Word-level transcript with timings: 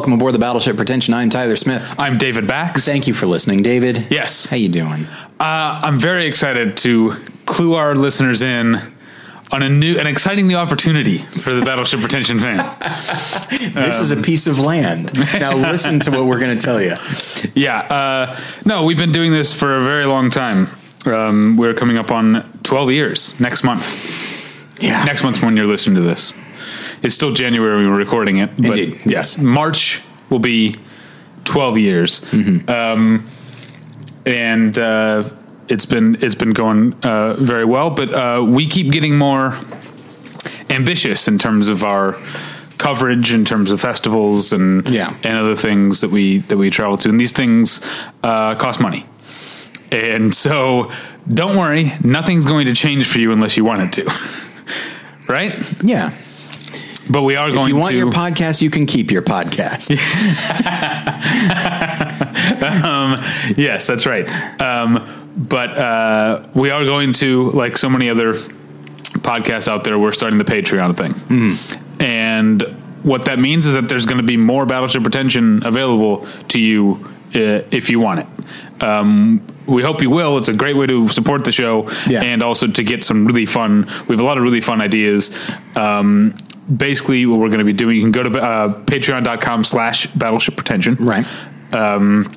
welcome 0.00 0.14
aboard 0.14 0.32
the 0.32 0.38
Battleship 0.38 0.78
Pretension. 0.78 1.12
I'm 1.12 1.28
Tyler 1.28 1.56
Smith. 1.56 1.94
I'm 1.98 2.16
David 2.16 2.46
Bax. 2.46 2.86
Thank 2.86 3.06
you 3.06 3.12
for 3.12 3.26
listening, 3.26 3.62
David. 3.62 4.06
Yes. 4.08 4.46
How 4.46 4.56
you 4.56 4.70
doing? 4.70 5.04
Uh, 5.38 5.78
I'm 5.82 6.00
very 6.00 6.24
excited 6.24 6.78
to 6.78 7.16
clue 7.44 7.74
our 7.74 7.94
listeners 7.94 8.40
in 8.40 8.80
on 9.52 9.62
a 9.62 9.68
new, 9.68 9.98
an 9.98 10.06
exciting 10.06 10.46
new 10.46 10.56
opportunity 10.56 11.18
for 11.18 11.52
the 11.52 11.60
Battleship 11.60 12.00
Pretension 12.00 12.38
fan. 12.38 12.60
This 13.74 14.00
is 14.00 14.10
a 14.10 14.16
piece 14.16 14.46
of 14.46 14.58
land. 14.58 15.12
Now 15.38 15.54
listen 15.54 16.00
to 16.00 16.10
what 16.10 16.24
we're 16.24 16.40
going 16.40 16.56
to 16.56 16.64
tell 16.64 16.80
you. 16.80 16.96
Yeah. 17.54 17.80
Uh, 17.80 18.40
no, 18.64 18.84
we've 18.84 18.96
been 18.96 19.12
doing 19.12 19.32
this 19.32 19.52
for 19.52 19.76
a 19.76 19.84
very 19.84 20.06
long 20.06 20.30
time. 20.30 20.68
Um, 21.04 21.58
we're 21.58 21.74
coming 21.74 21.98
up 21.98 22.10
on 22.10 22.58
12 22.62 22.92
years 22.92 23.38
next 23.38 23.64
month. 23.64 24.82
Yeah. 24.82 25.04
Next 25.04 25.22
month 25.22 25.42
when 25.42 25.58
you're 25.58 25.66
listening 25.66 25.96
to 25.96 26.00
this. 26.00 26.32
It's 27.02 27.14
still 27.14 27.32
January 27.32 27.76
when 27.82 27.90
we're 27.90 27.98
recording 27.98 28.38
it. 28.38 28.50
But 28.56 28.78
Indeed, 28.78 29.00
Yes. 29.06 29.38
March 29.38 30.02
will 30.28 30.38
be 30.38 30.74
12 31.44 31.78
years. 31.78 32.20
Mm-hmm. 32.20 32.68
Um, 32.70 33.26
and 34.26 34.78
uh, 34.78 35.30
it's 35.68 35.86
been 35.86 36.18
it's 36.20 36.34
been 36.34 36.52
going 36.52 36.94
uh, 37.02 37.34
very 37.36 37.64
well, 37.64 37.90
but 37.90 38.12
uh, 38.12 38.44
we 38.46 38.66
keep 38.66 38.92
getting 38.92 39.16
more 39.16 39.56
ambitious 40.68 41.26
in 41.26 41.38
terms 41.38 41.68
of 41.68 41.82
our 41.82 42.16
coverage, 42.78 43.32
in 43.32 43.44
terms 43.44 43.72
of 43.72 43.80
festivals 43.80 44.52
and 44.52 44.86
Yeah. 44.88 45.14
and 45.24 45.34
other 45.36 45.56
things 45.56 46.00
that 46.02 46.10
we 46.10 46.38
that 46.48 46.56
we 46.58 46.70
travel 46.70 46.96
to, 46.98 47.08
and 47.08 47.18
these 47.18 47.32
things 47.32 47.80
uh, 48.22 48.54
cost 48.56 48.80
money. 48.80 49.06
And 49.90 50.32
so, 50.34 50.92
don't 51.32 51.56
worry, 51.56 51.92
nothing's 52.04 52.44
going 52.46 52.66
to 52.66 52.74
change 52.74 53.08
for 53.08 53.18
you 53.18 53.32
unless 53.32 53.56
you 53.56 53.64
want 53.64 53.82
it 53.82 54.04
to, 54.04 54.12
right? 55.28 55.54
Yeah. 55.82 56.12
But 57.08 57.22
we 57.22 57.36
are 57.36 57.50
going. 57.50 57.64
If 57.64 57.68
you 57.68 57.76
want 57.76 57.90
to. 57.92 57.96
your 57.96 58.10
podcast, 58.12 58.60
you 58.62 58.70
can 58.70 58.86
keep 58.86 59.10
your 59.10 59.22
podcast. 59.22 59.90
yes, 63.56 63.86
that's 63.86 64.06
right. 64.06 64.28
Um, 64.60 65.32
but 65.36 65.70
uh, 65.76 66.46
we 66.54 66.70
are 66.70 66.84
going 66.84 67.12
to, 67.14 67.50
like 67.50 67.76
so 67.76 67.88
many 67.88 68.10
other 68.10 68.34
podcasts 68.34 69.68
out 69.68 69.84
there, 69.84 69.98
we're 69.98 70.12
starting 70.12 70.38
the 70.38 70.44
Patreon 70.44 70.96
thing. 70.96 71.14
And 72.00 72.62
what 73.02 73.24
that 73.26 73.38
means 73.38 73.66
is 73.66 73.74
that 73.74 73.88
there's 73.88 74.06
going 74.06 74.18
to 74.18 74.24
be 74.24 74.36
more 74.36 74.66
Battleship 74.66 75.02
Pretension 75.02 75.64
available 75.64 76.26
to 76.48 76.60
you 76.60 77.04
uh, 77.34 77.62
if 77.70 77.90
you 77.90 78.00
want 78.00 78.20
it. 78.20 78.82
Um, 78.82 79.46
we 79.66 79.82
hope 79.82 80.02
you 80.02 80.10
will. 80.10 80.36
It's 80.38 80.48
a 80.48 80.54
great 80.54 80.76
way 80.76 80.86
to 80.86 81.08
support 81.08 81.44
the 81.44 81.52
show 81.52 81.88
Yeah. 82.08 82.22
and 82.22 82.42
also 82.42 82.66
to 82.66 82.82
get 82.82 83.04
some 83.04 83.26
really 83.26 83.46
fun. 83.46 83.82
We 84.08 84.14
have 84.14 84.20
a 84.20 84.24
lot 84.24 84.36
of 84.36 84.42
really 84.44 84.60
fun 84.60 84.80
ideas. 84.80 85.38
Um, 85.76 86.34
basically, 86.74 87.26
what 87.26 87.38
we're 87.38 87.48
going 87.48 87.58
to 87.60 87.64
be 87.64 87.72
doing, 87.72 87.96
you 87.96 88.02
can 88.02 88.12
go 88.12 88.22
to 88.22 88.40
uh, 88.40 88.84
patreon.com 88.84 89.64
slash 89.64 90.06
battleship 90.08 90.56
pretension 90.56 90.94
right. 90.96 91.26
Um, 91.72 92.30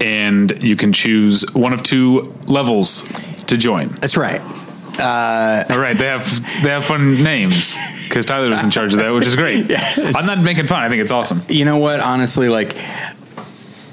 and 0.00 0.62
you 0.62 0.76
can 0.76 0.92
choose 0.92 1.44
one 1.54 1.72
of 1.72 1.82
two 1.82 2.34
levels 2.46 3.02
to 3.44 3.56
join. 3.56 3.88
That's 4.00 4.16
right. 4.16 4.40
Uh, 4.98 5.64
All 5.70 5.78
right, 5.78 5.96
they 5.96 6.06
have 6.06 6.62
they 6.62 6.70
have 6.70 6.84
fun 6.84 7.22
names 7.22 7.76
because 8.08 8.24
Tyler 8.24 8.48
was 8.48 8.62
in 8.64 8.70
charge 8.70 8.94
of 8.94 9.00
that, 9.00 9.10
which 9.10 9.26
is 9.26 9.36
great. 9.36 9.66
I'm 9.96 10.26
not 10.26 10.42
making 10.42 10.66
fun. 10.66 10.82
I 10.82 10.88
think 10.88 11.02
it's 11.02 11.10
awesome. 11.10 11.42
You 11.48 11.66
know 11.66 11.76
what? 11.76 12.00
Honestly, 12.00 12.48
like 12.48 12.76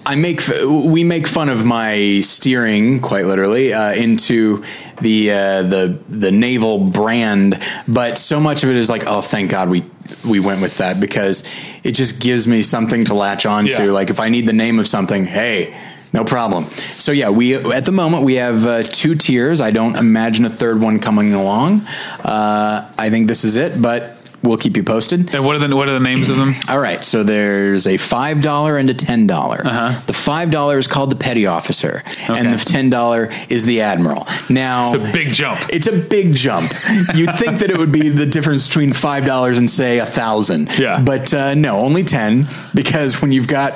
I 0.05 0.15
make 0.15 0.41
we 0.67 1.03
make 1.03 1.27
fun 1.27 1.49
of 1.49 1.65
my 1.65 2.21
steering 2.23 2.99
quite 2.99 3.25
literally 3.25 3.73
uh, 3.73 3.93
into 3.93 4.63
the 5.01 5.31
uh, 5.31 5.63
the 5.63 5.99
the 6.09 6.31
naval 6.31 6.79
brand, 6.79 7.55
but 7.87 8.17
so 8.17 8.39
much 8.39 8.63
of 8.63 8.69
it 8.69 8.75
is 8.75 8.89
like, 8.89 9.03
oh, 9.07 9.21
thank 9.21 9.49
God 9.51 9.69
we 9.69 9.83
we 10.27 10.39
went 10.39 10.61
with 10.61 10.77
that 10.77 10.99
because 10.99 11.43
it 11.83 11.93
just 11.93 12.19
gives 12.21 12.47
me 12.47 12.63
something 12.63 13.05
to 13.05 13.13
latch 13.13 13.45
on 13.45 13.65
Yeah. 13.67 13.77
to. 13.77 13.91
Like 13.91 14.09
if 14.09 14.19
I 14.19 14.29
need 14.29 14.47
the 14.47 14.53
name 14.53 14.79
of 14.79 14.87
something, 14.87 15.25
hey. 15.25 15.73
No 16.15 16.23
problem. 16.23 16.65
So 16.99 17.11
yeah, 17.11 17.31
we 17.31 17.55
at 17.55 17.85
the 17.85 17.91
moment 17.91 18.23
we 18.23 18.35
have 18.35 18.67
uh, 18.67 18.83
two 18.83 19.15
tiers. 19.15 19.61
I 19.61 19.71
don't 19.71 19.95
imagine 19.95 20.45
a 20.45 20.49
third 20.49 20.79
one 20.79 20.99
coming 20.99 21.33
along. 21.33 21.81
Uh, 22.23 22.87
I 22.99 23.09
think 23.09 23.27
this 23.27 23.43
is 23.43 23.55
it, 23.55 23.81
but 23.81 24.15
we'll 24.43 24.57
keep 24.57 24.77
you 24.77 24.83
posted. 24.83 25.33
And 25.33 25.45
what 25.45 25.55
are 25.55 25.67
the 25.67 25.75
what 25.75 25.87
are 25.89 25.93
the 25.97 26.03
names 26.03 26.29
of 26.29 26.37
them? 26.37 26.53
All 26.67 26.79
right, 26.79 27.03
so 27.03 27.23
there's 27.23 27.87
a 27.87 27.97
five 27.97 28.41
dollar 28.41 28.77
and 28.77 28.89
a 28.89 28.93
ten 28.93 29.27
dollar. 29.27 29.63
The 30.05 30.13
five 30.13 30.51
dollar 30.51 30.77
is 30.77 30.87
called 30.87 31.11
the 31.11 31.15
petty 31.15 31.45
officer, 31.45 32.03
and 32.27 32.53
the 32.53 32.57
ten 32.57 32.89
dollar 32.89 33.29
is 33.49 33.65
the 33.65 33.81
admiral. 33.81 34.27
Now 34.49 34.93
It's 34.93 35.03
a 35.03 35.11
big 35.11 35.33
jump. 35.33 35.59
It's 35.71 35.87
a 35.87 35.97
big 35.97 36.35
jump. 36.35 36.71
You'd 37.15 37.35
think 37.37 37.59
that 37.59 37.69
it 37.69 37.77
would 37.77 37.91
be 37.91 38.09
the 38.09 38.25
difference 38.25 38.67
between 38.67 38.93
five 38.93 39.25
dollars 39.25 39.57
and 39.57 39.69
say 39.69 39.99
a 39.99 40.05
thousand. 40.05 40.77
Yeah. 40.77 41.01
but 41.01 41.33
uh, 41.33 41.55
no, 41.55 41.77
only 41.79 42.03
ten 42.03 42.47
because 42.73 43.21
when 43.21 43.31
you've 43.31 43.47
got, 43.47 43.73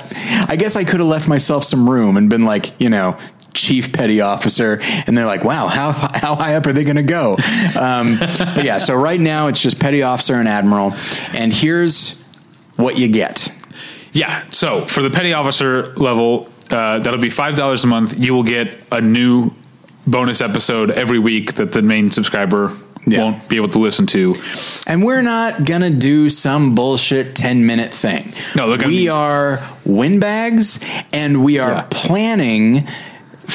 I 0.48 0.56
guess 0.58 0.76
I 0.76 0.84
could 0.84 1.00
have 1.00 1.10
left 1.10 1.28
myself 1.28 1.64
some 1.64 1.90
room 1.90 2.18
and 2.18 2.30
been 2.30 2.46
like, 2.46 2.80
you 2.80 2.90
know. 2.90 3.18
Chief 3.58 3.92
petty 3.92 4.22
officer, 4.22 4.80
and 5.08 5.18
they're 5.18 5.26
like, 5.26 5.44
"Wow, 5.44 5.68
how 5.68 5.92
how 5.92 6.36
high 6.36 6.56
up 6.56 6.66
are 6.68 6.74
they 6.74 6.84
going 6.84 6.96
to 6.98 7.04
go?" 7.04 7.34
Um, 7.80 8.18
but 8.56 8.64
yeah, 8.64 8.78
so 8.78 8.94
right 8.96 9.20
now 9.20 9.48
it's 9.48 9.62
just 9.62 9.80
petty 9.80 10.04
officer 10.04 10.36
and 10.36 10.48
admiral, 10.48 10.94
and 11.34 11.52
here's 11.52 12.22
what 12.76 12.98
you 13.00 13.08
get. 13.08 13.52
Yeah. 14.14 14.44
So 14.52 14.82
for 14.82 15.02
the 15.02 15.10
petty 15.10 15.34
officer 15.34 15.94
level, 15.96 16.50
uh, 16.70 17.00
that'll 17.00 17.20
be 17.20 17.30
five 17.32 17.56
dollars 17.56 17.84
a 17.84 17.88
month. 17.88 18.18
You 18.20 18.34
will 18.34 18.44
get 18.44 18.78
a 18.92 19.02
new 19.02 19.52
bonus 20.06 20.40
episode 20.40 20.92
every 20.92 21.20
week 21.20 21.56
that 21.56 21.72
the 21.74 21.82
main 21.82 22.12
subscriber 22.12 22.72
Yeah. 23.06 23.24
won't 23.24 23.50
be 23.50 23.56
able 23.58 23.70
to 23.70 23.80
listen 23.80 24.06
to. 24.08 24.36
And 24.86 25.04
we're 25.04 25.22
not 25.22 25.66
gonna 25.66 25.90
do 25.90 26.30
some 26.30 26.76
bullshit 26.76 27.36
ten 27.36 27.66
minute 27.66 27.94
thing. 27.94 28.34
No, 28.56 28.70
they're 28.76 28.88
we 28.88 29.04
be- 29.06 29.10
are 29.10 29.60
windbags, 29.86 30.80
and 31.12 31.44
we 31.44 31.60
are 31.60 31.72
Yeah. 31.72 31.86
planning 31.90 32.88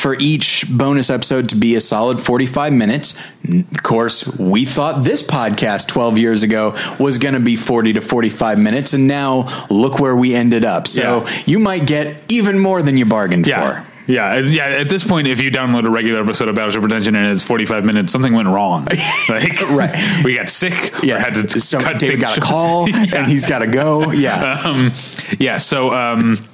for 0.02 0.16
each 0.18 0.64
bonus 0.68 1.10
episode 1.10 1.48
to 1.50 1.54
be 1.54 1.76
a 1.76 1.80
solid 1.80 2.18
45 2.20 2.72
minutes. 2.72 3.14
Of 3.48 3.82
course, 3.84 4.26
we 4.36 4.64
thought 4.64 5.04
this 5.04 5.22
podcast 5.22 5.86
12 5.86 6.18
years 6.18 6.42
ago 6.42 6.74
was 6.98 7.18
going 7.18 7.34
to 7.34 7.40
be 7.40 7.54
40 7.54 7.92
to 7.92 8.00
45 8.00 8.58
minutes, 8.58 8.94
and 8.94 9.06
now 9.06 9.46
look 9.70 10.00
where 10.00 10.16
we 10.16 10.34
ended 10.34 10.64
up. 10.64 10.88
So 10.88 11.24
Yeah. 11.24 11.30
you 11.46 11.58
might 11.60 11.86
get 11.86 12.16
even 12.28 12.58
more 12.58 12.82
than 12.82 12.96
you 12.96 13.04
bargained 13.04 13.46
Yeah. 13.46 13.60
for. 13.82 13.86
Yeah, 14.08 14.38
yeah. 14.38 14.64
At 14.64 14.88
this 14.88 15.04
point, 15.04 15.28
if 15.28 15.40
you 15.40 15.52
download 15.52 15.86
a 15.86 15.90
regular 15.90 16.20
episode 16.20 16.48
of 16.48 16.56
Battleship 16.56 16.80
Pretension 16.82 17.14
and 17.14 17.24
it's 17.28 17.44
forty-five 17.44 17.84
minutes, 17.84 18.10
something 18.10 18.32
went 18.32 18.48
wrong. 18.48 18.88
Like, 19.28 19.60
Right. 19.70 20.24
We 20.24 20.34
got 20.34 20.50
sick. 20.50 20.74
or 21.00 21.06
Yeah, 21.06 21.18
had 21.20 21.34
to 21.48 21.60
so 21.60 21.78
cut 21.80 22.00
David 22.00 22.18
got 22.20 22.36
a 22.36 22.40
call, 22.40 22.92
and 23.14 23.28
he's 23.28 23.46
got 23.46 23.60
to 23.60 23.68
go. 23.68 24.10
Yeah, 24.10 24.60
um, 24.64 24.90
yeah. 25.38 25.58
So, 25.58 25.92
um, 25.94 26.44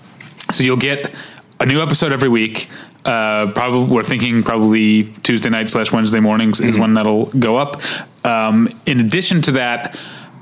so 0.52 0.62
you'll 0.62 0.76
get 0.76 1.14
a 1.58 1.64
new 1.64 1.80
episode 1.82 2.12
every 2.12 2.28
week. 2.28 2.68
Uh, 3.08 3.50
probably 3.52 3.86
we're 3.86 4.04
thinking 4.04 4.42
probably 4.42 5.04
Tuesday 5.22 5.48
night 5.48 5.70
slash 5.70 5.90
Wednesday 5.90 6.20
mornings 6.20 6.60
is 6.60 6.76
when 6.78 6.92
that'll 6.92 7.24
go 7.24 7.56
up. 7.56 7.80
Um, 8.22 8.68
in 8.84 9.00
addition 9.00 9.40
to 9.42 9.52
that, 9.52 9.98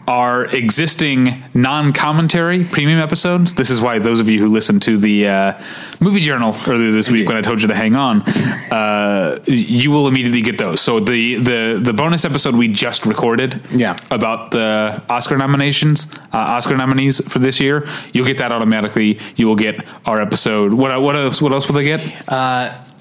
our 0.08 0.44
existing 0.46 1.42
non-commentary 1.54 2.64
premium 2.64 3.00
episodes. 3.00 3.54
This 3.54 3.70
is 3.70 3.80
why 3.80 3.98
those 3.98 4.20
of 4.20 4.28
you 4.30 4.38
who 4.38 4.46
listened 4.48 4.82
to 4.82 4.96
the 4.96 5.26
uh, 5.28 5.52
movie 6.00 6.20
journal 6.20 6.56
earlier 6.66 6.92
this 6.92 7.10
week 7.10 7.26
when 7.28 7.36
I 7.36 7.40
told 7.40 7.60
you 7.60 7.68
to 7.68 7.74
hang 7.74 7.96
on, 7.96 8.22
uh, 8.70 9.38
you 9.46 9.90
will 9.90 10.06
immediately 10.08 10.42
get 10.42 10.58
those. 10.58 10.80
So 10.80 11.00
the 11.00 11.36
the 11.36 11.80
the 11.82 11.92
bonus 11.92 12.24
episode 12.24 12.54
we 12.54 12.68
just 12.68 13.04
recorded, 13.06 13.60
Yeah. 13.70 13.96
about 14.10 14.50
the 14.52 15.02
Oscar 15.08 15.36
nominations, 15.36 16.06
uh, 16.32 16.38
Oscar 16.38 16.76
nominees 16.76 17.20
for 17.30 17.38
this 17.38 17.60
year. 17.60 17.86
You'll 18.12 18.26
get 18.26 18.38
that 18.38 18.52
automatically. 18.52 19.18
You 19.36 19.46
will 19.48 19.56
get 19.56 19.84
our 20.04 20.20
episode. 20.20 20.72
What 20.72 21.00
what 21.02 21.16
else? 21.16 21.42
What 21.42 21.52
else 21.52 21.66
will 21.68 21.74
they 21.76 21.84
get? 21.84 22.00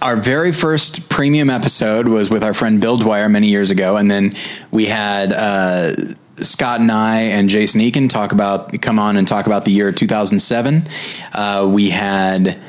our 0.01 0.17
very 0.17 0.51
first 0.51 1.09
premium 1.09 1.49
episode 1.49 2.07
was 2.07 2.29
with 2.29 2.43
our 2.43 2.53
friend 2.53 2.79
Bill 2.81 2.97
Dwyer 2.97 3.27
many 3.29 3.47
years 3.47 3.71
ago, 3.71 3.95
and 3.97 4.11
then 4.11 4.35
we 4.69 4.85
had 4.85 5.31
uh, 5.33 5.93
Scott 6.37 6.79
and 6.81 6.91
I 6.91 7.21
and 7.21 7.49
Jason 7.49 7.81
Eakin 7.81 8.09
talk 8.09 8.31
about 8.31 8.81
come 8.81 8.99
on 8.99 9.17
and 9.17 9.27
talk 9.27 9.45
about 9.47 9.65
the 9.65 9.71
year 9.71 9.91
2007. 9.91 10.87
Uh, 11.33 11.69
we 11.71 11.89
had. 11.89 12.59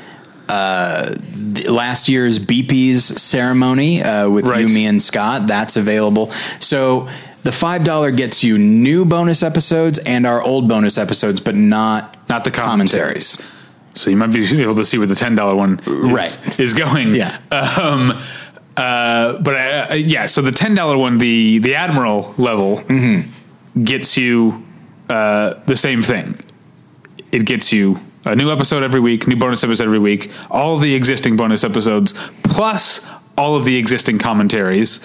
Uh, 0.49 1.13
last 1.67 2.07
year's 2.07 2.39
BP's 2.39 3.03
ceremony 3.21 4.01
uh, 4.01 4.29
with 4.29 4.45
Right. 4.47 4.61
you, 4.61 4.69
me, 4.73 4.85
and 4.85 5.01
Scott. 5.01 5.45
That's 5.45 5.75
available. 5.75 6.31
So 6.61 7.09
the 7.43 7.51
five 7.51 7.83
dollar 7.83 8.11
gets 8.11 8.45
you 8.45 8.57
new 8.57 9.03
bonus 9.03 9.43
episodes 9.43 9.99
and 9.99 10.25
our 10.25 10.41
old 10.41 10.69
bonus 10.69 10.97
episodes, 10.97 11.41
but 11.41 11.57
not 11.57 12.15
Not 12.29 12.45
the 12.45 12.51
commentaries. 12.51 13.41
So 13.95 14.09
you 14.09 14.15
might 14.15 14.31
be 14.31 14.45
able 14.61 14.75
to 14.75 14.85
see 14.85 14.97
where 14.97 15.05
the 15.07 15.15
ten 15.15 15.35
dollar 15.35 15.53
one 15.53 15.79
is, 15.79 15.87
Right. 15.87 16.59
is 16.59 16.71
going. 16.71 17.13
Yeah. 17.13 17.37
Um, 17.51 18.17
uh, 18.77 19.39
but 19.39 19.53
uh, 19.91 19.93
yeah, 19.95 20.27
so 20.27 20.41
the 20.41 20.53
ten 20.53 20.75
dollar 20.75 20.97
one, 20.97 21.17
the 21.17 21.59
the 21.59 21.75
admiral 21.75 22.33
level, 22.37 22.77
Mm-hmm. 22.77 23.31
Gets 23.83 24.17
you 24.17 24.65
uh, 25.09 25.55
the 25.65 25.75
same 25.75 26.01
thing. 26.01 26.35
It 27.31 27.45
gets 27.45 27.71
you 27.73 27.99
a 28.25 28.35
new 28.35 28.51
episode 28.51 28.83
every 28.83 28.99
week, 28.99 29.27
new 29.27 29.35
bonus 29.35 29.63
episode 29.63 29.85
every 29.85 29.99
week, 29.99 30.31
all 30.49 30.77
the 30.77 30.93
existing 30.95 31.35
bonus 31.37 31.63
episodes, 31.63 32.13
plus 32.43 33.07
all 33.37 33.55
of 33.55 33.63
the 33.65 33.77
existing 33.77 34.17
commentaries. 34.17 34.99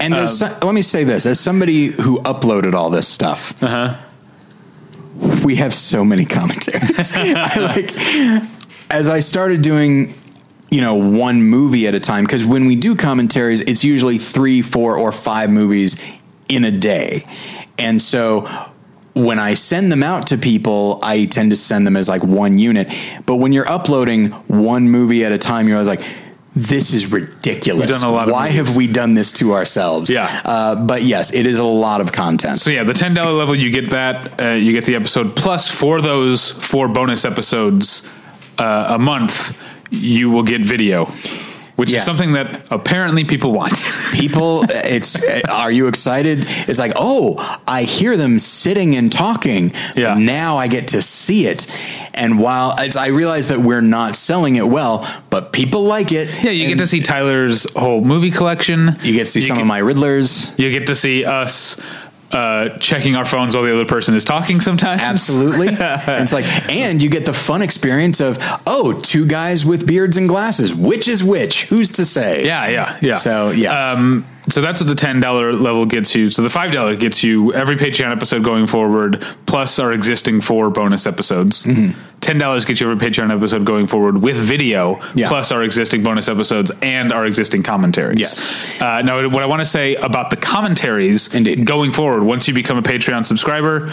And 0.00 0.28
so- 0.28 0.56
let 0.62 0.74
me 0.74 0.82
say 0.82 1.04
this: 1.04 1.26
as 1.26 1.40
somebody 1.40 1.86
who 1.86 2.20
uploaded 2.22 2.74
all 2.74 2.90
this 2.90 3.08
stuff, 3.08 3.60
Uh-huh. 3.62 3.96
we 5.44 5.56
have 5.56 5.74
so 5.74 6.04
many 6.04 6.24
commentaries. 6.24 7.12
I 7.14 7.58
like 7.58 7.92
as 8.90 9.08
I 9.08 9.20
started 9.20 9.62
doing 9.62 10.14
you 10.70 10.80
know 10.80 10.94
one 10.94 11.42
movie 11.42 11.86
at 11.86 11.94
a 11.94 12.00
time 12.00 12.24
because 12.24 12.44
when 12.44 12.66
we 12.66 12.76
do 12.76 12.94
commentaries 12.96 13.60
it's 13.60 13.84
usually 13.84 14.16
three 14.18 14.62
four 14.62 14.96
or 14.96 15.12
five 15.12 15.50
movies 15.50 15.96
in 16.48 16.64
a 16.64 16.70
day 16.70 17.24
and 17.78 18.00
so 18.00 18.48
when 19.14 19.38
i 19.38 19.54
send 19.54 19.92
them 19.92 20.02
out 20.02 20.26
to 20.26 20.38
people 20.38 20.98
i 21.02 21.26
tend 21.26 21.50
to 21.50 21.56
send 21.56 21.86
them 21.86 21.96
as 21.96 22.08
like 22.08 22.22
one 22.22 22.58
unit 22.58 22.92
but 23.26 23.36
when 23.36 23.52
you're 23.52 23.68
uploading 23.68 24.28
one 24.48 24.90
movie 24.90 25.24
at 25.24 25.32
a 25.32 25.38
time 25.38 25.68
you're 25.68 25.78
always 25.78 25.88
like 25.88 26.06
this 26.54 26.92
is 26.92 27.10
ridiculous. 27.10 27.88
We've 27.88 28.00
done 28.00 28.08
a 28.08 28.12
lot 28.12 28.28
Why 28.28 28.48
have 28.48 28.76
we 28.76 28.86
done 28.86 29.14
this 29.14 29.32
to 29.32 29.54
ourselves? 29.54 30.10
Yeah. 30.10 30.42
Uh, 30.44 30.84
but 30.84 31.02
yes, 31.02 31.32
it 31.32 31.46
is 31.46 31.58
a 31.58 31.64
lot 31.64 32.02
of 32.02 32.12
content. 32.12 32.58
So 32.58 32.70
yeah, 32.70 32.84
the 32.84 32.92
ten 32.92 33.14
dollar 33.14 33.32
level, 33.32 33.54
you 33.54 33.70
get 33.70 33.88
that. 33.90 34.38
Uh, 34.40 34.50
you 34.50 34.72
get 34.72 34.84
the 34.84 34.94
episode 34.94 35.34
plus 35.34 35.70
for 35.70 36.02
those 36.02 36.50
four 36.50 36.88
bonus 36.88 37.24
episodes 37.24 38.08
uh, 38.58 38.86
a 38.90 38.98
month. 38.98 39.56
You 39.90 40.30
will 40.30 40.42
get 40.42 40.62
video, 40.62 41.06
which 41.76 41.90
Yeah. 41.90 41.98
is 41.98 42.04
something 42.04 42.32
that 42.32 42.66
apparently 42.70 43.24
people 43.24 43.52
want. 43.52 43.72
people 44.12 44.64
it's 44.68 45.18
are 45.48 45.70
you 45.72 45.86
excited 45.88 46.44
it's 46.68 46.78
like 46.78 46.92
oh 46.96 47.36
i 47.66 47.82
hear 47.84 48.16
them 48.16 48.38
sitting 48.38 48.94
and 48.94 49.10
talking 49.10 49.72
Yeah. 49.96 50.14
now 50.14 50.58
i 50.58 50.68
get 50.68 50.88
to 50.88 51.00
see 51.02 51.46
it 51.46 51.66
and 52.14 52.38
while 52.38 52.74
it's, 52.78 52.94
i 52.96 53.06
realize 53.08 53.48
that 53.48 53.60
we're 53.60 53.80
not 53.80 54.16
selling 54.16 54.56
it 54.56 54.68
well 54.68 55.08
but 55.30 55.52
people 55.52 55.84
like 55.84 56.12
it 56.12 56.28
yeah, 56.44 56.50
you 56.50 56.68
get 56.68 56.78
to 56.78 56.86
see 56.86 57.00
Tyler's 57.00 57.66
whole 57.74 58.02
movie 58.04 58.30
collection. 58.30 58.96
you 59.02 59.14
get 59.14 59.20
to 59.24 59.30
see 59.30 59.40
some 59.40 59.56
get- 59.56 59.62
of 59.62 59.66
my 59.66 59.80
riddlers 59.80 60.52
You 60.58 60.70
get 60.70 60.86
to 60.88 60.94
see 60.94 61.24
us 61.24 61.80
uh, 62.32 62.70
checking 62.78 63.16
our 63.16 63.24
phones 63.24 63.54
while 63.54 63.64
the 63.64 63.72
other 63.72 63.84
person 63.84 64.14
is 64.14 64.24
talking. 64.24 64.60
Sometimes, 64.60 65.02
absolutely. 65.02 65.68
And 65.82 66.22
it's 66.22 66.32
like 66.32 66.44
and 66.70 67.02
you 67.02 67.10
get 67.10 67.26
the 67.26 67.34
fun 67.34 67.62
experience 67.62 68.20
of 68.20 68.38
oh 68.66 68.92
two 68.92 69.26
guys 69.26 69.64
with 69.64 69.86
beards 69.86 70.16
and 70.16 70.28
glasses. 70.28 70.74
Which 70.74 71.08
is 71.08 71.22
which? 71.22 71.64
Who's 71.64 71.92
to 71.92 72.04
say? 72.04 72.44
Yeah, 72.44 72.68
yeah, 72.68 72.98
yeah. 73.00 73.14
so 73.14 73.50
yeah. 73.50 73.92
Um, 73.92 74.26
so 74.48 74.60
that's 74.60 74.80
what 74.80 74.88
the 74.88 74.94
ten 74.94 75.20
dollar 75.20 75.52
level 75.52 75.86
gets 75.86 76.14
you. 76.14 76.30
So 76.30 76.42
the 76.42 76.50
five 76.50 76.72
dollar 76.72 76.96
gets 76.96 77.22
you 77.22 77.52
every 77.54 77.76
Patreon 77.76 78.10
episode 78.10 78.42
going 78.42 78.66
forward, 78.66 79.24
plus 79.46 79.78
our 79.78 79.92
existing 79.92 80.40
four 80.40 80.70
bonus 80.70 81.06
episodes. 81.06 81.64
Mm-hmm. 81.64 81.98
Ten 82.20 82.38
dollars 82.38 82.64
gets 82.64 82.80
you 82.80 82.90
every 82.90 83.08
Patreon 83.08 83.34
episode 83.34 83.64
going 83.64 83.86
forward 83.86 84.20
with 84.22 84.36
video, 84.36 85.00
Yeah. 85.14 85.28
plus 85.28 85.50
our 85.52 85.62
existing 85.62 86.02
bonus 86.02 86.28
episodes 86.28 86.70
and 86.82 87.12
our 87.12 87.26
existing 87.26 87.62
commentaries. 87.62 88.18
Yes. 88.20 88.80
Uh, 88.80 89.02
now, 89.02 89.28
what 89.28 89.42
I 89.42 89.46
want 89.46 89.60
to 89.60 89.66
say 89.66 89.94
about 89.96 90.30
the 90.30 90.36
commentaries, 90.36 91.32
Indeed. 91.34 91.64
going 91.66 91.92
forward, 91.92 92.22
once 92.22 92.46
you 92.48 92.54
become 92.54 92.78
a 92.78 92.82
Patreon 92.82 93.26
subscriber. 93.26 93.92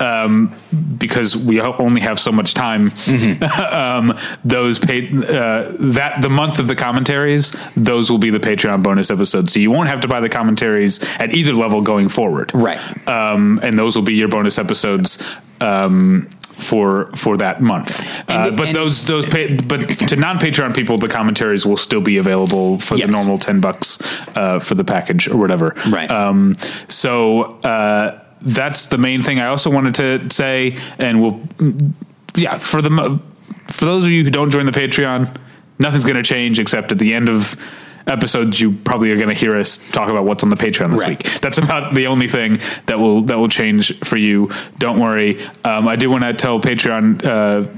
Um, 0.00 0.54
because 0.96 1.36
we 1.36 1.60
only 1.60 2.00
have 2.02 2.20
so 2.20 2.30
much 2.30 2.54
time, 2.54 2.92
um, 3.72 4.16
those 4.44 4.78
paid 4.78 5.12
uh, 5.24 5.72
that 5.78 6.22
the 6.22 6.28
month 6.30 6.58
of 6.60 6.68
the 6.68 6.76
commentaries, 6.76 7.54
those 7.76 8.08
will 8.10 8.18
be 8.18 8.30
the 8.30 8.38
Patreon 8.40 8.82
bonus 8.82 9.10
episodes. 9.10 9.52
So 9.52 9.58
you 9.60 9.70
won't 9.72 9.88
have 9.88 10.00
to 10.00 10.08
buy 10.08 10.20
the 10.20 10.28
commentaries 10.28 11.00
at 11.18 11.34
either 11.34 11.52
level 11.52 11.82
going 11.82 12.08
forward, 12.08 12.52
Right. 12.54 12.78
Um, 13.08 13.58
and 13.62 13.76
those 13.78 13.96
will 13.96 14.04
be 14.04 14.14
your 14.14 14.28
bonus 14.28 14.58
episodes. 14.58 15.22
Um, 15.60 16.28
for 16.58 17.10
for 17.14 17.36
that 17.36 17.60
month, 17.62 18.00
uh, 18.28 18.50
but 18.56 18.72
those 18.72 19.04
those 19.04 19.24
pay, 19.26 19.56
but 19.56 19.88
to 19.90 20.16
non 20.16 20.38
Patreon 20.40 20.74
people, 20.74 20.98
the 20.98 21.06
commentaries 21.06 21.64
will 21.64 21.76
still 21.76 22.00
be 22.00 22.16
available 22.16 22.80
for 22.80 22.96
Yes. 22.96 23.06
the 23.06 23.12
normal 23.12 23.38
ten 23.38 23.60
bucks 23.60 23.98
uh, 24.36 24.58
for 24.58 24.74
the 24.74 24.82
package 24.82 25.28
or 25.28 25.36
whatever. 25.36 25.76
Right. 25.88 26.10
Um, 26.10 26.56
so 26.88 27.60
uh, 27.62 28.24
that's 28.42 28.86
the 28.86 28.98
main 28.98 29.22
thing. 29.22 29.40
I 29.40 29.46
also 29.46 29.70
wanted 29.70 29.94
to 29.96 30.30
say, 30.34 30.76
and 30.98 31.20
we'll, 31.22 31.40
yeah, 32.36 32.58
for 32.58 32.80
the 32.82 33.20
for 33.68 33.84
those 33.84 34.04
of 34.04 34.10
you 34.10 34.24
who 34.24 34.30
don't 34.30 34.50
join 34.50 34.66
the 34.66 34.72
Patreon, 34.72 35.36
nothing's 35.78 36.04
going 36.04 36.16
to 36.16 36.22
change 36.22 36.58
except 36.58 36.92
at 36.92 36.98
the 36.98 37.14
end 37.14 37.28
of 37.28 37.56
episodes 38.06 38.58
you 38.58 38.72
probably 38.72 39.10
are 39.12 39.16
going 39.16 39.28
to 39.28 39.34
hear 39.34 39.54
us 39.54 39.76
talk 39.90 40.08
about 40.08 40.24
what's 40.24 40.42
on 40.42 40.48
the 40.48 40.56
patreon 40.56 40.90
this 40.92 41.02
Right. 41.02 41.22
week 41.22 41.40
that's 41.42 41.58
about 41.58 41.92
the 41.94 42.06
only 42.06 42.26
thing 42.26 42.58
that 42.86 42.98
will 42.98 43.20
that 43.24 43.36
will 43.36 43.50
change 43.50 43.98
for 43.98 44.16
you 44.16 44.50
don't 44.78 44.98
worry 44.98 45.38
um, 45.62 45.86
i 45.86 45.94
do 45.94 46.08
want 46.08 46.24
to 46.24 46.32
tell 46.32 46.58
patreon 46.58 47.22
uh, 47.22 47.68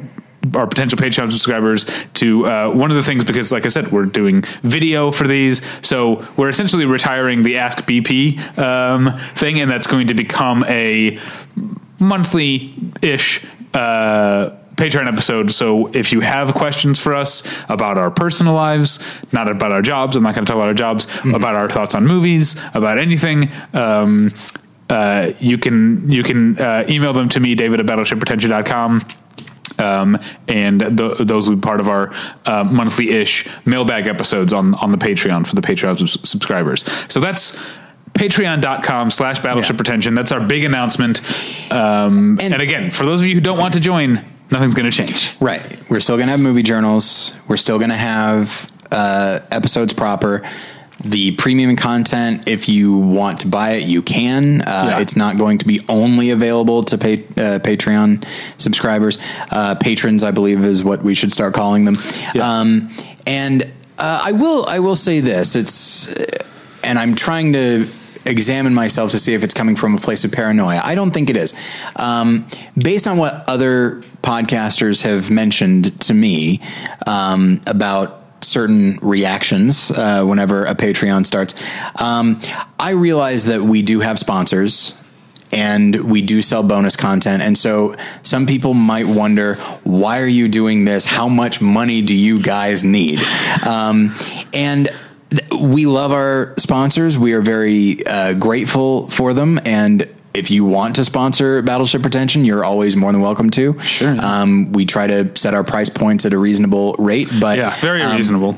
our 0.54 0.66
potential 0.66 0.98
Patreon 0.98 1.30
subscribers 1.30 1.86
to 2.14 2.46
uh, 2.46 2.70
one 2.70 2.90
of 2.90 2.96
the 2.96 3.02
things 3.02 3.24
because, 3.24 3.52
like 3.52 3.66
I 3.66 3.68
said, 3.68 3.92
we're 3.92 4.06
doing 4.06 4.42
video 4.62 5.10
for 5.10 5.26
these, 5.26 5.62
so 5.86 6.26
we're 6.36 6.48
essentially 6.48 6.86
retiring 6.86 7.42
the 7.42 7.58
Ask 7.58 7.84
BP 7.84 8.58
um, 8.58 9.16
thing, 9.34 9.60
and 9.60 9.70
that's 9.70 9.86
going 9.86 10.08
to 10.08 10.14
become 10.14 10.64
a 10.64 11.18
monthly 11.98 12.74
ish. 13.02 13.44
Uh, 13.74 14.56
Patreon 14.80 15.06
episode. 15.06 15.50
So 15.50 15.88
if 15.88 16.10
you 16.10 16.20
have 16.20 16.54
questions 16.54 16.98
for 16.98 17.14
us 17.14 17.42
about 17.68 17.98
our 17.98 18.10
personal 18.10 18.54
lives, 18.54 18.98
not 19.30 19.46
about 19.50 19.72
our 19.72 19.82
jobs, 19.82 20.16
I'm 20.16 20.22
not 20.22 20.34
going 20.34 20.46
to 20.46 20.50
talk 20.50 20.56
about 20.56 20.68
our 20.68 20.74
jobs, 20.74 21.06
about 21.26 21.54
our 21.54 21.68
thoughts 21.68 21.94
on 21.94 22.06
movies, 22.06 22.58
about 22.72 22.96
anything, 22.96 23.50
um, 23.74 24.32
uh, 24.88 25.32
you 25.38 25.56
can 25.56 26.10
you 26.10 26.22
can 26.22 26.58
uh, 26.58 26.84
email 26.88 27.12
them 27.12 27.28
to 27.28 27.40
me, 27.40 27.54
David 27.54 27.78
at 27.78 27.86
battleshippretension.com. 27.86 29.02
Um, 29.80 30.18
and 30.48 30.80
th- 30.80 31.18
those 31.18 31.48
will 31.48 31.56
be 31.56 31.62
part 31.62 31.80
of 31.80 31.88
our 31.88 32.12
uh, 32.46 32.64
monthly-ish 32.64 33.48
mailbag 33.66 34.06
episodes 34.06 34.52
on 34.52 34.74
on 34.74 34.90
the 34.92 34.98
Patreon 34.98 35.46
for 35.46 35.54
the 35.54 35.62
Patreon 35.62 35.96
subs- 35.98 36.28
subscribers. 36.28 36.84
So 37.12 37.18
that's 37.20 37.58
patreon.com 38.14 39.10
slash 39.10 39.40
battleship 39.40 39.76
pretension. 39.76 40.14
That's 40.14 40.32
our 40.32 40.40
big 40.40 40.64
announcement. 40.64 41.20
Um, 41.72 42.38
and, 42.40 42.52
And- 42.54 42.62
again, 42.62 42.90
for 42.90 43.06
those 43.06 43.20
of 43.20 43.26
you 43.26 43.34
who 43.34 43.40
don't 43.40 43.58
want 43.58 43.74
to 43.74 43.80
join, 43.80 44.20
nothing's 44.50 44.74
going 44.74 44.90
to 44.90 44.96
change. 44.96 45.34
Right. 45.40 45.62
We're 45.88 46.00
still 46.00 46.16
going 46.16 46.26
to 46.26 46.32
have 46.32 46.40
movie 46.40 46.62
journals. 46.62 47.32
We're 47.48 47.56
still 47.56 47.78
going 47.78 47.90
to 47.90 47.96
have 47.96 48.70
uh, 48.90 49.40
episodes 49.50 49.92
proper. 49.92 50.42
The 51.02 51.32
premium 51.32 51.76
content, 51.76 52.46
if 52.46 52.68
you 52.68 52.98
want 52.98 53.40
to 53.40 53.46
buy 53.48 53.70
it, 53.72 53.84
you 53.84 54.02
can. 54.02 54.60
Uh, 54.60 54.64
Yeah. 54.90 54.98
It's 55.00 55.16
not 55.16 55.38
going 55.38 55.58
to 55.58 55.66
be 55.66 55.80
only 55.88 56.30
available 56.30 56.82
to 56.84 56.98
pay, 56.98 57.24
uh, 57.36 57.58
Patreon 57.60 58.24
subscribers. 58.58 59.18
Uh, 59.50 59.74
patrons, 59.76 60.22
I 60.22 60.30
believe, 60.30 60.62
is 60.64 60.84
what 60.84 61.02
we 61.02 61.14
should 61.14 61.32
start 61.32 61.54
calling 61.54 61.84
them. 61.86 61.98
Yeah. 62.34 62.60
Um, 62.60 62.90
and 63.26 63.62
uh, 63.98 64.22
I 64.26 64.32
will, 64.32 64.66
I 64.66 64.78
will 64.80 64.96
say 64.96 65.20
this. 65.20 65.54
It's, 65.56 66.08
uh, 66.08 66.26
and 66.84 66.98
I'm 66.98 67.14
trying 67.14 67.52
to 67.54 67.86
examine 68.26 68.74
myself 68.74 69.10
to 69.12 69.18
see 69.18 69.32
if 69.32 69.42
it's 69.42 69.54
coming 69.54 69.76
from 69.76 69.94
a 69.94 69.98
place 69.98 70.24
of 70.24 70.32
paranoia. 70.32 70.80
I 70.84 70.94
don't 70.94 71.10
think 71.12 71.30
it 71.30 71.36
is. 71.36 71.54
Um, 71.96 72.46
based 72.76 73.08
on 73.08 73.16
what 73.16 73.44
other 73.48 74.02
podcasters 74.22 75.02
have 75.02 75.30
mentioned 75.30 75.98
to 76.02 76.12
me 76.14 76.60
um, 77.06 77.62
about 77.66 78.19
certain 78.42 78.98
reactions 79.02 79.90
uh, 79.90 80.24
whenever 80.24 80.64
a 80.64 80.74
Patreon 80.74 81.26
starts, 81.26 81.54
um, 82.00 82.40
I 82.78 82.90
realize 82.90 83.46
that 83.46 83.62
we 83.62 83.82
do 83.82 84.00
have 84.00 84.18
sponsors. 84.18 84.96
And 85.52 86.08
we 86.08 86.22
do 86.22 86.42
sell 86.42 86.62
bonus 86.62 86.94
content. 86.94 87.42
And 87.42 87.58
so 87.58 87.96
some 88.22 88.46
people 88.46 88.72
might 88.72 89.08
wonder, 89.08 89.56
why 89.82 90.20
are 90.20 90.28
you 90.28 90.46
doing 90.46 90.84
this? 90.84 91.04
How 91.04 91.28
much 91.28 91.60
money 91.60 92.02
do 92.02 92.14
you 92.14 92.40
guys 92.40 92.84
need? 92.84 93.18
Um, 93.66 94.14
and 94.54 94.90
we 95.60 95.86
love 95.86 96.12
our 96.12 96.54
sponsors. 96.56 97.18
We 97.18 97.32
are 97.32 97.40
very 97.40 98.06
uh, 98.06 98.34
grateful 98.34 99.08
for 99.08 99.34
them. 99.34 99.58
And 99.64 100.08
if 100.34 100.50
you 100.50 100.64
want 100.64 100.96
to 100.96 101.04
sponsor 101.04 101.60
Battleship 101.62 102.02
Pretension, 102.02 102.44
you're 102.44 102.64
always 102.64 102.96
more 102.96 103.10
than 103.12 103.20
welcome 103.20 103.50
to. 103.50 103.78
Sure. 103.80 104.16
Um, 104.20 104.72
we 104.72 104.86
try 104.86 105.06
to 105.06 105.36
set 105.36 105.54
our 105.54 105.64
price 105.64 105.90
points 105.90 106.24
at 106.24 106.32
a 106.32 106.38
reasonable 106.38 106.94
rate, 106.98 107.28
but 107.40 107.58
Yeah, 107.58 107.74
very 107.80 108.02
um, 108.02 108.16
reasonable. 108.16 108.52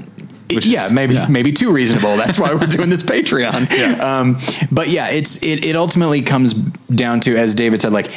Which- 0.54 0.66
yeah, 0.66 0.88
maybe 0.92 1.14
yeah. 1.14 1.28
maybe 1.28 1.50
too 1.50 1.72
reasonable. 1.72 2.16
That's 2.18 2.38
why 2.38 2.52
we're 2.52 2.66
doing 2.66 2.90
this 2.90 3.02
Patreon. 3.02 3.70
Yeah. 3.78 3.92
Um, 4.18 4.38
but 4.70 4.88
yeah, 4.88 5.08
it's 5.08 5.42
it, 5.42 5.64
it 5.64 5.76
ultimately 5.76 6.20
comes 6.20 6.52
down 6.52 7.20
to 7.20 7.36
as 7.38 7.54
David 7.54 7.80
said, 7.80 7.92
like 7.94 8.10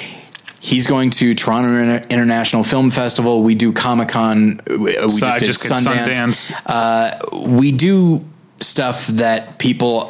he's 0.60 0.86
going 0.86 1.12
to 1.12 1.34
Toronto 1.34 1.70
Inter- 1.82 2.08
International 2.10 2.66
Film 2.66 2.92
Festival. 2.92 3.42
We 3.42 3.56
do 3.56 3.72
Comic 3.72 4.10
Con. 4.10 4.60
We, 4.68 4.78
we 4.78 4.92
So 5.10 5.28
just 5.28 5.40
did 5.40 5.46
just 5.46 5.64
Sundance. 5.64 6.10
Sundance. 6.10 6.62
Uh, 6.66 7.48
we 7.48 7.72
do 7.72 8.26
stuff 8.60 9.08
that 9.08 9.58
people 9.58 10.08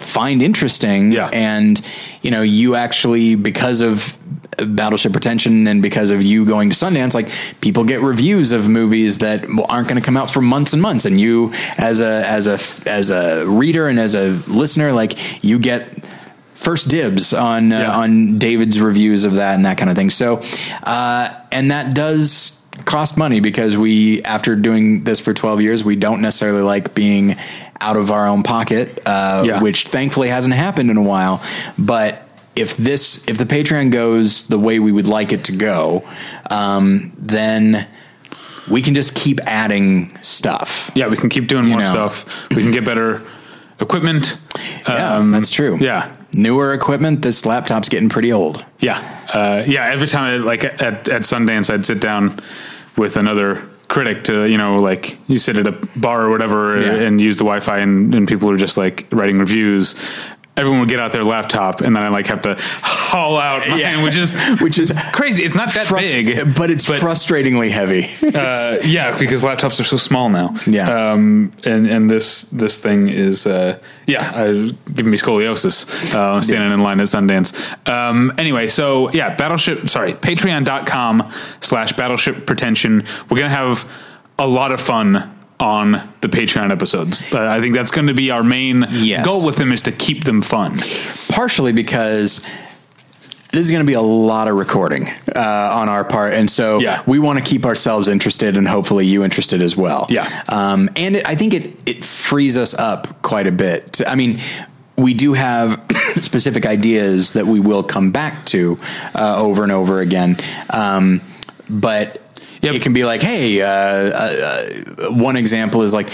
find 0.00 0.42
interesting. 0.42 1.12
Yeah. 1.12 1.30
and 1.32 1.80
you 2.22 2.30
know, 2.30 2.42
you 2.42 2.74
actually 2.74 3.34
because 3.34 3.80
of 3.80 4.16
Battleship 4.58 5.12
Pretension 5.12 5.66
and 5.66 5.82
because 5.82 6.10
of 6.10 6.22
you 6.22 6.46
going 6.46 6.70
to 6.70 6.76
Sundance, 6.76 7.14
like 7.14 7.28
people 7.60 7.84
get 7.84 8.00
reviews 8.00 8.52
of 8.52 8.68
movies 8.68 9.18
that 9.18 9.44
aren't 9.68 9.88
going 9.88 10.00
to 10.00 10.04
come 10.04 10.16
out 10.16 10.30
for 10.30 10.40
months 10.40 10.72
and 10.72 10.80
months, 10.80 11.04
and 11.04 11.20
you 11.20 11.52
as 11.78 12.00
a 12.00 12.26
as 12.26 12.46
a 12.46 12.58
as 12.88 13.10
a 13.10 13.46
reader 13.46 13.88
and 13.88 13.98
as 13.98 14.14
a 14.14 14.30
listener, 14.50 14.92
like 14.92 15.44
you 15.44 15.58
get 15.58 16.04
first 16.54 16.88
dibs 16.88 17.32
on 17.32 17.72
uh, 17.72 17.92
on 17.92 18.38
David's 18.38 18.80
reviews 18.80 19.24
of 19.24 19.34
that 19.34 19.54
and 19.54 19.66
that 19.66 19.78
kind 19.78 19.90
of 19.90 19.96
thing. 19.96 20.10
So, 20.10 20.42
uh, 20.82 21.34
and 21.52 21.70
that 21.70 21.94
does 21.94 22.60
cost 22.84 23.16
money 23.16 23.40
because 23.40 23.76
we, 23.76 24.22
after 24.22 24.54
doing 24.56 25.04
this 25.04 25.20
for 25.20 25.32
12 25.34 25.60
years, 25.62 25.84
we 25.84 25.96
don't 25.96 26.20
necessarily 26.20 26.62
like 26.62 26.94
being 26.94 27.36
out 27.80 27.96
of 27.96 28.10
our 28.10 28.26
own 28.26 28.42
pocket, 28.42 29.00
uh, 29.06 29.42
Yeah. 29.46 29.60
which 29.60 29.88
thankfully 29.88 30.28
hasn't 30.28 30.54
happened 30.54 30.90
in 30.90 30.96
a 30.96 31.02
while. 31.02 31.42
But 31.78 32.22
if 32.54 32.76
this 32.76 33.22
if 33.28 33.36
the 33.38 33.44
Patreon 33.44 33.90
goes 33.90 34.44
the 34.48 34.58
way 34.58 34.78
we 34.78 34.90
would 34.92 35.06
like 35.06 35.32
it 35.32 35.44
to 35.44 35.52
go, 35.52 36.04
um, 36.50 37.12
then 37.18 37.86
we 38.70 38.80
can 38.82 38.94
just 38.94 39.14
keep 39.14 39.40
adding 39.46 40.10
stuff. 40.22 40.90
Yeah, 40.94 41.08
we 41.08 41.16
can 41.16 41.28
keep 41.28 41.48
doing 41.48 41.66
more 41.66 41.80
know. 41.80 41.90
stuff. 41.90 42.48
We 42.50 42.62
can 42.62 42.72
get 42.72 42.84
better 42.84 43.20
equipment. 43.78 44.38
Yeah, 44.88 45.16
Um, 45.16 45.30
that's 45.32 45.50
true. 45.50 45.76
Yeah. 45.80 46.08
Newer 46.32 46.72
equipment. 46.74 47.22
This 47.22 47.46
laptop's 47.46 47.88
getting 47.88 48.08
pretty 48.08 48.32
old. 48.32 48.64
Yeah, 48.80 48.98
uh, 49.32 49.62
yeah. 49.66 49.86
Every 49.86 50.06
time, 50.06 50.24
I, 50.24 50.36
like 50.36 50.64
at 50.64 51.08
at 51.08 51.22
Sundance, 51.22 51.72
I'd 51.72 51.86
sit 51.86 52.00
down 52.00 52.38
with 52.96 53.16
another 53.16 53.62
critic 53.88 54.24
to 54.24 54.46
you 54.50 54.58
know 54.58 54.76
like 54.76 55.16
you 55.28 55.38
sit 55.38 55.56
at 55.56 55.66
a 55.66 55.72
bar 55.96 56.22
or 56.22 56.30
whatever 56.30 56.80
Yeah. 56.80 56.94
and 57.06 57.20
use 57.20 57.36
the 57.36 57.44
Wi-Fi, 57.44 57.78
and, 57.78 58.14
and 58.14 58.26
people 58.26 58.50
are 58.50 58.56
just 58.56 58.76
like 58.76 59.06
writing 59.12 59.38
reviews. 59.38 59.94
Everyone 60.56 60.80
would 60.80 60.88
get 60.88 61.00
out 61.00 61.12
their 61.12 61.24
laptop, 61.24 61.82
and 61.82 61.94
then 61.94 62.02
I 62.02 62.08
like 62.08 62.26
have 62.28 62.40
to 62.42 62.56
haul 62.82 63.36
out, 63.38 63.66
mine, 63.68 63.78
Yeah. 63.78 64.02
which 64.02 64.16
is 64.16 64.34
Which 64.60 64.78
is 64.78 64.92
crazy. 65.12 65.42
It's 65.44 65.54
not 65.54 65.72
that 65.74 65.86
frus- 65.86 66.10
big, 66.12 66.54
but 66.56 66.70
it's 66.70 66.86
frustratingly 66.86 67.70
heavy. 67.70 68.04
uh, 68.34 68.78
yeah, 68.84 69.16
because 69.18 69.44
laptops 69.44 69.78
are 69.80 69.84
so 69.84 69.96
small 69.98 70.30
now. 70.30 70.54
Yeah. 70.66 70.88
Um, 71.12 71.52
and 71.64 71.86
and 71.86 72.10
this 72.10 72.42
this 72.44 72.78
thing 72.80 73.08
is 73.08 73.46
uh, 73.46 73.78
yeah, 74.06 74.30
uh, 74.34 74.52
giving 74.94 75.10
me 75.10 75.18
scoliosis. 75.18 76.14
Uh, 76.14 76.40
standing 76.40 76.72
in 76.72 76.80
line 76.82 77.00
at 77.00 77.06
Sundance. 77.08 77.52
Um, 77.88 78.32
anyway, 78.38 78.66
so 78.66 79.10
yeah, 79.10 79.34
Battleship. 79.34 79.88
Sorry, 79.88 80.14
Patreon.com 80.14 81.30
slash 81.60 81.92
Battleship 81.92 82.46
Pretension. 82.46 83.04
We're 83.28 83.36
gonna 83.38 83.50
have 83.50 83.86
a 84.38 84.46
lot 84.46 84.72
of 84.72 84.80
fun 84.80 85.35
on 85.58 85.92
the 86.20 86.28
Patreon 86.28 86.70
episodes. 86.70 87.32
Uh, 87.32 87.46
I 87.46 87.60
think 87.60 87.74
that's 87.74 87.90
going 87.90 88.08
to 88.08 88.14
be 88.14 88.30
our 88.30 88.44
main 88.44 88.86
Yes. 88.90 89.24
goal 89.24 89.44
with 89.46 89.56
them 89.56 89.72
is 89.72 89.82
to 89.82 89.92
keep 89.92 90.24
them 90.24 90.42
fun. 90.42 90.76
partially 91.30 91.72
because 91.72 92.40
this 93.52 93.60
is 93.62 93.70
going 93.70 93.80
to 93.82 93.86
be 93.86 93.94
a 93.94 94.00
lot 94.02 94.48
of 94.48 94.56
recording 94.56 95.08
uh, 95.34 95.70
on 95.72 95.88
our 95.88 96.04
part, 96.04 96.34
and 96.34 96.50
so 96.50 96.78
Yeah. 96.78 97.02
we 97.06 97.18
want 97.18 97.38
to 97.38 97.44
keep 97.44 97.64
ourselves 97.64 98.08
interested, 98.08 98.56
and 98.56 98.68
hopefully 98.68 99.06
you 99.06 99.24
interested 99.24 99.62
as 99.62 99.76
well. 99.76 100.06
Yeah. 100.10 100.28
um, 100.48 100.90
and 100.96 101.16
it, 101.16 101.26
I 101.28 101.34
think 101.36 101.54
it 101.54 101.72
it 101.88 102.04
frees 102.04 102.56
us 102.58 102.74
up 102.74 103.22
quite 103.22 103.46
a 103.46 103.52
bit. 103.52 103.94
To- 103.94 104.10
I 104.10 104.14
mean. 104.14 104.40
We 104.98 105.12
do 105.12 105.34
have 105.34 105.78
specific 106.22 106.64
ideas 106.64 107.32
that 107.32 107.46
we 107.46 107.60
will 107.60 107.82
come 107.82 108.12
back 108.12 108.46
to 108.46 108.78
uh, 109.14 109.36
over 109.36 109.62
and 109.62 109.70
over 109.70 110.00
again, 110.00 110.38
um, 110.70 111.20
but 111.68 112.22
Yep. 112.62 112.74
it 112.74 112.82
can 112.82 112.92
be 112.92 113.04
like, 113.04 113.22
hey, 113.22 113.60
uh, 113.60 113.66
uh, 113.68 114.66
uh, 115.08 115.12
one 115.12 115.36
example 115.36 115.82
is 115.82 115.92
like, 115.94 116.08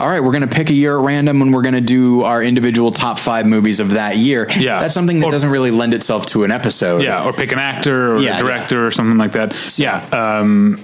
all 0.00 0.08
right, 0.08 0.20
we're 0.20 0.32
going 0.32 0.46
to 0.48 0.52
pick 0.52 0.68
a 0.70 0.72
year 0.72 0.98
at 0.98 1.04
random 1.04 1.40
and 1.42 1.52
we're 1.54 1.62
going 1.62 1.74
to 1.74 1.80
do 1.80 2.22
our 2.22 2.42
individual 2.42 2.90
top 2.90 3.18
five 3.18 3.46
movies 3.46 3.78
of 3.78 3.90
that 3.90 4.16
year. 4.16 4.48
Yeah. 4.58 4.80
That's 4.80 4.94
something 4.94 5.20
that 5.20 5.26
Or- 5.26 5.30
doesn't 5.30 5.50
really 5.50 5.70
lend 5.70 5.94
itself 5.94 6.26
to 6.26 6.42
an 6.44 6.50
episode. 6.50 7.02
Yeah, 7.04 7.24
or 7.24 7.32
pick 7.32 7.52
an 7.52 7.58
actor 7.60 8.14
or 8.14 8.18
Yeah, 8.18 8.36
a 8.36 8.40
director 8.40 8.84
or 8.84 8.90
something 8.90 9.16
like 9.18 9.32
that. 9.32 9.54
yeah, 9.78 10.02
um, 10.12 10.80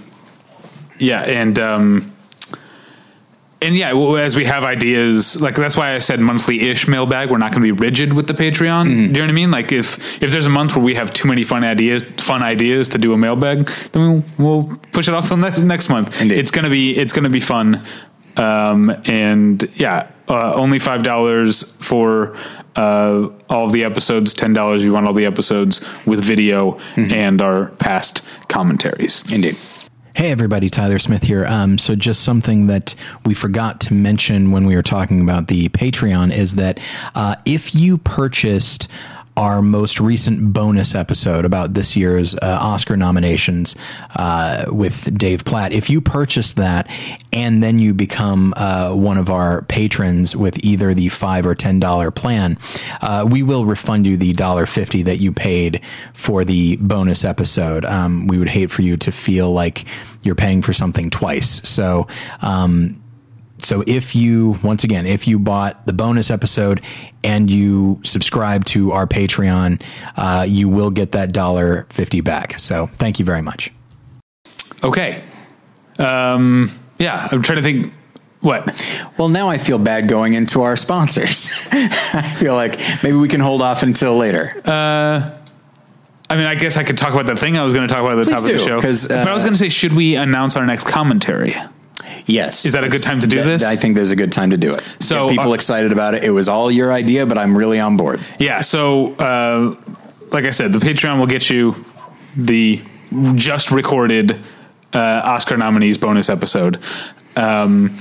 yeah, 0.99 1.23
and 1.23 1.59
um, 1.59 2.13
and 3.61 3.77
yeah, 3.77 3.93
well, 3.93 4.17
as 4.17 4.37
we 4.37 4.45
have 4.45 4.63
ideas, 4.63 5.41
like 5.41 5.57
that's 5.57 5.77
why 5.77 5.95
I 5.95 5.99
said 5.99 6.21
monthly-ish 6.21 6.87
mailbag. 6.87 7.31
We're 7.31 7.39
not 7.39 7.51
going 7.53 7.63
to 7.63 7.75
be 7.75 7.81
rigid 7.81 8.13
with 8.13 8.29
the 8.29 8.35
Patreon. 8.35 8.85
Do 8.85 8.91
you 8.91 9.09
know 9.09 9.21
what 9.21 9.31
I 9.31 9.33
mean? 9.33 9.51
Like 9.51 9.73
if 9.73 10.23
if 10.23 10.31
there's 10.31 10.47
a 10.47 10.51
month 10.51 10.77
where 10.77 10.85
we 10.85 10.95
have 10.95 11.13
too 11.13 11.27
many 11.29 11.43
fun 11.43 11.65
ideas, 11.65 12.05
fun 12.19 12.43
ideas 12.43 12.89
to 12.89 12.99
do 12.99 13.13
a 13.13 13.19
mailbag, 13.19 13.67
then 13.93 14.23
we'll, 14.39 14.65
we'll 14.67 14.77
push 14.93 15.09
it 15.09 15.15
off 15.15 15.27
till 15.27 15.37
next 15.37 15.61
next 15.63 15.89
month. 15.89 16.21
Indeed. 16.23 16.39
It's 16.39 16.51
gonna 16.51 16.71
be 16.71 16.97
it's 16.97 17.13
gonna 17.13 17.31
be 17.31 17.41
fun. 17.41 17.85
Um, 18.37 18.91
and 19.07 19.69
yeah, 19.75 20.09
uh, 20.29 20.55
only 20.55 20.79
five 20.79 21.03
dollars 21.03 21.73
for 21.79 22.37
uh, 22.77 23.29
all 23.51 23.67
of 23.67 23.73
the 23.73 23.83
episodes. 23.83 24.35
Ten 24.35 24.53
dollars 24.53 24.83
if 24.83 24.87
you 24.87 24.93
want 24.93 25.09
all 25.09 25.13
the 25.13 25.27
episodes 25.27 25.81
with 26.07 26.23
video 26.23 26.79
and 26.97 27.43
our 27.43 27.71
past 27.79 28.23
commentaries. 28.49 29.25
Indeed. 29.33 29.57
Hey 30.19 30.33
everybody, 30.33 30.69
Tyler 30.69 30.99
Smith 30.99 31.23
here. 31.23 31.47
Um, 31.47 31.79
so 31.79 31.95
just 31.95 32.25
something 32.25 32.67
that 32.67 32.97
we 33.25 33.35
forgot 33.35 33.81
to 33.83 33.95
mention 33.95 34.51
when 34.51 34.67
we 34.67 34.75
were 34.75 34.83
talking 34.83 35.23
about 35.23 35.47
the 35.47 35.69
Patreon 35.69 36.33
is 36.33 36.57
that 36.57 36.81
uh, 37.15 37.37
if 37.45 37.73
you 37.73 37.99
purchased 37.99 38.89
our 39.39 39.63
most 39.63 40.01
recent 40.01 40.53
bonus 40.53 40.97
episode 40.97 41.45
about 41.45 41.73
this 41.73 41.97
year's 41.97 42.35
uh, 42.35 42.59
Oscar 42.61 42.97
nominations 42.97 43.77
uh, 44.17 44.65
with 44.67 45.17
Dave 45.17 45.45
Platt. 45.45 45.73
If 45.73 45.89
you 45.89 46.01
purchase 46.01 46.55
that 46.55 46.91
and 47.33 47.63
then 47.63 47.79
you 47.79 47.95
become 47.95 48.53
uh, 48.57 48.93
one 48.93 49.17
of 49.17 49.31
our 49.31 49.63
patrons 49.63 50.35
with 50.35 50.59
either 50.65 50.93
the 50.93 51.09
five 51.09 51.47
or 51.47 51.55
ten 51.55 51.79
dollar 51.79 52.11
plan, 52.11 52.59
uh, 53.01 53.27
we 53.31 53.45
will 53.45 53.65
refund 53.65 54.09
you 54.09 54.17
the 54.17 54.33
dollar 54.33 54.67
fifty 54.67 55.03
that 55.03 55.19
you 55.19 55.33
paid 55.33 55.83
for 56.15 56.45
the 56.45 56.77
bonus 56.79 57.25
episode. 57.25 57.85
Um, 57.85 58.27
we 58.27 58.39
would 58.41 58.49
hate 58.49 58.73
for 58.73 58.83
you 58.83 58.97
to 58.97 59.13
feel 59.13 59.53
like 59.53 59.85
you're 60.23 60.35
paying 60.35 60.63
for 60.63 60.73
something 60.73 61.11
twice. 61.11 61.67
So. 61.69 62.09
Um, 62.43 63.01
so 63.61 63.83
if 63.87 64.15
you 64.15 64.59
once 64.63 64.85
again 64.85 65.07
if 65.07 65.27
you 65.29 65.39
bought 65.39 65.87
the 65.87 65.93
bonus 65.93 66.31
episode 66.31 66.81
and 67.25 67.51
you 67.51 68.01
subscribe 68.05 68.65
to 68.65 68.93
our 68.93 69.07
patreon 69.07 69.83
uh, 70.17 70.45
you 70.49 70.69
will 70.69 70.91
get 70.91 71.13
that 71.13 71.33
dollar 71.33 71.87
50 71.91 72.21
back 72.21 72.59
so 72.59 72.87
thank 72.95 73.19
you 73.19 73.25
very 73.25 73.43
much 73.43 73.71
Okay. 74.85 75.25
Um, 75.99 76.71
yeah, 76.99 77.27
I'm 77.33 77.43
trying 77.43 77.57
to 77.57 77.63
think. 77.63 77.93
What? 78.41 78.81
Well, 79.19 79.29
now 79.29 79.49
I 79.49 79.59
feel 79.59 79.81
bad 79.81 80.07
going 80.09 80.35
into 80.35 80.63
our 80.63 80.77
sponsors. 80.77 81.51
I 81.73 82.33
feel 82.39 82.55
like 82.55 82.79
maybe 83.03 83.17
we 83.17 83.27
can 83.27 83.41
hold 83.41 83.61
off 83.61 83.83
until 83.83 84.17
later. 84.17 84.53
I 84.65 86.37
mean, 86.37 86.47
I 86.47 86.55
guess 86.55 86.77
I 86.77 86.85
could 86.85 86.97
talk 86.97 87.13
about 87.13 87.27
the 87.27 87.35
thing 87.35 87.57
I 87.59 87.65
was 87.65 87.73
going 87.75 87.89
to 87.89 87.93
talk 87.93 88.03
about 88.05 88.13
at 88.19 88.25
the 88.25 88.31
Please 88.31 88.43
top 88.43 88.49
of 88.49 88.53
the 88.53 88.59
show. 88.61 88.67
show. 88.67 88.81
'cause, 88.81 89.09
but 89.09 89.27
I 89.27 89.33
was 89.35 89.43
uh, 89.43 89.47
going 89.47 89.55
to 89.55 89.59
say, 89.59 89.69
should 89.69 89.95
we 89.95 90.15
announce 90.15 90.57
our 90.57 90.65
next 90.67 90.85
commentary? 90.87 91.57
Yes. 92.27 92.67
Is 92.67 92.73
that 92.75 92.85
a 92.85 92.89
good 92.89 93.03
time 93.03 93.21
to 93.21 93.27
do 93.27 93.39
That- 93.39 93.45
this? 93.45 93.65
I 93.65 93.77
think 93.77 93.97
there's 93.97 94.11
a 94.11 94.17
good 94.17 94.33
time 94.33 94.51
to 94.51 94.57
do 94.57 94.71
it. 94.71 94.83
So, 95.01 95.29
Get 95.29 95.37
people 95.39 95.53
uh, 95.53 95.55
excited 95.55 95.93
about 95.93 96.15
it. 96.15 96.25
It 96.25 96.31
was 96.31 96.49
all 96.49 96.71
your 96.71 96.93
idea, 96.93 97.27
but 97.27 97.39
I'm 97.39 97.57
really 97.57 97.81
on 97.81 97.97
board. 97.97 98.21
Yeah. 98.39 98.61
So, 98.61 99.15
uh, 99.15 99.75
like 100.31 100.45
I 100.45 100.51
said, 100.51 100.73
the 100.73 100.79
Patreon 100.79 101.19
will 101.19 101.27
get 101.27 101.51
you 101.51 101.75
the 102.37 102.83
just 103.35 103.71
recorded 103.71 104.39
uh, 104.93 104.99
Oscar 105.25 105.57
nominees 105.57 105.99
bonus 105.99 106.29
episode. 106.29 106.79
Um, 107.37 107.97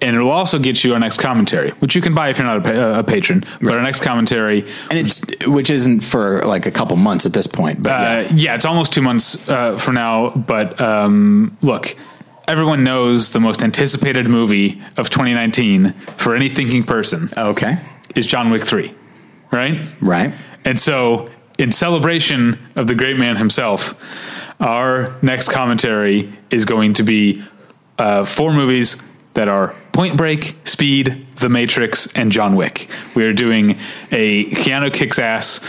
and 0.00 0.14
it 0.14 0.20
will 0.20 0.30
also 0.30 0.58
get 0.60 0.84
you 0.84 0.92
our 0.92 0.98
next 1.00 1.18
commentary, 1.18 1.70
which 1.72 1.96
you 1.96 2.00
can 2.00 2.14
buy 2.14 2.28
if 2.28 2.38
you're 2.38 2.46
not 2.46 2.58
a, 2.58 2.60
pa- 2.60 2.98
a 3.00 3.02
patron. 3.04 3.42
But 3.60 3.74
our 3.74 3.82
next 3.82 4.00
commentary, 4.02 4.60
And 4.90 4.98
it's 5.06 5.20
which 5.46 5.70
isn't 5.70 6.02
for 6.02 6.42
like 6.44 6.66
a 6.66 6.70
couple 6.70 6.96
months 6.96 7.26
at 7.26 7.32
this 7.32 7.48
point, 7.48 7.82
but 7.82 7.90
uh, 7.92 7.94
yeah. 7.96 8.32
yeah, 8.34 8.54
it's 8.54 8.64
almost 8.64 8.92
two 8.92 9.02
months 9.02 9.48
uh, 9.48 9.76
from 9.76 9.94
now. 9.94 10.30
But 10.30 10.80
um, 10.80 11.56
look, 11.62 11.96
everyone 12.48 12.82
knows 12.82 13.32
the 13.32 13.40
most 13.40 13.62
anticipated 13.62 14.26
movie 14.26 14.82
of 14.96 15.10
2019 15.10 15.92
for 16.16 16.34
any 16.34 16.48
thinking 16.48 16.82
person 16.82 17.28
okay, 17.36 17.76
is 18.16 18.26
John 18.26 18.50
Wick 18.50 18.62
3, 18.62 18.92
right? 19.52 19.86
right. 20.00 20.32
And 20.64 20.80
so, 20.80 21.28
in 21.58 21.70
celebration 21.70 22.58
of 22.74 22.86
the 22.86 22.94
great 22.94 23.18
man 23.18 23.36
himself, 23.36 23.94
our 24.60 25.14
next 25.22 25.50
commentary 25.50 26.32
is 26.50 26.64
going 26.64 26.94
to 26.94 27.02
be 27.02 27.42
uh, 27.98 28.24
four 28.24 28.52
movies 28.52 29.00
that 29.34 29.48
are 29.48 29.74
Point 29.92 30.16
Break, 30.16 30.56
Speed, 30.64 31.26
The 31.36 31.48
Matrix, 31.48 32.06
and 32.14 32.32
John 32.32 32.56
Wick. 32.56 32.88
We 33.14 33.24
are 33.24 33.32
doing 33.32 33.72
a 34.10 34.46
Keanu 34.46 34.92
kicks 34.92 35.18
ass 35.18 35.60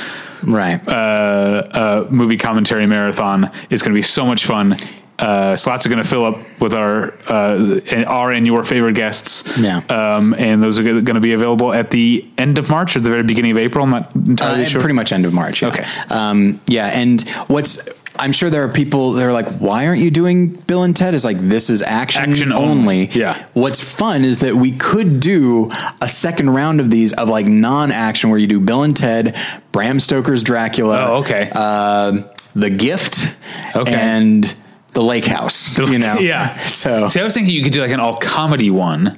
Right. 0.41 0.79
uh, 0.87 0.91
uh, 0.91 2.07
movie 2.09 2.37
commentary 2.37 2.85
marathon. 2.85 3.51
It's 3.69 3.81
going 3.81 3.91
to 3.91 3.97
be 3.97 4.01
so 4.01 4.25
much 4.25 4.45
fun. 4.45 4.77
Uh, 5.19 5.55
slots 5.55 5.85
are 5.85 5.89
going 5.89 6.01
to 6.01 6.07
fill 6.07 6.23
up 6.25 6.37
with 6.61 6.73
our 6.73 7.13
uh, 7.27 7.79
and 7.91 8.05
our 8.05 8.31
and 8.31 8.47
your 8.47 8.63
favorite 8.63 8.95
guests. 8.95 9.57
Yeah. 9.57 9.79
um, 9.89 10.33
and 10.35 10.63
those 10.63 10.79
are 10.79 10.83
going 10.83 11.03
to 11.05 11.19
be 11.19 11.33
available 11.33 11.73
at 11.73 11.91
the 11.91 12.25
end 12.37 12.57
of 12.57 12.69
March 12.69 12.95
or 12.95 13.01
the 13.01 13.09
very 13.09 13.23
beginning 13.23 13.51
of 13.51 13.57
April. 13.57 13.83
I'm 13.83 13.91
not 13.91 14.15
entirely 14.15 14.63
Uh, 14.63 14.65
sure. 14.67 14.79
Pretty 14.81 14.95
much 14.95 15.11
end 15.11 15.25
of 15.25 15.33
March. 15.33 15.61
Yeah. 15.61 15.67
Okay. 15.69 15.85
Um, 16.09 16.61
yeah. 16.67 16.87
And 16.87 17.21
what's, 17.47 17.89
I'm 18.17 18.31
sure 18.31 18.49
there 18.49 18.63
are 18.63 18.69
people 18.69 19.11
that 19.13 19.25
are 19.25 19.33
like, 19.33 19.47
why 19.59 19.87
aren't 19.87 20.01
you 20.01 20.09
doing 20.11 20.49
Bill 20.49 20.83
and 20.83 20.95
Ted? 20.95 21.13
Is 21.13 21.25
like, 21.25 21.37
this 21.39 21.69
is 21.69 21.81
action, 21.81 22.31
Action 22.31 22.51
only. 22.53 22.69
only. 23.03 23.05
Yeah. 23.11 23.45
What's 23.53 23.79
fun 23.81 24.23
is 24.23 24.39
that 24.39 24.55
we 24.55 24.71
could 24.71 25.19
do 25.19 25.69
a 26.01 26.07
second 26.09 26.49
round 26.51 26.79
of 26.79 26.89
these 26.91 27.11
of 27.13 27.27
like 27.29 27.45
non 27.45 27.91
action 27.91 28.29
where 28.29 28.39
you 28.39 28.47
do 28.47 28.59
Bill 28.61 28.83
and 28.83 28.95
Ted, 28.95 29.35
Bram 29.73 29.99
Stoker's 29.99 30.43
Dracula. 30.43 31.07
Oh, 31.09 31.15
okay. 31.21 31.49
Uh, 31.53 32.23
the 32.55 32.69
Gift. 32.69 33.35
Okay. 33.75 33.93
And 33.93 34.55
The 34.99 35.05
Lake 35.05 35.25
House. 35.27 35.77
you 35.77 35.97
know? 35.97 36.19
yeah. 36.19 36.57
So, 36.57 37.07
See, 37.07 37.21
I 37.21 37.23
was 37.23 37.33
thinking 37.33 37.53
you 37.55 37.63
could 37.63 37.71
do 37.71 37.79
like 37.79 37.91
an 37.91 38.01
all 38.01 38.17
comedy 38.17 38.69
one 38.69 39.17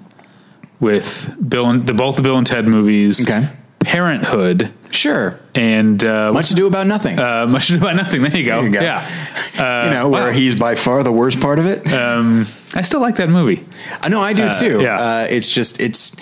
with 0.79 1.35
Bill 1.49 1.67
and 1.71 1.87
the 1.87 1.95
both 1.95 2.17
the 2.17 2.21
Bill 2.21 2.37
and 2.37 2.45
Ted 2.45 2.67
movies. 2.67 3.27
Okay. 3.27 3.47
Parenthood 3.79 4.71
sure. 4.91 5.39
and 5.55 6.03
uh, 6.03 6.31
Much 6.33 6.51
ado 6.51 6.67
about 6.67 6.85
nothing. 6.85 7.17
uh, 7.17 7.47
much 7.47 7.71
ado 7.71 7.79
about 7.79 7.95
nothing. 7.95 8.21
There 8.21 8.37
you 8.37 8.45
go. 8.45 8.61
There 8.61 8.69
you 8.69 8.73
go. 8.75 8.81
Yeah. 8.81 9.85
you 9.85 9.89
know, 9.89 10.07
where 10.07 10.27
wow. 10.27 10.31
he's 10.31 10.53
by 10.53 10.75
far 10.75 11.01
the 11.01 11.11
worst 11.11 11.41
part 11.41 11.57
of 11.57 11.65
it. 11.65 11.91
Um, 11.91 12.45
I 12.75 12.83
still 12.83 13.01
like 13.01 13.15
that 13.15 13.29
movie. 13.29 13.65
I 14.01 14.09
know 14.09 14.21
I 14.21 14.33
do 14.33 14.51
too. 14.53 14.83
yeah. 14.83 14.99
Uh, 14.99 15.27
it's 15.31 15.51
just 15.51 15.81
it's 15.81 16.15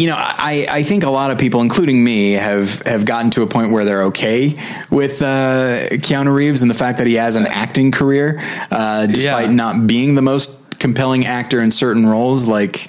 you 0.00 0.06
know, 0.08 0.16
I, 0.16 0.66
I 0.68 0.82
think 0.82 1.04
a 1.04 1.10
lot 1.10 1.30
of 1.30 1.36
people, 1.38 1.60
including 1.60 2.02
me, 2.02 2.32
have 2.32 2.80
have 2.86 3.04
gotten 3.04 3.30
to 3.32 3.42
a 3.42 3.46
point 3.46 3.70
where 3.72 3.84
they're 3.84 4.04
okay 4.04 4.54
with 4.90 5.20
uh, 5.20 5.88
Keanu 6.04 6.34
Reeves 6.34 6.62
and 6.62 6.70
the 6.70 6.74
fact 6.74 6.98
that 6.98 7.06
he 7.06 7.14
has 7.14 7.36
an 7.36 7.46
acting 7.46 7.90
career, 7.92 8.38
uh, 8.70 9.06
despite 9.06 9.48
Yeah. 9.48 9.52
not 9.54 9.86
being 9.86 10.14
the 10.14 10.22
most 10.22 10.56
compelling 10.78 11.26
actor 11.26 11.60
in 11.60 11.70
certain 11.70 12.06
roles, 12.06 12.46
like 12.46 12.88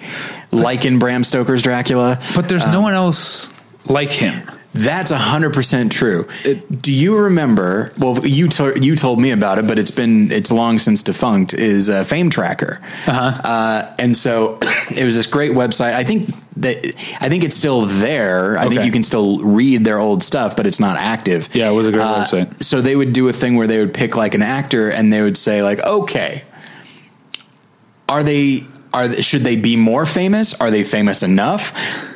like 0.52 0.86
in 0.86 1.00
Bram 1.00 1.24
Stoker's 1.26 1.62
Dracula. 1.62 2.20
But 2.34 2.48
there's 2.48 2.66
no 2.68 2.80
one 2.82 2.94
else 2.94 3.54
like 3.88 4.12
him. 4.12 4.50
That's 4.74 5.12
hundred 5.12 5.54
percent 5.54 5.92
true. 5.92 6.28
Do 6.70 6.94
you 6.94 7.18
remember? 7.18 7.92
Well, 7.98 8.26
you 8.26 8.48
to, 8.50 8.80
you 8.80 8.96
told 8.96 9.20
me 9.20 9.32
about 9.32 9.60
it, 9.60 9.68
but 9.68 9.78
it's 9.78 9.92
been 9.92 10.32
it's 10.32 10.50
long 10.50 10.80
since 10.80 11.04
defunct. 11.04 11.54
Is 11.54 11.90
uh, 11.90 12.06
Fame 12.06 12.30
Tracker, 12.30 12.80
uh 13.06 13.94
and 14.00 14.16
so 14.16 14.58
it 14.96 15.04
was 15.04 15.16
this 15.16 15.26
great 15.28 15.52
website. 15.52 15.94
I 15.94 16.06
think 16.06 16.30
that 16.58 16.78
I 17.20 17.28
think 17.28 17.44
it's 17.44 17.56
still 17.56 17.82
there. 17.82 18.58
I 18.58 18.70
think 18.70 18.86
you 18.86 18.92
can 18.92 19.04
still 19.04 19.40
read 19.40 19.84
their 19.84 20.00
old 20.00 20.24
stuff, 20.24 20.56
but 20.56 20.66
it's 20.66 20.80
not 20.80 20.96
active. 20.96 21.50
Yeah, 21.54 21.70
it 21.70 21.74
was 21.74 21.88
a 21.88 21.92
great 21.92 22.04
Uh, 22.04 22.24
website. 22.24 22.64
So 22.64 22.80
they 22.80 22.96
would 22.96 23.12
do 23.12 23.28
a 23.28 23.34
thing 23.34 23.56
where 23.56 23.68
they 23.68 23.80
would 23.80 23.94
pick 23.94 24.16
like 24.16 24.36
an 24.36 24.42
actor, 24.42 24.90
and 24.90 25.12
they 25.12 25.22
would 25.22 25.38
say 25.38 25.62
like, 25.64 25.80
okay, 25.84 26.44
are 28.08 28.24
they 28.24 28.62
are 28.94 29.12
should 29.22 29.42
they 29.44 29.56
be 29.58 29.76
more 29.76 30.06
famous? 30.06 30.54
Are 30.54 30.72
they 30.72 30.84
famous 30.86 31.24
enough? 31.24 31.74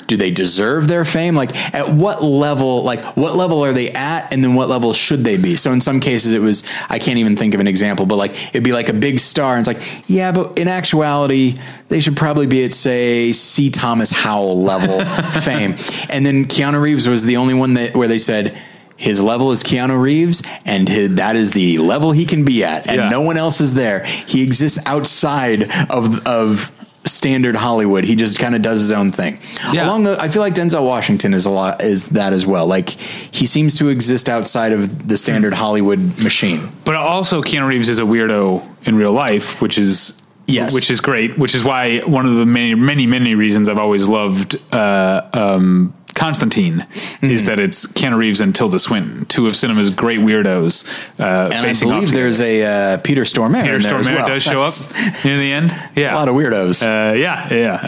Do 0.07 0.17
they 0.17 0.29
deserve 0.31 0.87
their 0.87 1.03
fame? 1.05 1.35
Like 1.35 1.55
at 1.73 1.89
what 1.89 2.23
level 2.23 2.83
like 2.83 3.03
what 3.17 3.35
level 3.35 3.63
are 3.65 3.73
they 3.73 3.89
at 3.91 4.31
and 4.33 4.43
then 4.43 4.53
what 4.55 4.69
level 4.69 4.93
should 4.93 5.23
they 5.23 5.37
be? 5.37 5.55
So 5.55 5.71
in 5.71 5.81
some 5.81 5.99
cases 5.99 6.33
it 6.33 6.41
was 6.41 6.63
I 6.89 6.99
can't 6.99 7.17
even 7.17 7.35
think 7.35 7.53
of 7.53 7.59
an 7.59 7.67
example, 7.67 8.05
but 8.05 8.15
like 8.17 8.31
it'd 8.49 8.63
be 8.63 8.71
like 8.73 8.89
a 8.89 8.93
big 8.93 9.19
star 9.19 9.55
and 9.57 9.67
it's 9.67 9.67
like, 9.67 10.09
yeah, 10.09 10.31
but 10.31 10.57
in 10.59 10.67
actuality 10.67 11.55
they 11.87 11.99
should 11.99 12.17
probably 12.17 12.47
be 12.47 12.63
at 12.65 12.73
say 12.73 13.31
C 13.31 13.69
Thomas 13.69 14.11
Howell 14.11 14.61
level 14.63 15.03
fame. 15.41 15.75
And 16.09 16.25
then 16.25 16.45
Keanu 16.45 16.81
Reeves 16.81 17.07
was 17.07 17.23
the 17.23 17.37
only 17.37 17.53
one 17.53 17.73
that 17.75 17.95
where 17.95 18.07
they 18.07 18.19
said 18.19 18.57
his 18.97 19.19
level 19.21 19.51
is 19.51 19.61
Keanu 19.61 20.01
Reeves, 20.01 20.41
and 20.63 20.87
his, 20.87 21.15
that 21.15 21.35
is 21.35 21.51
the 21.51 21.79
level 21.79 22.13
he 22.13 22.25
can 22.25 22.45
be 22.45 22.63
at, 22.63 22.87
and 22.87 22.95
Yeah. 22.95 23.09
no 23.09 23.19
one 23.19 23.35
else 23.35 23.59
is 23.59 23.73
there. 23.73 24.05
He 24.05 24.41
exists 24.41 24.79
outside 24.85 25.63
of 25.89 26.25
of 26.25 26.71
standard 27.05 27.55
Hollywood. 27.55 28.03
He 28.03 28.15
just 28.15 28.39
kind 28.39 28.55
of 28.55 28.61
does 28.61 28.81
his 28.81 28.91
own 28.91 29.11
thing. 29.11 29.39
Yeah. 29.71 29.85
Along 29.87 30.03
the, 30.03 30.19
I 30.19 30.27
feel 30.29 30.41
like 30.41 30.53
Denzel 30.53 30.85
Washington 30.85 31.33
is 31.33 31.45
a 31.45 31.49
lot 31.51 31.81
is 31.81 32.07
that 32.09 32.33
as 32.33 32.45
well. 32.45 32.67
Like 32.67 32.89
he 32.89 33.45
seems 33.45 33.77
to 33.79 33.89
exist 33.89 34.27
outside 34.29 34.71
of 34.71 35.07
the 35.07 35.17
standard 35.17 35.53
Hollywood 35.53 35.99
machine. 36.21 36.69
But 36.83 36.95
also, 36.95 37.41
Keanu 37.41 37.67
Reeves 37.67 37.89
is 37.89 37.99
a 37.99 38.03
weirdo 38.03 38.63
in 38.87 38.95
real 38.95 39.11
life, 39.13 39.61
which 39.61 39.77
is 39.77 40.21
Yes. 40.47 40.75
which 40.75 40.91
is 40.91 41.01
great. 41.01 41.39
Which 41.39 41.55
is 41.55 41.63
why 41.63 41.99
one 42.01 42.27
of 42.27 42.35
the 42.35 42.45
many, 42.45 42.75
many, 42.75 43.07
many 43.07 43.33
reasons 43.33 43.67
I've 43.67 43.79
always 43.79 44.07
loved 44.07 44.61
uh, 44.71 45.21
um, 45.33 45.91
Constantine 46.15 46.85
Mm-hmm. 46.89 47.25
is 47.27 47.45
that 47.45 47.59
it's 47.59 47.85
Keanu 47.85 48.17
Reeves 48.17 48.41
and 48.41 48.53
Tilda 48.55 48.79
Swinton, 48.79 49.25
two 49.25 49.45
of 49.45 49.55
cinema's 49.55 49.89
great 49.89 50.19
weirdos. 50.19 50.83
Uh, 51.19 51.49
And 51.53 51.65
I 51.65 51.73
believe 51.79 52.11
there's 52.11 52.41
a 52.41 52.63
uh, 52.63 52.97
Peter 52.99 53.21
Stormare. 53.23 53.61
Peter 53.63 53.75
in 53.75 53.81
Stormare 53.81 54.15
well. 54.15 54.27
does 54.27 54.43
show 54.43 54.63
That's 54.63 54.91
up 55.17 55.25
near 55.25 55.37
the 55.37 55.51
end. 55.51 55.71
Yeah, 55.95 56.13
A 56.13 56.17
lot 56.17 56.27
of 56.29 56.35
weirdos. 56.35 56.81
Uh, 56.83 57.13
yeah, 57.15 57.53
yeah. 57.53 57.73
Uh, 57.83 57.87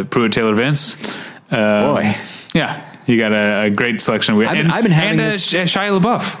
uh, 0.00 0.04
Pruitt 0.04 0.32
Taylor 0.32 0.54
Vince. 0.54 0.96
Uh, 1.50 1.94
Boy. 1.94 2.14
Yeah, 2.54 2.96
you 3.06 3.18
got 3.18 3.32
a, 3.32 3.64
a 3.66 3.70
great 3.70 4.00
selection 4.00 4.34
of 4.34 4.38
weird. 4.38 4.50
I've 4.50 4.56
been- 4.56 4.66
and, 4.66 4.72
I've 4.74 4.82
been 4.82 4.92
having 4.92 5.18
and, 5.18 5.20
uh, 5.28 5.30
this- 5.32 5.46
Sh- 5.48 5.54
Shia 5.76 5.98
LaBeouf. 6.00 6.40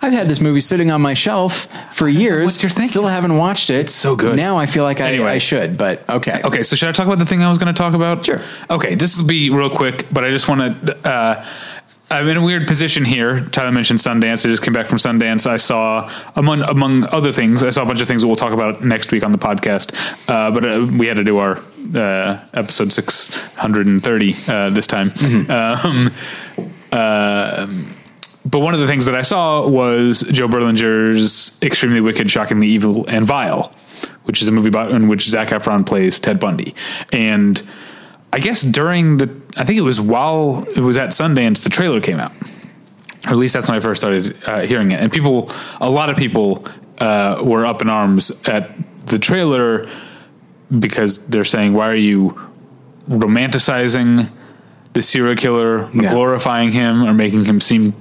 I've 0.00 0.12
had 0.12 0.28
this 0.28 0.40
movie 0.40 0.60
sitting 0.60 0.90
on 0.90 1.02
my 1.02 1.14
shelf 1.14 1.66
for 1.92 2.08
years. 2.08 2.44
What's 2.44 2.62
your 2.62 2.70
thinking? 2.70 2.90
Still 2.90 3.06
haven't 3.08 3.36
watched 3.36 3.68
it. 3.70 3.80
It's 3.80 3.94
so 3.94 4.14
good. 4.14 4.36
Now 4.36 4.56
I 4.56 4.66
feel 4.66 4.84
like 4.84 5.00
I, 5.00 5.08
Anyway. 5.08 5.30
I 5.30 5.38
should, 5.38 5.76
but 5.76 6.08
okay. 6.08 6.40
Okay, 6.44 6.62
so 6.62 6.76
should 6.76 6.88
I 6.88 6.92
talk 6.92 7.06
about 7.06 7.18
the 7.18 7.26
thing 7.26 7.42
I 7.42 7.48
was 7.48 7.58
going 7.58 7.72
to 7.74 7.76
talk 7.76 7.94
about? 7.94 8.24
Sure. 8.24 8.40
Okay, 8.70 8.94
this 8.94 9.18
will 9.18 9.26
be 9.26 9.50
real 9.50 9.70
quick, 9.70 10.06
but 10.12 10.24
I 10.24 10.30
just 10.30 10.48
want 10.48 10.86
to. 10.86 11.08
Uh, 11.08 11.44
I'm 12.10 12.26
in 12.28 12.38
a 12.38 12.42
weird 12.42 12.66
position 12.66 13.04
here. 13.04 13.40
Tyler 13.50 13.70
mentioned 13.70 13.98
Sundance. 13.98 14.46
I 14.46 14.50
just 14.50 14.62
came 14.62 14.72
back 14.72 14.86
from 14.86 14.96
Sundance. 14.96 15.46
I 15.46 15.58
saw 15.58 16.10
among 16.36 16.62
among 16.62 17.04
other 17.06 17.32
things. 17.32 17.62
I 17.62 17.68
saw 17.70 17.82
a 17.82 17.86
bunch 17.86 18.00
of 18.00 18.08
things 18.08 18.22
that 18.22 18.28
we'll 18.28 18.36
talk 18.36 18.52
about 18.54 18.82
next 18.82 19.10
week 19.10 19.24
on 19.26 19.32
the 19.32 19.36
podcast. 19.38 19.92
Uh, 20.26 20.50
but 20.50 20.64
uh, 20.64 20.86
we 20.96 21.06
had 21.06 21.18
to 21.18 21.24
do 21.24 21.36
our 21.38 21.58
uh, 21.94 22.40
episode 22.54 22.92
630 22.94 24.36
uh, 24.48 24.70
this 24.70 24.86
time. 24.86 25.12
Um, 25.50 26.10
uh, 26.92 27.66
but 28.48 28.60
one 28.60 28.72
of 28.74 28.80
the 28.80 28.86
things 28.86 29.04
that 29.06 29.14
I 29.14 29.22
saw 29.22 29.66
was 29.68 30.20
Joe 30.30 30.48
Berlinger's 30.48 31.58
Extremely 31.62 32.00
Wicked, 32.00 32.30
Shockingly 32.30 32.68
Evil, 32.68 33.04
and 33.06 33.26
Vile, 33.26 33.72
which 34.24 34.40
is 34.42 34.48
a 34.48 34.52
movie 34.52 34.68
about, 34.68 34.90
in 34.92 35.08
which 35.08 35.28
Zac 35.28 35.48
Efron 35.48 35.84
plays 35.84 36.18
Ted 36.20 36.38
Bundy. 36.40 36.74
And 37.12 37.60
I 38.32 38.38
guess 38.38 38.62
during 38.62 39.16
the, 39.18 39.28
I 39.56 39.64
think 39.64 39.78
it 39.78 39.82
was 39.82 40.00
while 40.00 40.64
it 40.76 40.80
was 40.80 40.96
at 40.96 41.10
Sundance, 41.10 41.64
the 41.64 41.70
trailer 41.70 42.00
came 42.00 42.18
out. 42.20 42.32
Or 43.26 43.30
at 43.32 43.36
least 43.36 43.54
that's 43.54 43.68
when 43.68 43.76
I 43.76 43.80
first 43.80 44.00
started 44.00 44.36
uh, 44.46 44.60
hearing 44.60 44.92
it. 44.92 45.00
And 45.00 45.10
people, 45.12 45.50
a 45.80 45.90
lot 45.90 46.08
of 46.08 46.16
people 46.16 46.64
uh, 47.00 47.40
were 47.42 47.66
up 47.66 47.82
in 47.82 47.88
arms 47.88 48.30
at 48.46 48.70
the 49.06 49.18
trailer 49.18 49.86
because 50.78 51.26
they're 51.28 51.44
saying, 51.44 51.72
why 51.72 51.88
are 51.88 51.96
you 51.96 52.30
romanticizing 53.08 54.30
the 54.92 55.02
serial 55.02 55.34
killer, 55.36 55.88
Yeah. 55.92 56.10
glorifying 56.12 56.70
him, 56.70 57.02
or 57.04 57.12
making 57.12 57.44
him 57.44 57.60
seem 57.60 57.92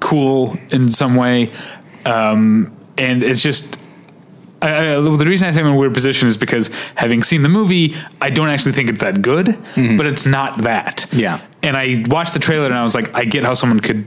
cool 0.00 0.56
in 0.70 0.90
some 0.90 1.14
way? 1.16 1.52
Um, 2.04 2.76
and 2.98 3.22
it's 3.22 3.42
just. 3.42 3.78
I, 4.62 4.96
I, 4.96 5.00
the 5.00 5.24
reason 5.26 5.48
I 5.48 5.52
say 5.52 5.60
I'm 5.60 5.66
in 5.68 5.72
a 5.72 5.76
weird 5.76 5.94
position 5.94 6.28
is 6.28 6.36
because 6.36 6.68
having 6.94 7.22
seen 7.22 7.42
the 7.42 7.48
movie, 7.48 7.94
I 8.20 8.28
don't 8.28 8.50
actually 8.50 8.72
think 8.72 8.90
it's 8.90 9.00
that 9.00 9.22
good, 9.22 9.46
but 9.96 10.04
it's 10.06 10.26
not 10.26 10.58
that. 10.62 11.06
Yeah. 11.12 11.40
And 11.62 11.78
I 11.78 12.04
watched 12.08 12.34
the 12.34 12.40
trailer 12.40 12.66
and 12.66 12.74
I 12.74 12.82
was 12.82 12.94
like, 12.94 13.14
I 13.14 13.24
get 13.24 13.42
how 13.42 13.54
someone 13.54 13.80
could 13.80 14.06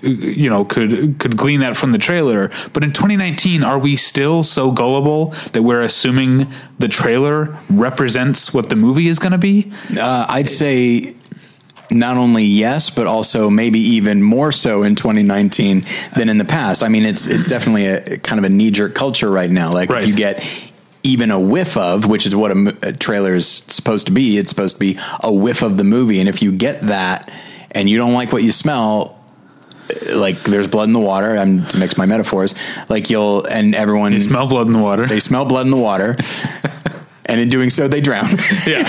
you 0.00 0.48
know 0.48 0.64
could 0.64 1.18
could 1.18 1.36
glean 1.36 1.60
that 1.60 1.76
from 1.76 1.92
the 1.92 1.98
trailer 1.98 2.50
but 2.72 2.82
in 2.82 2.90
2019 2.90 3.62
are 3.62 3.78
we 3.78 3.96
still 3.96 4.42
so 4.42 4.70
gullible 4.70 5.26
that 5.52 5.60
we're 5.62 5.82
assuming 5.82 6.50
the 6.78 6.88
trailer 6.88 7.54
represents 7.68 8.54
what 8.54 8.70
the 8.70 8.76
movie 8.76 9.08
is 9.08 9.18
going 9.18 9.32
to 9.32 9.36
be 9.36 9.70
Uh, 10.00 10.24
I'd 10.26 10.48
say 10.48 11.14
not 11.92 12.16
only 12.16 12.44
yes, 12.44 12.90
but 12.90 13.06
also 13.06 13.50
maybe 13.50 13.78
even 13.80 14.22
more 14.22 14.52
so 14.52 14.82
in 14.82 14.94
2019 14.96 15.84
than 16.16 16.28
in 16.28 16.38
the 16.38 16.44
past. 16.44 16.82
I 16.82 16.88
mean, 16.88 17.04
it's 17.04 17.26
it's 17.26 17.48
definitely 17.48 17.86
a 17.86 18.18
kind 18.18 18.38
of 18.38 18.44
a 18.44 18.48
knee 18.48 18.70
jerk 18.70 18.94
culture 18.94 19.30
right 19.30 19.50
now. 19.50 19.72
Like 19.72 19.90
Right. 19.90 20.02
if 20.02 20.08
you 20.08 20.14
get 20.16 20.44
even 21.04 21.30
a 21.30 21.40
whiff 21.40 21.76
of, 21.76 22.06
which 22.06 22.26
is 22.26 22.34
what 22.36 22.50
a, 22.52 22.76
a 22.82 22.92
trailer 22.92 23.34
is 23.34 23.46
supposed 23.46 24.06
to 24.06 24.12
be. 24.12 24.38
It's 24.38 24.50
supposed 24.50 24.76
to 24.76 24.80
be 24.80 24.98
a 25.20 25.32
whiff 25.32 25.62
of 25.62 25.76
the 25.76 25.84
movie, 25.84 26.20
and 26.20 26.28
if 26.28 26.42
you 26.42 26.52
get 26.52 26.80
that 26.82 27.30
and 27.72 27.88
you 27.90 27.98
don't 27.98 28.12
like 28.14 28.32
what 28.32 28.42
you 28.42 28.52
smell. 28.52 29.18
Uh, 29.90 30.16
like 30.16 30.44
there's 30.44 30.68
blood 30.68 30.84
in 30.88 30.92
the 30.92 31.00
water. 31.00 31.36
I'm 31.36 31.66
to 31.66 31.76
mix 31.78 31.96
my 31.98 32.06
metaphors. 32.06 32.54
Like 32.88 33.10
you'll 33.10 33.44
and 33.46 33.74
everyone 33.74 34.12
you 34.12 34.20
smell 34.20 34.46
blood 34.46 34.66
in 34.68 34.72
the 34.72 34.78
water 34.78 35.06
they 35.06 35.18
smell 35.20 35.44
blood 35.44 35.66
in 35.66 35.72
the 35.72 35.76
water, 35.76 36.16
and 37.26 37.40
in 37.40 37.48
doing 37.48 37.70
so 37.70 37.88
they 37.88 38.00
drown. 38.00 38.28
yeah 38.66 38.88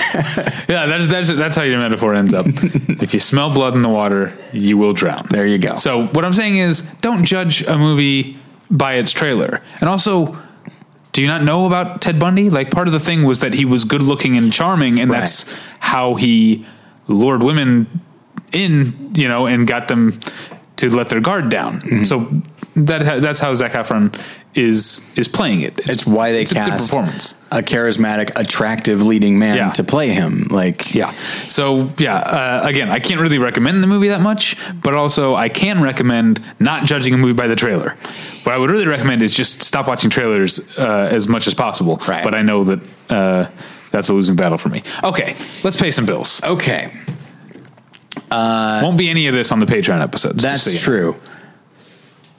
yeah 0.67 0.85
that's, 0.85 1.07
that's 1.07 1.33
that's 1.33 1.55
how 1.55 1.63
your 1.63 1.79
metaphor 1.79 2.15
ends 2.15 2.33
up 2.33 2.45
if 3.01 3.13
you 3.13 3.19
smell 3.19 3.53
blood 3.53 3.73
in 3.75 3.81
the 3.83 3.89
water 3.89 4.33
you 4.51 4.77
will 4.77 4.93
drown 4.93 5.27
there 5.29 5.45
you 5.45 5.57
go. 5.57 5.75
So 5.75 6.07
what 6.07 6.25
I'm 6.25 6.33
saying 6.33 6.57
is, 6.57 6.81
don't 7.01 7.23
judge 7.23 7.61
a 7.67 7.77
movie 7.77 8.37
by 8.71 8.93
its 8.95 9.11
trailer. 9.11 9.61
And 9.81 9.89
also, 9.89 10.35
do 11.11 11.21
you 11.21 11.27
not 11.27 11.43
know 11.43 11.67
about 11.67 12.01
Ted 12.01 12.17
Bundy? 12.17 12.49
Like 12.49 12.71
part 12.71 12.87
of 12.87 12.93
the 12.93 12.99
thing 12.99 13.23
was 13.23 13.41
that 13.41 13.53
he 13.53 13.65
was 13.65 13.83
good 13.83 14.01
looking 14.01 14.35
and 14.35 14.51
charming, 14.51 14.99
and 14.99 15.11
Right. 15.11 15.19
that's 15.19 15.45
how 15.79 16.15
he 16.15 16.65
lured 17.07 17.43
women 17.43 18.01
in, 18.51 19.11
you 19.13 19.27
know, 19.27 19.45
and 19.45 19.67
got 19.67 19.87
them 19.89 20.19
to 20.77 20.89
let 20.89 21.09
their 21.09 21.19
guard 21.21 21.49
down. 21.49 21.81
Mm-hmm. 21.81 22.03
So 22.03 22.41
that 22.75 23.21
that's 23.21 23.39
how 23.39 23.53
Zac 23.53 23.73
Efron 23.73 24.19
is 24.55 25.01
is 25.15 25.27
playing 25.27 25.61
it. 25.61 25.73
It's 25.89 26.05
why 26.05 26.31
they 26.31 26.41
it's 26.41 26.51
a 26.51 26.55
good 26.55 26.69
cast 26.69 26.89
performance. 26.89 27.35
a 27.51 27.61
charismatic, 27.61 28.31
attractive 28.35 29.03
leading 29.05 29.37
man 29.39 29.57
Yeah. 29.57 29.71
to 29.71 29.83
play 29.83 30.09
him. 30.09 30.47
Like, 30.49 30.93
Yeah. 30.95 31.11
So 31.47 31.89
yeah, 31.97 32.15
uh, 32.17 32.61
again, 32.63 32.89
I 32.89 32.99
can't 32.99 33.19
really 33.21 33.37
recommend 33.39 33.81
the 33.83 33.87
movie 33.87 34.07
that 34.09 34.21
much, 34.21 34.55
but 34.81 34.93
also 34.93 35.35
I 35.35 35.49
can 35.49 35.81
recommend 35.81 36.41
not 36.59 36.85
judging 36.85 37.13
a 37.13 37.17
movie 37.17 37.33
by 37.33 37.47
the 37.47 37.55
trailer. 37.55 37.95
What 38.43 38.55
I 38.55 38.57
would 38.57 38.69
really 38.71 38.87
recommend 38.87 39.21
is 39.21 39.33
just 39.35 39.61
stop 39.63 39.87
watching 39.87 40.09
trailers 40.09 40.59
uh, 40.77 41.09
as 41.11 41.27
much 41.27 41.47
as 41.47 41.53
possible. 41.53 42.01
Right. 42.07 42.23
But 42.23 42.35
I 42.35 42.41
know 42.41 42.63
that 42.63 42.79
uh, 43.09 43.45
that's 43.91 44.09
a 44.09 44.13
losing 44.13 44.35
battle 44.35 44.57
for 44.57 44.69
me. 44.69 44.81
Okay, 45.03 45.35
let's 45.63 45.77
pay 45.77 45.91
some 45.91 46.05
bills. 46.05 46.41
okay, 46.43 46.91
Won't 48.31 48.97
be 48.97 49.09
any 49.09 49.27
of 49.27 49.35
this 49.35 49.51
on 49.51 49.59
the 49.59 49.65
Patreon 49.65 50.01
episodes. 50.01 50.41
that's 50.43 50.63
so 50.63 50.71
know. 50.71 50.77
true. 50.77 51.15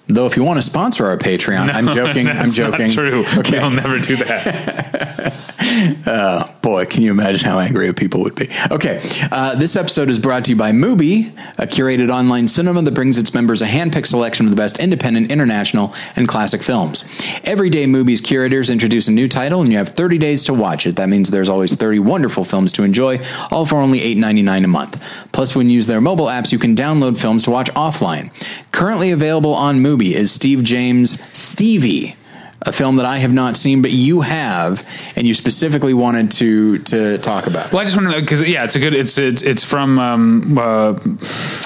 Though, 0.07 0.27
if 0.27 0.37
you 0.37 0.45
want 0.45 0.59
to 0.59 0.63
sponsor 0.63 1.07
our 1.07 1.17
Patreon, 1.17 1.73
I'm 1.73 1.89
joking. 1.95 2.29
I'm 2.29 2.51
joking. 2.51 2.89
Not 2.89 2.95
true. 2.95 3.25
Okay. 3.39 3.59
We'll 3.59 3.71
never 3.71 3.99
do 3.99 4.17
that. 4.17 5.35
Uh, 6.07 6.53
boy, 6.61 6.85
can 6.85 7.03
you 7.03 7.11
imagine 7.11 7.47
how 7.49 7.59
angry 7.59 7.93
people 7.95 8.23
would 8.23 8.35
be? 8.35 8.49
Okay, 8.71 9.01
uh, 9.33 9.55
this 9.55 9.75
episode 9.75 10.11
is 10.11 10.19
brought 10.19 10.45
to 10.45 10.51
you 10.51 10.57
by 10.57 10.71
Mubi, 10.71 11.29
a 11.59 11.67
curated 11.67 12.11
online 12.11 12.47
cinema 12.47 12.83
that 12.83 12.95
brings 12.95 13.17
its 13.17 13.33
members 13.33 13.63
a 13.63 13.67
handpicked 13.67 14.07
selection 14.07 14.47
of 14.47 14.51
the 14.51 14.57
best 14.57 14.79
independent, 14.79 15.31
international, 15.31 15.95
and 16.15 16.29
classic 16.29 16.63
films. 16.63 17.05
Every 17.45 17.71
day, 17.71 17.87
Mubi's 17.87 18.21
curators 18.21 18.71
introduce 18.71 19.09
a 19.09 19.13
new 19.13 19.29
title, 19.29 19.63
and 19.63 19.73
you 19.73 19.79
have 19.79 19.91
30 19.91 20.19
days 20.19 20.45
to 20.45 20.55
watch 20.55 20.87
it. 20.87 20.97
That 20.97 21.09
means 21.09 21.31
there's 21.31 21.49
always 21.49 21.75
30 21.75 22.01
wonderful 22.01 22.45
films 22.45 22.73
to 22.73 22.83
enjoy, 22.83 23.19
all 23.51 23.67
for 23.67 23.77
only 23.77 24.01
$8.99 24.01 24.65
a 24.65 24.69
month. 24.69 25.33
Plus, 25.33 25.55
when 25.55 25.69
you 25.69 25.77
use 25.77 25.87
their 25.87 26.01
mobile 26.01 26.27
apps, 26.27 26.53
you 26.53 26.59
can 26.59 26.77
download 26.77 27.19
films 27.19 27.43
to 27.45 27.51
watch 27.51 27.71
offline. 27.71 28.31
Currently 28.73 29.11
available 29.11 29.55
on 29.55 29.77
Mubi 29.77 30.13
is 30.13 30.31
Steve 30.31 30.63
James' 30.65 31.21
Stevie 31.37 32.17
a 32.65 32.73
film 32.73 32.97
that 32.97 33.07
I 33.07 33.19
have 33.19 33.33
not 33.33 33.57
seen, 33.57 33.83
but 33.83 33.91
you 33.91 34.23
have, 34.23 34.87
and 35.17 35.27
you 35.27 35.35
specifically 35.35 35.95
wanted 35.95 36.31
to 36.33 36.79
to 36.79 37.19
talk 37.19 37.47
about. 37.47 37.73
Well, 37.73 37.83
I 37.83 37.85
just 37.85 37.97
want 37.97 38.13
to 38.13 38.21
because 38.21 38.43
yeah, 38.43 38.65
it's 38.65 38.77
a 38.77 38.81
good. 38.81 38.95
It's 38.95 39.19
it's 39.19 39.43
it's 39.43 39.65
from 39.65 39.99
um, 39.99 40.59
uh, 40.59 40.95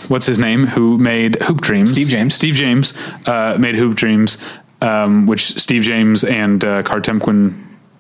what's 0.09 0.27
his 0.27 0.39
name 0.39 0.67
who 0.67 0.99
made 0.99 1.41
Hoop 1.43 1.61
Dreams. 1.61 1.91
Steve 1.91 2.09
James. 2.09 2.35
Steve 2.35 2.55
James 2.55 2.95
uh, 3.27 3.57
made 3.59 3.77
Hoop 3.77 3.95
Dreams, 3.95 4.39
um, 4.81 5.27
which 5.27 5.43
Steve 5.43 5.83
James 5.83 6.25
and 6.25 6.65
uh. 6.65 6.83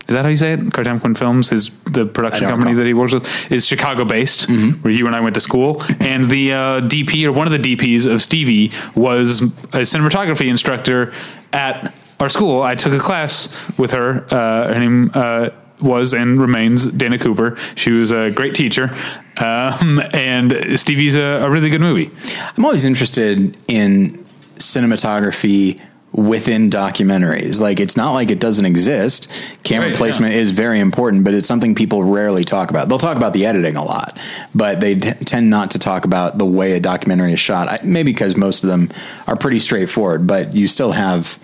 Is 0.08 0.14
that 0.14 0.22
how 0.22 0.30
you 0.30 0.38
say 0.38 0.54
it? 0.54 0.61
Cartemquin 0.61 1.18
Films, 1.18 1.50
his 1.50 1.70
the 1.84 2.06
production 2.06 2.46
company 2.48 2.70
recall. 2.70 2.78
that 2.78 2.87
he 2.87 2.94
works 2.94 3.12
with, 3.12 3.52
is 3.52 3.66
Chicago 3.66 4.06
based, 4.06 4.48
where 4.80 4.90
you 4.90 5.06
and 5.06 5.14
I 5.14 5.20
went 5.20 5.34
to 5.34 5.40
school. 5.40 5.82
And 6.00 6.30
the 6.30 6.54
uh, 6.54 6.80
DP 6.80 7.26
or 7.26 7.32
one 7.32 7.46
of 7.46 7.52
the 7.52 7.76
DPs 7.76 8.11
of 8.11 8.22
Stevie 8.22 8.72
was 8.94 9.42
a 9.42 9.84
cinematography 9.84 10.46
instructor 10.48 11.12
at 11.52 11.94
our 12.20 12.28
school. 12.28 12.62
I 12.62 12.74
took 12.74 12.92
a 12.92 12.98
class 12.98 13.48
with 13.78 13.92
her. 13.92 14.26
Uh, 14.31 14.72
her 14.72 14.81
name 14.81 15.11
uh, 15.14 15.50
was 15.81 16.12
and 16.12 16.40
remains 16.40 16.87
Dana 16.87 17.18
Cooper. 17.18 17.57
She 17.76 17.90
was 17.92 18.11
a 18.11 18.31
great 18.31 18.54
teacher, 18.54 18.94
um, 19.37 20.00
and 20.12 20.78
Stevie's 20.78 21.16
a, 21.16 21.22
a 21.22 21.50
really 21.50 21.70
good 21.70 21.81
movie. 21.81 22.11
I'm 22.57 22.64
always 22.64 22.85
interested 22.85 23.57
in 23.68 24.24
cinematography 24.57 25.81
within 26.12 26.70
documentaries. 26.70 27.61
Like 27.61 27.81
it's 27.81 27.96
not 27.96 28.12
like 28.12 28.31
it 28.31 28.40
doesn't 28.40 28.64
exist. 28.64 29.31
Camera 29.62 29.88
Right, 29.88 29.96
placement 29.96 30.35
is 30.35 30.50
very 30.50 30.81
important, 30.81 31.24
but 31.24 31.35
it's 31.35 31.46
something 31.46 31.74
people 31.74 32.02
rarely 32.02 32.44
talk 32.44 32.70
about. 32.70 32.88
They'll 32.88 32.98
talk 32.98 33.16
about 33.16 33.35
the 33.35 33.46
editing 33.46 33.76
a 33.76 33.85
lot, 33.85 34.18
but 34.54 34.81
they 34.81 34.94
t- 34.96 35.12
tend 35.12 35.50
not 35.50 35.70
to 35.72 35.78
talk 35.78 36.04
about 36.04 36.38
the 36.38 36.46
way 36.46 36.72
a 36.72 36.81
documentary 36.81 37.33
is 37.35 37.40
shot. 37.40 37.68
I, 37.68 37.81
maybe 37.85 38.12
because 38.12 38.37
most 38.37 38.64
of 38.64 38.70
them 38.70 38.90
are 39.26 39.37
pretty 39.37 39.59
straightforward, 39.59 40.26
but 40.26 40.54
you 40.54 40.66
still 40.66 40.92
have 40.92 41.38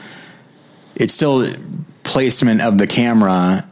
it's 0.96 1.12
still 1.12 1.46
placement 2.02 2.60
of 2.60 2.78
the 2.78 2.86
camera 2.86 3.66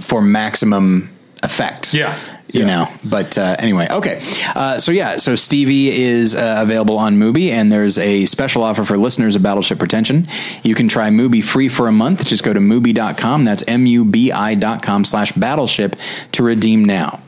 for 0.00 0.22
maximum 0.22 1.10
effect. 1.42 1.92
Yeah. 1.94 2.16
You 2.50 2.60
Yeah. 2.60 2.66
know, 2.66 2.88
but 3.04 3.36
uh, 3.36 3.56
anyway, 3.58 3.86
okay. 3.90 4.22
Uh, 4.54 4.78
so 4.78 4.90
yeah, 4.90 5.18
so 5.18 5.36
Stevie 5.36 5.88
is 5.90 6.34
uh, 6.34 6.60
available 6.62 6.96
on 6.96 7.16
Mubi, 7.16 7.50
and 7.50 7.70
there's 7.70 7.98
a 7.98 8.24
special 8.24 8.62
offer 8.62 8.86
for 8.86 8.96
listeners 8.96 9.36
of 9.36 9.42
Battleship 9.42 9.78
Pretension. 9.78 10.26
You 10.62 10.74
can 10.74 10.88
try 10.88 11.10
Mubi 11.10 11.44
free 11.44 11.68
for 11.68 11.88
a 11.88 11.92
month. 11.92 12.24
Just 12.24 12.44
go 12.44 12.54
to 12.54 12.58
Mubi.com. 12.60 13.44
That's 13.44 13.62
M-U-B-I.com 13.68 15.04
slash 15.04 15.32
battleship 15.32 15.96
to 16.32 16.42
redeem 16.42 16.86
now. 16.86 17.20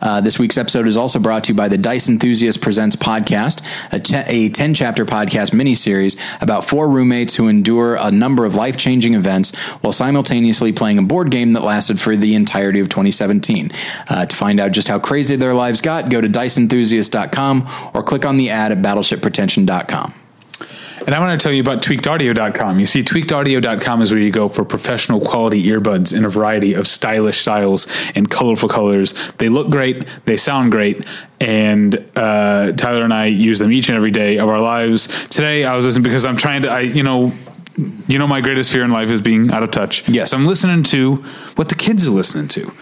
Uh, 0.00 0.20
this 0.20 0.38
week's 0.38 0.58
episode 0.58 0.86
is 0.86 0.96
also 0.96 1.18
brought 1.18 1.44
to 1.44 1.52
you 1.52 1.56
by 1.56 1.68
the 1.68 1.78
Dice 1.78 2.08
Enthusiast 2.08 2.60
Presents 2.60 2.96
podcast, 2.96 3.64
a, 3.92 4.00
te- 4.00 4.16
a 4.26 4.48
10 4.48 4.74
chapter 4.74 5.04
podcast 5.04 5.50
miniseries 5.50 6.18
about 6.40 6.64
four 6.64 6.88
roommates 6.88 7.34
who 7.34 7.48
endure 7.48 7.96
a 7.96 8.10
number 8.10 8.44
of 8.44 8.54
life 8.54 8.76
changing 8.76 9.14
events 9.14 9.56
while 9.80 9.92
simultaneously 9.92 10.72
playing 10.72 10.98
a 10.98 11.02
board 11.02 11.30
game 11.30 11.52
that 11.52 11.62
lasted 11.62 12.00
for 12.00 12.16
the 12.16 12.34
entirety 12.34 12.80
of 12.80 12.88
2017. 12.88 13.70
Uh, 14.08 14.26
to 14.26 14.36
find 14.36 14.60
out 14.60 14.72
just 14.72 14.88
how 14.88 14.98
crazy 14.98 15.36
their 15.36 15.54
lives 15.54 15.80
got, 15.80 16.08
go 16.08 16.20
to 16.20 16.28
diceenthusiast.com 16.28 17.68
or 17.94 18.02
click 18.02 18.24
on 18.24 18.36
the 18.36 18.50
ad 18.50 18.72
at 18.72 18.78
battleshippretension.com. 18.78 20.19
And 21.06 21.14
I 21.14 21.18
want 21.18 21.38
to 21.38 21.42
tell 21.42 21.52
you 21.52 21.60
about 21.60 21.82
tweakedaudio.com. 21.82 22.78
You 22.78 22.86
see, 22.86 23.02
tweakedaudio.com 23.02 24.02
is 24.02 24.12
where 24.12 24.20
you 24.20 24.30
go 24.30 24.48
for 24.48 24.64
professional 24.64 25.20
quality 25.20 25.62
earbuds 25.64 26.16
in 26.16 26.24
a 26.24 26.28
variety 26.28 26.74
of 26.74 26.86
stylish 26.86 27.40
styles 27.40 27.86
and 28.14 28.30
colorful 28.30 28.68
colors. 28.68 29.14
They 29.38 29.48
look 29.48 29.70
great, 29.70 30.06
they 30.26 30.36
sound 30.36 30.72
great, 30.72 31.04
and 31.40 31.96
uh, 32.16 32.72
Tyler 32.72 33.02
and 33.02 33.14
I 33.14 33.26
use 33.26 33.58
them 33.58 33.72
each 33.72 33.88
and 33.88 33.96
every 33.96 34.10
day 34.10 34.38
of 34.38 34.48
our 34.48 34.60
lives. 34.60 35.06
Today, 35.28 35.64
I 35.64 35.74
was 35.74 35.86
listening 35.86 36.04
because 36.04 36.24
I'm 36.24 36.36
trying 36.36 36.62
to, 36.62 36.70
I, 36.70 36.80
you 36.80 37.02
know, 37.02 37.32
you 38.06 38.18
know, 38.18 38.26
my 38.26 38.40
greatest 38.40 38.70
fear 38.70 38.84
in 38.84 38.90
life 38.90 39.08
is 39.10 39.20
being 39.20 39.50
out 39.50 39.62
of 39.62 39.70
touch. 39.70 40.06
Yes. 40.08 40.32
So 40.32 40.36
I'm 40.36 40.44
listening 40.44 40.82
to 40.84 41.16
what 41.56 41.68
the 41.68 41.74
kids 41.74 42.06
are 42.06 42.10
listening 42.10 42.48
to. 42.48 42.72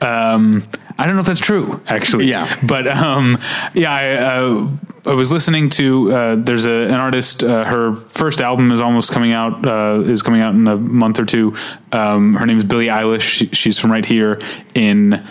Um, 0.00 0.62
I 0.98 1.06
don't 1.06 1.14
know 1.14 1.20
if 1.20 1.26
that's 1.26 1.40
true, 1.40 1.80
actually. 1.86 2.26
Yeah. 2.26 2.48
But 2.66 2.86
um, 2.86 3.38
yeah, 3.74 3.92
I, 3.92 4.12
uh, 4.14 4.68
I 5.04 5.14
was 5.14 5.30
listening 5.30 5.70
to. 5.70 6.12
Uh, 6.12 6.36
there's 6.36 6.64
a, 6.64 6.86
an 6.86 6.94
artist. 6.94 7.44
Uh, 7.44 7.64
her 7.64 7.94
first 7.94 8.40
album 8.40 8.72
is 8.72 8.80
almost 8.80 9.12
coming 9.12 9.32
out. 9.32 9.66
Uh, 9.66 10.02
is 10.06 10.22
coming 10.22 10.40
out 10.40 10.54
in 10.54 10.66
a 10.66 10.76
month 10.76 11.18
or 11.18 11.26
two. 11.26 11.54
Um, 11.92 12.34
her 12.34 12.46
name 12.46 12.56
is 12.56 12.64
Billie 12.64 12.86
Eilish. 12.86 13.22
She, 13.22 13.46
she's 13.48 13.78
from 13.78 13.92
right 13.92 14.04
here 14.04 14.40
in 14.74 15.22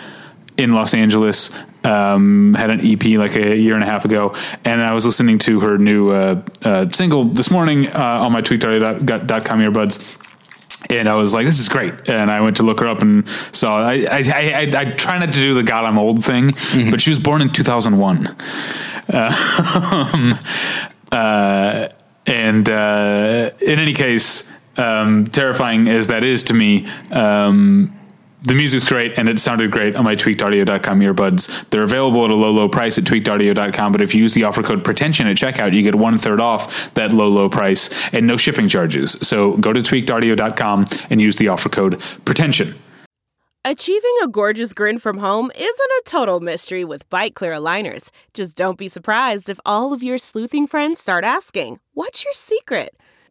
in 0.56 0.72
Los 0.72 0.94
Angeles. 0.94 1.50
Um, 1.84 2.54
had 2.54 2.70
an 2.70 2.80
EP 2.80 3.04
like 3.18 3.36
a 3.36 3.56
year 3.56 3.74
and 3.74 3.82
a 3.82 3.86
half 3.86 4.04
ago, 4.04 4.34
and 4.64 4.80
I 4.80 4.92
was 4.92 5.06
listening 5.06 5.38
to 5.40 5.60
her 5.60 5.78
new 5.78 6.10
uh, 6.10 6.42
uh, 6.64 6.88
single 6.90 7.24
this 7.24 7.50
morning 7.50 7.86
uh, 7.88 8.20
on 8.22 8.32
my 8.32 8.42
tweakedaudio.com 8.42 9.60
earbuds 9.60 10.18
and 10.90 11.08
I 11.08 11.14
was 11.14 11.32
like, 11.32 11.46
"This 11.46 11.58
is 11.58 11.68
great." 11.68 12.08
And 12.08 12.30
I 12.30 12.40
went 12.40 12.56
to 12.56 12.62
look 12.62 12.80
her 12.80 12.86
up 12.86 13.02
and 13.02 13.28
saw. 13.52 13.78
I 13.78 14.06
I 14.10 14.22
I, 14.34 14.52
I, 14.54 14.70
I 14.74 14.84
try 14.92 15.18
not 15.18 15.32
to 15.32 15.40
do 15.40 15.54
the 15.54 15.62
"God 15.62 15.84
I'm 15.84 15.98
old" 15.98 16.24
thing, 16.24 16.52
but 16.90 17.00
she 17.00 17.10
was 17.10 17.18
born 17.18 17.42
in 17.42 17.50
2001. 17.50 18.36
Um, 19.08 20.34
uh, 21.12 21.88
and 22.26 22.68
uh, 22.68 23.50
in 23.60 23.78
any 23.78 23.94
case, 23.94 24.50
um, 24.76 25.26
terrifying 25.26 25.88
as 25.88 26.08
that 26.08 26.24
is 26.24 26.44
to 26.44 26.54
me. 26.54 26.86
Um, 27.10 27.95
the 28.46 28.54
music's 28.54 28.88
great 28.88 29.18
and 29.18 29.28
it 29.28 29.38
sounded 29.40 29.70
great 29.70 29.96
on 29.96 30.04
my 30.04 30.14
tweakedaudio.com 30.14 31.00
earbuds. 31.00 31.68
They're 31.70 31.82
available 31.82 32.24
at 32.24 32.30
a 32.30 32.34
low, 32.34 32.50
low 32.50 32.68
price 32.68 32.96
at 32.96 33.04
tweakedaudio.com. 33.04 33.92
But 33.92 34.00
if 34.00 34.14
you 34.14 34.22
use 34.22 34.34
the 34.34 34.44
offer 34.44 34.62
code 34.62 34.84
pretension 34.84 35.26
at 35.26 35.36
checkout, 35.36 35.72
you 35.72 35.82
get 35.82 35.96
one 35.96 36.16
third 36.16 36.40
off 36.40 36.94
that 36.94 37.12
low, 37.12 37.28
low 37.28 37.48
price 37.48 37.90
and 38.12 38.26
no 38.26 38.36
shipping 38.36 38.68
charges. 38.68 39.12
So 39.22 39.56
go 39.56 39.72
to 39.72 39.80
tweakedaudio.com 39.80 40.86
and 41.10 41.20
use 41.20 41.36
the 41.36 41.48
offer 41.48 41.68
code 41.68 42.00
pretension. 42.24 42.74
Achieving 43.64 44.14
a 44.22 44.28
gorgeous 44.28 44.72
grin 44.72 44.98
from 44.98 45.18
home 45.18 45.50
isn't 45.52 45.66
a 45.66 46.02
total 46.04 46.38
mystery 46.38 46.84
with 46.84 47.10
Byte 47.10 47.34
Clear 47.34 47.52
aligners. 47.52 48.10
Just 48.32 48.56
don't 48.56 48.78
be 48.78 48.86
surprised 48.86 49.50
if 49.50 49.58
all 49.66 49.92
of 49.92 50.04
your 50.04 50.18
sleuthing 50.18 50.68
friends 50.68 51.00
start 51.00 51.24
asking, 51.24 51.80
What's 51.92 52.22
your 52.22 52.32
secret? 52.32 52.90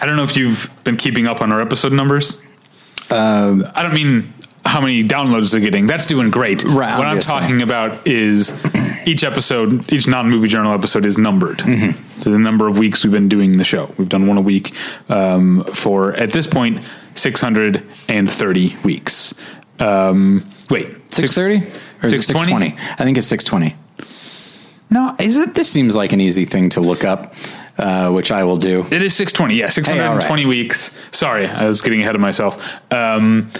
I 0.00 0.06
don't 0.06 0.16
know 0.16 0.24
if 0.24 0.36
you've 0.36 0.70
been 0.84 0.96
keeping 0.96 1.26
up 1.26 1.40
on 1.40 1.52
our 1.52 1.60
episode 1.60 1.92
numbers. 1.92 2.42
Um, 3.10 3.66
I 3.74 3.82
don't 3.82 3.94
mean 3.94 4.32
how 4.64 4.80
many 4.80 5.06
downloads 5.06 5.52
they're 5.52 5.60
getting. 5.60 5.86
That's 5.86 6.06
doing 6.06 6.30
great. 6.30 6.64
Right, 6.64 6.98
What. 6.98 7.06
I'm 7.06 7.20
talking 7.20 7.62
about 7.62 8.06
is 8.06 8.52
each 9.06 9.22
episode, 9.24 9.92
each 9.92 10.08
non 10.08 10.30
movie 10.30 10.48
journal 10.48 10.72
episode 10.72 11.04
is 11.04 11.18
numbered. 11.18 11.58
Mm-hmm. 11.58 12.20
So 12.20 12.30
the 12.30 12.38
number 12.38 12.66
of 12.66 12.78
weeks 12.78 13.04
we've 13.04 13.12
been 13.12 13.28
doing 13.28 13.58
the 13.58 13.64
show. 13.64 13.92
We've 13.98 14.08
done 14.08 14.26
one 14.26 14.38
a 14.38 14.42
week 14.42 14.72
um, 15.10 15.64
for, 15.74 16.14
at 16.14 16.30
this 16.30 16.46
point, 16.46 16.82
630 17.14 18.76
weeks. 18.84 19.34
Um, 19.78 20.48
wait, 20.70 20.88
Six 21.14 21.34
thirty 21.34 21.58
or 22.02 22.06
is 22.06 22.14
it 22.14 22.22
620? 22.22 22.74
I 22.98 23.04
think 23.04 23.18
it's 23.18 23.26
six 23.26 23.44
twenty. 23.44 23.76
No, 24.90 25.14
is 25.18 25.36
it? 25.36 25.54
This 25.54 25.70
seems 25.70 25.94
like 25.96 26.12
an 26.12 26.20
easy 26.20 26.44
thing 26.44 26.68
to 26.70 26.80
look 26.80 27.04
up, 27.04 27.34
uh, 27.78 28.10
which 28.10 28.30
I 28.30 28.44
will 28.44 28.56
do. 28.56 28.86
It 28.90 29.02
is 29.02 29.14
620. 29.14 29.54
Yeah, 29.54 29.68
620 29.68 30.42
Hey, 30.42 30.44
all 30.44 30.48
weeks. 30.48 30.96
Sorry, 31.10 31.46
I 31.46 31.66
was 31.66 31.82
getting 31.82 32.02
ahead 32.02 32.14
of 32.14 32.20
myself. 32.20 32.62
Um, 32.92 33.50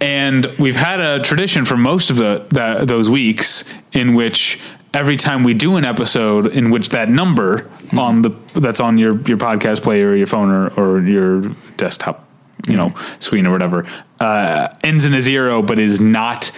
and 0.00 0.46
we've 0.58 0.76
had 0.76 1.00
a 1.00 1.20
tradition 1.20 1.64
for 1.64 1.76
most 1.76 2.10
of 2.10 2.16
the, 2.16 2.46
the 2.50 2.84
those 2.84 3.10
weeks 3.10 3.64
in 3.92 4.14
which 4.14 4.60
every 4.94 5.16
time 5.16 5.42
we 5.42 5.54
do 5.54 5.76
an 5.76 5.84
episode 5.84 6.46
in 6.46 6.70
which 6.70 6.90
that 6.90 7.08
number 7.08 7.68
on 7.96 8.22
the 8.22 8.30
that's 8.54 8.80
on 8.80 8.96
your 8.98 9.12
your 9.22 9.36
podcast 9.36 9.82
player 9.82 10.10
or 10.10 10.16
your 10.16 10.26
phone 10.26 10.50
or, 10.50 10.68
or 10.74 11.00
your 11.00 11.42
desktop 11.76 12.26
you 12.68 12.76
know 12.76 12.94
screen 13.18 13.46
or 13.46 13.50
whatever 13.50 13.84
uh, 14.20 14.68
ends 14.84 15.04
in 15.04 15.14
a 15.14 15.20
zero 15.20 15.62
but 15.62 15.78
is 15.78 16.00
not 16.00 16.52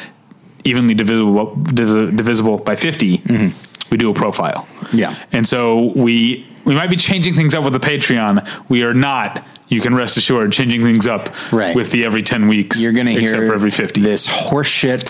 evenly 0.64 0.94
divisible 0.94 1.56
divisible 1.56 2.58
by 2.58 2.76
50, 2.76 3.22
we 3.90 3.96
do 3.96 4.10
a 4.10 4.14
profile. 4.14 4.68
Yeah. 4.92 5.14
And 5.32 5.46
so 5.46 5.92
we 5.96 6.46
we 6.64 6.74
might 6.74 6.90
be 6.90 6.96
changing 6.96 7.34
things 7.34 7.54
up 7.54 7.64
with 7.64 7.72
the 7.72 7.80
Patreon. 7.80 8.68
We 8.68 8.82
are 8.84 8.94
not. 8.94 9.44
You 9.68 9.80
can 9.80 9.94
rest 9.94 10.16
assured, 10.16 10.50
changing 10.52 10.82
things 10.82 11.06
up 11.06 11.28
Right. 11.52 11.76
with 11.76 11.92
the 11.92 12.04
every 12.04 12.22
ten 12.22 12.48
weeks. 12.48 12.80
You're 12.80 12.92
going 12.92 13.06
to 13.06 13.12
hear 13.12 13.46
for 13.46 13.54
every 13.54 13.70
fifty. 13.70 14.00
this 14.00 14.26
horseshit 14.26 15.08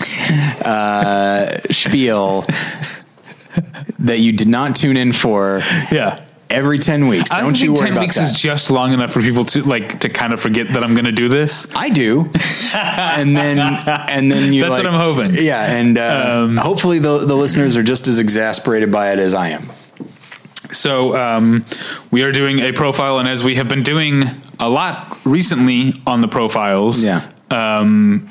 uh, 0.61 1.59
spiel 1.71 2.41
that 3.99 4.19
you 4.19 4.31
did 4.31 4.47
not 4.47 4.75
tune 4.75 4.97
in 4.97 5.13
for 5.13 5.59
yeah. 5.91 6.23
Every 6.51 6.77
10 6.79 7.07
weeks. 7.07 7.31
I 7.31 7.37
Don't, 7.41 7.45
don't 7.53 7.61
you 7.61 7.71
worry 7.73 7.81
ten 7.85 7.91
about 7.93 8.01
weeks 8.01 8.15
that. 8.15 8.25
is 8.31 8.33
just 8.33 8.69
long 8.71 8.91
enough 8.93 9.11
for 9.13 9.21
people 9.21 9.45
to 9.45 9.63
like 9.63 9.99
to 10.01 10.09
kind 10.09 10.33
of 10.33 10.39
forget 10.39 10.67
that 10.69 10.83
I'm 10.83 10.93
going 10.93 11.05
to 11.05 11.11
do 11.11 11.29
this. 11.29 11.67
I 11.75 11.89
do, 11.89 12.29
and 12.75 13.35
then 13.35 13.59
and 13.59 14.31
then 14.31 14.53
you. 14.53 14.61
That's 14.61 14.73
like- 14.73 14.83
what 14.83 14.93
I'm 14.93 14.99
hoping. 14.99 15.31
Um, 15.37 15.43
Yeah, 15.43 15.63
and 15.75 15.97
uh, 15.97 16.47
hopefully 16.61 16.99
the 16.99 17.19
the 17.19 17.35
listeners 17.35 17.75
are 17.77 17.83
just 17.83 18.07
as 18.07 18.19
exasperated 18.19 18.91
by 18.91 19.11
it 19.13 19.19
as 19.19 19.33
I 19.33 19.49
am. 19.49 19.69
So 20.71 21.15
um, 21.17 21.65
we 22.11 22.23
are 22.23 22.31
doing 22.31 22.59
a 22.59 22.71
profile, 22.71 23.19
and 23.19 23.27
as 23.27 23.43
we 23.43 23.55
have 23.55 23.67
been 23.67 23.83
doing 23.83 24.23
a 24.59 24.69
lot 24.69 25.17
recently 25.25 25.95
on 26.07 26.21
the 26.21 26.27
profiles, 26.29 27.03
Yeah. 27.03 27.27
um, 27.49 28.29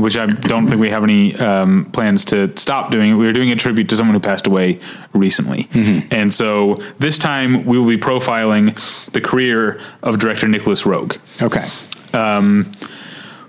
which 0.00 0.16
I 0.16 0.26
don't 0.26 0.66
think 0.68 0.80
we 0.80 0.90
have 0.90 1.04
any 1.04 1.34
um, 1.36 1.84
plans 1.92 2.24
to 2.26 2.56
stop 2.56 2.90
doing. 2.90 3.16
We 3.18 3.26
are 3.28 3.32
doing 3.32 3.50
a 3.50 3.56
tribute 3.56 3.88
to 3.90 3.96
someone 3.96 4.14
who 4.14 4.20
passed 4.20 4.46
away 4.46 4.78
recently, 5.12 5.68
and 6.10 6.32
so 6.32 6.76
this 6.98 7.18
time 7.18 7.64
we 7.64 7.78
will 7.78 7.86
be 7.88 7.98
profiling 7.98 8.74
the 9.12 9.20
career 9.20 9.80
of 10.02 10.18
director 10.18 10.48
Nicolas 10.48 10.82
Roeg 10.84 11.18
Okay. 11.42 11.66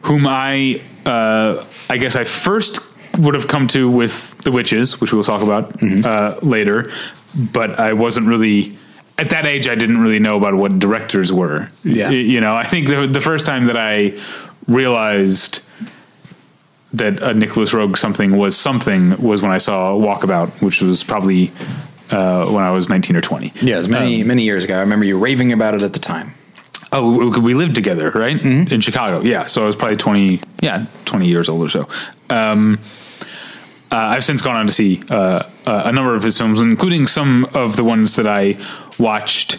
whom 0.03 0.27
I 0.27 0.82
uh, 1.06 1.63
I 1.89 1.97
guess 1.97 2.15
I 2.15 2.23
first 2.23 2.79
would 3.19 3.36
have 3.36 3.47
come 3.47 3.67
to 3.67 3.89
with 3.89 4.36
The 4.43 4.51
Witches, 4.51 4.99
which 4.99 5.12
we 5.12 5.17
will 5.17 5.23
talk 5.23 5.41
about 5.43 5.82
uh, 5.84 6.38
later, 6.41 6.91
but 7.36 7.79
I 7.79 7.93
wasn't 7.93 8.27
really 8.27 8.75
at 9.19 9.29
that 9.29 9.45
age. 9.45 9.67
I 9.67 9.75
didn't 9.75 10.01
really 10.01 10.19
know 10.19 10.38
about 10.38 10.56
what 10.56 10.79
directors 10.79 11.32
were. 11.32 11.69
Yeah. 11.84 12.10
You 12.10 12.41
know, 12.41 12.56
I 12.56 12.63
think 12.63 12.88
the 12.88 13.06
the 13.08 13.21
first 13.21 13.45
time 13.45 13.65
that 13.65 13.77
I 13.77 14.13
realized 14.67 15.60
that 16.93 17.21
a 17.21 17.34
Nicolas 17.34 17.73
Roeg 17.73 17.97
something 17.97 18.38
was 18.38 18.56
something 18.56 19.17
was 19.21 19.41
when 19.41 19.51
I 19.51 19.58
saw 19.58 19.93
Walkabout, 19.97 20.49
which 20.62 20.82
was 20.82 21.03
probably 21.03 21.51
uh, 22.12 22.45
when 22.51 22.63
I 22.63 22.71
was 22.71 22.89
nineteen 22.89 23.15
or 23.15 23.21
twenty. 23.21 23.47
Yeah, 23.56 23.77
Yes, 23.77 23.88
many 23.88 24.21
Um, 24.21 24.27
many 24.27 24.43
years 24.43 24.63
ago. 24.63 24.77
I 24.77 24.82
remember 24.82 25.06
you 25.06 25.17
raving 25.17 25.51
about 25.51 25.73
it 25.73 25.82
at 25.84 25.93
the 25.93 25.99
time. 25.99 26.34
Oh, 26.91 27.39
we- 27.39 27.56
lived 27.56 27.73
together, 27.73 28.12
right? 28.12 28.39
In 28.39 28.79
Chicago. 28.82 29.21
Yeah. 29.21 29.47
So 29.47 29.63
I 29.63 29.65
was 29.65 29.75
probably 29.75 29.97
20, 29.97 30.41
yeah, 30.62 30.86
20 31.06 31.27
years 31.27 31.49
old 31.49 31.63
or 31.63 31.69
so. 31.69 31.88
Um, 32.29 32.79
uh, 33.91 33.95
I've 33.95 34.23
since 34.23 34.43
gone 34.43 34.56
on 34.58 34.67
to 34.67 34.71
see 34.73 35.01
uh, 35.10 35.41
uh, 35.65 35.82
a 35.86 35.91
number 35.91 36.13
of 36.13 36.21
his 36.21 36.38
films, 36.38 36.60
including 36.62 37.08
some 37.08 37.45
of 37.56 37.77
the 37.77 37.84
ones 37.84 38.15
that 38.17 38.27
I 38.27 38.58
watched 38.99 39.58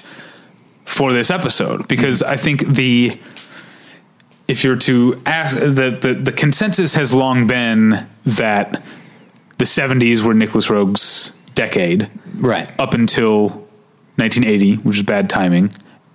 for 0.84 1.12
this 1.12 1.28
episode, 1.30 1.88
because 1.88 2.22
I 2.22 2.36
think 2.36 2.66
the 2.68 3.18
if 4.48 4.62
you're 4.64 4.76
to 4.76 5.20
ask 5.26 5.57
the, 5.59 5.96
the 6.00 6.14
the 6.14 6.33
consensus 6.33 6.94
has 6.94 7.12
long 7.14 7.46
been 7.46 8.07
that 8.26 8.83
the 9.59 9.64
70s 9.64 10.22
were 10.22 10.35
Nicolas 10.35 10.68
Roeg's 10.68 11.33
decade, 11.54 12.11
Right. 12.37 12.68
up 12.80 12.92
until 12.94 13.48
1980, 14.16 14.76
which 14.76 14.96
is 14.96 15.02
bad 15.02 15.30
timing, 15.30 15.70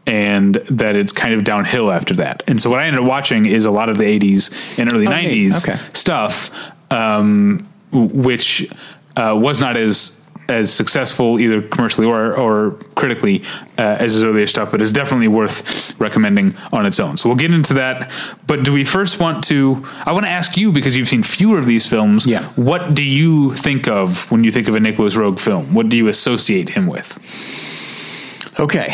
and 0.05 0.55
that 0.69 0.95
it's 0.95 1.11
kind 1.11 1.33
of 1.33 1.43
downhill 1.43 1.91
after 1.91 2.13
that. 2.15 2.43
And 2.47 2.59
so 2.61 2.69
what 2.69 2.79
I 2.79 2.85
ended 2.87 3.01
up 3.01 3.07
watching 3.07 3.45
is 3.45 3.65
a 3.65 3.71
lot 3.71 3.89
of 3.89 3.97
the 3.97 4.03
80s 4.05 4.77
and 4.79 4.91
early 4.93 5.07
Oh, 5.07 5.11
90s 5.11 5.63
Okay. 5.67 5.79
stuff, 5.93 6.51
um, 6.91 7.65
which 7.91 8.69
uh, 9.15 9.35
was 9.37 9.59
not 9.59 9.77
as 9.77 10.18
as 10.49 10.73
successful 10.73 11.39
either 11.39 11.61
commercially 11.61 12.07
or 12.07 12.35
or 12.35 12.71
critically 12.95 13.43
uh, 13.77 13.97
as 13.99 14.13
his 14.13 14.23
earlier 14.23 14.47
stuff, 14.47 14.71
but 14.71 14.81
is 14.81 14.91
definitely 14.91 15.27
worth 15.27 15.99
recommending 15.99 16.55
on 16.71 16.85
its 16.85 16.99
own. 16.99 17.17
So 17.17 17.29
we'll 17.29 17.37
get 17.37 17.53
into 17.53 17.73
that. 17.75 18.11
But 18.47 18.63
do 18.63 18.73
we 18.73 18.83
first 18.83 19.19
want 19.19 19.43
to? 19.45 19.85
I 20.05 20.11
want 20.11 20.25
to 20.25 20.31
ask 20.31 20.57
you 20.57 20.71
because 20.71 20.97
you've 20.97 21.07
seen 21.07 21.23
fewer 21.23 21.59
of 21.59 21.65
these 21.65 21.87
films. 21.87 22.25
Yeah. 22.25 22.43
What 22.55 22.95
do 22.95 23.03
you 23.03 23.55
think 23.55 23.87
of 23.87 24.29
when 24.31 24.43
you 24.43 24.51
think 24.51 24.67
of 24.67 24.75
a 24.75 24.79
Nicolas 24.79 25.15
Roeg 25.15 25.39
film? 25.39 25.73
What 25.73 25.89
do 25.89 25.97
you 25.97 26.07
associate 26.07 26.69
him 26.69 26.87
with? 26.87 27.17
Okay. 28.59 28.87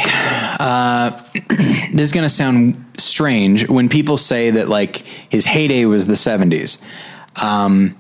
Uh, 0.60 1.10
this 1.50 2.02
is 2.02 2.12
going 2.12 2.24
to 2.26 2.30
sound 2.30 2.84
strange 2.98 3.68
when 3.68 3.90
people 3.90 4.18
say 4.18 4.52
that 4.52 4.70
like 4.70 4.98
his 4.98 5.46
heyday 5.46 5.86
was 5.86 6.06
the 6.06 6.14
70s. 6.14 6.82
Um, 7.42 7.96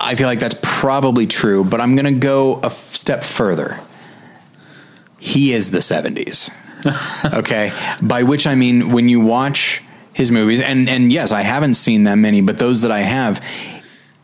I 0.00 0.14
feel 0.14 0.26
like 0.26 0.40
that's 0.40 0.58
probably 0.62 1.26
true, 1.26 1.62
but 1.62 1.80
I'm 1.80 1.94
going 1.94 2.12
to 2.12 2.18
go 2.18 2.60
a 2.62 2.66
f- 2.66 2.94
step 2.94 3.22
further. 3.22 3.78
He 5.18 5.52
is 5.52 5.70
the 5.70 5.80
70s. 5.80 6.50
okay. 7.38 7.72
By 8.00 8.22
which 8.22 8.46
I 8.46 8.54
mean 8.54 8.92
when 8.92 9.08
you 9.08 9.20
watch 9.20 9.82
his 10.14 10.30
movies, 10.30 10.60
and, 10.60 10.88
and 10.88 11.12
yes, 11.12 11.32
I 11.32 11.42
haven't 11.42 11.74
seen 11.74 12.04
that 12.04 12.16
many, 12.16 12.40
but 12.40 12.56
those 12.56 12.80
that 12.82 12.90
I 12.90 13.00
have, 13.00 13.44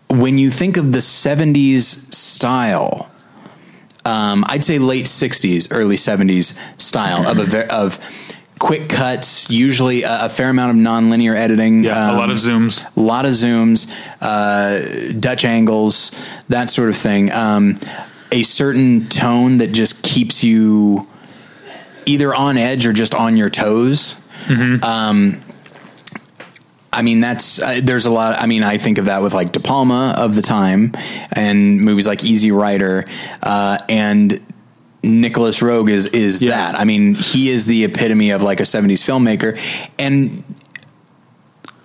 when 0.09 0.39
you 0.39 0.51
think 0.51 0.79
of 0.79 0.93
the 0.93 0.99
70s 0.99 2.13
style, 2.15 3.11
um, 4.07 4.45
I'd 4.47 4.63
say 4.63 4.79
late 4.79 5.07
'60s, 5.07 5.67
early 5.73 5.97
'70s 5.97 6.57
style 6.81 7.27
of 7.27 7.39
a 7.39 7.45
ver- 7.45 7.67
of 7.69 7.99
quick 8.59 8.89
cuts, 8.89 9.51
usually 9.51 10.03
a, 10.03 10.27
a 10.27 10.29
fair 10.29 10.51
amount 10.51 10.71
of 10.71 10.77
nonlinear 10.77 11.37
editing. 11.37 11.85
Yeah, 11.85 12.11
a 12.11 12.13
um, 12.13 12.19
lot 12.19 12.31
of 12.31 12.37
zooms. 12.37 12.97
a 12.97 13.01
lot 13.01 13.27
of 13.27 13.33
zooms, 13.33 13.91
uh, 14.21 15.13
Dutch 15.19 15.45
angles, 15.45 16.13
that 16.49 16.71
sort 16.71 16.89
of 16.89 16.97
thing. 16.97 17.33
Um, 17.33 17.79
a 18.33 18.43
certain 18.43 19.09
tone 19.09 19.59
that 19.59 19.73
just 19.73 20.03
keeps 20.03 20.43
you 20.43 21.07
either 22.07 22.35
on 22.35 22.57
edge 22.57 22.87
or 22.87 22.93
just 22.93 23.15
on 23.15 23.37
your 23.37 23.51
toes. 23.51 24.17
Um, 24.83 25.43
I 26.93 27.03
mean, 27.03 27.21
that's 27.21 27.61
uh, 27.61 27.81
there's 27.83 28.07
a 28.07 28.11
lot. 28.11 28.41
I 28.41 28.47
mean, 28.47 28.63
I 28.63 28.79
think 28.79 28.97
of 28.97 29.05
that 29.05 29.21
with 29.21 29.35
like 29.35 29.53
De 29.53 29.61
Palma 29.61 30.15
of 30.17 30.35
the 30.35 30.41
time, 30.41 30.93
and 31.33 31.81
movies 31.83 32.07
like 32.07 32.25
Easy 32.25 32.53
Rider, 32.53 33.05
uh, 33.43 33.77
and 33.89 34.41
Nicolas 35.07 35.61
Roeg 35.61 35.89
is 35.91 36.07
is 36.07 36.43
Yeah. 36.43 36.51
that. 36.51 36.81
I 36.81 36.85
mean, 36.85 37.15
he 37.15 37.49
is 37.49 37.67
the 37.67 37.85
epitome 37.85 38.31
of 38.31 38.43
like 38.43 38.61
a 38.61 38.65
'70s 38.65 39.03
filmmaker, 39.05 39.59
and 39.99 40.43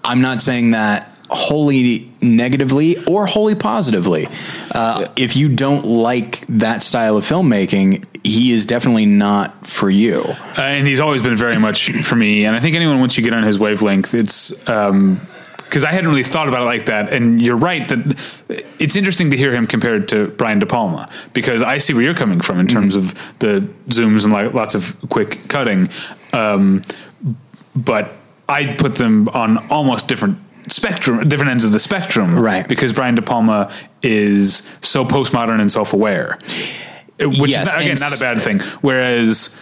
I'm 0.03 0.21
not 0.21 0.41
saying 0.41 0.71
that 0.71 1.07
wholly 1.29 2.11
negatively 2.21 2.97
or 3.05 3.25
wholly 3.25 3.55
positively. 3.55 4.27
Uh, 4.75 5.05
If 5.15 5.37
you 5.37 5.47
don't 5.47 5.85
like 5.85 6.45
that 6.49 6.83
style 6.83 7.15
of 7.15 7.23
filmmaking, 7.23 8.03
he 8.23 8.51
is 8.51 8.65
definitely 8.65 9.05
not 9.05 9.65
for 9.65 9.89
you. 9.89 10.23
Uh, 10.57 10.61
and 10.61 10.85
he's 10.87 10.99
always 10.99 11.21
been 11.21 11.35
very 11.37 11.57
much 11.57 11.89
for 12.03 12.15
me. 12.15 12.43
And 12.45 12.55
I 12.55 12.59
think 12.59 12.75
anyone 12.75 12.99
once 12.99 13.17
you 13.17 13.23
get 13.23 13.33
on 13.33 13.43
his 13.43 13.57
wavelength, 13.57 14.13
it's 14.13 14.67
um, 14.67 15.21
because 15.71 15.85
I 15.85 15.91
hadn't 15.93 16.09
really 16.09 16.21
thought 16.23 16.49
about 16.49 16.63
it 16.63 16.65
like 16.65 16.87
that. 16.87 17.13
And 17.13 17.41
you're 17.41 17.55
right 17.55 17.87
that 17.87 18.59
it's 18.77 18.97
interesting 18.97 19.31
to 19.31 19.37
hear 19.37 19.53
him 19.53 19.65
compared 19.65 20.09
to 20.09 20.27
Brian 20.27 20.59
De 20.59 20.65
Palma 20.65 21.09
because 21.31 21.61
I 21.61 21.77
see 21.77 21.93
where 21.93 22.03
you're 22.03 22.13
coming 22.13 22.41
from 22.41 22.59
in 22.59 22.67
terms 22.67 22.97
of 22.97 23.13
the 23.39 23.65
zooms 23.87 24.25
and 24.25 24.33
like 24.33 24.53
lots 24.53 24.75
of 24.75 24.97
quick 25.07 25.47
cutting. 25.47 25.87
Um, 26.33 26.83
but 27.73 28.15
I 28.49 28.73
put 28.73 28.95
them 28.95 29.29
on 29.29 29.69
almost 29.69 30.09
different 30.09 30.39
spectrum, 30.67 31.29
different 31.29 31.51
ends 31.51 31.63
of 31.63 31.71
the 31.71 31.79
spectrum, 31.79 32.37
Right. 32.37 32.67
Because 32.67 32.91
Brian 32.91 33.15
De 33.15 33.21
Palma 33.21 33.73
is 34.03 34.69
so 34.81 35.05
postmodern 35.05 35.61
and 35.61 35.71
self-aware, 35.71 36.37
which 37.17 37.51
Yes, 37.51 37.61
is 37.61 37.67
not, 37.67 37.81
again 37.81 37.97
not 37.97 38.13
a 38.13 38.19
bad 38.19 38.41
thing. 38.41 38.59
Whereas 38.81 39.57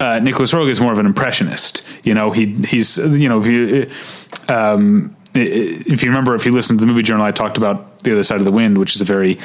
uh, 0.00 0.18
Nicolas 0.18 0.52
Roeg 0.52 0.70
is 0.70 0.80
more 0.80 0.92
of 0.92 0.98
an 0.98 1.06
impressionist. 1.06 1.86
You 2.02 2.14
know, 2.14 2.32
he 2.32 2.46
he's 2.46 2.98
you 2.98 3.28
know 3.28 3.40
if 3.40 3.46
you 3.46 3.90
um, 4.48 5.14
if 5.34 6.02
you 6.02 6.10
remember 6.10 6.34
if 6.34 6.44
you 6.46 6.52
listen 6.52 6.76
to 6.78 6.84
the 6.84 6.90
movie 6.90 7.02
journal, 7.02 7.24
I 7.24 7.30
talked 7.32 7.56
about 7.56 8.00
the 8.00 8.12
other 8.12 8.22
side 8.22 8.38
of 8.38 8.44
the 8.44 8.52
wind, 8.52 8.78
which 8.78 8.94
is 8.94 9.00
a 9.00 9.04
very 9.04 9.38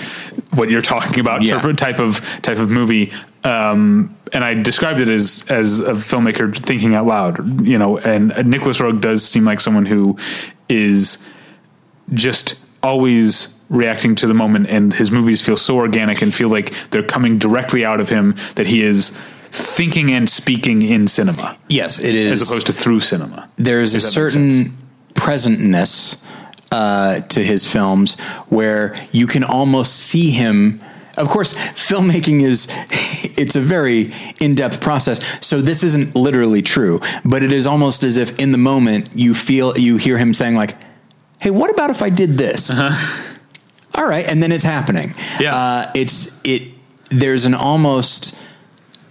what 0.54 0.69
you're 0.69 0.82
talking 0.82 1.19
about 1.19 1.43
Yeah. 1.43 1.60
type- 1.74 2.00
of 2.00 2.21
type 2.41 2.58
of 2.60 2.69
movie. 2.69 3.12
Um, 3.43 4.15
and 4.34 4.43
I 4.43 4.56
described 4.56 5.00
it 5.00 5.08
as 5.08 5.43
as 5.50 5.80
a 5.80 5.93
filmmaker 5.93 6.56
thinking 6.56 6.95
out 6.95 7.06
loud. 7.06 7.65
You 7.67 7.78
know, 7.78 7.98
and 8.00 8.34
Nicolas 8.50 8.80
Roeg 8.80 9.00
does 9.02 9.24
seem 9.28 9.45
like 9.45 9.62
someone 9.62 9.86
who 9.86 10.17
is 10.69 11.19
just 12.13 12.56
always 12.84 13.54
reacting 13.69 14.13
to 14.15 14.28
the 14.28 14.34
moment 14.34 14.67
and 14.69 14.93
his 14.93 15.10
movies 15.12 15.41
feel 15.41 15.58
so 15.58 15.76
organic 15.78 16.21
and 16.21 16.34
feel 16.36 16.50
like 16.50 16.71
they're 16.91 17.02
coming 17.04 17.39
directly 17.39 17.84
out 17.84 18.00
of 18.00 18.10
him 18.10 18.36
that 18.56 18.67
he 18.67 18.84
is 18.84 19.10
thinking 19.52 20.12
and 20.12 20.30
speaking 20.30 20.84
in 20.84 21.08
cinema 21.08 21.58
Yes, 21.67 21.98
it 21.98 22.13
is. 22.13 22.32
as 22.41 22.48
opposed 22.48 22.67
to 22.67 22.74
through 22.74 23.00
cinema. 23.00 23.50
a 23.58 23.95
If 23.95 24.04
that 24.04 24.08
makes 24.08 24.13
certain. 24.13 24.78
Presentness 25.15 26.21
uh, 26.71 27.21
to 27.21 27.43
his 27.43 27.65
films 27.69 28.19
where 28.49 28.95
you 29.12 29.28
can 29.28 29.43
almost 29.43 29.95
see 29.95 30.32
him. 30.32 30.82
Of 31.17 31.30
course, 31.30 31.54
filmmaking 31.54 32.41
is 32.41 32.67
it's 33.38 33.56
a 33.56 33.62
very 33.62 34.12
in-depth 34.39 34.82
process. 34.82 35.19
So 35.45 35.62
this 35.62 35.84
isn't 35.84 36.15
literally 36.15 36.62
true, 36.62 36.99
but 37.23 37.41
it 37.43 37.51
is 37.51 37.65
almost 37.65 38.04
as 38.04 38.17
if 38.17 38.38
in 38.38 38.51
the 38.51 38.58
moment 38.58 39.10
you 39.15 39.34
feel 39.34 39.78
you 39.78 39.97
hear 39.97 40.17
him 40.17 40.34
saying 40.34 40.56
like, 40.56 40.75
hey, 41.39 41.51
what 41.51 41.69
about 41.71 41.89
if 41.89 42.01
I 42.01 42.10
did 42.10 42.38
this? 42.38 42.69
All 43.95 44.06
right, 44.06 44.28
and 44.28 44.43
then 44.43 44.51
it's 44.51 44.63
happening. 44.65 45.15
Yeah. 45.39 45.56
uh, 45.56 45.91
it's 45.95 46.41
it. 46.43 46.73
There's 47.10 47.45
an 47.45 47.54
almost. 47.54 48.38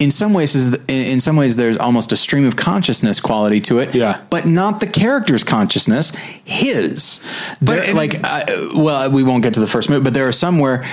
In 0.00 0.10
some 0.10 0.34
ways, 0.34 0.54
is 0.56 0.76
in 0.88 1.20
some 1.20 1.36
ways, 1.36 1.54
there's 1.56 1.78
almost 1.78 2.10
a 2.12 2.16
stream 2.16 2.44
of 2.46 2.56
consciousness 2.56 3.20
quality 3.20 3.60
to 3.60 3.78
it. 3.78 3.94
Yeah. 3.94 4.22
but 4.28 4.44
not 4.44 4.80
the 4.80 4.86
character's 4.88 5.44
consciousness, 5.44 6.10
his. 6.44 7.20
But- 7.62 7.76
There- 7.86 7.94
like, 7.94 8.20
uh, 8.24 8.44
well, 8.74 9.10
we 9.10 9.22
won't 9.22 9.42
get 9.44 9.54
to 9.54 9.60
the 9.60 9.66
first 9.68 9.88
movie, 9.88 10.02
but 10.02 10.12
there 10.12 10.26
are 10.26 10.32
some 10.32 10.58
where 10.58 10.84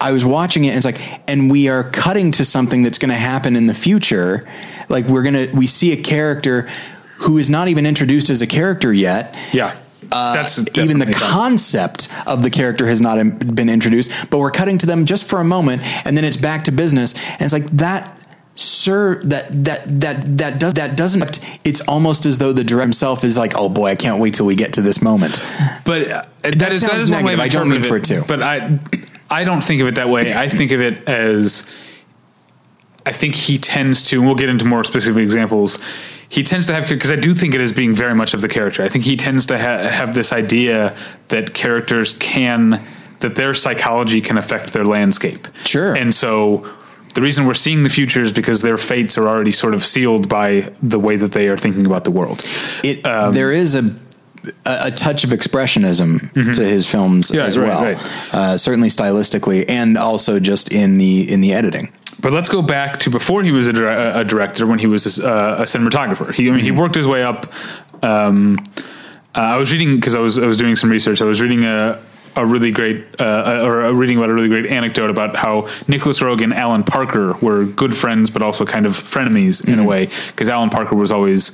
I 0.00 0.12
was 0.12 0.24
watching 0.24 0.64
it 0.64 0.68
and 0.68 0.76
it's 0.76 0.84
like, 0.84 1.00
and 1.28 1.50
we 1.50 1.68
are 1.68 1.84
cutting 1.84 2.32
to 2.32 2.44
something 2.44 2.82
that's 2.82 2.98
going 2.98 3.08
to 3.10 3.14
happen 3.16 3.56
in 3.56 3.66
the 3.66 3.74
future. 3.74 4.42
Like 4.88 5.06
we're 5.06 5.22
gonna, 5.22 5.46
we 5.54 5.66
see 5.66 5.92
a 5.92 6.02
character 6.02 6.68
who 7.18 7.38
is 7.38 7.48
not 7.48 7.68
even 7.68 7.86
introduced 7.86 8.28
as 8.28 8.42
a 8.42 8.46
character 8.46 8.92
yet. 8.92 9.34
Yeah. 9.52 9.76
Uh, 10.10 10.34
That's 10.34 10.58
even 10.76 10.98
the 10.98 11.06
definitely 11.06 11.12
done. 11.14 11.30
concept 11.30 12.08
of 12.26 12.42
the 12.42 12.50
character 12.50 12.86
has 12.86 13.00
not 13.00 13.16
been 13.54 13.70
introduced, 13.70 14.10
but 14.28 14.38
we're 14.40 14.50
cutting 14.50 14.76
to 14.78 14.86
them 14.86 15.06
just 15.06 15.24
for 15.24 15.40
a 15.40 15.44
moment, 15.44 15.80
and 16.04 16.18
then 16.18 16.24
it's 16.24 16.36
back 16.36 16.64
to 16.64 16.72
business, 16.72 17.14
and 17.14 17.40
it's 17.40 17.52
like 17.54 17.64
that. 17.78 18.18
Sir, 18.54 19.22
that 19.24 19.64
that 19.64 20.00
that 20.00 20.38
that 20.38 20.60
does 20.60 20.74
that 20.74 20.94
doesn't. 20.96 21.40
It's 21.64 21.80
almost 21.88 22.26
as 22.26 22.36
though 22.36 22.52
the 22.52 22.62
director 22.62 22.82
himself 22.82 23.24
is 23.24 23.38
like, 23.38 23.54
"Oh 23.56 23.70
boy, 23.70 23.86
I 23.86 23.96
can't 23.96 24.20
wait 24.20 24.34
till 24.34 24.44
we 24.44 24.54
get 24.56 24.74
to 24.74 24.82
this 24.82 25.00
moment." 25.00 25.40
But 25.86 26.10
uh, 26.10 26.24
that 26.42 26.70
is 26.72 26.82
that 26.82 26.98
is 26.98 27.10
one 27.10 27.24
way 27.24 27.32
of 27.32 27.40
I 27.40 27.48
don't 27.48 27.70
mean 27.70 27.82
for 27.82 27.96
it 27.96 28.04
to. 28.04 28.22
But 28.28 28.42
I 28.42 28.78
I 29.30 29.44
don't 29.44 29.64
think 29.64 29.80
of 29.80 29.88
it 29.88 29.94
that 29.94 30.10
way. 30.10 30.34
I 30.34 30.50
think 30.50 30.70
of 30.70 30.80
it 30.82 31.08
as 31.08 31.66
I 33.06 33.12
think 33.12 33.34
he 33.34 33.56
tends 33.58 34.02
to. 34.04 34.18
And 34.18 34.26
we'll 34.26 34.34
get 34.34 34.50
into 34.50 34.66
more 34.66 34.84
specific 34.84 35.22
examples. 35.22 35.78
He 36.28 36.42
tends 36.42 36.66
to 36.66 36.74
have 36.74 36.88
because 36.88 37.10
I 37.10 37.16
do 37.16 37.32
think 37.32 37.54
it 37.54 37.60
is 37.62 37.72
being 37.72 37.94
very 37.94 38.14
much 38.14 38.34
of 38.34 38.42
the 38.42 38.48
character. 38.48 38.82
I 38.82 38.88
think 38.90 39.04
he 39.04 39.16
tends 39.16 39.46
to 39.46 39.58
ha- 39.58 39.88
have 39.88 40.14
this 40.14 40.30
idea 40.30 40.94
that 41.28 41.54
characters 41.54 42.12
can 42.14 42.84
that 43.20 43.36
their 43.36 43.54
psychology 43.54 44.20
can 44.20 44.36
affect 44.36 44.74
their 44.74 44.84
landscape. 44.84 45.48
Sure. 45.64 45.94
and 45.96 46.14
so. 46.14 46.66
The 47.14 47.22
reason 47.22 47.46
we're 47.46 47.54
seeing 47.54 47.82
the 47.82 47.90
future 47.90 48.22
is 48.22 48.32
because 48.32 48.62
their 48.62 48.78
fates 48.78 49.18
are 49.18 49.28
already 49.28 49.52
sort 49.52 49.74
of 49.74 49.84
sealed 49.84 50.28
by 50.28 50.72
the 50.82 50.98
way 50.98 51.16
that 51.16 51.32
they 51.32 51.48
are 51.48 51.58
thinking 51.58 51.84
about 51.86 52.04
the 52.04 52.10
world. 52.10 52.42
It 52.82 53.04
Um, 53.04 53.34
there 53.34 53.52
is 53.52 53.74
a 53.74 53.94
a, 54.66 54.86
a 54.86 54.90
touch 54.90 55.22
of 55.22 55.30
expressionism 55.30 56.32
to 56.54 56.64
his 56.64 56.86
films 56.88 57.28
Mm-hmm. 57.28 57.36
Yeah, 57.36 57.44
as 57.44 57.56
right, 57.58 57.68
well, 57.68 57.82
right. 57.84 58.34
Uh, 58.34 58.56
certainly 58.56 58.88
stylistically, 58.88 59.64
and 59.68 59.96
also 59.96 60.40
just 60.40 60.72
in 60.72 60.98
the 60.98 61.30
in 61.32 61.40
the 61.42 61.52
editing. 61.52 61.92
But 62.20 62.32
let's 62.32 62.48
go 62.48 62.62
back 62.62 62.98
to 63.00 63.10
before 63.10 63.42
he 63.42 63.52
was 63.52 63.68
a, 63.68 63.72
dir- 63.72 63.88
a 64.20 64.24
director, 64.24 64.66
when 64.66 64.78
he 64.78 64.86
was 64.86 65.18
a, 65.18 65.32
a 65.32 65.62
cinematographer. 65.64 66.32
He, 66.34 66.48
I 66.48 66.52
mean, 66.52 66.64
he 66.64 66.70
worked 66.70 66.94
his 66.94 67.06
way 67.06 67.22
up. 67.24 67.52
Um, 68.02 68.58
uh, 69.34 69.40
I 69.40 69.58
was 69.58 69.72
reading 69.72 69.96
because 69.96 70.14
I 70.14 70.20
was 70.20 70.38
I 70.38 70.46
was 70.46 70.56
doing 70.56 70.76
some 70.76 70.90
research. 70.90 71.20
I 71.20 71.24
was 71.24 71.40
reading 71.40 71.64
a 71.64 72.00
a 72.34 72.46
really 72.46 72.70
great 72.70 73.04
uh, 73.20 73.60
or 73.62 73.92
reading 73.92 74.16
about 74.16 74.30
a 74.30 74.34
really 74.34 74.48
great 74.48 74.66
anecdote 74.66 75.10
about 75.10 75.36
how 75.36 75.68
Nicolas 75.86 76.20
Roeg 76.20 76.42
and 76.42 76.54
Alan 76.54 76.82
Parker 76.82 77.34
were 77.42 77.64
good 77.64 77.94
friends, 77.94 78.30
but 78.30 78.42
also 78.42 78.64
kind 78.64 78.86
of 78.86 78.92
frenemies 78.92 79.66
in 79.66 79.78
a 79.78 79.84
way 79.84 80.06
because 80.28 80.48
Alan 80.48 80.70
Parker 80.70 80.96
was 80.96 81.12
always 81.12 81.52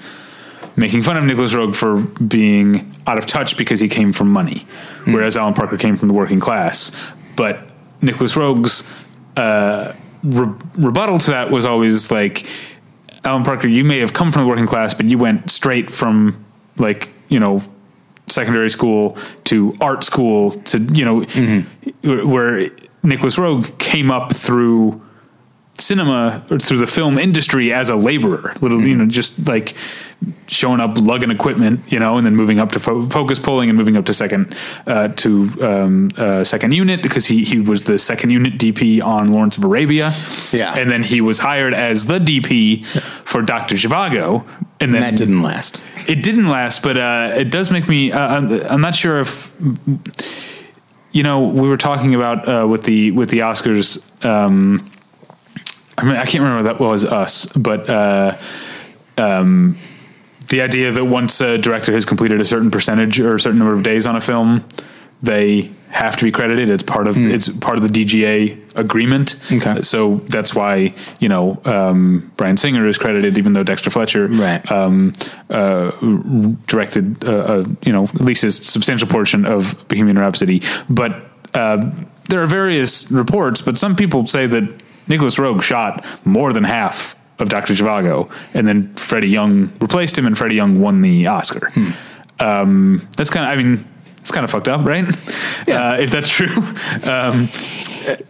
making 0.76 1.02
fun 1.02 1.16
of 1.16 1.24
Nicolas 1.24 1.52
Roeg 1.52 1.74
for 1.74 2.00
being 2.22 2.92
out 3.06 3.18
of 3.18 3.26
touch 3.26 3.56
because 3.56 3.80
he 3.80 3.88
came 3.88 4.12
from 4.12 4.30
money, 4.30 4.66
whereas 5.06 5.36
Alan 5.36 5.54
Parker 5.54 5.76
came 5.76 5.96
from 5.96 6.08
the 6.08 6.14
working 6.14 6.38
class. 6.38 6.92
But 7.36 7.58
Nicolas 8.00 8.36
Roeg's 8.36 8.88
uh, 9.36 9.94
re- 10.22 10.54
rebuttal 10.76 11.18
to 11.18 11.30
that 11.32 11.50
was 11.50 11.64
always 11.64 12.10
like, 12.10 12.46
Alan 13.24 13.42
Parker, 13.42 13.66
you 13.66 13.82
may 13.82 13.98
have 13.98 14.12
come 14.12 14.30
from 14.30 14.42
the 14.42 14.48
working 14.48 14.66
class, 14.66 14.94
but 14.94 15.06
you 15.06 15.18
went 15.18 15.50
straight 15.50 15.90
from 15.90 16.44
like 16.76 17.10
you 17.28 17.40
know 17.40 17.62
secondary 18.30 18.70
school 18.70 19.16
to 19.44 19.72
art 19.80 20.04
school 20.04 20.50
to 20.52 20.78
you 20.78 21.04
know 21.04 21.20
where- 22.02 22.26
where 22.26 22.70
Nicolas 23.02 23.36
Roeg 23.36 23.76
came 23.78 24.10
up 24.10 24.32
through 24.34 25.00
cinema 25.78 26.44
or 26.50 26.58
through 26.58 26.78
the 26.78 26.86
film 26.86 27.18
industry 27.18 27.72
as 27.72 27.88
a 27.90 27.96
laborer, 27.96 28.54
little 28.60 28.80
you 28.82 28.96
know 28.96 29.06
just 29.06 29.46
like 29.48 29.74
showing 30.48 30.80
up 30.80 30.98
lugging 30.98 31.30
equipment, 31.30 31.80
you 31.88 31.98
know, 32.00 32.16
and 32.18 32.26
then 32.26 32.34
moving 32.34 32.58
up 32.58 32.72
to 32.72 32.80
fo- 32.80 33.02
focus 33.08 33.38
pulling 33.38 33.68
and 33.68 33.78
moving 33.78 33.96
up 33.96 34.04
to 34.04 34.12
second 34.12 34.56
uh, 34.88 35.06
to 35.08 35.48
um, 35.62 36.10
uh, 36.16 36.42
second 36.42 36.72
unit 36.74 37.02
because 37.02 37.26
he 37.26 37.44
he 37.44 37.60
was 37.60 37.84
the 37.84 37.98
second 37.98 38.30
unit 38.30 38.54
DP 38.58 39.02
on 39.02 39.30
Lawrence 39.32 39.56
of 39.56 39.64
Arabia, 39.64 40.10
Yeah. 40.52 40.74
and 40.76 40.90
then 40.90 41.02
he 41.04 41.20
was 41.20 41.38
hired 41.38 41.72
as 41.74 42.06
the 42.06 42.18
DP 42.18 42.84
for 43.24 43.42
Doctor 43.42 43.76
Zhivago, 43.76 44.44
and 44.80 44.92
then 44.92 45.02
And 45.02 45.12
that 45.12 45.16
didn't 45.16 45.42
last. 45.42 45.80
it 46.08 46.22
didn't 46.24 46.48
last, 46.48 46.82
but 46.82 46.96
uh, 46.98 47.32
it 47.36 47.50
does 47.50 47.70
make 47.70 47.86
me. 47.88 48.10
Uh, 48.10 48.18
I'm, 48.36 48.50
I'm 48.66 48.80
not 48.80 48.94
sure 48.96 49.20
if 49.20 49.52
you 51.12 51.22
know. 51.22 51.48
We 51.48 51.68
were 51.68 51.76
talking 51.76 52.14
about 52.14 52.48
uh, 52.48 52.66
with 52.66 52.82
the 52.84 53.12
with 53.12 53.30
the 53.30 53.40
Oscars. 53.40 54.02
Um, 54.24 54.90
I 55.98 56.04
mean, 56.04 56.16
I 56.16 56.24
can't 56.24 56.42
remember 56.44 56.62
that 56.64 56.78
was 56.80 57.04
us, 57.04 57.46
but 57.46 57.90
uh, 57.90 58.36
um, 59.16 59.76
the 60.48 60.62
idea 60.62 60.92
that 60.92 61.04
once 61.04 61.40
a 61.40 61.58
director 61.58 61.92
has 61.92 62.04
completed 62.04 62.40
a 62.40 62.44
certain 62.44 62.70
percentage 62.70 63.20
or 63.20 63.34
a 63.34 63.40
certain 63.40 63.58
number 63.58 63.74
of 63.74 63.82
days 63.82 64.06
on 64.06 64.16
a 64.16 64.20
film, 64.20 64.64
they 65.22 65.70
have 65.90 66.16
to 66.16 66.24
be 66.24 66.30
credited. 66.30 66.70
It's 66.70 66.82
part 66.84 67.08
of 67.08 67.16
it's 67.16 67.48
part 67.48 67.78
of 67.78 67.82
the 67.82 68.04
DGA 68.04 68.76
agreement. 68.76 69.40
Okay. 69.50 69.82
So 69.82 70.16
that's 70.28 70.54
why 70.54 70.94
you 71.18 71.28
know 71.28 71.60
um, 71.64 72.30
Bryan 72.36 72.56
Singer 72.56 72.86
is 72.86 72.96
credited, 72.98 73.36
even 73.36 73.52
though 73.52 73.64
Dexter 73.64 73.90
Fletcher 73.90 74.28
Right. 74.28 74.70
um, 74.70 75.14
uh, 75.50 75.90
directed, 76.66 77.24
uh, 77.24 77.30
uh, 77.30 77.64
you 77.82 77.92
know, 77.92 78.04
at 78.04 78.20
least 78.20 78.44
a 78.44 78.52
substantial 78.52 79.08
portion 79.08 79.44
of 79.44 79.88
Bohemian 79.88 80.18
Rhapsody. 80.18 80.62
But 80.88 81.12
uh, 81.54 81.90
there 82.28 82.42
are 82.42 82.46
various 82.46 83.10
reports, 83.10 83.60
but 83.60 83.76
some 83.78 83.96
people 83.96 84.26
say 84.28 84.46
that 84.46 84.68
Nicolas 85.08 85.36
Roeg 85.36 85.62
shot 85.62 86.04
more 86.24 86.52
than 86.52 86.64
half 86.64 87.14
of 87.38 87.48
Dr. 87.48 87.74
Zhivago, 87.74 88.30
and 88.52 88.66
then 88.66 88.94
Freddie 88.94 89.28
Young 89.28 89.72
replaced 89.80 90.18
him, 90.18 90.26
and 90.26 90.36
Freddie 90.36 90.56
Young 90.56 90.80
won 90.80 91.02
the 91.02 91.26
Oscar. 91.28 91.70
Um, 92.40 93.06
that's 93.16 93.30
kind 93.30 93.46
of, 93.46 93.52
I 93.52 93.56
mean, 93.62 93.84
it's 94.18 94.30
kind 94.30 94.44
of 94.44 94.50
fucked 94.50 94.68
up, 94.68 94.84
right? 94.84 95.04
Yeah. 95.66 95.90
Uh, 95.92 95.96
if 96.00 96.10
that's 96.10 96.28
true. 96.28 96.48
Um, 97.08 97.48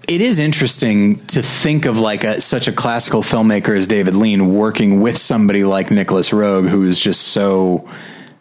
It 0.08 0.20
is 0.20 0.38
interesting 0.40 1.24
to 1.26 1.40
think 1.40 1.84
of 1.86 2.00
like 2.00 2.24
a, 2.24 2.40
such 2.40 2.66
a 2.66 2.72
classical 2.72 3.22
filmmaker 3.22 3.76
as 3.76 3.86
David 3.86 4.14
Lean 4.16 4.54
working 4.54 5.00
with 5.00 5.16
somebody 5.16 5.62
like 5.62 5.90
Nicolas 5.92 6.30
Roeg, 6.30 6.68
who 6.68 6.82
is 6.82 6.98
just 6.98 7.28
so 7.28 7.88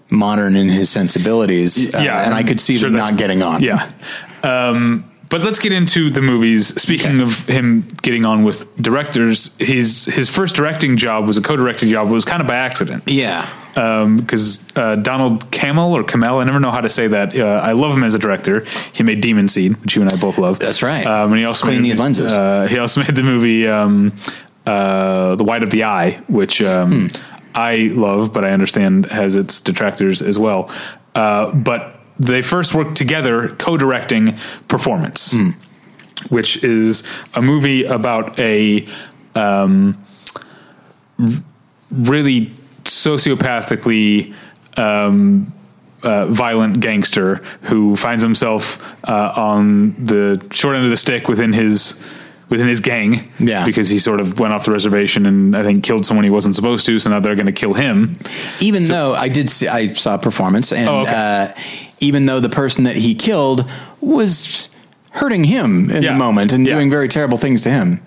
modern 0.10 0.56
in 0.56 0.68
his 0.68 0.90
sensibilities. 0.90 1.94
Uh, 1.94 2.00
yeah, 2.00 2.24
and 2.24 2.34
I 2.34 2.44
could 2.44 2.60
see 2.60 2.78
sure 2.78 2.90
them 2.90 2.98
not 2.98 3.18
getting 3.18 3.44
on. 3.44 3.62
Yeah. 3.62 3.92
Um, 4.42 5.04
but 5.30 5.42
let's 5.42 5.60
get 5.60 5.72
into 5.72 6.10
the 6.10 6.22
movies. 6.22 6.68
Speaking 6.82 7.22
Okay. 7.22 7.24
of 7.24 7.46
him 7.48 7.86
getting 8.02 8.26
on 8.26 8.44
with 8.44 8.66
directors, 8.82 9.56
his 9.60 10.06
his 10.06 10.30
first 10.30 10.56
directing 10.56 10.98
job 10.98 11.26
was 11.28 11.38
a 11.38 11.42
co-directing 11.42 11.90
job. 11.90 12.08
It 12.08 12.14
was 12.14 12.26
kind 12.26 12.42
of 12.42 12.48
by 12.48 12.56
accident. 12.56 13.04
yeah. 13.08 13.48
because 13.76 14.60
uh, 14.76 14.96
Donald 14.96 15.52
Cammell 15.52 15.92
or 15.92 16.04
Camel, 16.04 16.40
I 16.40 16.44
never 16.46 16.60
know 16.60 16.72
how 16.72 16.82
to 16.82 16.90
say 16.90 17.08
that. 17.10 17.36
Uh, 17.38 17.62
I 17.64 17.74
love 17.74 17.96
him 17.96 18.04
as 18.04 18.16
a 18.16 18.20
director. 18.20 18.66
He 18.94 19.04
made 19.04 19.22
Demon 19.22 19.48
Seed, 19.48 19.76
which 19.84 19.96
you 19.96 20.02
and 20.02 20.12
I 20.12 20.16
both 20.18 20.38
love. 20.40 20.58
That's 20.58 20.82
right. 20.82 21.06
Um, 21.06 21.32
and 21.32 21.40
he 21.40 21.46
also 21.46 21.66
Clean 21.66 21.82
made, 21.82 21.88
these 21.92 22.00
lenses. 22.00 22.34
Uh, 22.34 22.66
he 22.68 22.80
also 22.80 23.02
made 23.06 23.16
the 23.16 23.22
movie 23.24 23.68
um, 23.68 24.12
uh, 24.66 25.36
The 25.36 25.44
White 25.44 25.62
of 25.64 25.70
the 25.70 25.84
Eye, 25.84 26.22
which 26.28 26.62
um, 26.62 26.92
Hmm. 26.92 27.08
I 27.54 27.92
love, 27.94 28.34
but 28.34 28.46
I 28.46 28.52
understand 28.52 29.08
has 29.08 29.36
its 29.36 29.62
detractors 29.62 30.22
as 30.22 30.38
well. 30.40 30.72
Uh, 31.16 31.52
but 31.52 31.97
they 32.20 32.42
first 32.42 32.74
worked 32.74 32.96
together, 32.98 33.50
co-directing 33.50 34.36
Performance, 34.68 35.32
Hmm. 35.32 35.50
which 36.30 36.64
is 36.64 37.04
a 37.34 37.42
movie 37.42 37.84
about 37.84 38.40
a 38.40 38.86
um, 39.36 39.98
really 41.92 42.52
sociopathically 42.84 44.34
um, 44.78 45.54
uh, 46.04 46.28
violent 46.28 46.80
gangster 46.80 47.36
who 47.64 47.96
finds 47.96 48.24
himself 48.24 48.96
uh, 49.08 49.34
on 49.36 49.94
the 50.04 50.42
short 50.52 50.76
end 50.76 50.86
of 50.86 50.92
the 50.92 50.98
stick 50.98 51.28
within 51.28 51.54
his 51.54 52.00
within 52.50 52.68
his 52.68 52.80
gang 52.80 53.30
Yeah. 53.40 53.66
because 53.66 53.90
he 53.90 54.00
sort 54.00 54.22
of 54.22 54.40
went 54.40 54.54
off 54.54 54.66
the 54.66 54.72
reservation 54.72 55.26
and 55.26 55.56
I 55.56 55.64
think 55.64 55.84
killed 55.84 56.06
someone 56.06 56.24
he 56.24 56.30
wasn't 56.30 56.56
supposed 56.56 56.86
to 56.86 56.98
so 57.00 57.10
now 57.10 57.20
they're 57.20 57.36
going 57.36 57.46
to 57.48 57.52
kill 57.52 57.74
him 57.74 58.16
Even 58.62 58.84
though 58.88 59.14
I 59.16 59.28
did 59.28 59.50
see, 59.50 59.68
I 59.68 59.94
saw 59.94 60.16
a 60.16 60.18
performance, 60.18 60.72
and 60.72 60.88
Oh, 60.90 61.02
okay. 61.02 61.54
uh, 61.56 61.62
even 62.00 62.26
though 62.26 62.40
the 62.40 62.50
person 62.50 62.86
that 62.86 62.96
he 62.96 63.16
killed 63.16 63.70
was 64.02 64.70
hurting 65.12 65.44
him 65.46 65.90
in 65.90 66.04
Yeah. 66.04 66.14
the 66.14 66.20
moment 66.20 66.54
and 66.54 66.66
Yeah. 66.66 66.76
doing 66.76 66.90
very 66.90 67.08
terrible 67.10 67.38
things 67.38 67.62
to 67.62 67.70
him. 67.70 68.00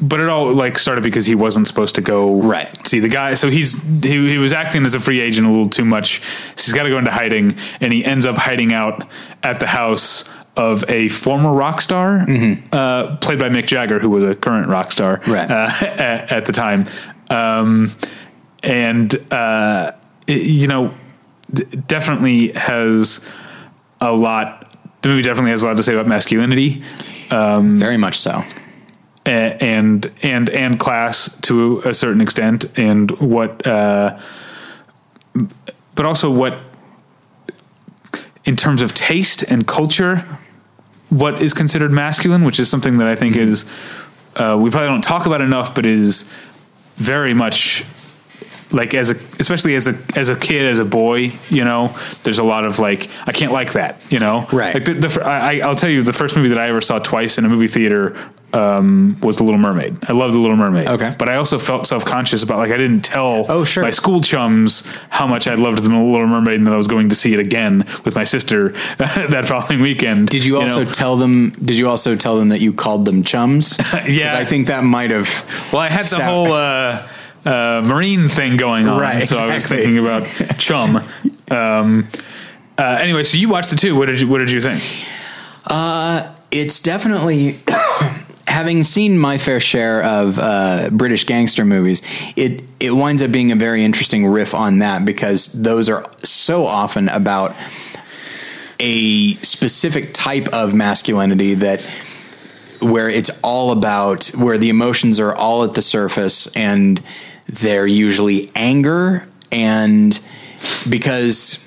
but 0.00 0.18
it 0.20 0.28
all 0.28 0.52
like 0.52 0.78
started 0.78 1.02
because 1.04 1.26
he 1.26 1.34
wasn't 1.36 1.66
supposed 1.68 1.94
to 1.94 2.00
go 2.00 2.40
Right. 2.40 2.68
see 2.86 2.98
the 2.98 3.08
guy. 3.08 3.34
So 3.34 3.50
he's 3.50 3.80
he, 4.02 4.30
he 4.30 4.38
was 4.38 4.52
acting 4.52 4.84
as 4.84 4.94
a 4.96 5.00
free 5.00 5.20
agent 5.20 5.46
a 5.46 5.50
little 5.50 5.68
too 5.68 5.84
much. 5.84 6.20
So 6.56 6.64
he's 6.64 6.72
got 6.74 6.84
to 6.84 6.88
go 6.90 6.98
into 6.98 7.10
hiding, 7.12 7.54
and 7.80 7.92
he 7.92 8.04
ends 8.04 8.26
up 8.26 8.36
hiding 8.36 8.72
out 8.72 9.04
at 9.44 9.60
the 9.60 9.66
house 9.68 10.24
of 10.56 10.84
a 10.88 11.08
former 11.08 11.52
rock 11.52 11.80
star, 11.80 12.26
uh, 12.72 13.16
played 13.16 13.38
by 13.38 13.48
Mick 13.48 13.66
Jagger, 13.66 13.98
who 13.98 14.10
was 14.10 14.22
a 14.24 14.34
current 14.34 14.68
rock 14.68 14.92
star 14.92 15.20
Right. 15.26 15.50
uh, 15.50 15.70
at, 15.80 16.30
at 16.32 16.44
the 16.44 16.52
time. 16.52 16.86
Um, 17.30 17.90
and 18.62 19.14
uh, 19.32 19.92
it- 20.26 20.42
you 20.42 20.66
know, 20.68 20.92
d- 21.52 21.64
definitely 21.86 22.48
has 22.52 23.26
a 24.00 24.12
lot. 24.12 24.68
The 25.02 25.08
movie 25.08 25.22
definitely 25.22 25.52
has 25.52 25.62
a 25.62 25.68
lot 25.68 25.76
to 25.78 25.82
say 25.82 25.94
about 25.94 26.06
masculinity 26.06 26.82
Very 27.30 27.96
much 27.96 28.18
so. 28.18 28.42
and 29.24 30.10
and 30.22 30.50
and 30.50 30.78
class 30.78 31.34
to 31.42 31.80
a 31.84 31.94
certain 31.94 32.20
extent, 32.20 32.66
and 32.76 33.10
what, 33.12 33.66
uh, 33.66 34.18
but 35.94 36.06
also 36.06 36.30
what, 36.30 36.58
in 38.44 38.56
terms 38.56 38.82
of 38.82 38.94
taste 38.94 39.42
and 39.42 39.66
culture, 39.66 40.24
what 41.12 41.42
is 41.42 41.52
considered 41.52 41.90
masculine, 41.92 42.42
which 42.44 42.58
is 42.58 42.70
something 42.70 42.98
that 42.98 43.08
I 43.08 43.14
think 43.16 43.36
is 43.36 43.64
uh, 44.36 44.56
we 44.58 44.70
probably 44.70 44.88
don't 44.88 45.04
talk 45.04 45.26
about 45.26 45.42
enough, 45.42 45.74
but 45.74 45.84
is 45.84 46.32
very 46.96 47.34
much 47.34 47.84
like 48.70 48.94
as 48.94 49.10
a 49.10 49.14
especially 49.38 49.74
as 49.74 49.86
a 49.86 49.94
as 50.16 50.30
a 50.30 50.36
kid 50.36 50.64
as 50.64 50.78
a 50.78 50.84
boy 50.84 51.30
you 51.50 51.62
know 51.62 51.94
there's 52.22 52.38
a 52.38 52.44
lot 52.44 52.64
of 52.64 52.78
like 52.78 53.10
i 53.26 53.32
can't 53.32 53.52
like 53.52 53.72
that 53.74 54.00
you 54.08 54.18
know 54.18 54.46
Right. 54.50 54.72
like 54.74 54.86
the, 54.86 54.94
the, 54.94 55.22
I, 55.22 55.58
i'll 55.58 55.74
tell 55.76 55.90
you 55.90 56.00
the 56.02 56.12
first 56.14 56.36
movie 56.36 56.48
that 56.48 56.58
i 56.58 56.68
ever 56.68 56.80
saw 56.80 56.98
twice 56.98 57.36
in 57.36 57.44
a 57.44 57.50
movie 57.50 57.66
theater 57.66 58.16
um, 58.54 59.16
was 59.22 59.36
the 59.38 59.42
little 59.44 59.58
mermaid 59.58 59.96
i 60.08 60.12
love 60.12 60.32
the 60.32 60.38
little 60.38 60.56
mermaid 60.56 60.88
Okay. 60.88 61.14
but 61.18 61.28
i 61.28 61.36
also 61.36 61.58
felt 61.58 61.86
self-conscious 61.86 62.42
about 62.42 62.58
like 62.58 62.70
i 62.70 62.76
didn't 62.76 63.00
tell 63.02 63.46
Oh, 63.48 63.64
sure. 63.64 63.82
my 63.82 63.90
school 63.90 64.20
chums 64.20 64.84
how 65.08 65.26
much 65.26 65.46
i 65.46 65.54
loved 65.54 65.78
the 65.82 65.88
little 65.88 66.26
mermaid 66.26 66.56
and 66.58 66.66
that 66.66 66.72
i 66.74 66.76
was 66.76 66.86
going 66.86 67.08
to 67.08 67.14
see 67.14 67.32
it 67.32 67.40
again 67.40 67.84
with 68.04 68.14
my 68.14 68.24
sister 68.24 68.68
that 68.98 69.46
following 69.46 69.80
weekend 69.80 70.28
Did 70.28 70.44
you 70.44 70.60
also 70.60 70.84
know? 70.84 70.90
tell 70.92 71.16
them? 71.16 71.50
Did 71.50 71.76
you 71.78 71.88
also 71.88 72.14
tell 72.16 72.38
them 72.38 72.50
that 72.50 72.60
you 72.60 72.72
called 72.72 73.04
them 73.04 73.22
chums? 73.22 73.78
Yeah. 74.06 74.36
I 74.36 74.44
think 74.44 74.66
that 74.68 74.84
might 74.84 75.10
have. 75.10 75.28
Well, 75.72 75.80
I 75.82 75.88
had 75.88 76.04
the 76.04 76.16
Sound- 76.16 76.22
whole 76.24 76.52
uh, 76.52 77.06
uh, 77.44 77.82
marine 77.86 78.28
thing 78.28 78.56
going 78.56 78.88
on, 78.88 79.00
Right, 79.00 79.24
so 79.26 79.36
I 79.36 79.54
was 79.54 79.66
thinking 79.66 79.98
about 79.98 80.24
chum. 80.58 81.02
Um, 81.50 82.08
uh, 82.78 82.82
anyway, 83.00 83.22
so 83.24 83.36
you 83.36 83.48
watched 83.48 83.70
the 83.70 83.76
two. 83.76 83.94
What 83.96 84.06
did 84.06 84.20
you 84.20 84.28
What 84.28 84.38
did 84.38 84.50
you 84.50 84.60
think? 84.60 84.82
It's 86.50 86.80
definitely. 86.80 87.60
Having 88.52 88.84
seen 88.84 89.18
my 89.18 89.38
fair 89.38 89.60
share 89.60 90.04
of 90.04 90.38
uh, 90.38 90.90
British 90.92 91.24
gangster 91.24 91.64
movies, 91.64 92.02
it 92.36 92.62
it 92.80 92.90
winds 92.90 93.22
up 93.22 93.32
being 93.32 93.50
a 93.50 93.56
very 93.56 93.82
interesting 93.82 94.26
riff 94.26 94.54
on 94.54 94.80
that 94.80 95.06
because 95.06 95.52
those 95.54 95.88
are 95.88 96.04
so 96.22 96.66
often 96.66 97.08
about 97.08 97.56
a 98.78 99.34
specific 99.36 100.12
type 100.12 100.48
of 100.48 100.74
masculinity 100.74 101.54
that 101.54 101.80
where 102.80 103.08
it's 103.08 103.30
all 103.42 103.70
about 103.70 104.26
where 104.34 104.58
the 104.58 104.68
emotions 104.68 105.18
are 105.20 105.34
all 105.34 105.64
at 105.64 105.74
the 105.74 105.82
surface 105.82 106.54
and 106.56 107.02
they're 107.46 107.86
usually 107.86 108.50
anger 108.54 109.26
and 109.52 110.20
because 110.88 111.61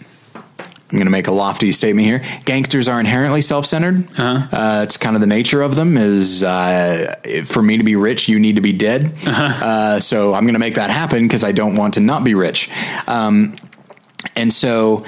I'm 0.92 0.98
going 1.00 1.06
to 1.08 1.12
make 1.12 1.28
a 1.28 1.32
lofty 1.32 1.72
statement 1.72 2.06
here. 2.08 2.22
Gangsters 2.46 2.88
are 2.88 3.00
inherently 3.00 3.42
self-centered. 3.42 4.08
uh 4.20 4.82
it's 4.84 4.98
kind 4.98 5.16
of 5.16 5.22
the 5.22 5.28
nature 5.28 5.62
of 5.64 5.76
them. 5.76 5.98
Is 5.98 6.44
uh, 6.44 7.16
for 7.46 7.62
me 7.62 7.78
to 7.78 7.84
be 7.84 7.96
rich, 7.96 8.30
you 8.30 8.40
need 8.40 8.56
to 8.56 8.62
be 8.62 8.72
dead. 8.74 9.12
uh 9.26 10.00
so 10.00 10.34
I'm 10.36 10.44
going 10.44 10.54
to 10.54 10.60
make 10.60 10.76
that 10.76 10.92
happen 10.92 11.24
because 11.28 11.44
I 11.44 11.52
don't 11.54 11.76
want 11.76 11.96
to 11.96 12.00
not 12.02 12.24
be 12.24 12.36
rich. 12.36 12.70
Um, 13.08 13.56
and 14.36 14.54
so 14.54 15.06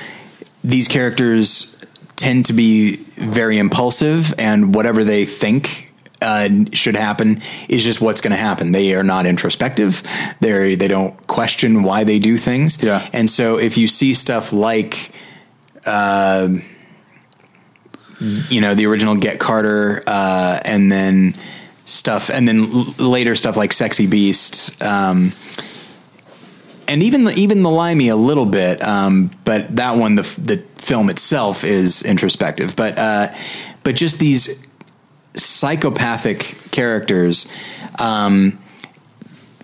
these 0.64 0.88
characters 0.88 1.78
tend 2.16 2.48
to 2.48 2.54
be 2.54 2.96
very 3.16 3.58
impulsive, 3.60 4.34
and 4.40 4.74
whatever 4.74 5.04
they 5.04 5.26
think 5.26 5.94
uh, 6.22 6.50
should 6.74 6.96
happen 6.96 7.40
is 7.70 7.84
just 7.84 8.02
what's 8.02 8.22
going 8.22 8.32
to 8.32 8.38
happen. 8.38 8.72
They 8.72 8.96
are 8.96 9.04
not 9.04 9.28
introspective. 9.28 10.02
They 10.40 10.76
they 10.76 10.88
don't 10.88 11.16
question 11.28 11.84
why 11.84 12.04
they 12.04 12.18
do 12.18 12.38
things. 12.38 12.82
Yeah. 12.82 13.08
And 13.14 13.30
so 13.30 13.60
if 13.60 13.78
you 13.78 13.88
see 13.88 14.16
stuff 14.16 14.52
like, 14.52 15.12
uh, 15.88 16.50
you 18.20 18.62
know, 18.62 18.76
the 18.76 18.86
original 18.86 19.16
Get 19.16 19.40
Carter, 19.40 20.04
uh, 20.06 20.60
and 20.64 20.92
then 20.92 21.34
stuff, 21.86 22.30
and 22.30 22.48
then 22.48 22.72
l- 22.72 22.94
later 22.98 23.36
stuff 23.36 23.58
like 23.58 23.74
Sexy 23.74 24.08
Beast. 24.08 24.82
Um, 24.84 25.34
and 26.88 27.04
even 27.04 27.26
the 27.26 27.34
even 27.34 27.64
the 27.64 27.70
limey 27.70 28.10
a 28.10 28.16
little 28.16 28.46
bit, 28.46 28.84
um, 28.84 29.32
but 29.46 29.76
that 29.76 29.98
one 29.98 30.16
the 30.16 30.24
the 30.42 30.58
film 30.82 31.10
itself 31.10 31.64
is 31.64 32.04
introspective. 32.04 32.76
But 32.76 32.98
uh, 32.98 33.36
but 33.84 33.96
just 33.96 34.20
these 34.20 34.66
psychopathic 35.34 36.40
characters, 36.72 37.52
um, 38.00 38.60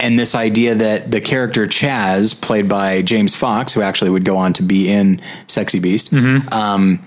and 0.03 0.19
this 0.19 0.35
idea 0.35 0.75
that 0.75 1.09
the 1.09 1.21
character 1.21 1.65
Chaz, 1.65 2.39
played 2.39 2.67
by 2.67 3.01
James 3.01 3.33
Fox, 3.33 3.71
who 3.73 3.81
actually 3.81 4.09
would 4.11 4.25
go 4.25 4.35
on 4.35 4.51
to 4.53 4.61
be 4.61 4.89
in 4.91 5.21
Sexy 5.47 5.79
Beast. 5.79 6.13
Um, 6.13 6.99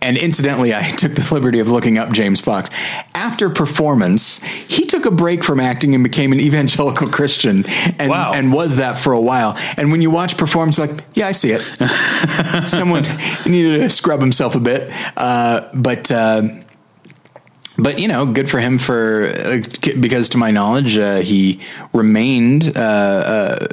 and 0.00 0.16
incidentally, 0.16 0.74
I 0.74 0.90
took 0.96 1.14
the 1.14 1.26
liberty 1.34 1.58
of 1.60 1.68
looking 1.70 1.96
up 1.98 2.12
James 2.12 2.40
Fox. 2.40 2.70
After 3.14 3.48
performance, 3.50 4.40
he 4.68 4.84
took 4.86 5.06
a 5.06 5.10
break 5.10 5.42
from 5.42 5.60
acting 5.60 5.94
and 5.94 6.04
became 6.04 6.30
an 6.32 6.40
evangelical 6.40 7.08
Christian 7.08 7.64
and, 7.98 8.10
Wow. 8.10 8.32
and 8.34 8.52
was 8.52 8.76
that 8.76 8.98
for 8.98 9.12
a 9.14 9.20
while. 9.20 9.56
And 9.76 9.90
when 9.90 10.02
you 10.02 10.10
watch 10.10 10.36
performance, 10.36 10.78
like, 10.78 11.02
yeah, 11.14 11.26
I 11.26 11.32
see 11.32 11.52
it. 11.52 11.62
Someone 12.68 13.04
needed 13.46 13.78
to 13.78 13.90
scrub 13.90 14.20
himself 14.20 14.54
a 14.54 14.60
bit. 14.60 14.92
Uh, 15.16 15.68
but, 15.74 16.12
uh, 16.12 16.42
but 17.78 17.98
you 17.98 18.08
know, 18.08 18.26
good 18.26 18.50
for 18.50 18.58
him 18.58 18.78
for 18.78 19.26
uh, 19.26 19.60
because 20.00 20.30
to 20.30 20.38
my 20.38 20.50
knowledge, 20.50 20.98
uh, 20.98 21.18
he 21.18 21.60
remained. 21.92 22.76
Uh, 22.76 22.80
uh, 22.80 23.66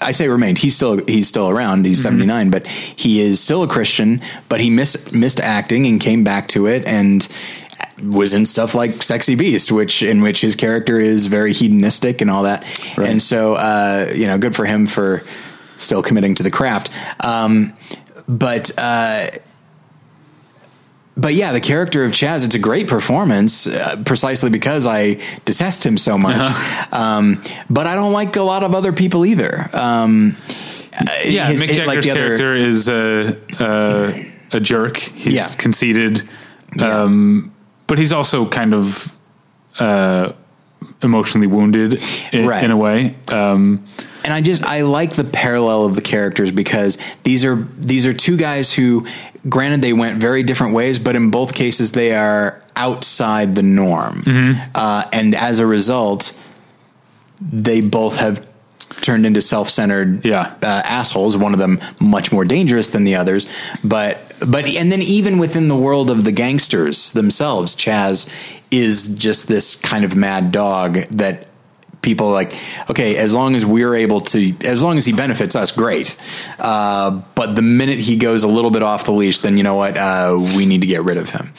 I 0.00 0.12
say 0.12 0.28
remained. 0.28 0.58
He's 0.58 0.76
still 0.76 1.04
he's 1.06 1.28
still 1.28 1.48
around. 1.48 1.86
He's 1.86 2.02
seventy 2.02 2.26
nine, 2.26 2.50
but 2.50 2.66
he 2.66 3.20
is 3.20 3.40
still 3.40 3.62
a 3.62 3.68
Christian. 3.68 4.20
But 4.48 4.60
he 4.60 4.70
missed 4.70 5.12
missed 5.12 5.40
acting 5.40 5.86
and 5.86 6.00
came 6.00 6.24
back 6.24 6.48
to 6.48 6.66
it 6.66 6.84
and 6.86 7.26
was 8.02 8.32
in 8.32 8.46
stuff 8.46 8.74
like 8.74 9.02
Sexy 9.02 9.34
Beast, 9.34 9.72
which 9.72 10.02
in 10.02 10.22
which 10.22 10.40
his 10.40 10.54
character 10.54 11.00
is 11.00 11.26
very 11.26 11.52
hedonistic 11.52 12.20
and 12.20 12.30
all 12.30 12.44
that. 12.44 12.64
And 12.96 13.20
so, 13.20 13.54
uh, 13.54 14.12
you 14.14 14.26
know, 14.26 14.38
good 14.38 14.54
for 14.54 14.66
him 14.66 14.86
for 14.86 15.22
still 15.78 16.02
committing 16.02 16.34
to 16.36 16.42
the 16.42 16.50
craft. 16.50 16.90
Um, 17.24 17.76
but 18.28 18.70
uh, 18.78 19.30
but 21.18 21.34
yeah, 21.34 21.52
the 21.52 21.60
character 21.60 22.04
of 22.04 22.12
Chaz, 22.12 22.44
it's 22.46 22.54
a 22.54 22.58
great 22.58 22.86
performance, 22.88 23.66
uh, 23.66 23.96
precisely 24.06 24.50
because 24.50 24.86
I 24.86 25.14
detest 25.44 25.84
him 25.84 25.98
so 25.98 26.16
much. 26.16 26.36
Um, 26.92 27.42
but 27.68 27.86
I 27.86 27.94
don't 27.96 28.12
like 28.12 28.36
a 28.36 28.42
lot 28.42 28.62
of 28.64 28.74
other 28.74 28.92
people 28.92 29.26
either. 29.26 29.68
Um, 29.72 30.36
Yeah, 31.24 31.46
his- 31.46 31.62
Mick 31.62 31.68
Jagger's 31.68 31.86
like 31.86 32.00
the 32.02 32.10
other- 32.12 32.20
character 32.36 32.54
is 32.56 32.88
a, 32.88 33.36
a 33.60 34.26
a 34.56 34.60
jerk. 34.60 34.96
He's 34.96 35.34
Yeah. 35.34 35.46
conceited, 35.58 36.22
Yeah. 36.74 37.02
um, 37.02 37.52
but 37.86 37.98
he's 37.98 38.12
also 38.12 38.46
kind 38.46 38.74
of 38.74 39.12
uh, 39.78 40.32
emotionally 41.02 41.46
wounded 41.46 42.00
in, 42.32 42.46
Right. 42.46 42.64
in 42.64 42.70
a 42.70 42.76
way. 42.76 43.14
Um, 43.30 43.84
and 44.24 44.32
I 44.34 44.40
just 44.40 44.64
I 44.64 44.80
like 44.82 45.12
the 45.12 45.24
parallel 45.24 45.84
of 45.84 45.94
the 45.94 46.00
characters 46.00 46.50
because 46.50 46.98
these 47.24 47.44
are 47.44 47.66
these 47.78 48.06
are 48.06 48.12
two 48.12 48.36
guys 48.36 48.72
who, 48.72 49.06
granted, 49.48 49.82
they 49.82 49.92
went 49.92 50.20
very 50.20 50.42
different 50.42 50.74
ways, 50.74 50.98
but 50.98 51.16
in 51.16 51.30
both 51.30 51.54
cases 51.54 51.92
they 51.92 52.14
are 52.14 52.60
outside 52.76 53.54
the 53.54 53.62
norm, 53.62 54.22
uh, 54.74 55.04
and 55.12 55.34
as 55.34 55.58
a 55.58 55.66
result, 55.66 56.36
they 57.40 57.80
both 57.80 58.16
have 58.16 58.46
turned 59.00 59.24
into 59.26 59.40
self-centered 59.40 60.24
Yeah. 60.24 60.52
uh, 60.62 60.66
assholes. 60.84 61.36
One 61.36 61.52
of 61.52 61.58
them 61.60 61.80
much 62.00 62.32
more 62.32 62.44
dangerous 62.44 62.88
than 62.88 63.04
the 63.04 63.14
others, 63.16 63.46
but 63.84 64.18
but 64.40 64.68
and 64.68 64.90
then 64.92 65.02
even 65.02 65.38
within 65.38 65.66
the 65.68 65.76
world 65.76 66.10
of 66.10 66.24
the 66.24 66.32
gangsters 66.32 67.10
themselves, 67.12 67.74
Chaz 67.74 68.28
is 68.70 69.08
just 69.08 69.48
this 69.48 69.74
kind 69.76 70.04
of 70.04 70.14
mad 70.14 70.52
dog 70.52 70.94
that 71.10 71.47
people 72.02 72.30
like. 72.30 72.54
Okay, 72.90 73.16
as 73.16 73.34
long 73.34 73.54
as 73.54 73.64
we're 73.64 73.94
able 73.94 74.20
to, 74.22 74.54
as 74.64 74.82
long 74.82 74.98
as 74.98 75.04
he 75.04 75.12
benefits 75.12 75.54
us, 75.56 75.72
great. 75.72 76.16
Uh, 76.58 77.22
but 77.34 77.54
the 77.54 77.62
minute 77.62 77.98
he 77.98 78.16
goes 78.16 78.42
a 78.42 78.48
little 78.48 78.70
bit 78.70 78.82
off 78.82 79.04
the 79.04 79.12
leash, 79.12 79.40
then 79.40 79.56
you 79.56 79.62
know 79.62 79.74
what? 79.74 79.96
Uh, 79.96 80.36
we 80.56 80.66
need 80.66 80.80
to 80.82 80.86
get 80.86 81.02
rid 81.02 81.16
of 81.16 81.30
him. 81.30 81.52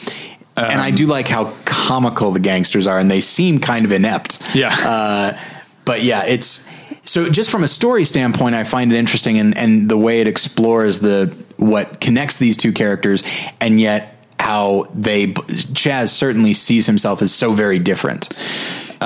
and 0.56 0.80
I 0.80 0.90
do 0.90 1.06
like 1.06 1.28
how 1.28 1.52
comical 1.64 2.32
the 2.32 2.40
gangsters 2.40 2.86
are, 2.86 2.98
and 2.98 3.10
they 3.10 3.20
seem 3.20 3.60
kind 3.60 3.84
of 3.84 3.92
inept. 3.92 4.42
Yeah. 4.54 4.74
Uh, 4.74 5.38
but 5.84 6.02
yeah, 6.02 6.24
it's 6.24 6.68
so 7.04 7.28
just 7.28 7.50
from 7.50 7.64
a 7.64 7.68
story 7.68 8.04
standpoint, 8.04 8.54
I 8.54 8.64
find 8.64 8.92
it 8.92 8.96
interesting 8.96 9.38
and, 9.38 9.56
and 9.56 9.88
the 9.88 9.96
way 9.96 10.20
it 10.20 10.28
explores 10.28 11.00
the 11.00 11.34
what 11.56 12.00
connects 12.00 12.38
these 12.38 12.56
two 12.56 12.72
characters, 12.72 13.22
and 13.60 13.80
yet 13.80 14.16
how 14.38 14.86
they 14.94 15.28
Chaz 15.28 16.08
certainly 16.08 16.54
sees 16.54 16.86
himself 16.86 17.22
as 17.22 17.32
so 17.32 17.52
very 17.52 17.78
different. 17.78 18.28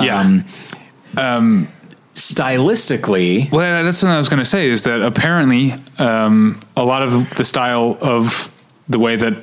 yeah. 0.01 0.19
Um, 0.19 0.45
Stylistically, 2.15 3.51
Well, 3.51 3.83
that's 3.83 4.01
what 4.01 4.11
I 4.13 4.17
was 4.17 4.29
going 4.29 4.39
to 4.39 4.45
say 4.45 4.69
is 4.69 4.85
that 4.85 5.01
apparently 5.01 5.73
um, 5.99 6.61
a 6.77 6.85
lot 6.85 7.03
of 7.03 7.29
the 7.35 7.43
style 7.43 7.97
of 7.99 8.49
the 8.87 8.99
way 8.99 9.17
that 9.17 9.33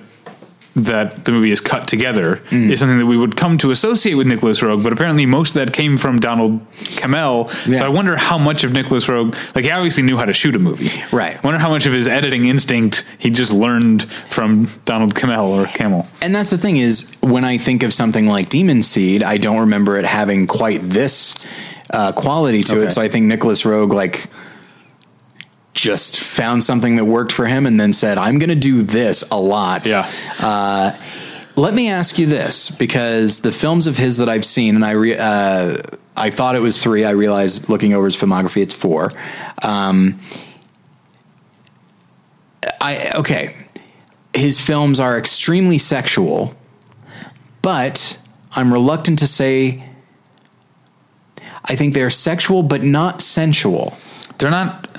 that 0.74 1.26
the 1.26 1.32
movie 1.32 1.50
is 1.50 1.60
cut 1.60 1.86
together 1.86 2.40
is 2.50 2.80
something 2.80 2.98
that 2.98 3.04
we 3.06 3.16
would 3.16 3.36
come 3.36 3.58
to 3.58 3.70
associate 3.70 4.14
with 4.14 4.26
Nicolas 4.26 4.60
Roeg, 4.62 4.82
but 4.82 4.92
apparently 4.92 5.26
most 5.26 5.50
of 5.50 5.54
that 5.66 5.72
came 5.74 5.98
from 5.98 6.18
Donald 6.18 6.60
Cammell. 6.72 7.48
Yeah. 7.68 7.78
So 7.80 7.84
I 7.84 7.88
wonder 7.88 8.16
how 8.16 8.38
much 8.38 8.64
of 8.64 8.72
Nicolas 8.72 9.06
Roeg, 9.06 9.34
like 9.54 9.64
he 9.66 9.70
obviously 9.70 10.02
knew 10.02 10.16
how 10.16 10.24
to 10.24 10.32
shoot 10.32 10.56
a 10.56 10.58
movie, 10.58 10.90
Right. 11.14 11.36
I 11.36 11.40
wonder 11.42 11.58
how 11.58 11.68
much 11.68 11.84
of 11.84 11.92
his 11.92 12.08
editing 12.08 12.46
instinct 12.46 13.04
he 13.18 13.28
just 13.30 13.52
learned 13.52 14.04
from 14.10 14.68
Donald 14.86 15.14
Cammell 15.14 15.48
or 15.48 15.66
Camel. 15.66 16.06
And 16.22 16.34
that's 16.34 16.50
the 16.50 16.58
thing 16.58 16.78
is 16.78 17.14
when 17.20 17.44
I 17.44 17.58
think 17.58 17.82
of 17.82 17.92
something 17.92 18.26
like 18.26 18.48
Demon 18.48 18.82
Seed, 18.82 19.22
I 19.22 19.36
don't 19.36 19.58
remember 19.60 19.98
it 19.98 20.06
having 20.06 20.46
quite 20.46 20.80
this 20.88 21.34
uh, 21.90 22.12
quality 22.12 22.62
to 22.64 22.76
Okay. 22.76 22.86
it. 22.86 22.92
So 22.92 23.02
I 23.02 23.08
think 23.08 23.26
Nicolas 23.26 23.62
Roeg 23.64 23.92
like 23.92 24.28
just 25.74 26.20
found 26.20 26.62
something 26.64 26.96
that 26.96 27.04
worked 27.04 27.32
for 27.32 27.46
him 27.46 27.66
and 27.66 27.80
then 27.80 27.92
said, 27.92 28.18
"I'm 28.18 28.38
going 28.38 28.50
to 28.50 28.54
do 28.54 28.82
this 28.82 29.24
a 29.30 29.40
lot." 29.40 29.86
Yeah. 29.86 30.10
Uh, 30.38 30.96
let 31.56 31.74
me 31.74 31.88
ask 31.88 32.18
you 32.18 32.26
this 32.26 32.70
because 32.70 33.40
the 33.40 33.52
films 33.52 33.86
of 33.86 33.96
his 33.96 34.16
that 34.18 34.28
I've 34.28 34.44
seen, 34.44 34.74
and 34.74 34.84
I 34.84 34.90
re- 34.92 35.18
uh, 35.18 35.78
I 36.16 36.30
thought 36.30 36.56
it 36.56 36.62
was 36.62 36.82
three. 36.82 37.04
I 37.04 37.10
realized 37.10 37.68
looking 37.68 37.94
over 37.94 38.04
his 38.04 38.16
filmography, 38.16 38.62
it's 38.62 38.74
four. 38.74 39.12
Um, 39.62 40.20
I 42.80 43.12
okay. 43.16 43.56
His 44.34 44.58
films 44.58 44.98
are 44.98 45.18
extremely 45.18 45.78
sexual, 45.78 46.54
but 47.60 48.18
I'm 48.54 48.72
reluctant 48.72 49.18
to 49.20 49.26
say. 49.26 49.88
I 51.64 51.76
think 51.76 51.94
they're 51.94 52.10
sexual, 52.10 52.62
but 52.64 52.82
not 52.82 53.22
sensual. 53.22 53.96
They're 54.38 54.50
not. 54.50 54.91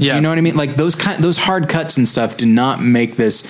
Yeah, 0.00 0.12
Do 0.12 0.14
you 0.16 0.20
know 0.22 0.28
what 0.30 0.38
I 0.38 0.40
mean? 0.40 0.56
Like 0.56 0.74
those 0.74 0.96
kind, 0.96 1.22
those 1.22 1.36
hard 1.36 1.68
cuts 1.68 1.96
and 1.96 2.08
stuff 2.08 2.36
do 2.36 2.46
not 2.46 2.82
make 2.82 3.16
this 3.16 3.46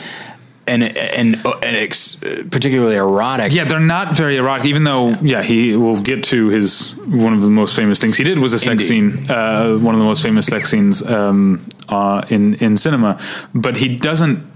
an 0.66 0.82
an, 0.82 1.34
an 1.34 1.74
ex, 1.74 2.16
particularly 2.51 2.96
erotic. 2.96 3.53
Yeah, 3.53 3.64
they're 3.64 3.80
not 3.80 4.16
very 4.16 4.36
erotic. 4.36 4.66
Even 4.66 4.84
though, 4.84 5.11
yeah, 5.22 5.42
he 5.42 5.74
will 5.76 6.01
get 6.01 6.22
to 6.24 6.48
his 6.48 6.94
one 6.96 7.32
of 7.32 7.42
the 7.42 7.51
most 7.51 7.74
famous 7.74 8.01
things 8.01 8.16
he 8.16 8.24
did 8.24 8.38
was 8.38 8.53
a 8.53 8.59
sex 8.59 8.88
Indeed. 8.88 9.16
scene, 9.16 9.30
uh, 9.30 9.76
one 9.78 9.94
of 9.94 9.98
the 9.98 10.05
most 10.05 10.22
famous 10.22 10.46
sex 10.46 10.70
scenes 10.70 11.03
um, 11.03 11.66
uh, 11.88 12.24
in 12.28 12.55
in 12.55 12.76
cinema. 12.76 13.18
But 13.55 13.76
he 13.76 13.96
doesn't. 13.96 14.48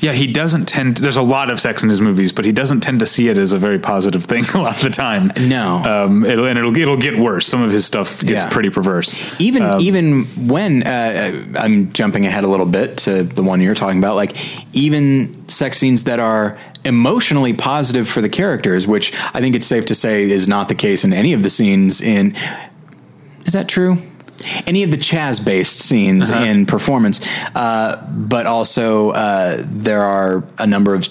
Yeah, 0.00 0.12
he 0.12 0.28
doesn't 0.28 0.66
tend. 0.66 0.98
there's 0.98 1.16
a 1.16 1.22
lot 1.22 1.50
of 1.50 1.58
sex 1.58 1.82
in 1.82 1.88
his 1.88 2.00
movies, 2.00 2.32
but 2.32 2.44
he 2.44 2.52
doesn't 2.52 2.80
tend 2.82 3.00
to 3.00 3.06
see 3.06 3.28
it 3.28 3.36
as 3.36 3.52
a 3.52 3.58
very 3.58 3.80
positive 3.80 4.24
thing 4.24 4.44
a 4.54 4.58
lot 4.58 4.76
of 4.76 4.82
the 4.82 4.90
time. 4.90 5.32
No. 5.48 6.04
um, 6.04 6.24
it'll, 6.24 6.46
and 6.46 6.56
it'll 6.58 6.76
it'll 6.76 6.96
get 6.96 7.18
worse. 7.18 7.46
Some 7.46 7.62
of 7.62 7.70
his 7.72 7.84
stuff 7.84 8.20
gets 8.20 8.42
Yeah. 8.44 8.48
pretty 8.48 8.70
perverse. 8.70 9.16
even 9.40 9.62
Um, 9.64 9.80
even 9.80 10.24
when 10.46 10.84
uh, 10.84 11.32
I'm 11.58 11.92
jumping 11.92 12.26
ahead 12.26 12.44
a 12.44 12.48
little 12.48 12.66
bit 12.66 12.98
to 12.98 13.24
the 13.24 13.42
one 13.42 13.60
you're 13.60 13.74
talking 13.74 13.98
about, 13.98 14.14
like 14.14 14.36
even 14.76 15.48
sex 15.48 15.78
scenes 15.78 16.04
that 16.04 16.20
are 16.20 16.56
emotionally 16.84 17.52
positive 17.52 18.08
for 18.08 18.20
the 18.20 18.28
characters, 18.28 18.86
which 18.86 19.12
I 19.34 19.40
think 19.40 19.56
it's 19.56 19.66
safe 19.66 19.86
to 19.86 19.96
say 19.96 20.22
is 20.30 20.46
not 20.46 20.68
the 20.68 20.74
case 20.76 21.02
in 21.04 21.12
any 21.12 21.32
of 21.32 21.42
the 21.42 21.50
scenes 21.50 22.00
in. 22.00 22.36
Is 23.46 23.52
that 23.54 23.66
true? 23.68 23.96
Any 24.66 24.84
of 24.84 24.90
the 24.90 24.96
Chaz 24.98 25.44
based 25.44 25.80
scenes 25.80 26.30
Uh-huh. 26.30 26.44
in 26.44 26.66
performance, 26.66 27.20
uh, 27.54 27.96
but 28.10 28.46
also 28.46 29.10
uh, 29.10 29.62
there 29.66 30.02
are 30.02 30.44
a 30.58 30.66
number 30.66 30.94
of 30.94 31.08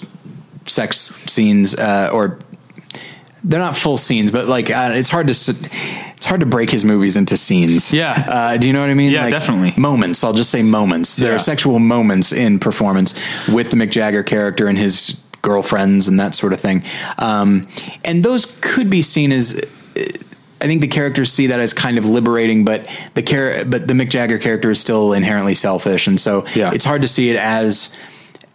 sex 0.66 1.14
scenes 1.26 1.74
uh, 1.74 2.10
or 2.12 2.38
they're 3.44 3.60
not 3.60 3.76
full 3.76 3.96
scenes, 3.98 4.30
but 4.30 4.48
like 4.48 4.70
uh, 4.70 4.90
it's 4.94 5.08
hard 5.08 5.26
to 5.28 5.32
it's 6.16 6.26
hard 6.26 6.40
to 6.40 6.46
break 6.46 6.70
his 6.70 6.84
movies 6.84 7.16
into 7.16 7.36
scenes. 7.36 7.92
Yeah. 7.92 8.24
uh, 8.28 8.56
do 8.56 8.66
you 8.66 8.72
know 8.72 8.80
what 8.80 8.90
I 8.90 8.94
mean? 8.94 9.12
Yeah, 9.12 9.30
definitely. 9.30 9.74
Moments. 9.80 10.24
I'll 10.24 10.32
just 10.32 10.50
say 10.50 10.62
moments. 10.62 11.16
There 11.16 11.28
Yeah. 11.30 11.36
are 11.36 11.38
sexual 11.38 11.78
moments 11.78 12.32
in 12.32 12.58
performance 12.58 13.14
with 13.48 13.70
the 13.70 13.76
Mick 13.76 13.90
Jagger 13.90 14.22
character 14.24 14.66
and 14.66 14.76
his 14.76 15.20
girlfriends 15.42 16.08
and 16.08 16.18
that 16.18 16.34
sort 16.34 16.52
of 16.52 16.60
thing, 16.60 16.82
um, 17.18 17.68
and 18.04 18.24
those 18.24 18.46
could 18.60 18.90
be 18.90 19.02
seen 19.02 19.32
as. 19.32 19.60
I 20.60 20.66
think 20.66 20.80
the 20.80 20.88
characters 20.88 21.32
see 21.32 21.46
that 21.48 21.60
as 21.60 21.72
kind 21.72 21.98
of 21.98 22.06
liberating, 22.08 22.64
but 22.64 22.86
the 23.14 23.22
char- 23.22 23.64
but 23.64 23.86
the 23.86 23.94
Mick 23.94 24.08
Jagger 24.10 24.38
character 24.38 24.70
is 24.70 24.80
still 24.80 25.12
inherently 25.12 25.54
selfish, 25.54 26.06
and 26.06 26.18
so 26.20 26.44
Yeah. 26.54 26.70
it's 26.74 26.84
hard 26.84 27.02
to 27.02 27.08
see 27.08 27.30
it 27.30 27.36
as 27.36 27.94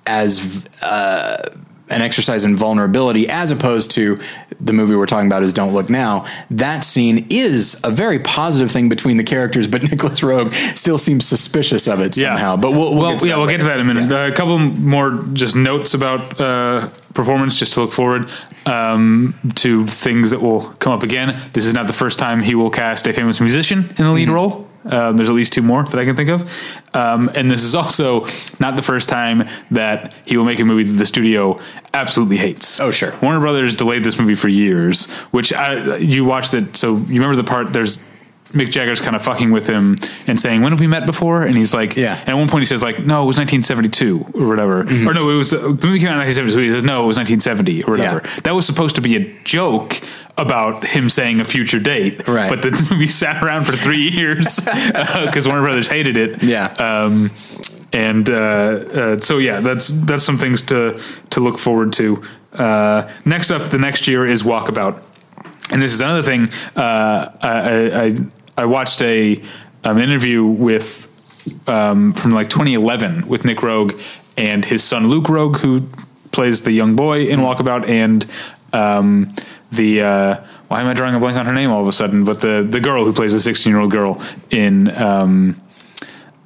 as 0.06 0.66
uh, 0.82 1.50
an 1.94 2.02
exercise 2.02 2.44
in 2.44 2.56
vulnerability, 2.56 3.30
as 3.30 3.52
opposed 3.52 3.92
to 3.92 4.20
the 4.60 4.74
movie 4.74 4.96
we're 4.96 5.06
talking 5.06 5.28
about 5.28 5.44
is 5.44 5.54
Don't 5.54 5.74
Look 5.74 5.90
Now. 5.90 6.26
That 6.50 6.84
scene 6.84 7.28
is 7.30 7.80
a 7.84 7.92
very 7.92 8.20
positive 8.20 8.72
thing 8.72 8.90
between 8.90 9.18
the 9.18 9.24
characters, 9.24 9.68
but 9.68 9.84
Nicolas 9.90 10.20
Roeg 10.22 10.54
still 10.78 10.98
seems 10.98 11.26
suspicious 11.26 11.88
of 11.88 12.00
it 12.00 12.16
somehow. 12.16 12.56
But 12.58 12.72
we'll, 12.72 12.94
we'll 12.96 13.02
well, 13.04 13.12
get 13.12 13.20
to 13.22 13.28
yeah, 13.28 13.34
that 13.36 13.40
we'll 13.40 13.50
get 13.50 13.60
to 13.62 13.66
that 13.68 13.80
in 13.80 13.90
a 13.90 13.94
minute. 13.94 14.12
Yeah. 14.12 14.24
Uh, 14.24 14.28
a 14.28 14.32
couple 14.34 14.58
more 14.60 15.12
just 15.34 15.56
notes 15.56 15.94
about 15.94 16.40
uh, 16.40 16.90
performance, 17.14 17.58
just 17.58 17.74
to 17.74 17.82
look 17.82 17.92
forward 17.92 18.30
um, 18.66 19.36
to 19.56 19.86
things 19.88 20.32
that 20.32 20.42
will 20.42 20.62
come 20.80 20.94
up 20.94 21.04
again. 21.04 21.42
This 21.54 21.66
is 21.66 21.74
not 21.74 21.88
the 21.88 21.94
first 21.94 22.18
time 22.20 22.42
he 22.42 22.56
will 22.56 22.70
cast 22.70 23.06
a 23.08 23.14
famous 23.14 23.40
musician 23.42 23.90
in 23.98 24.06
the 24.06 24.12
lead 24.12 24.28
Mm-hmm. 24.28 24.36
role. 24.36 24.68
Uh, 24.86 25.14
there's 25.14 25.30
at 25.30 25.36
least 25.36 25.54
two 25.54 25.62
more 25.62 25.84
that 25.84 26.00
I 26.00 26.06
can 26.06 26.16
think 26.16 26.30
of, 26.30 26.42
um, 26.94 27.30
and 27.36 27.50
this 27.50 27.64
is 27.64 27.76
also 27.76 28.26
not 28.60 28.76
the 28.76 28.82
first 28.82 29.10
time 29.10 29.48
that 29.72 30.14
he 30.26 30.38
will 30.38 30.46
make 30.46 30.60
a 30.60 30.66
movie 30.66 30.84
that 30.84 30.94
the 30.94 31.06
studio 31.06 31.60
absolutely 31.94 32.38
hates. 32.38 32.80
Oh, 32.80 32.92
sure. 32.92 33.14
Warner 33.22 33.40
Brothers 33.40 33.76
delayed 33.76 34.04
this 34.04 34.20
movie 34.20 34.36
for 34.36 34.50
years, 34.50 35.10
which 35.32 35.54
I, 35.54 35.98
you 35.98 36.26
watched 36.26 36.54
it. 36.54 36.76
So 36.76 36.98
you 36.98 37.22
remember 37.22 37.36
the 37.36 37.44
part? 37.44 37.72
There's 37.72 38.04
Mick 38.54 38.70
Jagger's 38.70 39.02
kind 39.02 39.16
of 39.16 39.22
fucking 39.24 39.52
with 39.52 39.68
him 39.68 39.98
and 40.28 40.40
saying, 40.40 40.62
"When 40.62 40.72
have 40.72 40.80
we 40.80 40.88
met 40.88 41.06
before?" 41.06 41.42
And 41.44 41.56
he's 41.56 41.74
like, 41.74 41.96
Yeah. 41.98 42.20
And 42.22 42.30
at 42.30 42.36
one 42.36 42.48
point 42.48 42.62
he 42.62 42.66
says, 42.68 42.84
"Like, 42.84 43.00
no, 43.00 43.24
it 43.24 43.26
was 43.26 43.38
1972 43.38 44.28
or 44.34 44.48
whatever." 44.48 44.82
Or 44.82 45.14
no, 45.14 45.30
it 45.30 45.36
was 45.36 45.52
the 45.52 45.60
movie 45.70 46.00
came 46.00 46.10
out 46.10 46.20
in 46.22 46.28
1972. 46.28 46.60
He 46.60 46.70
says, 46.72 46.84
"No, 46.84 47.04
it 47.04 47.08
was 47.08 47.18
1970 47.18 47.84
or 47.84 47.92
whatever." 47.92 48.22
Yeah. 48.24 48.40
That 48.44 48.56
was 48.56 48.66
supposed 48.66 48.96
to 48.96 49.02
be 49.02 49.16
a 49.16 49.44
joke 49.44 50.00
about 50.38 50.84
him 50.86 51.10
saying 51.10 51.40
a 51.42 51.46
future 51.46 51.80
date, 51.80 52.28
Right. 52.28 52.50
But 52.50 52.62
the 52.62 52.72
movie 52.92 53.08
sat 53.08 53.44
around 53.44 53.66
for 53.66 53.74
three 53.74 54.10
years 54.10 54.60
because 55.26 55.48
Warner 55.48 55.62
Brothers 55.64 55.88
hated 55.88 56.18
it. 56.18 56.42
Yeah. 56.44 56.66
Um, 56.74 57.32
and 57.92 58.30
uh, 58.30 58.34
uh, 58.34 59.20
so 59.20 59.38
yeah, 59.38 59.60
that's 59.60 59.88
that's 59.88 60.24
some 60.24 60.38
things 60.38 60.62
to 60.64 61.00
to 61.32 61.40
look 61.40 61.58
forward 61.60 61.94
to. 61.94 62.22
Uh, 62.54 63.10
next 63.26 63.52
up, 63.52 63.70
the 63.70 63.78
next 63.78 64.08
year 64.08 64.26
is 64.28 64.44
Walkabout, 64.44 65.00
and 65.72 65.82
this 65.82 65.94
is 65.94 66.02
another 66.02 66.24
thing. 66.24 66.50
Uh, 66.76 67.30
I, 67.42 68.06
I 68.06 68.12
I 68.58 68.66
watched 68.66 69.02
a 69.02 69.42
um, 69.84 69.98
interview 69.98 70.46
with 70.46 71.08
um, 71.68 72.12
from 72.12 72.32
like 72.32 72.50
2011 72.50 73.28
with 73.28 73.46
Nick 73.46 73.58
Roeg 73.60 74.00
and 74.38 74.64
his 74.64 74.84
son 74.84 75.08
Luke 75.08 75.26
Roeg, 75.26 75.58
who 75.58 75.88
plays 76.32 76.62
the 76.62 76.72
young 76.72 76.96
boy 76.96 77.28
in 77.28 77.40
Walkabout, 77.40 77.88
and 77.88 78.26
um, 78.74 79.28
the 79.72 80.02
uh, 80.02 80.44
why 80.68 80.82
am 80.82 80.88
I 80.88 80.94
drawing 80.94 81.16
a 81.16 81.20
blank 81.20 81.38
on 81.38 81.46
her 81.46 81.54
name 81.54 81.72
all 81.72 81.82
of 81.82 81.88
a 81.88 81.92
sudden? 81.92 82.24
But 82.26 82.42
the 82.42 82.66
the 82.68 82.80
girl 82.80 83.06
who 83.06 83.14
plays 83.14 83.34
the 83.34 83.40
16 83.40 83.72
year 83.72 83.80
old 83.80 83.92
girl 83.92 84.22
in. 84.50 84.90
Um, 84.98 85.60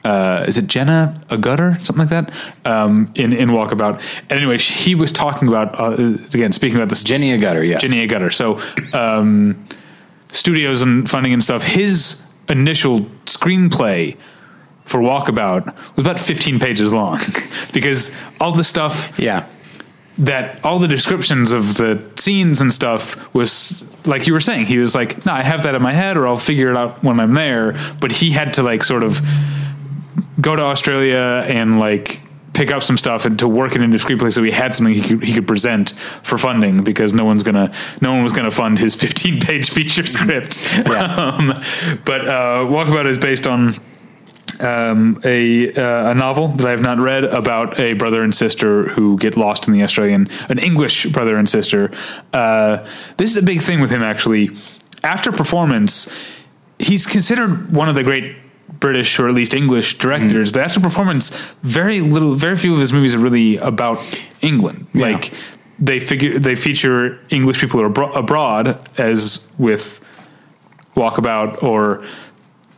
uh, 0.06 0.46
is 0.48 0.58
it 0.58 0.68
Jenna 0.68 1.22
Agutter 1.28 1.82
something 1.82 2.08
like 2.08 2.10
that 2.10 2.34
um, 2.64 3.12
in 3.16 3.34
in 3.34 3.50
Walkabout? 3.50 4.02
And 4.30 4.40
anyway, 4.40 4.58
he 4.58 4.96
was 4.96 5.12
talking 5.12 5.50
about 5.50 5.78
uh, 5.78 5.96
again 6.34 6.54
speaking 6.54 6.78
about 6.78 6.88
this 6.88 7.04
Jenny 7.04 7.38
Agutter, 7.38 7.68
yes. 7.68 7.82
Jenny 7.82 8.08
Agutter. 8.08 8.32
So 8.32 8.58
um, 8.98 9.62
studios 10.32 10.82
and 10.82 11.10
funding 11.10 11.34
and 11.34 11.44
stuff. 11.44 11.64
His 11.64 12.22
initial 12.50 13.02
screenplay 13.26 14.18
for 14.86 15.00
Walkabout 15.02 15.66
was 15.96 16.06
about 16.06 16.20
15 16.20 16.60
pages 16.60 16.94
long 16.94 17.20
because 17.74 18.16
all 18.40 18.52
the 18.54 18.64
stuff 18.64 19.14
Yeah. 19.20 19.46
that 20.20 20.64
all 20.64 20.80
the 20.80 20.88
descriptions 20.88 21.52
of 21.52 21.76
the 21.76 22.02
scenes 22.16 22.62
and 22.62 22.72
stuff 22.74 23.34
was 23.34 23.84
like 24.08 24.28
you 24.28 24.34
were 24.34 24.40
saying 24.40 24.66
he 24.66 24.78
was 24.78 24.96
like 24.96 25.26
no 25.26 25.34
i 25.34 25.42
have 25.44 25.64
that 25.64 25.76
in 25.76 25.82
my 25.82 25.92
head 25.94 26.16
or 26.18 26.26
i'll 26.26 26.38
figure 26.38 26.70
it 26.72 26.78
out 26.78 27.04
when 27.04 27.20
i'm 27.20 27.34
there 27.34 27.76
but 28.00 28.12
he 28.12 28.32
had 28.32 28.54
to 28.54 28.64
like 28.64 28.82
sort 28.84 29.04
of 29.04 29.20
go 30.40 30.56
to 30.56 30.64
australia 30.64 31.44
and 31.48 31.80
like 31.80 32.20
pick 32.58 32.72
up 32.72 32.82
some 32.82 32.98
stuff 32.98 33.26
and 33.26 33.38
to 33.38 33.48
work 33.48 33.76
it 33.76 33.82
into 33.84 34.00
screenplay 34.00 34.34
so 34.34 34.42
he 34.42 34.50
had 34.50 34.74
something 34.74 34.96
he 34.96 35.02
could, 35.02 35.24
he 35.24 35.32
could 35.32 35.48
present 35.48 35.92
for 35.92 36.40
funding 36.40 36.84
because 36.84 37.14
no 37.14 37.24
one's 37.24 37.44
gonna 37.44 37.72
no 38.02 38.12
one 38.12 38.24
was 38.24 38.34
gonna 38.34 38.50
fund 38.50 38.80
his 38.80 38.96
15 39.06 39.40
page 39.40 39.70
feature 39.70 40.08
script 40.08 40.58
um, 40.90 41.54
but 42.04 42.28
uh, 42.28 42.62
walkabout 42.62 43.08
is 43.08 43.20
based 43.20 43.46
on 43.46 43.76
um, 44.60 45.22
a 45.24 45.72
uh, 45.72 46.10
a 46.10 46.16
novel 46.16 46.48
that 46.48 46.68
I 46.68 46.72
have 46.72 46.82
not 46.82 46.98
read 46.98 47.26
about 47.26 47.80
a 47.80 47.94
brother 47.94 48.24
and 48.24 48.34
sister 48.34 48.90
who 48.90 49.20
get 49.20 49.38
lost 49.38 49.68
in 49.68 49.74
the 49.76 49.84
Australian, 49.84 50.30
an 50.50 50.58
English 50.58 51.06
brother 51.12 51.38
and 51.38 51.48
sister. 51.48 51.92
Uh, 52.34 52.84
this 53.18 53.30
is 53.30 53.38
a 53.38 53.44
big 53.44 53.62
thing 53.62 53.82
with 53.82 53.92
him 53.92 54.02
actually. 54.02 54.50
After 55.04 55.32
performance, 55.32 56.12
he's 56.80 57.06
considered 57.06 57.72
one 57.72 57.88
of 57.88 57.94
the 57.94 58.02
great 58.02 58.36
British 58.80 59.20
or 59.20 59.28
at 59.28 59.34
least 59.34 59.54
English 59.54 59.98
directors, 59.98 60.52
but 60.52 60.62
after 60.62 60.80
performance, 60.80 61.30
very 61.64 62.02
little, 62.02 62.36
very 62.36 62.56
few 62.56 62.74
of 62.74 62.80
his 62.80 62.94
movies 62.94 63.16
are 63.16 63.20
really 63.20 63.58
about 63.58 64.00
England. 64.42 64.88
Yeah. 64.94 65.08
Like 65.12 65.34
they 65.80 66.00
figure 66.00 66.40
they 66.40 66.56
feature 66.56 67.20
English 67.30 67.60
people 67.60 67.82
are 67.82 67.88
abro- 67.88 68.12
abroad, 68.14 68.80
as 68.98 69.48
with 69.58 70.00
Walkabout 70.96 71.62
or 71.64 72.04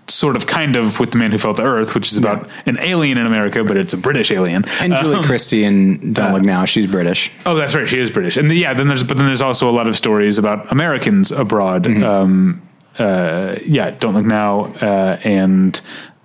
sort 0.07 0.35
of 0.35 0.47
kind 0.47 0.75
of 0.75 0.99
with 0.99 1.11
the 1.11 1.17
man 1.19 1.31
who 1.31 1.37
fell 1.37 1.53
to 1.53 1.61
earth 1.61 1.93
which 1.93 2.11
is 2.11 2.17
about 2.17 2.49
an 2.65 2.79
alien 2.81 3.15
in 3.19 3.27
america 3.27 3.63
but 3.63 3.77
it's 3.77 3.93
a 3.93 3.97
british 3.97 4.31
alien 4.31 4.63
And 4.81 4.91
Julie 4.95 5.17
Um, 5.17 5.23
Christie 5.23 5.63
in 5.63 6.13
Don't 6.13 6.33
Look 6.33 6.41
Now, 6.41 6.65
she's 6.65 6.87
British. 6.87 7.31
Oh, 7.45 7.53
that's 7.55 7.75
right. 7.75 7.87
She 7.87 7.99
is 7.99 8.09
British, 8.09 8.35
and 8.35 8.49
yeah. 8.51 8.73
Then 8.73 8.87
there's, 8.87 9.03
but 9.03 9.17
then 9.17 9.27
there's 9.27 9.41
also 9.43 9.69
a 9.69 9.75
lot 9.79 9.85
of 9.87 9.95
stories 9.95 10.39
about 10.39 10.71
Americans 10.71 11.31
abroad. 11.31 11.85
Um, 12.03 12.59
uh, 12.99 13.55
yeah, 13.65 13.91
don't 13.91 14.13
look 14.13 14.25
now, 14.25 14.65
uh, 14.81 15.19
and 15.23 15.79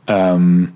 um, 0.09 0.75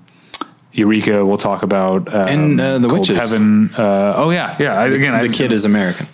Eureka. 0.71 1.25
We'll 1.25 1.37
talk 1.37 1.63
about 1.63 2.13
um, 2.13 2.27
And, 2.27 2.61
uh, 2.61 2.77
The 2.79 2.87
Cold 2.87 2.99
Witches. 2.99 3.17
Heaven. 3.17 3.69
Uh, 3.77 4.13
oh 4.15 4.29
yeah, 4.31 4.55
yeah. 4.59 4.83
Again, 4.83 5.13
The 5.13 5.29
I, 5.29 5.31
kid 5.31 5.51
is 5.51 5.65
American. 5.65 6.07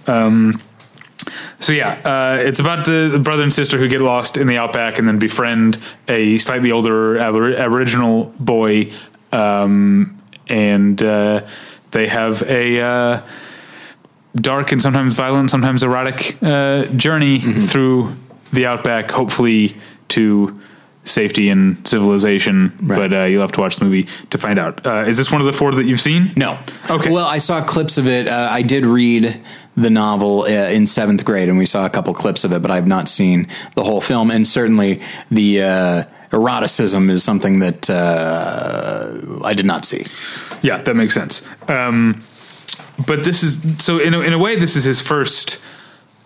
so 1.59 1.71
yeah, 1.73 1.99
uh, 2.03 2.37
it's 2.41 2.59
about 2.59 2.85
the, 2.85 3.09
the 3.11 3.19
brother 3.19 3.43
and 3.43 3.53
sister 3.53 3.77
who 3.77 3.87
get 3.87 4.01
lost 4.01 4.37
in 4.37 4.47
the 4.47 4.57
outback 4.57 4.99
and 4.99 5.07
then 5.07 5.19
befriend 5.19 5.77
a 6.07 6.37
slightly 6.37 6.71
older 6.71 7.15
abor- 7.15 7.57
Aboriginal 7.57 8.33
boy, 8.39 8.91
um, 9.31 10.21
and 10.47 11.01
uh, 11.01 11.45
they 11.91 12.07
have 12.07 12.41
a 12.43 12.81
uh, 12.81 13.21
dark 14.35 14.71
and 14.71 14.81
sometimes 14.81 15.13
violent, 15.13 15.49
sometimes 15.49 15.81
erotic 15.83 16.37
uh, 16.43 16.85
journey 16.97 17.39
through 17.39 18.15
the 18.55 18.65
outback, 18.65 19.11
hopefully 19.11 19.75
to 20.09 20.59
safety 21.03 21.49
and 21.49 21.87
civilization. 21.87 22.75
Right. 22.81 22.97
But 22.97 23.13
uh, 23.13 23.23
you'll 23.25 23.41
have 23.41 23.51
to 23.53 23.61
watch 23.61 23.77
the 23.77 23.85
movie 23.85 24.07
to 24.31 24.37
find 24.37 24.57
out. 24.57 24.85
Uh, 24.85 25.03
is 25.07 25.17
this 25.17 25.31
one 25.31 25.41
of 25.41 25.47
the 25.47 25.53
four 25.53 25.71
that 25.71 25.85
you've 25.85 26.01
seen? 26.01 26.31
No. 26.35 26.57
Okay. 26.89 27.11
Well, 27.11 27.25
I 27.25 27.37
saw 27.37 27.63
clips 27.63 27.97
of 27.97 28.07
it. 28.07 28.27
Uh, 28.27 28.49
I 28.51 28.63
did 28.63 28.85
read 28.85 29.39
the 29.77 29.89
novel 29.89 30.43
uh, 30.43 30.47
in 30.47 30.87
seventh 30.87 31.23
grade, 31.25 31.49
and 31.49 31.57
we 31.57 31.65
saw 31.65 31.85
a 31.85 31.89
couple 31.89 32.13
clips 32.13 32.43
of 32.43 32.51
it, 32.53 32.61
but 32.61 32.71
I've 32.71 32.87
not 32.87 33.07
seen 33.07 33.47
the 33.75 33.83
whole 33.83 34.01
film. 34.01 34.31
And 34.31 34.47
certainly, 34.47 35.01
the 35.29 35.61
uh, 35.61 36.03
eroticism 36.31 37.09
is 37.09 37.23
something 37.23 37.59
that 37.59 37.89
uh, 37.89 39.21
I 39.43 39.53
did 39.53 39.65
not 39.65 39.85
see. 39.85 40.05
Yeah, 40.61 40.81
that 40.81 40.95
makes 40.95 41.13
sense. 41.13 41.47
Um, 41.67 42.23
but 43.05 43.23
this 43.23 43.43
is 43.43 43.61
so 43.83 43.99
in 43.99 44.13
a, 44.13 44.21
in 44.21 44.33
a 44.33 44.39
way, 44.39 44.57
this 44.57 44.75
is 44.75 44.85
his 44.85 45.01
first 45.01 45.61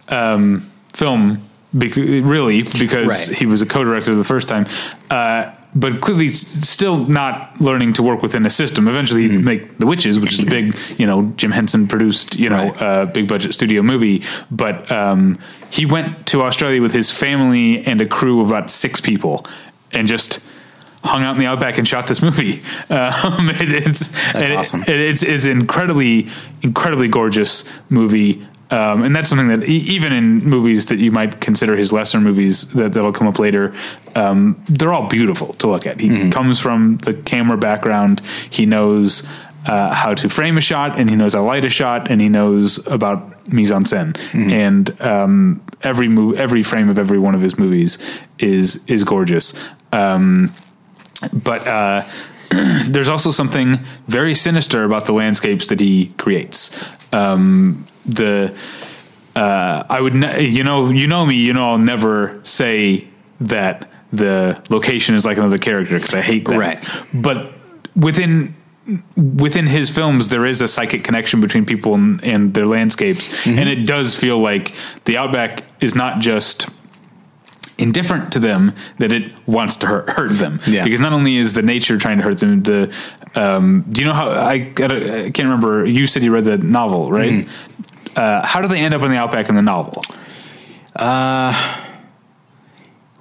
um, 0.07 0.69
film, 0.93 1.48
bec- 1.73 1.95
really, 1.95 2.63
because 2.63 3.07
Right. 3.29 3.37
he 3.37 3.45
was 3.45 3.61
a 3.61 3.65
co-director 3.65 4.15
the 4.15 4.23
first 4.23 4.47
time. 4.47 4.65
Uh, 5.09 5.51
but 5.75 6.01
clearly, 6.01 6.31
still 6.31 6.97
not 7.05 7.61
learning 7.61 7.93
to 7.93 8.01
work 8.03 8.23
within 8.23 8.43
a 8.45 8.49
system. 8.49 8.87
Eventually, 8.87 9.27
he'd 9.29 9.45
make 9.45 9.77
The 9.77 9.85
Witches, 9.85 10.19
which 10.19 10.33
is 10.33 10.41
a 10.41 10.45
big, 10.47 10.75
you 10.97 11.05
know, 11.05 11.31
Jim 11.37 11.51
Henson 11.51 11.87
produced, 11.87 12.39
you 12.39 12.49
know, 12.49 12.69
Right. 12.71 12.81
uh, 12.81 13.05
big 13.05 13.27
budget 13.27 13.53
studio 13.53 13.83
movie. 13.83 14.23
But 14.49 14.91
um, 14.91 15.37
he 15.69 15.85
went 15.85 16.25
to 16.27 16.41
Australia 16.41 16.81
with 16.81 16.93
his 16.93 17.11
family 17.11 17.85
and 17.85 18.01
a 18.01 18.07
crew 18.07 18.41
of 18.41 18.49
about 18.49 18.71
six 18.71 18.99
people, 18.99 19.45
and 19.91 20.07
just 20.07 20.39
hung 21.03 21.23
out 21.23 21.33
in 21.35 21.39
the 21.39 21.45
outback 21.45 21.77
and 21.77 21.87
shot 21.87 22.07
this 22.07 22.21
movie. 22.23 22.61
Um, 22.89 23.49
it, 23.51 23.71
it's 23.71 24.09
it- 24.35 24.51
awesome. 24.57 24.81
it- 24.81 24.89
it's 24.89 25.21
it's 25.21 25.45
incredibly 25.45 26.27
incredibly 26.63 27.07
gorgeous 27.09 27.63
movie. 27.91 28.43
Um, 28.71 29.03
and 29.03 29.15
that's 29.15 29.27
something 29.29 29.47
that 29.47 29.63
e- 29.67 29.77
even 29.95 30.13
in 30.13 30.43
movies 30.45 30.85
that 30.87 30.99
you 30.99 31.11
might 31.11 31.41
consider 31.41 31.75
his 31.75 31.91
lesser 31.91 32.19
movies 32.21 32.69
that, 32.73 32.93
that'll 32.93 33.11
come 33.11 33.27
up 33.27 33.39
later, 33.39 33.73
um, 34.15 34.61
they're 34.69 34.93
all 34.93 35.07
beautiful 35.07 35.53
to 35.55 35.67
look 35.67 35.87
at. 35.87 35.99
He 35.99 36.09
Mm-hmm. 36.09 36.29
comes 36.29 36.59
from 36.59 36.97
the 36.99 37.13
camera 37.13 37.57
background. 37.57 38.21
He 38.51 38.65
knows 38.67 39.27
uh, 39.65 39.93
how 39.93 40.13
to 40.13 40.29
frame 40.29 40.57
a 40.57 40.61
shot, 40.61 40.99
and 40.99 41.09
he 41.09 41.15
knows 41.15 41.33
how 41.33 41.41
to 41.41 41.45
light 41.47 41.65
a 41.65 41.69
shot, 41.69 42.09
and 42.11 42.21
he 42.21 42.29
knows 42.29 42.85
about 42.87 43.47
mise 43.51 43.71
en 43.71 43.83
scène. 43.83 44.13
Mm-hmm. 44.13 44.49
And 44.51 45.01
um, 45.01 45.61
every 45.81 46.07
mo- 46.07 46.33
every 46.33 46.61
frame 46.63 46.89
of 46.89 46.97
every 46.99 47.17
one 47.19 47.33
of 47.35 47.41
his 47.41 47.57
movies 47.57 47.97
is 48.37 48.83
is 48.87 49.03
gorgeous. 49.03 49.53
Um, 49.91 50.53
but 51.33 51.67
uh, 51.67 52.03
there's 52.87 53.09
also 53.09 53.31
something 53.31 53.79
very 54.07 54.33
sinister 54.35 54.83
about 54.83 55.05
the 55.05 55.13
landscapes 55.13 55.67
that 55.67 55.79
he 55.79 56.07
creates. 56.17 56.71
Um, 57.13 57.85
the 58.05 58.55
uh, 59.35 59.83
I 59.89 60.01
would 60.01 60.15
ne- 60.15 60.47
you 60.47 60.63
know 60.63 60.89
you 60.89 61.07
know 61.07 61.25
me 61.25 61.35
you 61.35 61.53
know 61.53 61.71
I'll 61.71 61.77
never 61.77 62.39
say 62.43 63.07
that 63.41 63.89
the 64.11 64.61
location 64.69 65.15
is 65.15 65.25
like 65.25 65.37
another 65.37 65.57
character 65.57 65.95
because 65.95 66.13
I 66.13 66.21
hate 66.21 66.45
that. 66.47 66.57
Right. 66.57 67.03
But 67.13 67.53
within 67.95 68.55
within 69.15 69.67
his 69.67 69.91
films 69.91 70.29
there 70.29 70.45
is 70.47 70.61
a 70.61 70.67
psychic 70.67 71.03
connection 71.03 71.41
between 71.41 71.63
people 71.65 71.93
and, 71.93 72.23
and 72.23 72.53
their 72.55 72.65
landscapes 72.65 73.29
Mm-hmm. 73.45 73.59
and 73.59 73.69
it 73.69 73.85
does 73.85 74.15
feel 74.15 74.39
like 74.39 74.73
the 75.05 75.15
outback 75.17 75.63
is 75.79 75.93
not 75.93 76.19
just 76.19 76.67
indifferent 77.79 78.31
to 78.33 78.39
them 78.39 78.73
that 78.99 79.11
it 79.11 79.31
wants 79.47 79.77
to 79.77 79.87
hurt, 79.87 80.09
hurt 80.09 80.31
them 80.33 80.59
Yeah. 80.67 80.83
because 80.83 80.99
not 80.99 81.13
only 81.13 81.37
is 81.37 81.53
the 81.53 81.61
nature 81.61 81.97
trying 81.97 82.17
to 82.17 82.23
hurt 82.23 82.37
them 82.39 82.61
the 82.63 82.93
um, 83.35 83.85
do 83.91 84.01
you 84.01 84.07
know 84.07 84.13
how 84.13 84.29
I, 84.29 84.53
I 84.53 85.31
can't 85.33 85.39
remember 85.39 85.85
you 85.85 86.05
said 86.07 86.23
you 86.23 86.33
read 86.33 86.43
the 86.45 86.57
novel 86.57 87.11
right 87.11 87.45
Mm-hmm. 87.45 88.13
uh, 88.15 88.45
how 88.45 88.61
do 88.61 88.67
they 88.67 88.79
end 88.79 88.93
up 88.93 89.01
in 89.03 89.09
the 89.11 89.17
outback 89.17 89.49
in 89.49 89.55
the 89.55 89.61
novel 89.61 90.03
Uh, 90.95 91.53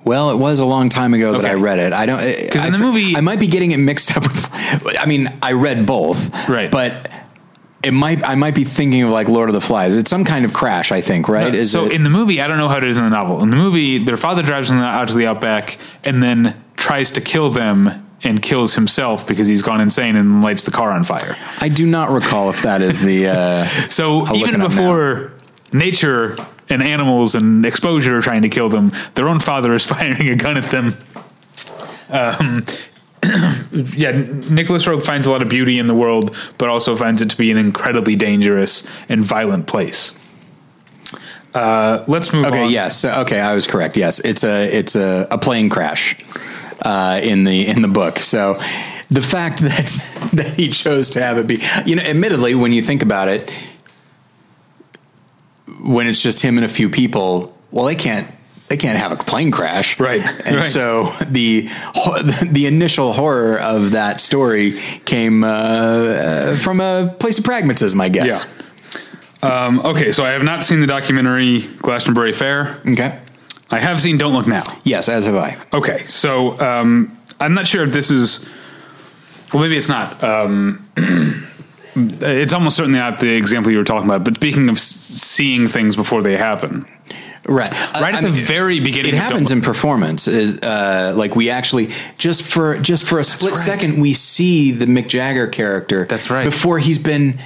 Well, 0.04 0.30
it 0.30 0.36
was 0.38 0.58
a 0.58 0.64
long 0.64 0.88
time 0.88 1.12
ago 1.14 1.32
that 1.38 1.44
I 1.50 1.54
read 1.54 1.78
it. 1.78 1.92
I 1.92 2.06
don't 2.06 2.20
because 2.20 2.64
in 2.64 2.72
the 2.72 2.78
movie- 2.78 3.14
I 3.16 3.20
might 3.20 3.40
be 3.40 3.46
getting 3.46 3.72
it 3.72 3.78
mixed 3.78 4.16
up 4.16 4.22
with. 4.22 4.96
I 4.98 5.04
mean, 5.06 5.28
I 5.42 5.52
read 5.52 5.84
both, 5.86 6.48
Right. 6.48 6.70
But 6.70 7.10
it 7.82 7.92
might 7.92 8.26
I 8.28 8.34
might 8.34 8.54
be 8.54 8.64
thinking 8.64 9.02
of 9.02 9.10
like 9.10 9.28
Lord 9.28 9.48
of 9.48 9.54
the 9.54 9.60
Flies. 9.60 9.96
It's 9.96 10.10
some 10.10 10.24
kind 10.24 10.44
of 10.44 10.52
crash, 10.52 10.90
I 10.90 11.00
think. 11.00 11.28
Right? 11.28 11.54
Is 11.54 11.70
so 11.70 11.86
it, 11.86 11.92
in 11.92 12.02
the 12.02 12.10
movie, 12.10 12.40
I 12.40 12.48
don't 12.48 12.58
know 12.58 12.68
how 12.68 12.78
it 12.78 12.84
is 12.84 12.98
in 12.98 13.04
the 13.04 13.10
novel. 13.10 13.42
In 13.42 13.50
the 13.50 13.56
movie, 13.56 13.98
their 13.98 14.16
father 14.16 14.42
drives 14.42 14.68
them 14.68 14.78
out 14.78 15.08
to 15.08 15.14
the 15.14 15.26
outback 15.26 15.78
and 16.02 16.22
then 16.22 16.60
tries 16.76 17.12
to 17.12 17.20
kill 17.20 17.50
them 17.50 18.06
and 18.24 18.42
kills 18.42 18.74
himself 18.74 19.26
because 19.26 19.46
he's 19.46 19.62
gone 19.62 19.80
insane 19.80 20.16
and 20.16 20.42
lights 20.42 20.64
the 20.64 20.70
car 20.72 20.90
on 20.90 21.04
fire. 21.04 21.36
I 21.60 21.68
do 21.68 21.86
not 21.86 22.10
recall 22.10 22.50
if 22.50 22.62
that 22.62 22.82
is 22.82 23.00
the. 23.00 23.28
Uh, 23.28 23.64
So 23.90 24.20
I'll 24.26 24.36
even 24.36 24.60
before 24.60 25.32
nature 25.72 26.36
and 26.68 26.82
animals 26.82 27.34
and 27.34 27.64
exposure 27.64 28.18
are 28.18 28.22
trying 28.22 28.42
to 28.42 28.48
kill 28.48 28.68
them, 28.68 28.92
their 29.14 29.28
own 29.28 29.38
father 29.38 29.72
is 29.74 29.84
firing 29.86 30.28
a 30.28 30.34
gun 30.34 30.58
at 30.58 30.70
them. 30.70 30.96
Um, 32.10 32.64
yeah, 33.72 34.12
Nicolas 34.50 34.86
Roeg 34.86 35.04
finds 35.04 35.26
a 35.26 35.30
lot 35.30 35.42
of 35.42 35.48
beauty 35.48 35.78
in 35.78 35.86
the 35.86 35.94
world, 35.94 36.36
but 36.56 36.68
also 36.68 36.96
finds 36.96 37.22
it 37.22 37.30
to 37.30 37.36
be 37.36 37.50
an 37.50 37.56
incredibly 37.56 38.16
dangerous 38.16 38.86
and 39.08 39.24
violent 39.24 39.66
place. 39.66 40.16
Uh, 41.54 42.04
let's 42.06 42.32
move 42.32 42.46
okay. 42.46 42.64
on. 42.64 42.70
Yes. 42.70 43.04
Okay. 43.04 43.40
I 43.40 43.54
was 43.54 43.66
correct. 43.66 43.96
Yes. 43.96 44.20
It's 44.20 44.44
a 44.44 44.64
it's 44.66 44.94
a, 44.94 45.26
a 45.30 45.38
plane 45.38 45.68
crash 45.68 46.16
uh, 46.82 47.20
in 47.22 47.44
the 47.44 47.66
in 47.66 47.82
the 47.82 47.88
book. 47.88 48.18
So 48.20 48.54
the 49.10 49.22
fact 49.22 49.58
that 49.62 50.30
that 50.34 50.54
he 50.56 50.68
chose 50.70 51.10
to 51.10 51.22
have 51.22 51.38
it 51.38 51.46
be, 51.46 51.58
you 51.86 51.96
know, 51.96 52.02
admittedly, 52.02 52.54
when 52.54 52.72
you 52.72 52.82
think 52.82 53.02
about 53.02 53.28
it, 53.28 53.50
when 55.80 56.06
it's 56.06 56.22
just 56.22 56.40
him 56.40 56.58
and 56.58 56.64
a 56.64 56.68
few 56.68 56.88
people, 56.88 57.56
well, 57.70 57.84
they 57.86 57.96
can't 57.96 58.28
they 58.68 58.76
can't 58.76 58.98
have 58.98 59.12
a 59.12 59.16
plane 59.16 59.50
crash, 59.50 59.98
Right, 59.98 60.20
And 60.44 60.56
right. 60.56 60.66
so 60.66 61.12
the 61.28 61.68
the 62.46 62.66
initial 62.66 63.12
horror 63.12 63.58
of 63.58 63.92
that 63.92 64.20
story 64.20 64.72
came 65.04 65.42
uh, 65.44 65.48
uh, 65.48 66.56
from 66.56 66.80
a 66.80 67.14
place 67.18 67.38
of 67.38 67.44
pragmatism, 67.44 68.00
I 68.00 68.08
guess. 68.08 68.46
Yeah. 68.46 68.54
Um, 69.40 69.80
okay, 69.80 70.10
so 70.12 70.24
I 70.24 70.30
have 70.30 70.42
not 70.42 70.64
seen 70.64 70.80
the 70.80 70.86
documentary 70.86 71.60
Glastonbury 71.78 72.32
Fair. 72.32 72.80
Okay. 72.88 73.18
I 73.70 73.78
have 73.78 74.00
seen 74.00 74.18
Don't 74.18 74.32
Look 74.32 74.46
Now. 74.46 74.64
Yes, 74.82 75.08
as 75.08 75.26
have 75.26 75.36
I. 75.36 75.56
Okay, 75.72 76.04
so 76.06 76.58
um, 76.60 77.16
I'm 77.38 77.54
not 77.54 77.66
sure 77.66 77.84
if 77.84 77.92
this 77.92 78.10
is. 78.10 78.44
Well, 79.52 79.62
maybe 79.62 79.76
it's 79.76 79.88
not. 79.88 80.22
Um, 80.24 80.88
it's 81.94 82.52
almost 82.52 82.76
certainly 82.76 82.98
not 82.98 83.20
the 83.20 83.30
example 83.34 83.70
you 83.72 83.78
were 83.78 83.84
talking 83.84 84.06
about. 84.08 84.24
But 84.24 84.36
speaking 84.36 84.68
of 84.68 84.78
seeing 84.78 85.68
things 85.68 85.96
before 85.96 86.22
they 86.22 86.36
happen, 86.36 86.84
Right. 87.48 87.70
right 88.00 88.14
at 88.14 88.22
the 88.22 88.28
very 88.30 88.78
beginning, 88.78 89.14
it 89.14 89.18
happens 89.18 89.50
in 89.50 89.62
performance 89.62 90.28
is 90.28 90.58
uh, 90.60 91.14
like 91.16 91.34
we 91.34 91.48
actually 91.50 91.88
just 92.18 92.42
for 92.42 92.78
just 92.78 93.04
for 93.04 93.18
a 93.18 93.24
split 93.24 93.52
right. 93.54 93.58
second 93.60 94.00
we 94.00 94.12
see 94.12 94.70
the 94.72 94.84
Mick 94.86 95.08
Jagger 95.08 95.46
character 95.46 96.04
That's 96.04 96.28
right. 96.30 96.44
before 96.44 96.78
he's 96.78 96.98
been 96.98 97.38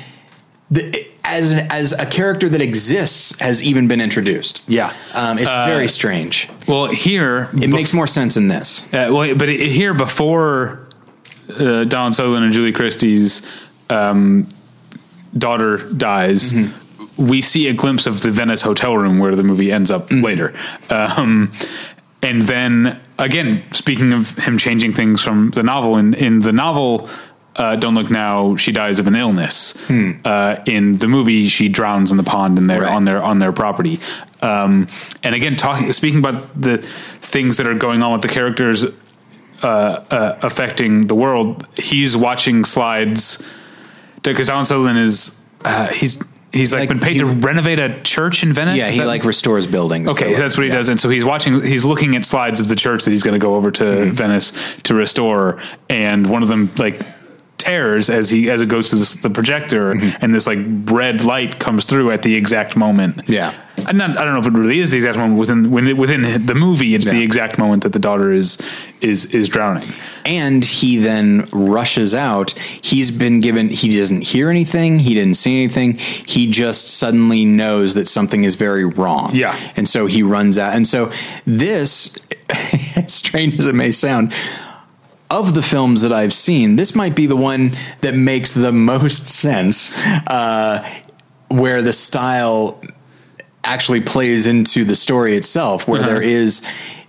the, 0.71 1.07
as 1.25 1.53
an, 1.53 1.69
as 1.71 1.93
a 1.93 2.05
character 2.07 2.49
that 2.49 2.61
exists 2.61 3.39
has 3.39 3.63
even 3.63 3.87
been 3.89 4.01
introduced 4.01 4.63
Yeah. 4.67 4.93
um, 5.15 5.39
it's 5.39 5.49
Uh, 5.49 5.67
very 5.69 5.87
strange 5.89 6.49
well, 6.67 6.87
here 6.87 7.49
it 7.55 7.69
makes 7.71 7.93
more 7.93 8.07
sense 8.09 8.37
in 8.37 8.49
this 8.49 8.83
Uh, 8.93 9.09
well, 9.13 9.35
but 9.37 9.49
it, 9.49 9.71
here 9.71 9.95
before 9.95 10.81
uh, 11.49 11.85
Donald 11.85 12.15
Sutherland 12.15 12.45
and 12.45 12.53
Julie 12.53 12.73
Christie's 12.73 13.43
um, 13.91 14.47
daughter 15.37 15.77
dies, 15.93 16.53
we 17.23 17.41
see 17.41 17.69
a 17.69 17.73
glimpse 17.73 18.07
of 18.07 18.21
the 18.23 18.31
Venice 18.31 18.63
hotel 18.63 18.97
room 18.97 19.19
where 19.19 19.35
the 19.37 19.43
movie 19.43 19.71
ends 19.73 19.91
up 19.91 20.11
later. 20.11 20.53
Um, 20.91 21.53
and 22.23 22.43
then 22.43 23.01
again, 23.19 23.63
speaking 23.73 24.13
of 24.13 24.37
him 24.39 24.59
changing 24.59 24.93
things 24.93 25.23
from 25.23 25.51
the 25.51 25.63
novel, 25.63 25.97
in, 25.97 26.15
in 26.15 26.41
the 26.41 26.53
novel, 26.53 27.09
uh, 27.57 27.77
Don't 27.77 27.95
Look 27.95 28.11
Now, 28.11 28.57
she 28.57 28.73
dies 28.73 28.99
of 28.99 29.07
an 29.07 29.15
illness. 29.15 29.77
Uh, 30.25 30.63
in 30.67 30.99
the 30.99 31.09
movie, 31.09 31.49
she 31.49 31.69
drowns 31.69 32.11
in 32.11 32.17
the 32.17 32.23
pond 32.25 32.59
in 32.59 32.67
their 32.67 32.83
Right. 32.83 32.93
on 32.95 33.05
their 33.05 33.23
on 33.23 33.39
their 33.41 33.53
property. 33.53 34.01
Um, 34.41 34.89
and 35.23 35.35
again, 35.35 35.55
talking 35.57 35.93
speaking 35.93 36.19
about 36.21 36.61
the 36.61 36.79
things 36.79 37.59
that 37.59 37.67
are 37.67 37.75
going 37.75 38.03
on 38.03 38.13
with 38.13 38.23
the 38.23 38.29
characters 38.29 38.87
uh, 39.63 39.67
uh, 39.67 40.39
affecting 40.43 41.07
the 41.09 41.15
world. 41.15 41.67
He's 41.77 42.17
watching 42.17 42.65
slides 42.65 43.43
because 44.23 44.49
Alan 44.49 44.65
Sutherland 44.65 44.99
is 44.99 45.41
uh, 45.65 45.89
he's 45.89 46.17
he's 46.53 46.73
like, 46.73 46.81
Like, 46.81 46.89
been 46.91 47.01
paid 47.01 47.13
he- 47.15 47.19
to 47.21 47.27
renovate 47.27 47.79
a 47.79 48.01
church 48.03 48.43
in 48.43 48.53
Venice. 48.53 48.77
Yeah, 48.79 48.91
he 48.91 48.99
that- 49.01 49.07
like 49.07 49.25
restores 49.25 49.67
buildings. 49.67 50.11
Okay, 50.11 50.35
that's 50.35 50.57
what 50.57 50.65
he 50.65 50.69
yeah. 50.71 50.77
does, 50.79 50.89
and 50.89 50.99
so 51.01 51.09
he's 51.09 51.25
watching. 51.25 51.63
He's 51.65 51.85
looking 51.85 52.17
at 52.17 52.25
slides 52.25 52.61
of 52.61 52.69
the 52.69 52.77
church 52.77 53.05
that 53.05 53.11
he's 53.11 53.23
going 53.23 53.39
to 53.39 53.45
go 53.45 53.55
over 53.55 53.71
to 53.71 53.85
Mm-hmm. 53.85 54.11
Venice 54.13 54.53
to 54.85 54.95
restore, 54.95 55.59
and 55.89 56.27
one 56.29 56.43
of 56.43 56.49
them 56.49 56.71
like 56.77 57.01
tears 57.63 58.11
as 58.11 58.29
he 58.31 58.51
as 58.51 58.63
it 58.63 58.69
goes 58.69 58.91
to 58.91 58.97
this, 58.97 59.15
the 59.17 59.31
projector, 59.31 59.93
and 60.21 60.35
this 60.35 60.47
like 60.47 60.59
red 60.85 61.25
light 61.25 61.59
comes 61.59 61.85
through 61.85 62.11
at 62.11 62.23
the 62.23 62.35
exact 62.35 62.77
moment. 62.77 63.17
Mm-hmm. 63.17 63.33
Yeah. 63.33 63.55
I'm 63.87 63.97
not, 63.97 64.19
I 64.19 64.25
don't 64.25 64.35
know 64.35 64.41
if 64.41 64.47
it 64.47 64.53
really 64.53 64.79
is 64.81 64.91
the 64.91 64.99
exact 64.99 65.17
moment 65.19 65.39
within 65.41 65.71
within, 65.71 65.97
within 65.97 66.47
the 66.47 66.55
movie. 66.55 66.95
It's 66.95 67.07
the 67.07 67.23
exact 67.23 67.59
moment 67.59 67.83
that 67.85 67.93
the 67.93 67.99
daughter 67.99 68.31
is 68.31 68.59
is 69.01 69.25
is 69.27 69.49
drowning. 69.49 69.89
and 70.25 70.65
he 70.65 70.99
then 70.99 71.49
rushes 71.53 72.15
out. 72.15 72.51
He's 72.51 73.11
been 73.11 73.41
given, 73.41 73.69
he 73.69 73.97
doesn't 73.97 74.21
hear 74.23 74.51
anything, 74.51 75.01
he 75.01 75.15
didn't 75.15 75.35
see 75.35 75.63
anything. 75.65 75.95
He 75.99 76.51
just 76.51 76.89
suddenly 76.89 77.45
knows 77.45 77.95
that 77.95 78.07
something 78.07 78.45
is 78.45 78.55
very 78.55 78.85
wrong. 78.85 79.35
Yeah. 79.35 79.59
And 79.75 79.89
so 79.89 80.07
he 80.07 80.23
runs 80.23 80.59
out. 80.59 80.75
And 80.75 80.87
so 80.87 81.11
this, 81.45 82.19
as 82.97 83.15
strange 83.23 83.59
as 83.59 83.67
it 83.67 83.75
may 83.75 83.91
sound, 83.91 84.33
of 85.33 85.55
the 85.55 85.63
films 85.63 86.03
that 86.03 86.13
I've 86.13 86.35
seen, 86.35 86.77
this 86.77 86.95
might 86.95 87.17
be 87.17 87.27
the 87.27 87.37
one 87.37 87.77
that 88.03 88.15
makes 88.15 88.53
the 88.53 88.71
most 88.71 89.27
sense, 89.43 89.97
uh, 90.27 90.87
where 91.49 91.83
the 91.83 91.93
style 91.93 92.81
actually 93.65 94.01
plays 94.01 94.47
into 94.47 94.85
the 94.85 94.97
story 94.97 95.37
itself, 95.37 95.89
where 95.89 96.03
there 96.03 96.23
is 96.23 96.67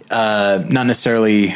uh, 0.10 0.64
not 0.70 0.86
necessarily 0.86 1.56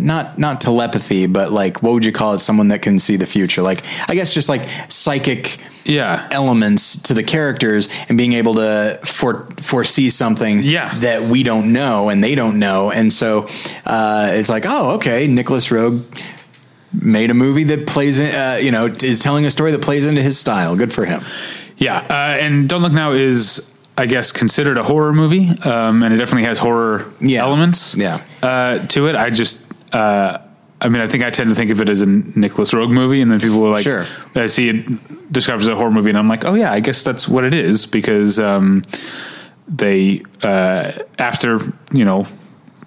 not 0.00 0.38
not 0.38 0.60
telepathy, 0.60 1.26
but 1.26 1.52
like 1.52 1.82
what 1.82 1.92
would 1.92 2.04
you 2.04 2.12
call 2.12 2.34
it? 2.34 2.38
Someone 2.40 2.68
that 2.68 2.82
can 2.82 2.98
see 2.98 3.16
the 3.16 3.26
future. 3.26 3.62
Like 3.62 3.82
I 4.08 4.14
guess 4.14 4.32
just 4.34 4.48
like 4.48 4.62
psychic 4.88 5.58
Yeah. 5.84 6.28
elements 6.30 7.00
to 7.02 7.14
the 7.14 7.22
characters 7.24 7.88
and 8.08 8.16
being 8.16 8.34
able 8.34 8.54
to 8.54 9.00
fore, 9.04 9.46
foresee 9.58 10.10
something 10.10 10.62
Yeah. 10.62 10.96
that 11.00 11.22
we 11.24 11.42
don't 11.42 11.72
know 11.72 12.08
and 12.08 12.22
they 12.22 12.34
don't 12.36 12.58
know. 12.60 12.92
And 12.92 13.12
so 13.12 13.48
uh, 13.84 14.28
it's 14.32 14.48
like, 14.48 14.64
oh, 14.66 14.92
okay, 14.96 15.26
Nicolas 15.26 15.68
Roeg 15.68 16.04
made 16.92 17.30
a 17.30 17.34
movie 17.34 17.64
that 17.64 17.86
plays, 17.88 18.18
in, 18.20 18.32
uh, 18.34 18.58
you 18.62 18.70
know, 18.70 18.86
is 18.86 19.18
telling 19.18 19.44
a 19.46 19.50
story 19.50 19.72
that 19.72 19.82
plays 19.82 20.06
into 20.06 20.22
his 20.22 20.38
style. 20.38 20.76
Good 20.76 20.92
for 20.92 21.04
him. 21.04 21.22
Yeah, 21.78 21.98
uh, 21.98 22.36
and 22.38 22.68
Don't 22.68 22.82
Look 22.82 22.92
Now 22.92 23.10
is, 23.12 23.71
I 23.96 24.06
guess, 24.06 24.32
considered 24.32 24.78
a 24.78 24.82
horror 24.84 25.12
movie, 25.12 25.48
um, 25.64 26.02
and 26.02 26.14
it 26.14 26.16
definitely 26.16 26.44
has 26.44 26.58
horror 26.58 27.06
Yeah. 27.20 27.42
elements 27.42 27.94
Yeah. 27.94 28.20
uh, 28.42 28.78
to 28.88 29.06
it. 29.08 29.16
I 29.16 29.28
just, 29.30 29.62
uh, 29.92 30.38
I 30.80 30.88
mean, 30.88 31.02
I 31.02 31.06
think 31.08 31.22
I 31.22 31.30
tend 31.30 31.50
to 31.50 31.54
think 31.54 31.70
of 31.70 31.80
it 31.80 31.88
as 31.88 32.00
a 32.00 32.06
Nicolas 32.06 32.72
Roeg 32.72 32.90
movie, 32.90 33.20
and 33.20 33.30
then 33.30 33.38
people 33.38 33.64
are 33.66 33.70
like, 33.70 33.84
Sure. 33.84 34.06
I 34.34 34.46
see 34.46 34.68
it 34.70 35.32
described 35.32 35.60
as 35.62 35.68
a 35.68 35.76
horror 35.76 35.90
movie, 35.90 36.08
and 36.08 36.18
I'm 36.18 36.26
like, 36.28 36.44
oh 36.44 36.54
yeah, 36.54 36.72
I 36.72 36.80
guess 36.80 37.02
that's 37.02 37.28
what 37.28 37.44
it 37.44 37.54
is 37.54 37.84
because 37.86 38.38
um, 38.38 38.82
they, 39.68 40.22
uh, 40.42 40.92
after 41.18 41.60
you 41.92 42.04
know, 42.04 42.26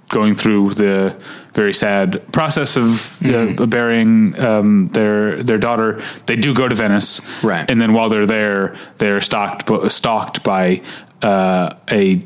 going 0.09 0.33
through 0.35 0.73
the 0.73 1.15
very 1.55 1.73
sad 1.73 2.21
process 2.31 2.77
of 2.77 3.17
uh, 3.25 3.65
burying 3.65 4.37
um, 4.39 4.89
their 4.89 5.41
their 5.41 5.57
daughter, 5.57 5.99
they 6.27 6.35
do 6.35 6.53
go 6.53 6.67
to 6.67 6.75
Venice, 6.75 7.21
Right. 7.43 7.69
And 7.71 7.79
then 7.81 7.93
while 7.93 8.09
they're 8.09 8.27
there, 8.27 8.75
they're 8.99 9.21
stalked 9.21 9.69
stalked 9.91 10.43
by 10.43 10.81
uh, 11.21 11.69
a 11.89 12.21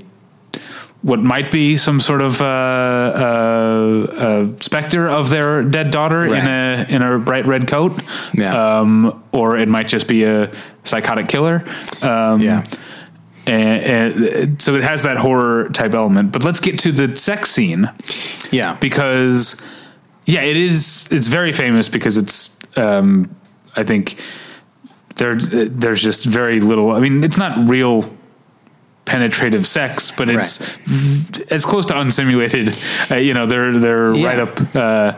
what 1.01 1.19
might 1.21 1.49
be 1.51 1.77
some 1.77 2.01
sort 2.01 2.21
of 2.21 2.41
uh, 2.41 2.45
uh, 2.45 4.13
uh, 4.17 4.47
specter 4.59 5.07
of 5.07 5.29
their 5.29 5.63
dead 5.63 5.91
daughter 5.91 6.25
in 6.25 6.45
a 6.45 6.85
in 6.89 7.01
a 7.01 7.17
bright 7.19 7.45
red 7.45 7.67
coat, 7.67 7.93
Yeah. 8.33 8.79
um, 8.79 9.23
or 9.31 9.57
it 9.57 9.69
might 9.69 9.87
just 9.87 10.07
be 10.07 10.25
a 10.25 10.51
psychotic 10.83 11.27
killer. 11.27 11.63
Um, 12.01 12.41
Yeah. 12.41 12.63
And, 13.49 14.23
and 14.25 14.61
so 14.61 14.75
it 14.75 14.83
has 14.83 15.03
that 15.03 15.17
horror 15.17 15.69
type 15.69 15.93
element. 15.93 16.31
But 16.31 16.43
let's 16.43 16.59
get 16.59 16.79
to 16.79 16.91
the 16.91 17.15
sex 17.15 17.49
scene 17.51 17.89
Yeah. 18.51 18.77
because 18.79 19.59
yeah, 20.25 20.41
it 20.41 20.57
is. 20.57 21.07
It's 21.11 21.27
very 21.27 21.51
famous 21.51 21.89
because 21.89 22.17
it's. 22.17 22.59
Um, 22.77 23.35
I 23.75 23.83
think 23.83 24.15
there 25.15 25.35
there's 25.35 26.01
just 26.01 26.25
very 26.25 26.59
little. 26.59 26.91
I 26.91 26.99
mean, 26.99 27.23
it's 27.23 27.37
not 27.37 27.67
real 27.67 28.03
penetrative 29.05 29.65
sex, 29.65 30.11
but 30.11 30.29
it's 30.29 30.57
v- 30.85 31.43
as 31.49 31.65
close 31.65 31.85
to 31.87 31.95
unsimulated. 31.95 32.75
Uh, 33.11 33.15
you 33.15 33.33
know, 33.33 33.47
they're 33.47 33.79
they're 33.79 34.13
Yeah. 34.15 34.27
right 34.27 34.39
up. 34.39 34.75
Uh, 34.75 35.13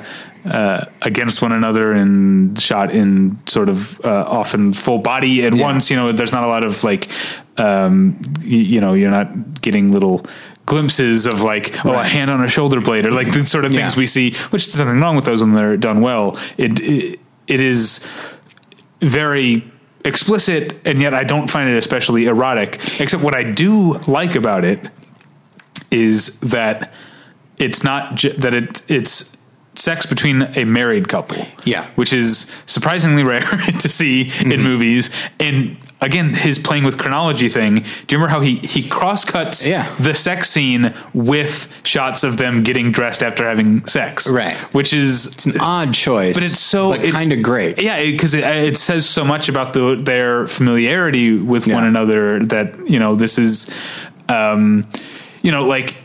uh, 0.45 0.85
against 1.01 1.41
one 1.41 1.51
another 1.51 1.93
and 1.93 2.59
shot 2.59 2.91
in 2.91 3.37
sort 3.47 3.69
of 3.69 3.99
uh, 4.03 4.23
often 4.27 4.73
full 4.73 4.97
body 4.99 5.43
at 5.45 5.53
Yeah. 5.53 5.63
once. 5.63 5.89
You 5.91 5.97
know, 5.97 6.11
there's 6.11 6.31
not 6.33 6.43
a 6.43 6.47
lot 6.47 6.63
of 6.63 6.83
like, 6.83 7.09
um, 7.57 8.17
y- 8.39 8.45
you 8.47 8.81
know, 8.81 8.93
you're 8.93 9.11
not 9.11 9.61
getting 9.61 9.91
little 9.91 10.25
glimpses 10.65 11.25
of 11.27 11.41
like, 11.41 11.85
oh, 11.85 11.93
a 11.93 12.03
hand 12.03 12.31
on 12.31 12.41
a 12.43 12.47
shoulder 12.47 12.81
blade 12.81 13.05
or 13.05 13.11
like 13.11 13.31
the 13.33 13.45
sort 13.45 13.65
of 13.65 13.71
things 13.71 13.93
Yeah. 13.95 13.99
we 13.99 14.05
see, 14.07 14.33
which 14.51 14.67
is 14.67 14.79
nothing 14.79 14.99
wrong 14.99 15.15
with 15.15 15.25
those 15.25 15.41
when 15.41 15.53
they're 15.53 15.77
done 15.77 16.01
well. 16.01 16.37
It, 16.57 16.79
it, 16.79 17.19
it 17.47 17.59
is 17.59 18.07
very 19.01 19.63
explicit 20.05 20.75
and 20.85 20.99
yet 21.01 21.13
I 21.13 21.23
don't 21.23 21.49
find 21.49 21.69
it 21.69 21.77
especially 21.77 22.25
erotic, 22.25 22.75
except 22.99 23.21
what 23.23 23.35
I 23.35 23.43
do 23.43 23.99
like 24.07 24.35
about 24.35 24.63
it 24.63 24.79
is 25.91 26.39
that 26.39 26.93
it's 27.57 27.83
not 27.83 28.15
ju- 28.15 28.33
that 28.33 28.53
it 28.53 28.81
it's 28.87 29.37
sex 29.75 30.05
between 30.05 30.41
a 30.55 30.65
married 30.65 31.07
couple. 31.07 31.37
Yeah. 31.63 31.85
Which 31.95 32.11
is 32.13 32.51
surprisingly 32.65 33.23
rare 33.33 33.41
to 33.41 33.89
see 33.89 34.25
Mm-hmm. 34.25 34.51
in 34.51 34.61
movies. 34.63 35.09
And 35.39 35.77
again, 36.01 36.33
his 36.33 36.57
playing 36.59 36.83
with 36.83 36.97
chronology 36.97 37.47
thing. 37.47 37.75
Do 37.75 37.81
you 37.81 38.17
remember 38.17 38.27
how 38.29 38.41
he 38.41 38.55
he 38.57 38.87
cross 38.89 39.23
cuts 39.23 39.65
Yeah. 39.65 39.87
the 39.99 40.13
sex 40.13 40.49
scene 40.49 40.93
with 41.13 41.67
shots 41.83 42.23
of 42.23 42.37
them 42.37 42.63
getting 42.63 42.91
dressed 42.91 43.21
after 43.23 43.47
having 43.47 43.85
sex? 43.87 44.29
Right. 44.29 44.55
Which 44.73 44.93
is 44.93 45.27
It's 45.27 45.45
an 45.45 45.59
odd 45.61 45.93
choice, 45.93 46.33
but 46.35 46.43
it's 46.43 46.59
so 46.59 46.91
but 46.91 47.05
it- 47.05 47.11
kind 47.13 47.31
of 47.31 47.41
great. 47.41 47.79
Yeah, 47.79 48.01
because 48.03 48.33
it, 48.33 48.43
it 48.43 48.77
says 48.77 49.07
so 49.07 49.23
much 49.23 49.47
about 49.47 49.73
the, 49.73 49.95
their 49.95 50.47
familiarity 50.47 51.37
with 51.37 51.67
Yeah. 51.67 51.75
one 51.75 51.85
another 51.85 52.39
that 52.45 52.89
you 52.89 52.99
know 52.99 53.15
this 53.15 53.37
is, 53.37 53.67
um, 54.27 54.85
you 55.43 55.51
know, 55.51 55.65
like 55.65 55.95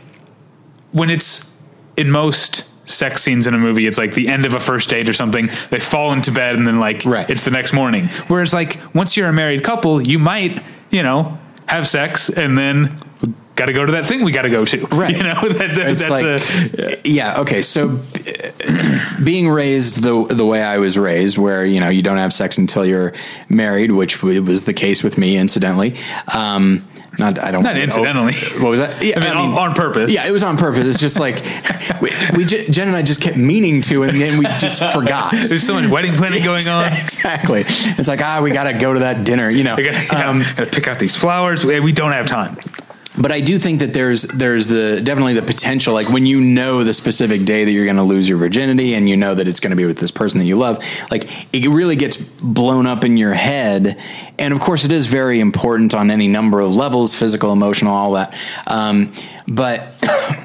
when 0.91 1.09
it's 1.09 1.51
in 1.97 2.09
most 2.11 2.69
sex 2.87 3.21
scenes 3.21 3.45
in 3.45 3.53
a 3.53 3.57
movie, 3.59 3.85
it's 3.85 3.99
like 3.99 4.15
the 4.15 4.27
end 4.27 4.45
of 4.45 4.53
a 4.55 4.59
first 4.59 4.89
date 4.89 5.07
or 5.07 5.13
something. 5.13 5.49
They 5.69 5.79
fall 5.79 6.11
into 6.13 6.31
bed 6.31 6.55
and 6.55 6.65
then 6.65 6.79
like 6.79 7.03
Right. 7.05 7.29
it's 7.29 7.45
the 7.45 7.51
next 7.51 7.73
morning. 7.73 8.07
Whereas 8.27 8.53
like 8.53 8.79
once 8.95 9.15
you're 9.15 9.29
a 9.29 9.33
married 9.33 9.63
couple, 9.63 10.01
you 10.01 10.17
might 10.17 10.63
you 10.89 11.03
know 11.03 11.37
have 11.67 11.87
sex 11.87 12.29
and 12.29 12.57
then. 12.57 12.97
Got 13.55 13.65
to 13.65 13.73
go 13.73 13.83
to 13.87 13.93
that 13.93 14.05
thing 14.05 14.23
we 14.23 14.31
got 14.31 14.43
to 14.43 14.51
go 14.51 14.65
to, 14.65 14.85
Right. 14.91 15.17
You 15.17 15.23
know 15.23 15.33
that, 15.49 15.73
that- 15.73 15.97
that's 15.97 16.09
like, 16.11 16.23
a 16.23 17.01
yeah, 17.09 17.39
okay. 17.39 17.63
So, 17.63 17.99
being 19.23 19.49
raised 19.49 20.03
the 20.03 20.25
the 20.25 20.45
way 20.45 20.61
I 20.63 20.77
was 20.77 20.97
raised, 20.97 21.37
where 21.37 21.65
you 21.65 21.79
know 21.79 21.89
you 21.89 22.01
don't 22.01 22.17
have 22.17 22.33
sex 22.33 22.57
until 22.57 22.85
you're 22.85 23.13
married, 23.49 23.91
which 23.91 24.21
was 24.21 24.65
the 24.65 24.73
case 24.73 25.03
with 25.03 25.17
me, 25.17 25.37
incidentally. 25.37 25.95
Um, 26.33 26.87
not 27.17 27.39
I 27.39 27.51
don't 27.51 27.63
Not 27.63 27.77
incidentally. 27.77 28.33
what 28.59 28.69
was 28.69 28.79
that? 28.79 29.03
Yeah, 29.03 29.19
I 29.19 29.23
mean, 29.23 29.33
on- 29.35 29.69
on 29.69 29.73
purpose. 29.73 30.11
Yeah, 30.11 30.27
it 30.27 30.31
was 30.31 30.43
on 30.43 30.57
purpose. 30.57 30.85
It's 30.87 30.99
just 30.99 31.19
like 31.19 31.43
we, 32.01 32.11
we 32.35 32.45
ju- 32.45 32.67
Jen 32.69 32.87
and 32.87 32.95
I 32.97 33.01
just 33.01 33.21
kept 33.21 33.37
meaning 33.37 33.81
to, 33.83 34.03
and 34.03 34.19
then 34.19 34.37
we 34.37 34.45
just 34.59 34.81
forgot. 34.93 35.31
there's 35.47 35.65
so 35.65 35.73
much 35.73 35.87
wedding 35.89 36.13
planning 36.13 36.43
going 36.43 36.67
on. 36.67 36.91
exactly. 36.93 37.61
It's 37.67 38.07
like 38.07 38.21
ah, 38.21 38.41
we 38.41 38.51
got 38.51 38.65
to 38.65 38.73
go 38.73 38.93
to 38.93 38.99
that 38.99 39.23
dinner. 39.23 39.49
You 39.49 39.63
know, 39.63 39.75
I 39.75 39.81
gotta, 39.83 40.27
Um, 40.29 40.39
gotta 40.55 40.65
pick 40.71 40.87
out 40.87 40.99
these 40.99 41.15
flowers. 41.15 41.65
We 41.65 41.79
we 41.79 41.91
don't 41.91 42.11
have 42.11 42.27
time. 42.27 42.57
But 43.17 43.31
I 43.31 43.41
do 43.41 43.57
think 43.57 43.79
that 43.79 43.93
there's 43.93 44.23
there's 44.23 44.67
the 44.67 45.01
definitely 45.03 45.33
the 45.33 45.41
potential 45.41 45.93
like 45.93 46.09
when 46.09 46.25
you 46.25 46.39
know 46.39 46.83
the 46.83 46.93
specific 46.93 47.45
day 47.45 47.65
that 47.65 47.71
you're 47.71 47.85
going 47.85 47.97
to 47.97 48.03
lose 48.03 48.29
your 48.29 48.37
virginity 48.37 48.93
and 48.93 49.09
you 49.09 49.17
know 49.17 49.33
that 49.33 49.47
it's 49.47 49.59
going 49.59 49.71
to 49.71 49.77
be 49.77 49.85
with 49.85 49.97
this 49.97 50.11
person 50.11 50.39
that 50.39 50.45
you 50.45 50.55
love 50.55 50.83
like 51.09 51.29
it 51.53 51.67
really 51.67 51.95
gets 51.95 52.17
blown 52.17 52.85
up 52.85 53.03
in 53.03 53.17
your 53.17 53.33
head. 53.33 53.99
And 54.39 54.53
of 54.53 54.59
course 54.59 54.85
it 54.85 54.91
is 54.91 55.07
very 55.07 55.39
important 55.39 55.93
on 55.93 56.11
any 56.11 56.27
number 56.27 56.59
of 56.59 56.75
levels 56.75 57.15
physical 57.15 57.51
emotional 57.51 57.93
all 57.93 58.13
that. 58.13 58.35
Um, 58.67 59.13
but 59.47 59.93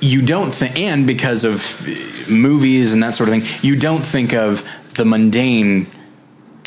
you 0.00 0.22
don't 0.22 0.50
think 0.50 0.78
and 0.78 1.06
because 1.06 1.44
of 1.44 1.86
movies 2.28 2.94
and 2.94 3.02
that 3.02 3.14
sort 3.14 3.28
of 3.28 3.34
thing 3.34 3.42
you 3.62 3.76
don't 3.76 4.04
think 4.04 4.32
of 4.32 4.66
the 4.94 5.04
mundane 5.04 5.86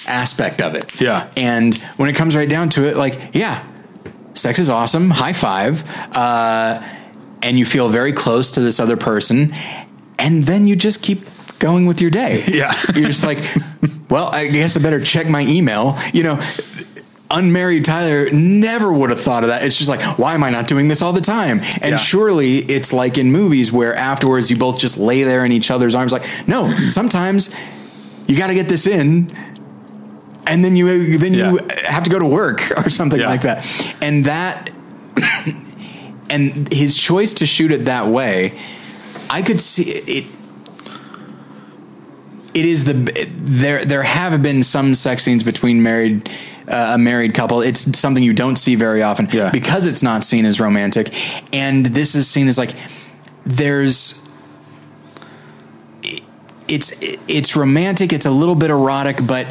aspect 0.07 0.61
of 0.61 0.75
it. 0.75 0.99
Yeah. 0.99 1.31
and 1.35 1.77
when 1.97 2.09
it 2.09 2.15
comes 2.15 2.35
right 2.35 2.49
down 2.49 2.69
to 2.69 2.87
it 2.87 2.97
like 2.97 3.33
yeah 3.33 3.65
sex 4.33 4.59
is 4.59 4.69
awesome 4.69 5.09
high 5.09 5.33
five 5.33 5.83
uh, 6.15 6.81
and 7.43 7.57
you 7.59 7.65
feel 7.65 7.89
very 7.89 8.13
close 8.13 8.51
to 8.51 8.59
this 8.61 8.79
other 8.79 8.97
person 8.97 9.53
and 10.19 10.43
then 10.43 10.67
you 10.67 10.75
just 10.75 11.01
keep 11.03 11.21
going 11.59 11.85
with 11.85 12.01
your 12.01 12.09
day 12.11 12.43
Yeah. 12.47 12.73
you're 12.95 13.07
just 13.09 13.23
like 13.23 13.39
well 14.09 14.27
i 14.29 14.47
guess 14.47 14.77
i 14.77 14.81
better 14.81 14.99
check 15.03 15.27
my 15.29 15.41
email 15.41 15.97
you 16.13 16.23
know 16.23 16.39
unmarried 17.33 17.85
Tyler 17.85 18.29
never 18.31 18.91
would 18.91 19.09
have 19.09 19.21
thought 19.21 19.43
of 19.43 19.47
that. 19.47 19.63
It's 19.63 19.77
just 19.77 19.89
like, 19.89 20.01
why 20.19 20.33
am 20.33 20.43
I 20.43 20.49
not 20.49 20.67
doing 20.67 20.89
this 20.89 21.01
all 21.01 21.13
the 21.13 21.21
time? 21.21 21.61
And 21.81 21.91
Yeah. 21.91 21.95
surely 21.95 22.57
it's 22.57 22.91
like 22.91 23.17
in 23.17 23.31
movies 23.31 23.71
where 23.71 23.95
afterwards 23.95 24.51
you 24.51 24.57
both 24.57 24.77
just 24.77 24.97
lay 24.97 25.23
there 25.23 25.45
in 25.45 25.53
each 25.53 25.71
other's 25.71 25.95
arms. 25.95 26.11
Like, 26.11 26.25
no, 26.45 26.77
sometimes 26.89 27.55
you 28.27 28.37
got 28.37 28.47
to 28.47 28.53
get 28.53 28.67
this 28.67 28.85
in. 28.85 29.29
And 30.51 30.63
then 30.65 30.75
you 30.75 31.17
then 31.17 31.33
you 31.33 31.59
have 31.85 32.03
to 32.03 32.09
go 32.09 32.19
to 32.19 32.25
work 32.25 32.71
or 32.77 32.89
something 32.89 33.19
Yeah. 33.19 33.29
like 33.29 33.41
that. 33.43 33.65
And 34.01 34.25
that 34.25 34.69
and 36.29 36.71
his 36.73 36.97
choice 36.97 37.33
to 37.35 37.45
shoot 37.45 37.71
it 37.71 37.85
that 37.85 38.07
way, 38.07 38.53
I 39.29 39.41
could 39.41 39.59
see 39.61 39.83
it. 39.83 40.25
It 42.53 42.65
is 42.65 42.83
the 42.83 42.93
there. 43.37 43.85
There 43.85 44.03
have 44.03 44.41
been 44.41 44.63
some 44.63 44.93
sex 44.95 45.23
scenes 45.23 45.41
between 45.43 45.81
married 45.83 46.29
uh, 46.67 46.91
a 46.95 46.97
married 46.97 47.33
couple. 47.33 47.61
It's 47.61 47.97
something 47.97 48.21
you 48.23 48.33
don't 48.33 48.57
see 48.57 48.75
very 48.75 49.01
often 49.01 49.29
Yeah. 49.31 49.51
because 49.51 49.87
it's 49.87 50.03
not 50.03 50.23
seen 50.23 50.45
as 50.45 50.59
romantic, 50.59 51.13
and 51.53 51.85
this 51.85 52.13
is 52.13 52.27
seen 52.27 52.49
as 52.49 52.57
like 52.57 52.71
there's. 53.45 54.17
It's 56.67 56.93
it's 57.27 57.55
romantic. 57.55 58.11
It's 58.13 58.25
a 58.25 58.31
little 58.31 58.55
bit 58.55 58.69
erotic, 58.69 59.25
but 59.25 59.45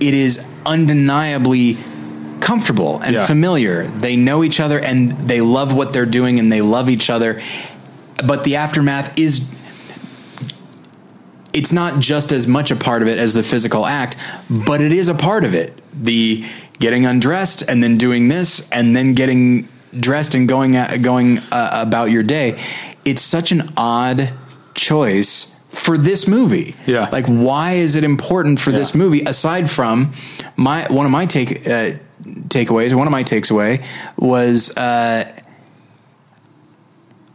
it 0.00 0.14
is 0.14 0.46
undeniably 0.64 1.78
comfortable 2.40 3.00
and 3.04 3.14
Yeah. 3.14 3.26
familiar. 3.26 3.86
They 3.86 4.16
know 4.16 4.44
each 4.44 4.60
other 4.60 4.78
and 4.78 5.12
they 5.12 5.40
love 5.40 5.72
what 5.74 5.92
they're 5.92 6.06
doing 6.06 6.38
and 6.38 6.52
they 6.52 6.60
love 6.60 6.88
each 6.88 7.10
other. 7.10 7.40
But 8.24 8.44
the 8.44 8.56
aftermath 8.56 9.18
is 9.18 9.42
it's 11.52 11.72
not 11.72 12.00
just 12.00 12.32
as 12.32 12.46
much 12.46 12.70
a 12.70 12.76
part 12.76 13.02
of 13.02 13.08
it 13.08 13.18
as 13.18 13.32
the 13.32 13.42
physical 13.42 13.86
act, 13.86 14.16
but 14.50 14.80
it 14.80 14.92
is 14.92 15.08
a 15.08 15.14
part 15.14 15.44
of 15.44 15.54
it. 15.54 15.72
The 15.94 16.44
getting 16.78 17.06
undressed 17.06 17.62
and 17.66 17.82
then 17.82 17.96
doing 17.96 18.28
this 18.28 18.68
and 18.70 18.94
then 18.94 19.14
getting 19.14 19.66
dressed 19.98 20.34
and 20.34 20.46
going 20.46 20.76
at, 20.76 21.00
going 21.00 21.38
uh, 21.50 21.70
about 21.72 22.10
your 22.10 22.22
day. 22.22 22.58
It's 23.06 23.22
such 23.22 23.52
an 23.52 23.72
odd 23.76 24.34
choice 24.74 25.55
for 25.76 25.98
this 25.98 26.26
movie. 26.26 26.74
Yeah. 26.86 27.08
Like 27.12 27.26
why 27.26 27.72
is 27.74 27.96
it 27.96 28.04
important 28.04 28.58
for 28.60 28.72
this 28.72 28.94
movie 28.94 29.20
aside 29.20 29.70
from 29.70 30.12
my 30.56 30.86
one 30.90 31.06
of 31.06 31.12
my 31.12 31.26
take 31.26 31.66
uh, 31.66 31.92
takeaways, 32.48 32.94
one 32.94 33.06
of 33.06 33.12
my 33.12 33.22
takes 33.22 33.50
away 33.50 33.84
was 34.16 34.76
uh 34.76 35.30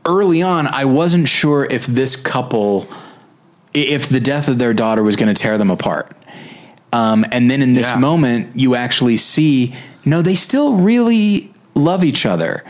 early 0.05 0.41
on 0.41 0.67
I 0.67 0.85
wasn't 0.85 1.27
sure 1.27 1.65
if 1.69 1.85
this 1.85 2.15
couple 2.15 2.87
if 3.73 4.09
the 4.09 4.19
death 4.19 4.47
of 4.47 4.57
their 4.57 4.73
daughter 4.73 5.01
was 5.03 5.15
going 5.15 5.33
to 5.33 5.39
tear 5.39 5.57
them 5.57 5.69
apart. 5.71 6.11
Um, 6.91 7.25
and 7.31 7.49
then 7.49 7.61
in 7.61 7.73
this 7.73 7.87
Yeah. 7.89 7.99
moment, 7.99 8.49
you 8.53 8.75
actually 8.75 9.15
see 9.17 9.73
no, 10.03 10.21
they 10.21 10.35
still 10.35 10.73
really 10.73 11.53
love 11.75 12.03
each 12.03 12.25
other, 12.25 12.63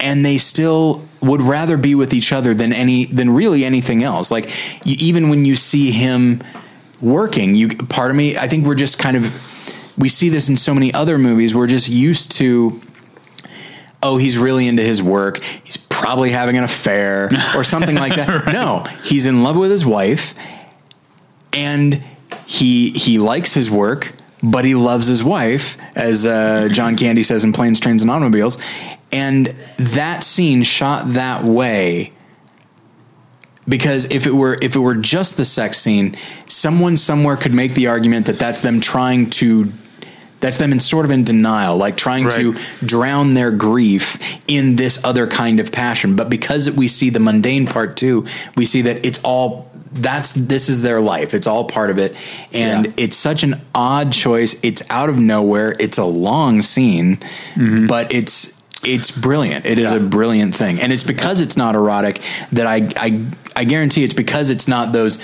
and 0.00 0.26
they 0.26 0.36
still 0.38 1.02
would 1.22 1.40
rather 1.40 1.76
be 1.76 1.94
with 1.94 2.12
each 2.12 2.32
other 2.32 2.52
than 2.52 2.72
any 2.72 3.06
than 3.06 3.30
really 3.30 3.64
anything 3.64 4.02
else. 4.02 4.30
Like 4.30 4.50
you, 4.84 4.96
even 4.98 5.28
when 5.28 5.44
you 5.44 5.56
see 5.56 5.90
him 5.90 6.42
working, 7.00 7.54
you 7.54 7.68
part 7.68 8.10
of 8.10 8.16
me, 8.16 8.36
I 8.36 8.48
think 8.48 8.66
we're 8.66 8.74
just 8.74 8.98
kind 8.98 9.16
of 9.16 9.94
we 9.96 10.08
see 10.08 10.28
this 10.28 10.48
in 10.48 10.56
so 10.56 10.74
many 10.74 10.92
other 10.92 11.18
movies. 11.18 11.54
We're 11.54 11.66
just 11.66 11.88
used 11.88 12.32
to 12.32 12.80
oh, 14.04 14.16
he's 14.16 14.36
really 14.36 14.66
into 14.66 14.82
his 14.82 15.00
work. 15.00 15.40
He's 15.62 15.76
probably 15.76 16.30
having 16.30 16.56
an 16.56 16.64
affair 16.64 17.30
or 17.56 17.62
something 17.62 17.94
like 17.94 18.16
that. 18.16 18.52
No, 18.52 18.84
he's 19.04 19.26
in 19.26 19.44
love 19.44 19.56
with 19.56 19.70
his 19.70 19.86
wife 19.86 20.34
and 21.52 22.02
he 22.46 22.90
he 22.90 23.18
likes 23.18 23.54
his 23.54 23.70
work, 23.70 24.12
but 24.42 24.64
he 24.64 24.74
loves 24.74 25.06
his 25.06 25.22
wife, 25.22 25.78
as 25.94 26.26
uh, 26.26 26.68
John 26.70 26.96
Candy 26.96 27.22
says 27.22 27.44
in 27.44 27.52
Planes, 27.52 27.78
Trains, 27.78 28.02
and 28.02 28.10
Automobiles. 28.10 28.58
And 29.12 29.54
that 29.78 30.24
scene 30.24 30.62
shot 30.62 31.14
that 31.14 31.44
way 31.44 32.12
because 33.68 34.10
if 34.10 34.26
it 34.26 34.32
were 34.32 34.58
if 34.60 34.74
it 34.74 34.80
were 34.80 34.94
just 34.94 35.36
the 35.36 35.44
sex 35.44 35.78
scene, 35.78 36.16
someone 36.48 36.96
somewhere 36.96 37.36
could 37.36 37.54
make 37.54 37.74
the 37.74 37.86
argument 37.86 38.26
that 38.26 38.38
that's 38.38 38.60
them 38.60 38.80
trying 38.80 39.30
to 39.30 39.72
that's 40.40 40.58
them 40.58 40.72
in 40.72 40.80
sort 40.80 41.04
of 41.04 41.12
in 41.12 41.22
denial, 41.22 41.76
like 41.76 41.96
trying 41.96 42.28
to 42.30 42.56
drown 42.84 43.34
their 43.34 43.52
grief 43.52 44.40
in 44.48 44.74
this 44.74 45.02
other 45.04 45.28
kind 45.28 45.60
of 45.60 45.70
passion. 45.70 46.16
But 46.16 46.28
because 46.28 46.68
we 46.68 46.88
see 46.88 47.10
the 47.10 47.20
mundane 47.20 47.66
part 47.66 47.96
too, 47.96 48.26
we 48.56 48.66
see 48.66 48.82
that 48.82 49.04
it's 49.04 49.22
all 49.22 49.70
that's 49.94 50.32
this 50.32 50.68
is 50.68 50.82
their 50.82 51.00
life. 51.00 51.34
It's 51.34 51.46
all 51.46 51.64
part 51.64 51.90
of 51.90 51.98
it. 51.98 52.16
And 52.52 52.86
Yeah. 52.86 52.92
it's 52.96 53.16
such 53.16 53.42
an 53.42 53.60
odd 53.74 54.12
choice. 54.12 54.58
It's 54.62 54.82
out 54.90 55.08
of 55.08 55.18
nowhere. 55.18 55.74
It's 55.78 55.98
a 55.98 56.04
long 56.04 56.62
scene, 56.62 57.18
but 57.88 58.12
it's 58.12 58.60
it's 58.84 59.10
brilliant. 59.12 59.64
It 59.64 59.78
is 59.78 59.90
Mm-hmm. 59.92 60.00
Yeah. 60.00 60.06
a 60.06 60.08
brilliant 60.08 60.54
thing. 60.56 60.80
And 60.80 60.92
it's 60.92 61.04
because 61.04 61.40
it's 61.40 61.56
not 61.56 61.74
erotic 61.74 62.20
that 62.52 62.66
I 62.66 62.88
I 62.96 63.24
I 63.54 63.64
guarantee 63.64 64.02
it's 64.04 64.14
because 64.14 64.50
it's 64.50 64.66
not 64.66 64.92
those 64.92 65.18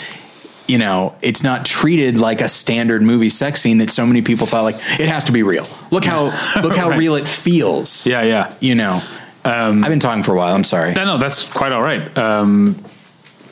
you 0.68 0.76
know, 0.76 1.14
it's 1.22 1.42
not 1.42 1.64
treated 1.64 2.18
like 2.18 2.42
a 2.42 2.48
standard 2.48 3.02
movie 3.02 3.30
sex 3.30 3.62
scene 3.62 3.78
that 3.78 3.90
so 3.90 4.04
many 4.04 4.20
people 4.20 4.46
thought 4.46 4.64
like 4.64 4.76
it 5.00 5.08
has 5.08 5.24
to 5.24 5.32
be 5.32 5.42
real. 5.42 5.66
Look 5.90 6.04
how 6.04 6.24
look 6.62 6.76
how 6.76 6.90
Right. 6.90 6.98
real 6.98 7.14
it 7.14 7.26
feels. 7.26 8.06
Yeah, 8.06 8.22
yeah. 8.22 8.52
You 8.60 8.74
know. 8.74 9.00
Um, 9.46 9.82
I've 9.82 9.88
been 9.88 9.98
talking 10.00 10.22
for 10.24 10.32
a 10.34 10.36
while. 10.36 10.54
I'm 10.54 10.64
sorry. 10.64 10.92
No, 10.92 11.04
no, 11.04 11.16
that's 11.16 11.48
quite 11.48 11.72
all 11.72 11.80
right. 11.80 12.04
Um, 12.18 12.84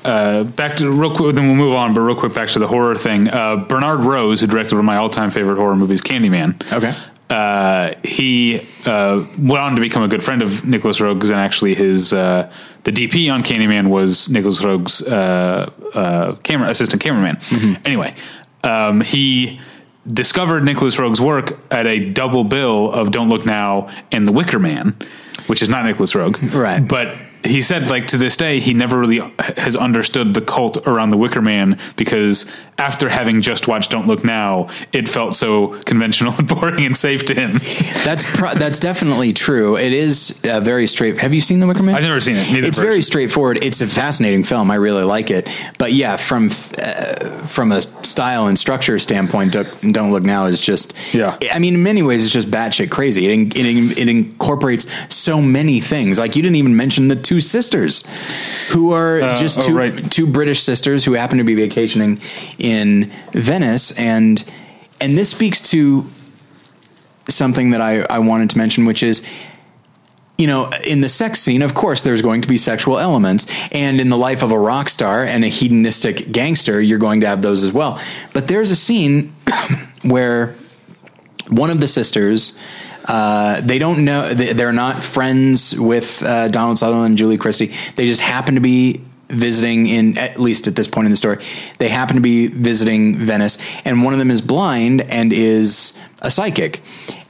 uh, 0.06 0.44
back 0.44 0.76
to 0.76 0.90
real 0.90 1.14
quick, 1.14 1.34
then 1.34 1.46
we'll 1.46 1.56
move 1.56 1.74
on. 1.74 1.94
But 1.94 2.00
real 2.02 2.16
quick, 2.16 2.34
back 2.34 2.48
to 2.48 2.58
the 2.58 2.68
horror 2.68 2.94
thing. 2.94 3.28
Uh, 3.28 3.56
Bernard 3.56 4.00
Rose, 4.00 4.40
who 4.40 4.46
directed 4.46 4.74
one 4.74 4.80
of 4.80 4.84
my 4.86 4.96
all-time 4.96 5.30
favorite 5.30 5.56
horror 5.56 5.76
movies, 5.76 6.00
Candyman. 6.00 6.60
Okay. 6.72 6.92
Uh, 7.28 7.92
he 8.04 8.64
uh, 8.84 9.24
went 9.36 9.60
on 9.60 9.74
to 9.74 9.80
become 9.80 10.04
a 10.04 10.08
good 10.08 10.22
friend 10.22 10.42
of 10.42 10.64
Nicolas 10.64 11.00
Roeg's, 11.00 11.28
and 11.30 11.40
actually 11.40 11.74
his 11.74 12.12
uh, 12.12 12.52
the 12.84 12.92
DP 12.92 13.32
on 13.32 13.42
Candyman 13.42 13.88
was 13.88 14.28
Nicolas 14.28 14.62
Roeg's 14.62 15.02
uh, 15.02 15.68
uh, 15.92 16.36
camera 16.44 16.70
assistant 16.70 17.02
cameraman. 17.02 17.38
Anyway, 17.84 18.14
um, 18.62 19.00
he 19.00 19.60
discovered 20.06 20.62
Nicolas 20.64 20.96
Roeg's 20.98 21.20
work 21.20 21.58
at 21.72 21.88
a 21.88 21.98
double 22.10 22.44
bill 22.44 22.92
of 22.92 23.10
Don't 23.10 23.28
Look 23.28 23.44
Now 23.44 23.88
and 24.12 24.24
The 24.24 24.30
Wicker 24.30 24.60
Man, 24.60 24.96
which 25.48 25.62
is 25.62 25.68
not 25.68 25.84
Nicolas 25.84 26.12
Roeg, 26.12 26.54
Right. 26.54 26.86
But 26.86 27.16
he 27.44 27.62
said, 27.62 27.88
like 27.88 28.08
to 28.08 28.16
this 28.16 28.36
day, 28.36 28.60
he 28.60 28.74
never 28.74 28.98
really 28.98 29.20
has 29.56 29.76
understood 29.76 30.34
the 30.34 30.40
cult 30.40 30.86
around 30.86 31.10
the 31.10 31.16
Wicker 31.16 31.42
Man 31.42 31.78
because 31.96 32.50
after 32.78 33.08
having 33.08 33.40
just 33.40 33.68
watched 33.68 33.90
Don't 33.90 34.06
Look 34.06 34.24
Now, 34.24 34.68
it 34.92 35.08
felt 35.08 35.34
so 35.34 35.80
conventional 35.82 36.34
and 36.34 36.46
boring 36.60 36.84
and 36.84 36.96
safe 36.96 37.24
to 37.26 37.34
him. 37.34 37.52
That's 38.04 38.22
pro- 38.36 38.54
that's 38.54 38.78
definitely 38.78 39.32
true. 39.32 39.76
It 39.76 39.92
is 39.92 40.40
uh, 40.44 40.60
very 40.60 40.86
straight. 40.86 41.18
Have 41.18 41.32
you 41.32 41.40
seen 41.40 41.60
The 41.60 41.66
Wicker 41.66 41.82
Man? 41.82 41.94
I've 41.94 42.02
never 42.02 42.20
seen 42.20 42.36
it. 42.36 42.64
It's 42.64 42.78
very 42.78 43.02
straightforward. 43.02 43.64
It's 43.64 43.80
a 43.80 43.86
fascinating 43.86 44.44
film. 44.44 44.70
I 44.70 44.74
really 44.74 45.04
like 45.04 45.30
it. 45.30 45.48
But 45.78 45.92
yeah, 45.92 46.16
from 46.16 46.50
uh, 46.78 47.46
from 47.46 47.72
a 47.72 47.80
style 48.04 48.46
and 48.46 48.58
structure 48.58 48.98
standpoint, 48.98 49.52
Don't, 49.52 50.10
Look 50.10 50.24
Now 50.24 50.46
is 50.46 50.60
just. 50.60 50.94
Yeah. 51.14 51.38
I 51.50 51.58
mean, 51.58 51.74
in 51.74 51.82
many 51.82 52.02
ways, 52.02 52.24
it's 52.24 52.32
just 52.32 52.50
batshit 52.50 52.90
crazy. 52.90 53.26
It, 53.26 53.56
it, 53.56 53.66
in- 53.66 53.92
it 53.92 54.08
incorporates 54.08 54.86
so 55.14 55.40
many 55.40 55.80
things. 55.80 56.18
Like 56.18 56.36
you 56.36 56.42
didn't 56.42 56.56
even 56.56 56.76
mention 56.76 57.08
the 57.08 57.16
two 57.16 57.40
sisters, 57.40 58.04
who 58.68 58.92
are 58.92 59.34
just 59.36 59.60
oh, 59.60 59.66
two 59.66 59.76
right. 59.76 60.10
two 60.12 60.26
British 60.26 60.62
sisters 60.62 61.04
who 61.04 61.14
happen 61.14 61.38
to 61.38 61.44
be 61.44 61.54
vacationing 61.54 62.20
in 62.66 63.12
Venice, 63.32 63.96
and 63.98 64.42
and 65.00 65.16
this 65.16 65.30
speaks 65.30 65.60
to 65.70 66.04
something 67.28 67.70
that 67.70 67.80
I, 67.80 68.00
I 68.02 68.18
wanted 68.20 68.50
to 68.50 68.58
mention, 68.58 68.86
which 68.86 69.02
is 69.02 69.26
you 70.38 70.46
know, 70.46 70.70
in 70.84 71.00
the 71.00 71.08
sex 71.08 71.40
scene, 71.40 71.62
of 71.62 71.72
course, 71.72 72.02
there's 72.02 72.20
going 72.20 72.42
to 72.42 72.48
be 72.48 72.58
sexual 72.58 72.98
elements. 72.98 73.46
And 73.72 73.98
in 73.98 74.10
the 74.10 74.18
life 74.18 74.42
of 74.42 74.52
a 74.52 74.58
rock 74.58 74.90
star 74.90 75.24
and 75.24 75.42
a 75.42 75.48
hedonistic 75.48 76.30
gangster, 76.30 76.78
you're 76.78 76.98
going 76.98 77.22
to 77.22 77.26
have 77.26 77.40
those 77.40 77.62
as 77.64 77.72
well. 77.72 77.98
But 78.34 78.46
there's 78.46 78.70
a 78.70 78.76
scene 78.76 79.34
where 80.02 80.54
one 81.48 81.70
of 81.70 81.80
the 81.80 81.88
sisters, 81.88 82.58
uh, 83.06 83.62
they 83.62 83.78
don't 83.78 84.04
know, 84.04 84.34
they- 84.34 84.52
they're 84.52 84.74
not 84.74 85.02
friends 85.02 85.74
with 85.80 86.22
uh, 86.22 86.48
Donald 86.48 86.76
Sutherland 86.76 87.12
and 87.12 87.18
Julie 87.18 87.38
Christie. 87.38 87.72
They 87.96 88.04
just 88.04 88.20
happen 88.20 88.56
to 88.56 88.60
be 88.60 89.00
visiting 89.28 89.86
in, 89.86 90.16
at 90.18 90.38
least 90.38 90.66
at 90.66 90.76
this 90.76 90.88
point 90.88 91.06
in 91.06 91.10
the 91.10 91.16
story, 91.16 91.38
they 91.78 91.88
happen 91.88 92.16
to 92.16 92.22
be 92.22 92.46
visiting 92.46 93.16
Venice. 93.16 93.58
And 93.84 94.04
one 94.04 94.12
of 94.12 94.18
them 94.18 94.30
is 94.30 94.40
blind 94.40 95.02
and 95.02 95.32
is 95.32 95.98
a 96.22 96.30
psychic. 96.30 96.82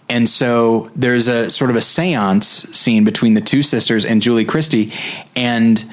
And 0.08 0.28
so 0.28 0.90
there's 0.94 1.26
a 1.26 1.50
sort 1.50 1.70
of 1.70 1.76
a 1.76 1.80
seance 1.80 2.46
scene 2.46 3.04
between 3.04 3.34
the 3.34 3.40
two 3.40 3.62
sisters 3.62 4.04
and 4.04 4.22
Julie 4.22 4.44
Christie. 4.44 4.92
And 5.34 5.84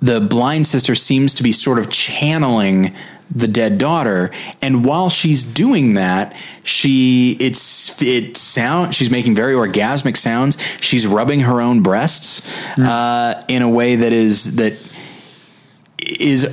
the 0.00 0.20
blind 0.20 0.66
sister 0.66 0.94
seems 0.94 1.34
to 1.34 1.42
be 1.42 1.52
sort 1.52 1.78
of 1.78 1.90
channeling 1.90 2.92
the 3.34 3.48
dead 3.48 3.78
daughter 3.78 4.30
and 4.60 4.84
while 4.84 5.08
she's 5.08 5.42
doing 5.42 5.94
that 5.94 6.36
she 6.64 7.34
it's 7.40 8.00
it 8.02 8.36
sound 8.36 8.94
she's 8.94 9.10
making 9.10 9.34
very 9.34 9.54
orgasmic 9.54 10.18
sounds 10.18 10.58
she's 10.80 11.06
rubbing 11.06 11.40
her 11.40 11.60
own 11.60 11.82
breasts 11.82 12.42
uh, 12.78 13.42
in 13.48 13.62
a 13.62 13.70
way 13.70 13.96
that 13.96 14.12
is 14.12 14.56
that 14.56 14.74
is 16.02 16.46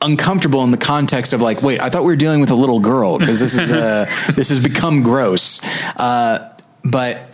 uncomfortable 0.00 0.64
in 0.64 0.70
the 0.70 0.76
context 0.76 1.32
of 1.32 1.40
like, 1.40 1.62
wait, 1.62 1.80
I 1.80 1.88
thought 1.88 2.02
we 2.02 2.08
were 2.08 2.16
dealing 2.16 2.40
with 2.40 2.50
a 2.50 2.54
little 2.56 2.80
girl 2.80 3.18
because 3.18 3.40
this 3.40 3.56
is 3.56 3.70
uh, 3.70 4.06
this 4.34 4.48
has 4.48 4.60
become 4.60 5.02
gross. 5.02 5.64
Uh, 5.96 6.56
but 6.84 7.28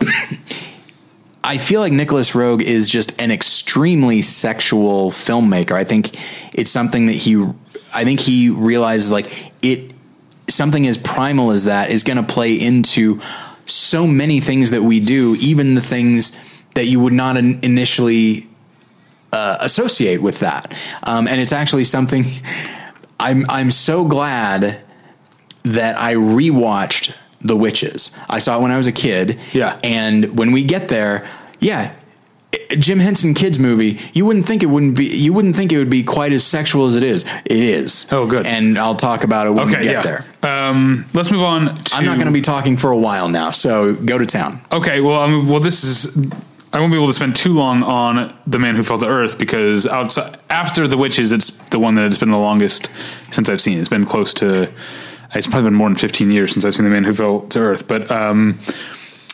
I 1.43 1.57
feel 1.57 1.81
like 1.81 1.93
Nicolas 1.93 2.31
Roeg 2.31 2.61
is 2.61 2.89
just 2.89 3.19
an 3.19 3.31
extremely 3.31 4.21
sexual 4.21 5.11
filmmaker. 5.11 5.71
I 5.71 5.83
think 5.83 6.11
it's 6.53 6.69
something 6.69 7.07
that 7.07 7.15
he, 7.15 7.43
I 7.93 8.03
think 8.03 8.19
he 8.19 8.49
realizes 8.49 9.09
like 9.09 9.51
it, 9.63 9.91
something 10.47 10.85
as 10.85 10.97
primal 10.97 11.51
as 11.51 11.63
that 11.63 11.89
is 11.89 12.03
going 12.03 12.17
to 12.17 12.23
play 12.23 12.53
into 12.53 13.21
so 13.65 14.05
many 14.05 14.39
things 14.39 14.71
that 14.71 14.83
we 14.83 14.99
do, 14.99 15.35
even 15.39 15.75
the 15.75 15.81
things 15.81 16.37
that 16.75 16.85
you 16.85 16.99
would 16.99 17.13
not 17.13 17.37
in- 17.37 17.59
initially 17.63 18.48
uh, 19.31 19.57
associate 19.59 20.21
with 20.21 20.39
that. 20.39 20.73
Um, 21.03 21.27
and 21.27 21.39
it's 21.39 21.51
actually 21.53 21.83
something 21.85 22.23
I'm 23.19 23.45
I'm 23.49 23.71
so 23.71 24.05
glad 24.05 24.81
that 25.63 25.99
I 25.99 26.13
rewatched 26.15 27.13
The 27.41 27.55
Witches. 27.57 28.15
I 28.29 28.39
saw 28.39 28.57
it 28.57 28.61
when 28.61 28.71
I 28.71 28.77
was 28.77 28.87
a 28.87 28.91
kid. 28.93 29.39
Yeah. 29.53 29.79
And 29.83 30.37
when 30.37 30.51
we 30.51 30.63
get 30.63 30.87
there, 30.87 31.27
yeah. 31.59 31.93
Jim 32.79 32.99
Henson 32.99 33.33
kids 33.33 33.59
movie, 33.59 33.99
you 34.13 34.25
wouldn't 34.25 34.45
think 34.45 34.63
it 34.63 34.67
wouldn't 34.67 34.95
be 34.95 35.05
you 35.05 35.33
wouldn't 35.33 35.55
think 35.55 35.71
it 35.71 35.77
would 35.77 35.89
be 35.89 36.03
quite 36.03 36.31
as 36.31 36.43
sexual 36.43 36.85
as 36.87 36.95
it 36.95 37.03
is. 37.03 37.25
It 37.45 37.57
is. 37.57 38.07
Oh, 38.11 38.25
good. 38.25 38.45
And 38.45 38.77
I'll 38.77 38.95
talk 38.95 39.23
about 39.23 39.47
it 39.47 39.51
when 39.51 39.67
Okay, 39.67 39.77
we 39.79 39.83
get 39.83 39.91
yeah. 39.93 40.01
there. 40.01 40.25
Um, 40.41 41.05
let's 41.13 41.29
move 41.31 41.43
on. 41.43 41.75
To, 41.75 41.95
I'm 41.95 42.05
not 42.05 42.15
going 42.15 42.27
to 42.27 42.33
be 42.33 42.41
talking 42.41 42.77
for 42.77 42.91
a 42.91 42.97
while 42.97 43.27
now, 43.27 43.51
so 43.51 43.93
go 43.93 44.17
to 44.17 44.25
town. 44.25 44.61
Okay, 44.71 44.99
well, 45.01 45.19
I 45.21 45.27
mean, 45.27 45.47
well, 45.47 45.59
this 45.59 45.83
is. 45.83 46.15
I 46.71 46.79
won't 46.79 46.91
be 46.91 46.97
able 46.97 47.07
to 47.07 47.13
spend 47.13 47.35
too 47.35 47.53
long 47.53 47.81
on 47.81 48.33
the 48.45 48.59
man 48.59 48.75
who 48.75 48.83
fell 48.83 48.99
to 48.99 49.07
earth 49.07 49.39
because 49.39 49.87
outside 49.87 50.37
after 50.49 50.87
the 50.87 50.97
witches, 50.97 51.31
it's 51.31 51.49
the 51.69 51.79
one 51.79 51.95
that 51.95 52.05
it's 52.05 52.17
been 52.17 52.29
the 52.29 52.37
longest 52.37 52.91
since 53.31 53.49
I've 53.49 53.61
seen. 53.61 53.79
It's 53.79 53.89
been 53.89 54.05
close 54.05 54.33
to. 54.35 54.71
It's 55.33 55.47
probably 55.47 55.69
been 55.69 55.75
more 55.75 55.89
than 55.89 55.95
15 55.95 56.31
years 56.31 56.51
since 56.51 56.65
I've 56.65 56.75
seen 56.75 56.85
the 56.85 56.91
man 56.91 57.03
who 57.03 57.13
fell 57.13 57.41
to 57.41 57.59
earth. 57.59 57.87
But 57.87 58.09
um, 58.11 58.59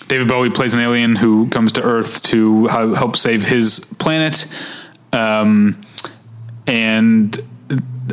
David 0.08 0.28
Bowie 0.28 0.52
plays 0.52 0.74
an 0.74 0.82
alien 0.82 1.16
who 1.16 1.48
comes 1.50 1.72
to 1.74 1.82
Earth 1.82 2.22
to 2.24 2.68
help 2.68 3.16
save 3.16 3.44
his 3.44 3.80
planet. 3.98 4.46
Um, 5.12 5.82
and 6.68 7.38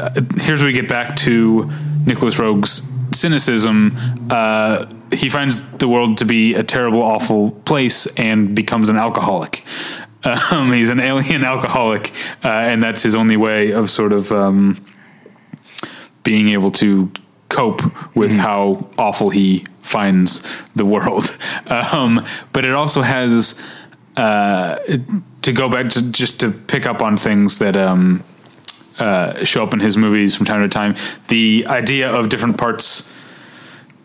uh, 0.01 0.21
here's 0.39 0.61
where 0.61 0.69
we 0.69 0.73
get 0.73 0.89
back 0.89 1.17
to 1.17 1.71
Nicolas 2.07 2.39
Roeg's 2.39 2.91
cynicism. 3.13 3.95
Uh, 4.31 4.87
he 5.13 5.29
finds 5.29 5.63
the 5.73 5.89
world 5.89 6.19
to 6.19 6.25
be 6.25 6.55
a 6.55 6.63
terrible, 6.63 7.03
awful 7.03 7.51
place 7.51 8.07
and 8.17 8.55
becomes 8.55 8.89
an 8.89 8.97
alcoholic. 8.97 9.65
Um, 10.25 10.73
he's 10.73 10.89
an 10.89 11.01
alien 11.01 11.43
alcoholic, 11.43 12.13
uh, 12.45 12.49
and 12.49 12.81
that's 12.81 13.03
his 13.03 13.17
only 13.17 13.37
way 13.37 13.73
of 13.73 13.91
sort 13.91 14.13
of 14.13 14.31
um, 14.31 14.87
being 16.23 16.51
able 16.51 16.71
to 16.71 17.11
cope 17.49 17.83
with 18.15 18.31
how 18.31 18.89
awful 18.97 19.31
he 19.31 19.67
finds 19.81 20.63
the 20.77 20.85
world. 20.85 21.37
Um, 21.67 22.25
but 22.53 22.65
it 22.65 22.73
also 22.73 23.03
has 23.03 23.61
uh, 24.17 24.77
to 25.43 25.53
go 25.53 25.69
back 25.69 25.89
to 25.91 26.03
just 26.13 26.39
to 26.41 26.51
pick 26.51 26.87
up 26.87 27.03
on 27.03 27.17
things 27.17 27.59
that 27.59 27.77
um, 27.77 28.23
uh, 28.99 29.45
show 29.45 29.65
up 29.65 29.73
in 29.73 29.81
his 29.81 29.97
movies 29.97 30.37
from 30.37 30.47
time 30.47 30.63
to 30.63 30.69
time. 30.69 30.95
The 31.29 31.67
idea 31.67 32.13
of 32.13 32.29
different 32.29 32.59
parts 32.59 33.11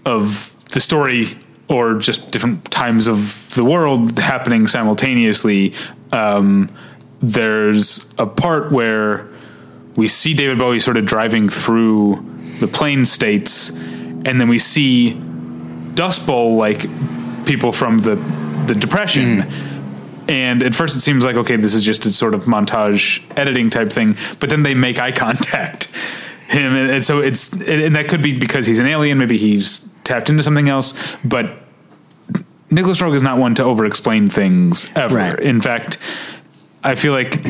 of 0.05 0.55
the 0.71 0.81
story 0.81 1.37
or 1.69 1.95
just 1.95 2.31
different 2.31 2.69
times 2.71 3.07
of 3.07 3.53
the 3.55 3.63
world 3.63 4.17
happening 4.17 4.67
simultaneously. 4.67 5.73
Um, 6.11 6.69
there's 7.21 8.13
a 8.17 8.25
part 8.25 8.71
where 8.71 9.27
we 9.95 10.07
see 10.07 10.33
David 10.33 10.59
Bowie 10.59 10.79
sort 10.79 10.97
of 10.97 11.05
driving 11.05 11.49
through 11.49 12.23
the 12.59 12.67
plain 12.67 13.05
states, 13.05 13.69
and 13.69 14.39
then 14.39 14.47
we 14.47 14.59
see 14.59 15.13
Dust 15.95 16.25
Bowl 16.25 16.55
like 16.55 16.85
people 17.45 17.71
from 17.71 17.97
the 17.99 18.15
the 18.67 18.75
Depression. 18.75 19.45
And 20.29 20.61
at 20.61 20.75
first, 20.75 20.95
it 20.95 20.99
seems 20.99 21.23
like 21.23 21.35
okay, 21.35 21.55
this 21.55 21.73
is 21.73 21.83
just 21.83 22.05
a 22.05 22.11
sort 22.11 22.33
of 22.33 22.43
montage 22.43 23.23
editing 23.37 23.69
type 23.69 23.91
thing. 23.91 24.15
But 24.39 24.49
then 24.49 24.63
they 24.63 24.73
make 24.73 24.99
eye 24.99 25.11
contact 25.11 25.85
him, 26.47 26.73
and, 26.75 26.91
and 26.91 27.03
so 27.03 27.19
it's 27.19 27.53
and 27.53 27.95
that 27.95 28.07
could 28.07 28.21
be 28.21 28.37
because 28.37 28.65
he's 28.65 28.79
an 28.79 28.85
alien. 28.85 29.17
Maybe 29.17 29.37
he's 29.37 29.89
tapped 30.07 30.29
into 30.29 30.41
something 30.41 30.69
else. 30.69 30.93
But 31.23 31.57
Nicolas 32.71 33.01
Roeg 33.01 33.15
is 33.15 33.23
not 33.23 33.37
one 33.37 33.55
to 33.55 33.63
over-explain 33.63 34.29
things 34.29 34.89
ever. 34.95 35.15
Right. 35.15 35.39
In 35.39 35.61
fact, 35.61 35.97
I 36.83 36.95
feel 36.95 37.13
like 37.13 37.45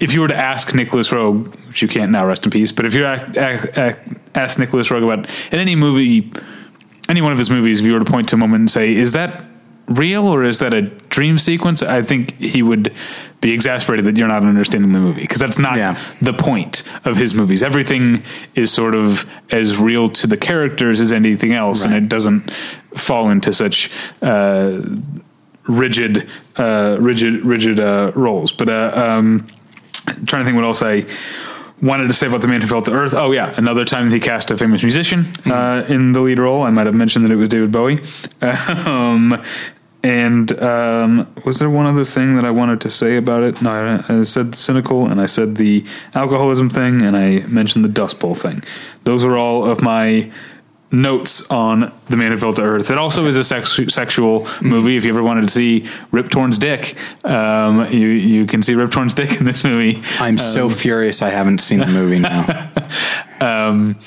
if 0.00 0.12
you 0.12 0.20
were 0.20 0.28
to 0.28 0.36
ask 0.36 0.74
Nicolas 0.74 1.10
Roeg, 1.10 1.54
which 1.66 1.82
you 1.82 1.88
can't 1.88 2.10
now, 2.10 2.26
rest 2.26 2.44
in 2.44 2.50
peace, 2.50 2.72
but 2.72 2.86
if 2.86 2.94
you 2.94 3.04
ask 3.04 4.58
Nicolas 4.58 4.88
Roeg 4.88 5.04
about 5.04 5.28
in 5.52 5.58
any 5.58 5.76
movie, 5.76 6.32
any 7.08 7.20
one 7.20 7.32
of 7.32 7.38
his 7.38 7.50
movies, 7.50 7.80
if 7.80 7.86
you 7.86 7.92
were 7.92 8.00
to 8.00 8.10
point 8.10 8.28
to 8.28 8.34
a 8.34 8.38
moment 8.38 8.60
and 8.60 8.70
say, 8.70 8.94
"Is 8.94 9.12
that 9.12 9.44
real 9.88 10.26
or 10.26 10.44
is 10.44 10.58
that 10.60 10.74
a 10.74 10.82
dream 10.82 11.38
sequence?" 11.38 11.82
I 11.82 12.02
think 12.02 12.38
he 12.38 12.62
would 12.62 12.92
be 13.40 13.52
exasperated 13.52 14.04
that 14.06 14.16
you're 14.16 14.28
not 14.28 14.42
understanding 14.42 14.92
the 14.92 14.98
movie 15.00 15.20
because 15.22 15.38
that's 15.38 15.58
not 15.58 15.76
Yeah. 15.76 15.96
the 16.20 16.32
point 16.32 16.82
of 17.04 17.16
his 17.16 17.34
movies. 17.34 17.62
Everything 17.62 18.22
is 18.54 18.72
sort 18.72 18.94
of 18.94 19.26
as 19.50 19.76
real 19.78 20.08
to 20.08 20.26
the 20.26 20.36
characters 20.36 21.00
as 21.00 21.12
anything 21.12 21.52
else, 21.52 21.84
and 21.84 21.94
it 21.94 22.08
doesn't 22.08 22.50
fall 22.96 23.30
into 23.30 23.52
such. 23.52 23.90
Uh, 24.22 24.80
rigid, 25.66 26.26
uh, 26.56 26.96
rigid, 26.98 27.44
rigid 27.44 27.78
uh, 27.78 28.10
roles. 28.14 28.50
But 28.52 28.70
uh, 28.70 28.90
um, 28.94 29.46
trying 30.26 30.40
to 30.42 30.44
think 30.46 30.56
what 30.56 30.64
else 30.64 30.82
I 30.82 31.04
wanted 31.82 32.08
to 32.08 32.14
say 32.14 32.26
about 32.26 32.40
the 32.40 32.48
man 32.48 32.60
who 32.62 32.66
fell 32.66 32.80
to 32.82 32.90
earth. 32.90 33.12
Oh 33.14 33.32
yeah, 33.32 33.52
another 33.56 33.84
time 33.84 34.08
that 34.08 34.14
he 34.14 34.20
cast 34.20 34.50
a 34.50 34.56
famous 34.56 34.82
musician 34.82 35.26
uh, 35.46 35.84
in 35.86 36.12
the 36.12 36.20
lead 36.20 36.38
role. 36.38 36.62
I 36.62 36.70
might 36.70 36.86
have 36.86 36.94
mentioned 36.94 37.24
that 37.26 37.30
it 37.32 37.36
was 37.36 37.50
David 37.50 37.70
Bowie. 37.70 38.00
um, 38.40 39.40
and 40.02 40.52
um, 40.60 41.32
was 41.44 41.58
there 41.58 41.68
one 41.70 41.86
other 41.86 42.04
thing 42.04 42.36
that 42.36 42.44
I 42.44 42.50
wanted 42.50 42.80
to 42.82 42.90
say 42.90 43.16
about 43.16 43.42
it? 43.42 43.60
No, 43.60 43.70
I, 44.08 44.20
I 44.20 44.22
said 44.22 44.54
cynical, 44.54 45.06
and 45.06 45.20
I 45.20 45.26
said 45.26 45.56
the 45.56 45.84
alcoholism 46.14 46.70
thing, 46.70 47.02
and 47.02 47.16
I 47.16 47.40
mentioned 47.46 47.84
the 47.84 47.88
Dust 47.88 48.20
Bowl 48.20 48.34
thing. 48.34 48.62
Those 49.04 49.24
were 49.24 49.36
all 49.36 49.64
of 49.64 49.80
my 49.82 50.30
notes 50.90 51.48
on 51.50 51.92
the 52.06 52.16
man 52.16 52.32
who 52.32 52.38
fell 52.38 52.52
to 52.54 52.62
earth. 52.62 52.90
It 52.90 52.96
also 52.96 53.26
is 53.26 53.36
a 53.36 53.44
sex, 53.44 53.78
sexual 53.88 54.46
movie. 54.62 54.96
If 54.96 55.04
you 55.04 55.10
ever 55.10 55.22
wanted 55.22 55.42
to 55.42 55.48
see 55.52 55.86
Rip 56.12 56.30
Torn's 56.30 56.58
dick, 56.58 56.96
um, 57.24 57.90
you 57.92 58.08
you 58.08 58.46
can 58.46 58.62
see 58.62 58.74
Rip 58.74 58.90
Torn's 58.90 59.14
dick 59.14 59.38
in 59.38 59.44
this 59.44 59.64
movie. 59.64 60.00
I'm 60.18 60.38
so 60.38 60.70
furious 60.70 61.20
I 61.22 61.30
haven't 61.30 61.58
seen 61.58 61.80
the 61.80 61.86
movie 61.86 62.20
now. 62.20 62.70
um, 63.40 63.98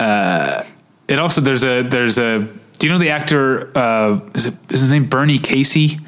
uh, 0.00 0.64
It 1.08 1.18
also 1.18 1.40
there's 1.40 1.64
a 1.64 1.82
there's 1.82 2.18
a. 2.18 2.48
Do 2.84 2.88
you 2.88 2.92
know 2.92 3.00
the 3.00 3.08
actor? 3.08 3.72
Uh, 3.74 4.20
is 4.34 4.44
it 4.44 4.52
is 4.68 4.80
his 4.80 4.90
name 4.90 5.06
Bernie 5.06 5.38
Casey? 5.38 6.00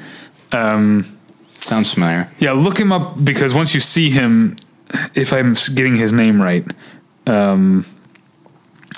Sounds 0.51 1.91
familiar. 1.91 2.29
Yeah, 2.37 2.51
look 2.51 2.79
him 2.79 2.91
up 2.91 3.25
because 3.25 3.55
once 3.55 3.73
you 3.73 3.79
see 3.79 4.11
him, 4.11 4.57
if 5.15 5.33
I'm 5.33 5.55
getting 5.73 5.95
his 5.95 6.13
name 6.13 6.39
right, 6.39 6.63
um, 7.25 7.83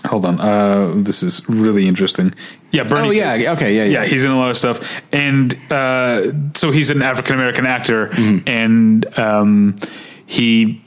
hold 0.05 0.25
on. 0.25 0.41
Uh, 0.41 0.91
this 0.97 1.23
is 1.23 1.47
really 1.47 1.87
interesting. 1.87 2.33
Yeah, 2.73 2.83
Bernie. 2.83 3.07
Oh, 3.07 3.11
yeah, 3.11 3.29
Casey. 3.29 3.47
okay, 3.47 3.73
yeah, 3.73 3.85
yeah. 3.85 4.05
He's 4.05 4.25
in 4.25 4.31
a 4.31 4.37
lot 4.37 4.49
of 4.49 4.57
stuff, 4.57 5.01
and 5.13 5.57
uh, 5.71 6.33
so 6.55 6.71
he's 6.71 6.89
an 6.89 7.01
African 7.01 7.35
American 7.35 7.65
actor, 7.65 8.09
and 8.45 9.17
um, 9.17 9.77
he 10.25 10.83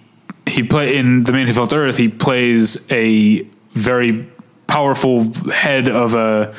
he 0.47 0.63
play 0.63 0.95
in 0.95 1.23
The 1.23 1.33
Man 1.33 1.47
Who 1.47 1.55
Fell 1.55 1.67
to 1.69 1.77
Earth. 1.77 1.97
He 1.97 2.11
plays 2.11 2.87
a 2.93 3.49
very 3.73 4.31
powerful 4.67 5.33
head 5.49 5.89
of 5.89 6.13
a 6.13 6.55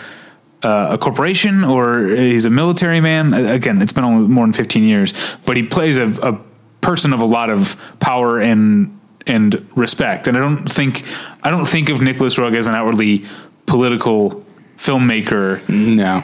uh, 0.63 0.87
a 0.91 0.97
corporation 0.97 1.63
or 1.63 2.05
he's 2.07 2.45
a 2.45 2.49
military 2.49 3.01
man. 3.01 3.33
Again, 3.33 3.81
it's 3.81 3.93
been 3.93 4.05
only 4.05 4.27
more 4.27 4.45
than 4.45 4.53
15 4.53 4.83
years, 4.83 5.13
but 5.45 5.57
he 5.57 5.63
plays 5.63 5.97
a, 5.97 6.07
a 6.21 6.39
person 6.81 7.13
of 7.13 7.21
a 7.21 7.25
lot 7.25 7.49
of 7.49 7.75
power 7.99 8.39
and 8.39 8.99
and 9.25 9.65
respect. 9.75 10.27
And 10.27 10.35
I 10.37 10.41
don't 10.41 10.67
think 10.71 11.03
I 11.43 11.49
don't 11.51 11.65
think 11.65 11.89
of 11.89 12.01
Nicolas 12.01 12.37
Roeg 12.37 12.55
as 12.55 12.67
an 12.67 12.75
outwardly 12.75 13.25
political 13.65 14.43
filmmaker, 14.77 15.61
No. 15.69 16.21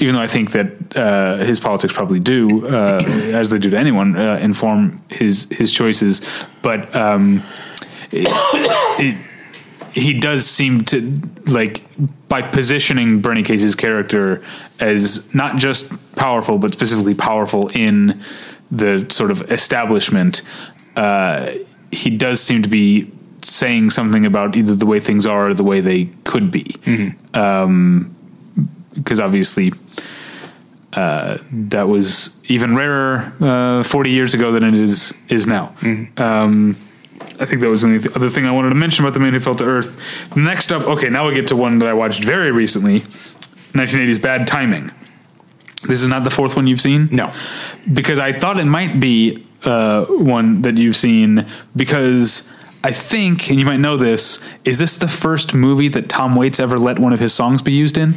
even 0.00 0.14
though 0.14 0.20
I 0.20 0.26
think 0.26 0.50
that 0.52 0.96
uh, 0.96 1.38
his 1.38 1.58
politics 1.60 1.92
probably 1.94 2.20
do, 2.20 2.66
uh, 2.66 3.00
as 3.32 3.48
they 3.50 3.58
do 3.58 3.70
to 3.70 3.78
anyone, 3.78 4.16
uh, 4.16 4.36
inform 4.40 5.00
his 5.10 5.48
his 5.50 5.72
choices. 5.72 6.20
But 6.62 6.94
um, 6.94 7.40
it, 8.12 8.26
it, 8.98 9.16
he 9.98 10.14
does 10.14 10.46
seem 10.46 10.84
to 10.86 11.20
like 11.46 11.82
by 12.28 12.42
positioning 12.42 13.20
Bernie 13.20 13.42
Casey's 13.42 13.74
character 13.74 14.42
as 14.80 15.32
not 15.34 15.56
just 15.56 15.92
powerful, 16.14 16.58
but 16.58 16.72
specifically 16.72 17.14
powerful 17.14 17.68
in 17.68 18.20
the 18.70 19.06
sort 19.10 19.30
of 19.30 19.50
establishment. 19.50 20.42
Uh, 20.96 21.52
he 21.90 22.10
does 22.10 22.40
seem 22.40 22.62
to 22.62 22.68
be 22.68 23.10
saying 23.42 23.90
something 23.90 24.26
about 24.26 24.56
either 24.56 24.74
the 24.74 24.86
way 24.86 25.00
things 25.00 25.26
are 25.26 25.48
or 25.48 25.54
the 25.54 25.64
way 25.64 25.80
they 25.80 26.06
could 26.24 26.50
be. 26.50 26.74
Um, 27.34 28.14
because 28.94 29.20
obviously 29.20 29.72
uh, 30.92 31.38
that 31.52 31.88
was 31.88 32.40
even 32.46 32.74
rarer 32.74 33.32
uh, 33.40 33.82
40 33.82 34.10
years 34.10 34.34
ago 34.34 34.52
than 34.52 34.64
it 34.64 34.74
is 34.74 35.14
is 35.28 35.46
now. 35.46 35.74
Um, 36.16 36.76
I 37.40 37.44
think 37.46 37.60
that 37.60 37.68
was 37.68 37.82
the 37.82 38.12
other 38.14 38.30
thing 38.30 38.46
I 38.46 38.50
wanted 38.50 38.70
to 38.70 38.74
mention 38.74 39.04
about 39.04 39.14
the 39.14 39.20
man 39.20 39.32
who 39.32 39.40
fell 39.40 39.54
to 39.56 39.64
earth. 39.64 40.36
Next 40.36 40.72
up, 40.72 40.82
okay, 40.82 41.08
now 41.08 41.28
we 41.28 41.34
get 41.34 41.46
to 41.48 41.56
one 41.56 41.78
that 41.78 41.88
I 41.88 41.92
watched 41.94 42.24
very 42.24 42.50
recently, 42.50 43.00
1980's 43.72 44.18
Bad 44.18 44.46
Timing. 44.46 44.90
This 45.86 46.02
is 46.02 46.08
not 46.08 46.24
the 46.24 46.30
fourth 46.30 46.56
one 46.56 46.66
you've 46.66 46.80
seen. 46.80 47.08
No. 47.12 47.32
because 47.92 48.18
I 48.18 48.32
thought 48.32 48.58
it 48.58 48.64
might 48.64 48.98
be 48.98 49.44
uh, 49.64 50.06
one 50.06 50.62
that 50.62 50.76
you've 50.76 50.96
seen 50.96 51.46
because. 51.74 52.50
I 52.84 52.92
think, 52.92 53.50
and 53.50 53.58
you 53.58 53.66
might 53.66 53.80
know 53.80 53.96
this, 53.96 54.40
is 54.64 54.78
this 54.78 54.94
the 54.94 55.08
first 55.08 55.52
movie 55.52 55.88
that 55.88 56.08
Tom 56.08 56.36
Waits 56.36 56.60
ever 56.60 56.78
let 56.78 57.00
one 57.00 57.12
of 57.12 57.18
his 57.18 57.34
songs 57.34 57.60
be 57.60 57.72
used 57.72 57.98
in? 57.98 58.14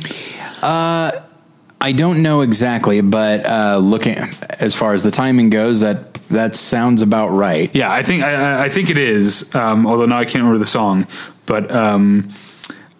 I 1.82 1.92
don't 1.94 2.22
know 2.22 2.42
exactly, 2.42 3.02
but 3.02 3.46
uh, 3.46 3.78
looking 3.78 4.16
as 4.60 4.76
far 4.76 4.94
as 4.94 5.04
the 5.04 5.12
timing 5.12 5.50
goes, 5.50 5.80
that 5.82 6.14
that 6.30 6.56
sounds 6.56 7.02
about 7.02 7.30
right. 7.30 7.70
Yeah, 7.74 7.92
I 7.92 8.04
think 8.04 8.24
I, 8.24 8.66
I- 8.66 8.70
think 8.70 8.90
it 8.90 8.98
is. 8.98 9.54
Um, 9.56 9.86
although 9.88 10.06
now 10.06 10.18
I 10.20 10.24
can't 10.26 10.36
remember 10.44 10.60
the 10.60 10.66
song, 10.66 11.08
but 11.46 11.70
um, 11.72 12.30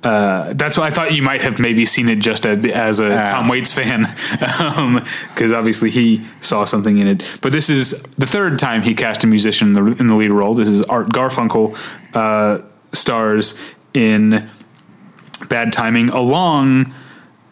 uh, 0.04 0.52
that's 0.54 0.78
why 0.78 0.88
I 0.88 0.90
thought 0.90 1.14
you 1.14 1.22
might 1.22 1.42
have 1.44 1.60
maybe 1.60 1.86
seen 1.86 2.10
it 2.10 2.18
just 2.20 2.44
a, 2.46 2.52
as 2.76 3.00
a 3.00 3.14
Ah. 3.16 3.26
Tom 3.30 3.48
Waits 3.48 3.72
fan, 3.72 4.02
because 5.30 5.52
obviously 5.54 5.92
he 5.92 6.26
saw 6.42 6.66
something 6.66 6.98
in 6.98 7.08
it. 7.08 7.38
But 7.42 7.52
this 7.52 7.70
is 7.70 8.02
the 8.18 8.26
third 8.26 8.58
time 8.60 8.82
he 8.82 8.96
cast 8.96 9.24
a 9.24 9.28
musician 9.28 9.68
in 9.68 9.74
the, 9.74 9.86
in 10.00 10.08
the 10.08 10.16
lead 10.16 10.32
role. 10.32 10.56
This 10.56 10.68
is 10.68 10.82
Art 10.84 11.08
Garfunkel 11.10 11.78
uh, 12.16 12.64
stars 12.94 13.58
in 13.94 14.50
Bad 15.50 15.72
Timing 15.72 16.10
along 16.10 16.92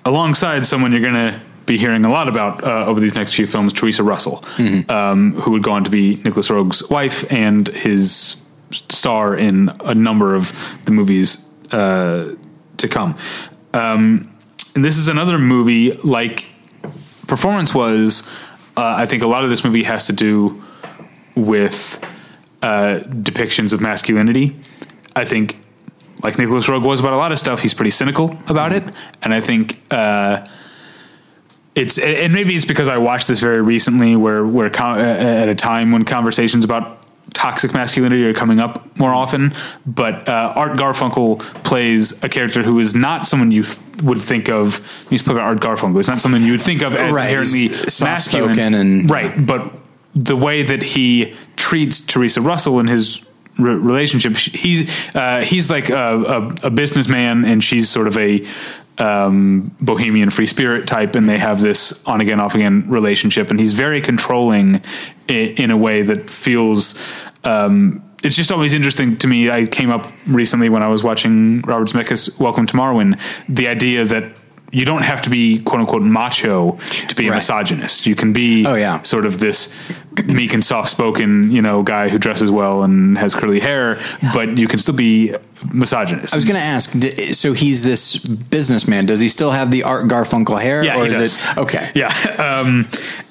alongside 0.05 0.65
someone 0.65 0.91
you're 0.91 1.01
going 1.01 1.13
to 1.13 1.41
be 1.65 1.77
hearing 1.77 2.03
a 2.03 2.09
lot 2.09 2.27
about 2.27 2.63
uh, 2.63 2.85
over 2.85 2.99
these 2.99 3.13
next 3.15 3.35
few 3.35 3.45
films, 3.45 3.71
Theresa 3.73 4.03
Russell, 4.03 4.43
um, 4.89 5.33
who 5.33 5.51
would 5.51 5.61
go 5.63 5.71
on 5.71 5.83
to 5.83 5.89
be 5.89 6.15
Nicolas 6.23 6.49
Roeg's 6.49 6.87
wife 6.89 7.31
and 7.31 7.67
his 7.67 8.41
star 8.71 9.37
in 9.37 9.69
a 9.85 9.93
number 9.93 10.33
of 10.35 10.79
the 10.85 10.91
movies 10.91 11.47
uh, 11.71 12.35
to 12.77 12.87
come. 12.87 13.15
Um, 13.73 14.35
and 14.75 14.83
this 14.83 14.97
is 14.97 15.07
another 15.07 15.37
movie 15.37 15.91
like 15.91 16.45
performance 17.27 17.73
was. 17.73 18.23
Uh, 18.75 18.95
I 18.97 19.05
think 19.05 19.23
a 19.23 19.27
lot 19.27 19.43
of 19.43 19.49
this 19.49 19.63
movie 19.63 19.83
has 19.83 20.07
to 20.07 20.13
do 20.13 20.63
with 21.35 22.03
uh, 22.61 23.01
depictions 23.05 23.73
of 23.73 23.81
masculinity. 23.81 24.55
I 25.15 25.25
think, 25.25 25.59
like 26.23 26.37
Nicolas 26.37 26.67
Roeg 26.67 26.83
was 26.85 26.99
about 26.99 27.13
a 27.13 27.17
lot 27.17 27.31
of 27.31 27.39
stuff, 27.39 27.61
he's 27.61 27.73
pretty 27.73 27.91
cynical 27.91 28.37
about 28.47 28.73
it, 28.73 28.83
and 29.21 29.33
I 29.33 29.41
think 29.41 29.81
uh, 29.91 30.45
it's 31.75 31.97
and 31.97 32.33
maybe 32.33 32.55
it's 32.55 32.65
because 32.65 32.87
I 32.87 32.97
watched 32.97 33.27
this 33.27 33.39
very 33.39 33.61
recently, 33.61 34.15
where 34.15 34.45
where 34.45 34.67
uh, 34.81 34.97
at 34.99 35.49
a 35.49 35.55
time 35.55 35.91
when 35.91 36.03
conversations 36.05 36.65
about 36.65 36.97
toxic 37.33 37.73
masculinity 37.73 38.25
are 38.25 38.33
coming 38.33 38.59
up 38.59 38.97
more 38.97 39.13
often. 39.13 39.53
But 39.85 40.27
uh, 40.27 40.53
Art 40.55 40.73
Garfunkel 40.77 41.39
plays 41.63 42.21
a 42.23 42.27
character 42.29 42.63
who 42.63 42.79
is 42.79 42.95
not 42.95 43.27
someone 43.27 43.51
you 43.51 43.63
th- 43.63 44.01
would 44.03 44.21
think 44.21 44.49
of. 44.49 45.05
He's 45.09 45.21
played 45.21 45.35
by 45.37 45.41
Art 45.43 45.59
Garfunkel. 45.59 45.99
It's 45.99 46.09
not 46.09 46.19
someone 46.19 46.43
you 46.43 46.53
would 46.53 46.61
think 46.61 46.81
of 46.81 46.95
as 46.95 47.15
Right, 47.15 47.29
inherently 47.29 47.69
masculine, 48.01 48.73
and- 48.73 49.09
right? 49.09 49.31
But 49.45 49.71
the 50.15 50.35
way 50.35 50.63
that 50.63 50.81
he 50.81 51.35
treats 51.55 52.01
Theresa 52.01 52.41
Russell 52.41 52.79
in 52.79 52.87
his 52.87 53.23
re- 53.59 53.75
relationship, 53.75 54.35
he's 54.35 55.15
uh, 55.15 55.41
he's 55.41 55.69
like 55.69 55.89
a, 55.89 56.53
a, 56.63 56.67
a 56.67 56.69
businessman, 56.69 57.45
and 57.45 57.63
she's 57.63 57.89
sort 57.89 58.07
of 58.07 58.17
a 58.17 58.45
um, 58.97 59.75
bohemian 59.79 60.29
free 60.29 60.45
spirit 60.45 60.87
type, 60.87 61.15
and 61.15 61.27
they 61.27 61.37
have 61.37 61.61
this 61.61 62.05
on 62.05 62.21
again, 62.21 62.39
off 62.39 62.55
again 62.55 62.89
relationship, 62.89 63.49
and 63.49 63.59
he's 63.59 63.73
very 63.73 64.01
controlling 64.01 64.81
in, 65.27 65.47
in 65.55 65.71
a 65.71 65.77
way 65.77 66.01
that 66.01 66.29
feels. 66.29 67.01
Um, 67.43 68.03
it's 68.21 68.35
just 68.35 68.51
always 68.51 68.73
interesting 68.73 69.17
to 69.17 69.27
me. 69.27 69.49
I 69.49 69.65
came 69.65 69.89
up 69.91 70.05
recently 70.27 70.67
when 70.67 70.83
I 70.83 70.89
was 70.89 71.03
watching 71.03 71.61
Robert 71.61 71.87
Zemeckis' 71.87 72.37
Welcome 72.37 72.67
to 72.67 72.73
Marwen, 72.73 73.17
the 73.47 73.69
idea 73.69 74.03
that 74.05 74.37
you 74.71 74.85
don't 74.85 75.01
have 75.03 75.21
to 75.23 75.29
be 75.29 75.59
quote 75.59 75.81
unquote 75.81 76.03
macho 76.03 76.77
to 77.07 77.15
be 77.15 77.27
a 77.27 77.29
Right. 77.31 77.35
misogynist. 77.37 78.05
You 78.05 78.15
can 78.15 78.33
be 78.33 78.65
Oh, 78.65 78.75
yeah. 78.75 79.01
sort 79.03 79.25
of 79.25 79.39
this 79.39 79.73
meek 80.25 80.53
and 80.53 80.63
soft 80.65 80.89
spoken, 80.89 81.51
you 81.51 81.61
know, 81.61 81.81
guy 81.81 82.09
who 82.09 82.17
dresses 82.19 82.51
well 82.51 82.83
and 82.83 83.17
has 83.17 83.33
curly 83.33 83.59
hair, 83.59 83.97
but 84.33 84.57
you 84.57 84.67
can 84.67 84.77
still 84.79 84.95
be 84.95 85.33
misogynist. 85.71 86.33
I 86.33 86.37
was 86.37 86.45
going 86.45 86.59
to 86.59 86.65
ask. 86.65 86.91
d- 86.99 87.33
So 87.33 87.53
he's 87.53 87.83
this 87.83 88.17
businessman. 88.17 89.05
Does 89.05 89.19
he 89.19 89.29
still 89.29 89.51
have 89.51 89.71
the 89.71 89.83
Art 89.83 90.07
Garfunkel 90.07 90.61
hair? 90.61 90.83
Yeah, 90.83 90.97
or 90.97 91.05
he 91.05 91.11
is 91.11 91.17
does. 91.17 91.45
it 91.45 91.57
okay? 91.57 91.91
Yeah, 91.95 92.07
um, 92.63 92.87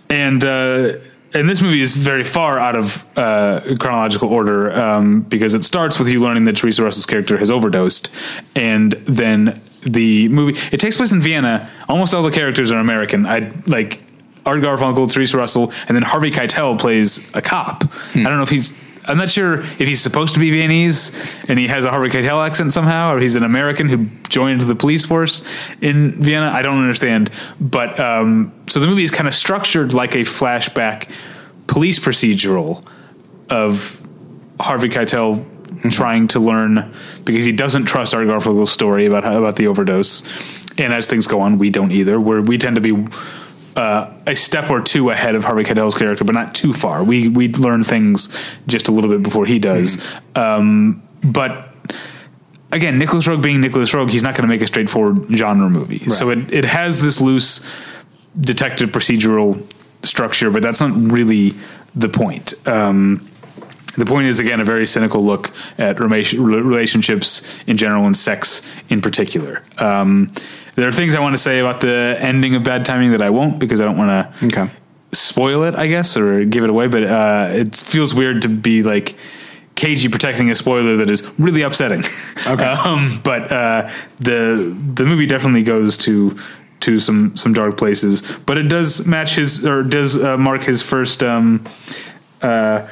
and 0.08 0.44
uh, 0.44 0.92
and 1.34 1.46
this 1.48 1.60
movie 1.60 1.82
is 1.82 1.94
very 1.94 2.24
far 2.24 2.58
out 2.58 2.74
of 2.74 3.04
uh, 3.16 3.60
chronological 3.78 4.30
order 4.30 4.72
um, 4.78 5.20
because 5.22 5.52
it 5.54 5.62
starts 5.64 5.98
with 5.98 6.08
you 6.08 6.20
learning 6.20 6.44
that 6.46 6.56
Theresa 6.56 6.82
Russell's 6.82 7.06
character 7.06 7.36
has 7.36 7.50
overdosed, 7.50 8.08
and 8.56 8.92
then 9.04 9.60
the 9.82 10.28
movie 10.28 10.58
it 10.72 10.80
takes 10.80 10.96
place 10.96 11.12
in 11.12 11.20
Vienna. 11.20 11.70
Almost 11.88 12.14
all 12.14 12.22
the 12.22 12.30
characters 12.30 12.72
are 12.72 12.78
American. 12.78 13.26
I 13.26 13.52
like 13.66 14.00
Art 14.44 14.60
Garfunkel, 14.60 15.12
Theresa 15.12 15.36
Russell, 15.36 15.72
and 15.86 15.96
then 15.96 16.02
Harvey 16.02 16.30
Keitel 16.30 16.78
plays 16.78 17.30
a 17.34 17.42
cop. 17.42 17.84
Hmm. 17.84 18.26
I 18.26 18.30
don't 18.30 18.38
know 18.38 18.44
if 18.44 18.50
he's. 18.50 18.78
I'm 19.06 19.16
not 19.16 19.30
sure 19.30 19.60
if 19.60 19.78
he's 19.78 20.02
supposed 20.02 20.34
to 20.34 20.40
be 20.40 20.50
Viennese 20.50 21.48
and 21.48 21.58
he 21.58 21.66
has 21.68 21.86
a 21.86 21.90
Harvey 21.90 22.10
Keitel 22.10 22.46
accent 22.46 22.74
somehow, 22.74 23.14
or 23.14 23.20
he's 23.20 23.36
an 23.36 23.42
American 23.42 23.88
who 23.88 24.06
joined 24.28 24.60
the 24.60 24.74
police 24.74 25.06
force 25.06 25.42
in 25.80 26.12
Vienna. 26.22 26.50
I 26.50 26.60
don't 26.60 26.78
understand. 26.78 27.30
But 27.58 27.98
um, 27.98 28.52
so 28.66 28.80
the 28.80 28.86
movie 28.86 29.04
is 29.04 29.10
kind 29.10 29.26
of 29.26 29.34
structured 29.34 29.94
like 29.94 30.14
a 30.14 30.20
flashback 30.20 31.10
police 31.66 31.98
procedural 31.98 32.86
of 33.48 34.06
Harvey 34.60 34.90
Keitel 34.90 35.42
trying 35.90 36.28
to 36.28 36.40
learn 36.40 36.92
because 37.24 37.44
he 37.44 37.52
doesn't 37.52 37.86
trust 37.86 38.14
Art 38.14 38.26
Garfunkel's 38.26 38.72
story 38.72 39.06
about 39.06 39.24
how, 39.24 39.38
about 39.38 39.56
the 39.56 39.66
overdose. 39.66 40.22
And 40.78 40.92
as 40.92 41.08
things 41.08 41.26
go 41.26 41.40
on, 41.40 41.58
we 41.58 41.70
don't 41.70 41.90
either. 41.90 42.20
Where 42.20 42.40
we 42.40 42.58
tend 42.58 42.76
to 42.76 42.80
be 42.80 43.06
uh, 43.76 44.12
a 44.26 44.34
step 44.34 44.70
or 44.70 44.80
two 44.80 45.10
ahead 45.10 45.34
of 45.34 45.44
Harvey 45.44 45.64
Keitel's 45.64 45.94
character, 45.94 46.24
but 46.24 46.34
not 46.34 46.54
too 46.54 46.72
far. 46.72 47.04
We 47.04 47.28
we 47.28 47.48
learn 47.48 47.84
things 47.84 48.56
just 48.66 48.88
a 48.88 48.92
little 48.92 49.10
bit 49.10 49.22
before 49.22 49.46
he 49.46 49.58
does. 49.58 49.98
Um, 50.34 51.02
but 51.22 51.74
again, 52.72 52.98
Nicolas 52.98 53.26
Roeg 53.26 53.42
being 53.42 53.60
Nicolas 53.60 53.92
Roeg, 53.92 54.10
he's 54.10 54.22
not 54.22 54.34
going 54.34 54.42
to 54.42 54.48
make 54.48 54.62
a 54.62 54.66
straightforward 54.66 55.26
genre 55.34 55.70
movie. 55.70 56.08
So 56.10 56.30
it 56.30 56.52
it 56.52 56.64
has 56.64 57.00
this 57.02 57.20
loose 57.20 57.64
detective 58.40 58.90
procedural 58.90 59.64
structure, 60.02 60.50
but 60.50 60.62
that's 60.62 60.80
not 60.80 60.92
really 60.94 61.54
the 61.94 62.08
point. 62.08 62.54
Um, 62.66 63.28
the 63.98 64.06
point 64.06 64.26
is 64.28 64.38
again 64.40 64.60
a 64.60 64.64
very 64.64 64.86
cynical 64.86 65.24
look 65.24 65.50
at 65.78 66.00
relationships 66.00 67.42
in 67.66 67.76
general 67.76 68.06
and 68.06 68.16
sex 68.16 68.62
in 68.88 69.00
particular. 69.00 69.62
Um, 69.78 70.28
there 70.76 70.88
are 70.88 70.92
things 70.92 71.14
I 71.14 71.20
want 71.20 71.34
to 71.34 71.38
say 71.38 71.58
about 71.58 71.80
the 71.80 72.16
ending 72.20 72.54
of 72.54 72.62
Bad 72.62 72.84
Timing 72.86 73.10
that 73.10 73.22
I 73.22 73.30
won't 73.30 73.58
because 73.58 73.80
I 73.80 73.84
don't 73.84 73.96
want 73.98 74.10
to 74.10 74.46
Okay. 74.46 74.70
spoil 75.12 75.64
it, 75.64 75.74
I 75.74 75.88
guess, 75.88 76.16
or 76.16 76.44
give 76.44 76.62
it 76.64 76.70
away. 76.70 76.86
But 76.86 77.02
uh, 77.04 77.48
it 77.52 77.76
feels 77.76 78.14
weird 78.14 78.42
to 78.42 78.48
be 78.48 78.82
like 78.82 79.16
cagey 79.74 80.08
protecting 80.08 80.50
a 80.50 80.54
spoiler 80.54 80.96
that 80.98 81.10
is 81.10 81.22
really 81.38 81.62
upsetting. 81.62 82.02
Okay. 82.46 82.64
um, 82.86 83.20
but 83.24 83.50
uh, 83.52 83.90
the 84.18 84.74
the 84.94 85.04
movie 85.04 85.26
definitely 85.26 85.64
goes 85.64 85.98
to 85.98 86.38
to 86.80 87.00
some 87.00 87.36
some 87.36 87.52
dark 87.52 87.76
places, 87.76 88.22
but 88.46 88.56
it 88.56 88.68
does 88.68 89.04
match 89.06 89.34
his 89.34 89.66
or 89.66 89.82
does 89.82 90.16
uh, 90.16 90.36
mark 90.36 90.62
his 90.62 90.80
first. 90.82 91.22
Um, 91.22 91.66
uh, 92.40 92.86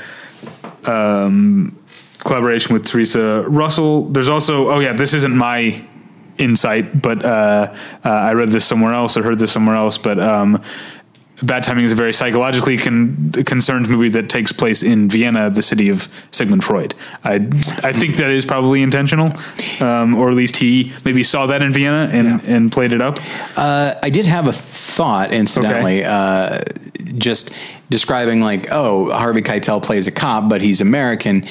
um, 0.85 1.77
collaboration 2.19 2.73
with 2.73 2.85
Theresa 2.85 3.45
Russell. 3.47 4.09
There's 4.09 4.29
also, 4.29 4.71
oh 4.71 4.81
yeah, 4.81 4.93
this 4.93 5.15
isn't 5.15 5.37
my 5.37 5.83
insight, 6.39 7.01
but 7.01 7.25
uh, 7.25 7.75
uh, 8.05 8.09
I 8.09 8.33
read 8.35 8.51
this 8.51 8.65
somewhere 8.65 8.93
else 8.93 9.17
or 9.17 9.23
heard 9.23 9.39
this 9.39 9.53
somewhere 9.53 9.77
else. 9.77 9.99
But 9.99 10.19
um, 10.19 10.63
Bad 11.43 11.63
Timing 11.65 11.85
is 11.85 11.93
a 11.93 11.95
very 11.95 12.13
psychologically 12.13 12.79
con- 12.79 13.33
concerned 13.45 13.89
movie 13.89 14.09
that 14.11 14.29
takes 14.29 14.53
place 14.53 14.83
in 14.83 15.09
Vienna, 15.09 15.51
the 15.51 15.63
city 15.63 15.91
of 15.91 16.09
Sigmund 16.31 16.65
Freud. 16.65 16.95
I 17.25 17.35
I 17.83 17.93
think 17.93 18.17
that 18.17 18.31
is 18.31 18.47
probably 18.47 18.83
intentional, 18.83 19.31
um, 19.81 20.15
or 20.15 20.31
at 20.31 20.35
least 20.35 20.57
he 20.57 20.93
maybe 21.05 21.23
saw 21.23 21.47
that 21.47 21.61
in 21.63 21.73
Vienna 21.73 22.11
and 22.11 22.43
and 22.45 22.73
played 22.73 22.93
it 22.93 23.03
up. 23.03 23.19
Uh, 23.57 23.95
I 24.03 24.11
did 24.11 24.27
have 24.27 24.47
a 24.47 24.53
thought, 24.53 25.33
incidentally, 25.33 26.05
uh, 26.05 26.61
just 27.19 27.53
describing 27.91 28.41
like, 28.41 28.69
oh, 28.71 29.11
Harvey 29.11 29.43
Keitel 29.43 29.83
plays 29.83 30.07
a 30.07 30.13
cop, 30.13 30.49
but 30.49 30.61
he's 30.61 30.81
American 30.81 31.45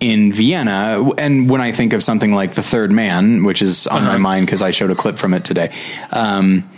in 0.00 0.32
Vienna. 0.32 1.10
And 1.18 1.48
when 1.50 1.60
I 1.60 1.72
think 1.72 1.92
of 1.92 2.02
something 2.02 2.32
like 2.34 2.52
The 2.52 2.62
Third 2.62 2.92
Man, 2.92 3.44
which 3.44 3.62
is 3.62 3.86
on 3.86 4.04
my 4.04 4.18
mind 4.18 4.46
because 4.46 4.62
I 4.62 4.70
showed 4.70 4.90
a 4.90 4.94
clip 4.94 5.18
from 5.18 5.34
it 5.34 5.44
today, 5.44 5.74
um, 6.10 6.68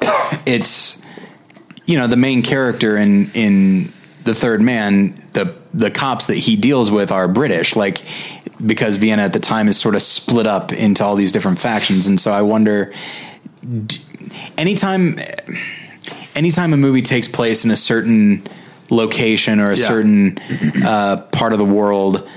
it's 0.46 1.00
you 1.86 1.96
know 1.96 2.06
the 2.06 2.16
main 2.16 2.42
character 2.42 2.96
in 2.96 3.30
in 3.32 3.92
The 4.24 4.34
Third 4.34 4.62
Man, 4.62 5.14
the 5.32 5.54
the 5.72 5.90
cops 5.90 6.26
that 6.26 6.36
he 6.36 6.56
deals 6.56 6.90
with 6.90 7.12
are 7.12 7.28
British, 7.28 7.76
like 7.76 8.02
because 8.64 8.96
Vienna 8.96 9.22
at 9.22 9.32
the 9.32 9.40
time 9.40 9.68
is 9.68 9.78
sort 9.78 9.94
of 9.94 10.02
split 10.02 10.46
up 10.46 10.72
into 10.72 11.04
all 11.04 11.14
these 11.14 11.30
different 11.30 11.58
factions, 11.58 12.06
and 12.06 12.20
so 12.20 12.32
I 12.32 12.42
wonder 12.42 12.92
anytime 14.56 15.18
anytime 16.36 16.72
a 16.72 16.76
movie 16.76 17.02
takes 17.02 17.28
place 17.28 17.64
in 17.64 17.70
a 17.70 17.76
certain 17.76 18.46
location 18.90 19.58
or 19.60 19.72
a 19.72 19.76
Yeah. 19.76 19.86
certain 19.86 20.38
uh, 20.84 21.16
part 21.32 21.52
of 21.52 21.58
the 21.58 21.64
world 21.64 22.28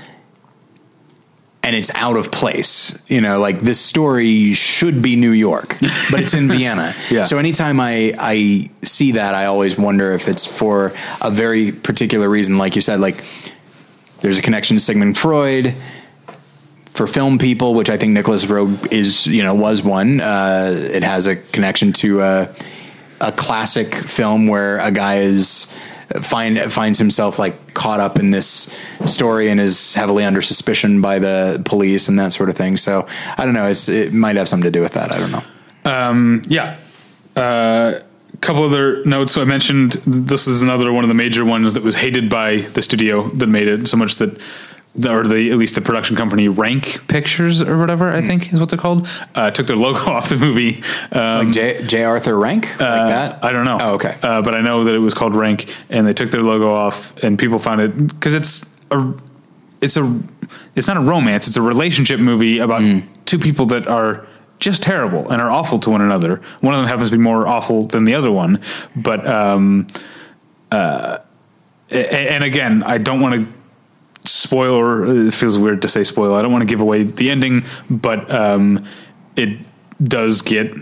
and 1.62 1.76
it's 1.76 1.90
out 1.94 2.16
of 2.16 2.32
place. 2.32 3.00
You 3.08 3.20
know, 3.20 3.38
like 3.38 3.60
this 3.60 3.78
story 3.78 4.54
should 4.54 5.02
be 5.02 5.14
New 5.14 5.30
York, 5.32 5.76
but 6.10 6.20
it's 6.20 6.32
in 6.34 6.48
Vienna. 6.56 6.94
Yeah. 7.10 7.24
So 7.24 7.36
anytime 7.38 7.78
I 7.80 8.14
I 8.18 8.70
see 8.82 9.12
that, 9.12 9.34
I 9.34 9.44
always 9.46 9.76
wonder 9.78 10.12
if 10.12 10.26
it's 10.26 10.46
for 10.46 10.92
a 11.20 11.30
very 11.30 11.70
particular 11.70 12.28
reason. 12.28 12.56
Like 12.58 12.76
you 12.76 12.82
said, 12.82 13.00
like 13.00 13.22
there's 14.22 14.38
a 14.38 14.42
connection 14.42 14.76
to 14.76 14.80
Sigmund 14.80 15.18
Freud 15.18 15.74
for 16.86 17.06
film 17.06 17.38
people, 17.38 17.74
which 17.74 17.90
I 17.90 17.96
think 17.96 18.12
Nicolas 18.14 18.44
Roeg 18.46 18.92
is, 18.92 19.26
you 19.26 19.42
know, 19.42 19.54
was 19.54 19.82
one. 19.82 20.20
Uh, 20.20 20.72
it 20.92 21.02
has 21.02 21.26
a 21.26 21.36
connection 21.36 21.92
to 21.94 22.20
a, 22.22 22.48
a 23.20 23.32
classic 23.32 23.94
film 23.94 24.46
where 24.46 24.78
a 24.78 24.90
guy 24.90 25.16
is 25.16 25.72
find 26.20 26.58
finds 26.72 26.98
himself 26.98 27.38
like 27.38 27.74
caught 27.74 28.00
up 28.00 28.18
in 28.18 28.32
this 28.32 28.74
story 29.06 29.48
and 29.48 29.60
is 29.60 29.94
heavily 29.94 30.24
under 30.24 30.42
suspicion 30.42 31.00
by 31.00 31.18
the 31.18 31.62
police 31.64 32.08
and 32.08 32.18
that 32.18 32.32
sort 32.32 32.48
of 32.48 32.56
thing. 32.56 32.76
So 32.76 33.06
I 33.36 33.44
don't 33.44 33.54
know. 33.54 33.66
It's 33.66 33.88
it 33.88 34.12
might 34.12 34.36
have 34.36 34.48
something 34.48 34.64
to 34.64 34.76
do 34.76 34.80
with 34.80 34.92
that. 34.92 35.12
I 35.12 35.18
don't 35.18 35.32
know. 35.32 35.44
Yeah. 36.48 36.76
Uh, 37.36 38.00
couple 38.40 38.64
other 38.64 39.04
notes. 39.04 39.32
So 39.32 39.42
I 39.42 39.44
mentioned 39.44 39.92
this 40.06 40.46
is 40.46 40.62
another 40.62 40.92
one 40.92 41.04
of 41.04 41.08
the 41.08 41.14
major 41.14 41.44
ones 41.44 41.74
that 41.74 41.82
was 41.82 41.94
hated 41.94 42.30
by 42.30 42.58
the 42.58 42.82
studio 42.82 43.28
that 43.30 43.46
made 43.46 43.68
it 43.68 43.86
so 43.86 43.96
much 43.96 44.16
that, 44.16 44.40
the, 44.94 45.10
or 45.10 45.22
the 45.24 45.50
at 45.50 45.56
least 45.56 45.74
the 45.76 45.80
production 45.80 46.16
company 46.16 46.48
Rank 46.48 47.06
Pictures 47.06 47.62
or 47.62 47.78
whatever 47.78 48.10
I 48.10 48.20
think 48.20 48.52
is 48.52 48.58
what 48.58 48.68
they're 48.70 48.78
called 48.78 49.06
uh, 49.34 49.50
took 49.52 49.66
their 49.66 49.76
logo 49.76 50.00
off 50.10 50.28
the 50.28 50.36
movie. 50.36 50.82
Um, 51.12 51.44
Like 51.46 51.52
J. 51.52 51.84
J. 51.86 52.04
Arthur 52.04 52.36
Rank, 52.36 52.64
like 52.66 52.78
that. 52.78 53.44
I 53.44 53.52
don't 53.52 53.64
know. 53.64 53.78
Oh, 53.80 53.94
okay. 53.94 54.16
Uh, 54.22 54.42
but 54.42 54.54
I 54.54 54.60
know 54.60 54.84
that 54.84 54.94
it 54.94 54.98
was 54.98 55.14
called 55.14 55.34
Rank, 55.34 55.72
and 55.90 56.06
they 56.06 56.12
took 56.12 56.30
their 56.30 56.42
logo 56.42 56.70
off, 56.72 57.14
and 57.22 57.38
people 57.38 57.58
found 57.58 57.80
it 57.80 58.08
because 58.08 58.34
it's 58.34 58.76
a, 58.90 59.12
it's 59.80 59.96
a, 59.96 60.20
it's 60.74 60.88
not 60.88 60.96
a 60.96 61.00
romance. 61.00 61.46
It's 61.46 61.56
a 61.56 61.62
relationship 61.62 62.18
movie 62.20 62.58
about 62.58 62.80
Mm. 62.80 63.04
two 63.26 63.38
people 63.38 63.66
that 63.66 63.86
are 63.86 64.26
just 64.58 64.82
terrible 64.82 65.30
and 65.30 65.40
are 65.40 65.50
awful 65.50 65.78
to 65.78 65.88
one 65.90 66.02
another. 66.02 66.40
One 66.60 66.74
of 66.74 66.80
them 66.80 66.88
happens 66.88 67.10
to 67.10 67.16
be 67.16 67.22
more 67.22 67.46
awful 67.46 67.86
than 67.86 68.04
the 68.04 68.14
other 68.14 68.30
one, 68.32 68.60
but 68.96 69.26
um, 69.26 69.86
uh, 70.72 71.18
and 71.90 72.44
again, 72.44 72.82
I 72.84 72.98
don't 72.98 73.20
want 73.20 73.34
to 73.34 73.59
spoil 74.30 74.74
or 74.74 75.26
it 75.26 75.34
feels 75.34 75.58
weird 75.58 75.82
to 75.82 75.88
say 75.88 76.04
spoiler. 76.04 76.38
I 76.38 76.42
don't 76.42 76.52
want 76.52 76.62
to 76.62 76.68
give 76.68 76.80
away 76.80 77.02
the 77.02 77.30
ending, 77.30 77.64
but 77.88 78.30
um, 78.30 78.84
it 79.36 79.58
does 80.02 80.42
get 80.42 80.72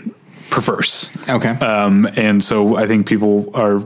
perverse. 0.51 1.11
Okay. 1.29 1.51
Um, 1.51 2.09
and 2.17 2.43
so 2.43 2.77
I 2.77 2.87
think 2.87 3.07
people 3.07 3.51
are 3.55 3.83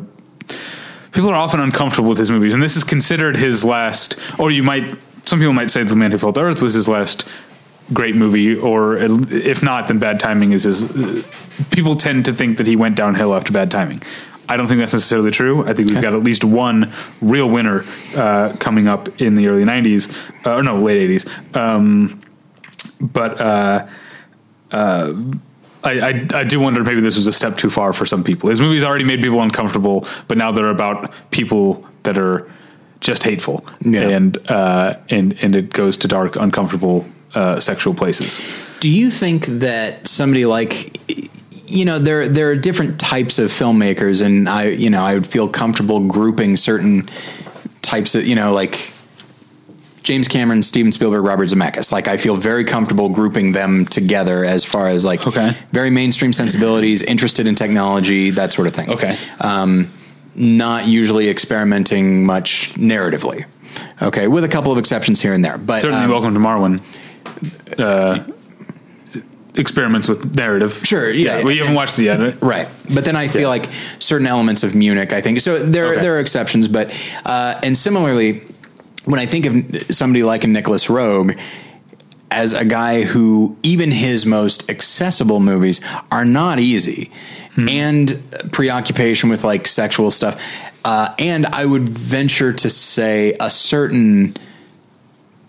people 1.12 1.30
are 1.30 1.36
often 1.36 1.60
uncomfortable 1.60 2.09
with 2.09 2.18
his 2.18 2.30
movies, 2.30 2.55
and 2.55 2.62
this 2.62 2.76
is 2.76 2.84
considered 2.84 3.36
his 3.36 3.64
last. 3.64 4.18
Or 4.39 4.51
you 4.51 4.62
might 4.62 4.97
some 5.26 5.39
people 5.39 5.52
might 5.52 5.70
say 5.70 5.82
The 5.82 5.97
Man 5.97 6.10
Who 6.10 6.18
Fell 6.18 6.32
to 6.32 6.40
Earth 6.40 6.62
was 6.62 6.74
his 6.74 6.89
last 6.89 7.28
great 7.93 8.14
movie, 8.14 8.56
or 8.56 8.97
if 8.97 9.62
not, 9.62 9.89
then 9.89 9.98
Bad 9.98 10.20
Timing 10.20 10.52
is 10.52 10.64
his. 10.64 10.84
People 11.70 11.94
tend 11.94 12.24
to 12.24 12.34
think 12.34 12.59
that 12.59 12.66
he 12.66 12.76
went 12.76 12.97
downhill 12.97 13.34
after 13.34 13.52
Bad 13.52 13.70
Timing. 13.70 14.02
I 14.53 14.57
don't 14.59 14.66
think 14.66 14.81
that's 14.81 14.93
necessarily 14.93 15.31
true. 15.31 15.65
I 15.65 15.73
think 15.73 15.89
we've 15.89 16.03
got 16.03 16.12
at 16.12 16.23
least 16.24 16.45
one 16.45 16.93
real 17.23 17.49
winner 17.49 17.85
uh, 18.15 18.55
coming 18.61 18.87
up 18.87 19.09
in 19.20 19.35
the 19.35 19.47
early 19.49 19.65
'90s, 19.65 20.03
uh, 20.47 20.57
or 20.57 20.62
no, 20.62 20.77
late 20.77 21.09
'80s. 21.11 21.57
Um, 21.57 22.20
but 23.01 23.41
uh, 23.41 23.87
uh, 24.70 25.15
I, 25.85 26.01
I, 26.01 26.29
I 26.35 26.45
do 26.45 26.61
wonder 26.61 26.85
maybe 26.85 27.01
this 27.01 27.16
was 27.16 27.27
a 27.27 27.33
step 27.33 27.57
too 27.57 27.70
far 27.70 27.93
for 27.93 28.07
some 28.07 28.23
people. 28.23 28.51
His 28.51 28.61
movies 28.61 28.85
already 28.85 29.05
made 29.05 29.23
people 29.23 29.41
uncomfortable, 29.41 30.07
but 30.29 30.37
now 30.39 30.53
they're 30.53 30.69
about 30.69 31.12
people 31.31 31.87
that 32.05 32.19
are 32.19 32.51
just 33.01 33.23
hateful, 33.24 33.65
Yeah. 33.81 34.09
and 34.11 34.39
uh, 34.51 34.97
and 35.09 35.33
and 35.43 35.57
it 35.57 35.70
goes 35.73 35.97
to 35.99 36.09
dark, 36.09 36.37
uncomfortable 36.37 37.05
uh, 37.35 37.59
sexual 37.59 37.95
places. 37.95 38.41
Do 38.81 38.89
you 38.91 39.11
think 39.11 39.47
that 39.47 40.07
somebody 40.07 40.45
like 40.45 40.99
you 41.73 41.85
know 41.85 41.99
there 41.99 42.28
there 42.28 42.51
are 42.51 42.57
different 42.57 43.01
types 43.01 43.39
of 43.39 43.51
filmmakers 43.51 44.24
and 44.24 44.49
I 44.49 44.69
you 44.69 44.90
know 44.90 45.03
I 45.03 45.15
would 45.15 45.27
feel 45.27 45.49
comfortable 45.49 46.01
grouping 46.07 46.57
certain 46.57 47.09
types 47.81 48.15
of 48.15 48.27
you 48.27 48.35
know 48.35 48.53
like 48.53 48.93
James 50.03 50.27
Cameron, 50.27 50.65
Steven 50.65 50.90
Spielberg, 50.90 51.24
Robert 51.24 51.49
Zemeckis. 51.49 51.93
Like 51.93 52.09
I 52.09 52.16
feel 52.16 52.35
very 52.36 52.65
comfortable 52.65 53.09
grouping 53.09 53.53
them 53.53 53.85
together 53.85 54.44
as 54.44 54.65
far 54.65 54.89
as 54.89 55.05
like 55.05 55.24
Okay. 55.27 55.53
very 55.70 55.90
mainstream 55.90 56.32
sensibilities, 56.32 57.03
interested 57.03 57.47
in 57.47 57.55
technology, 57.55 58.31
that 58.31 58.53
sort 58.53 58.66
of 58.66 58.74
thing. 58.74 58.90
Okay. 58.90 59.16
Um, 59.40 59.89
not 60.35 60.89
usually 60.89 61.28
experimenting 61.31 62.27
much 62.27 62.74
narratively. 62.74 63.44
Okay, 64.03 64.27
with 64.27 64.43
a 64.44 64.49
couple 64.49 64.73
of 64.73 64.78
exceptions 64.78 65.20
here 65.20 65.35
and 65.35 65.44
there, 65.44 65.57
but 65.57 65.81
Certainly, 65.81 66.05
um, 66.05 66.11
Welcome 66.11 66.35
to 66.35 66.40
Marwen. 66.40 66.81
Uh, 67.78 68.24
experiments 69.55 70.09
with 70.09 70.37
narrative. 70.37 70.81
Sure, 70.85 71.11
yeah. 71.11 71.43
well, 71.43 71.53
you 71.53 71.61
haven't 71.61 71.74
watched 71.74 71.97
the 71.97 72.05
yet. 72.05 72.43
right? 72.43 72.69
But 72.93 73.05
then 73.05 73.16
I 73.16 73.29
feel 73.29 73.43
Yeah. 73.43 73.49
like 73.49 73.69
certain 73.99 74.27
elements 74.27 74.62
of 74.62 74.74
Munich, 74.74 75.12
I 75.12 75.20
think 75.20 75.41
so 75.41 75.59
there 75.59 75.93
Okay. 75.93 76.01
there 76.03 76.16
are 76.16 76.20
exceptions, 76.20 76.69
but 76.69 76.91
uh, 77.24 77.61
and 77.62 77.77
similarly, 77.77 78.43
when 79.05 79.19
I 79.20 79.27
think 79.27 79.47
of 79.47 79.95
somebody 79.95 80.23
like 80.23 80.45
a 80.45 80.47
Nicolas 80.49 80.87
Roeg 80.87 81.39
as 82.31 82.55
a 82.55 82.65
guy 82.65 83.03
who 83.03 83.57
even 83.62 83.91
his 83.91 84.24
most 84.24 84.70
accessible 84.70 85.39
movies 85.41 85.81
are 86.11 86.24
not 86.24 86.59
easy 86.59 87.11
and 87.69 88.23
preoccupation 88.51 89.29
with 89.29 89.45
like 89.45 89.66
sexual 89.66 90.11
stuff 90.11 90.41
uh, 90.87 91.15
and 91.19 91.45
I 91.45 91.66
would 91.66 91.87
venture 91.89 92.53
to 92.55 92.70
say 92.70 93.37
a 93.39 93.51
certain 93.51 94.35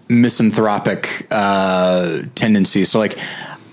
misanthropic 0.10 1.26
uh, 1.32 2.24
tendencies. 2.36 2.90
So 2.92 3.00
like 3.00 3.18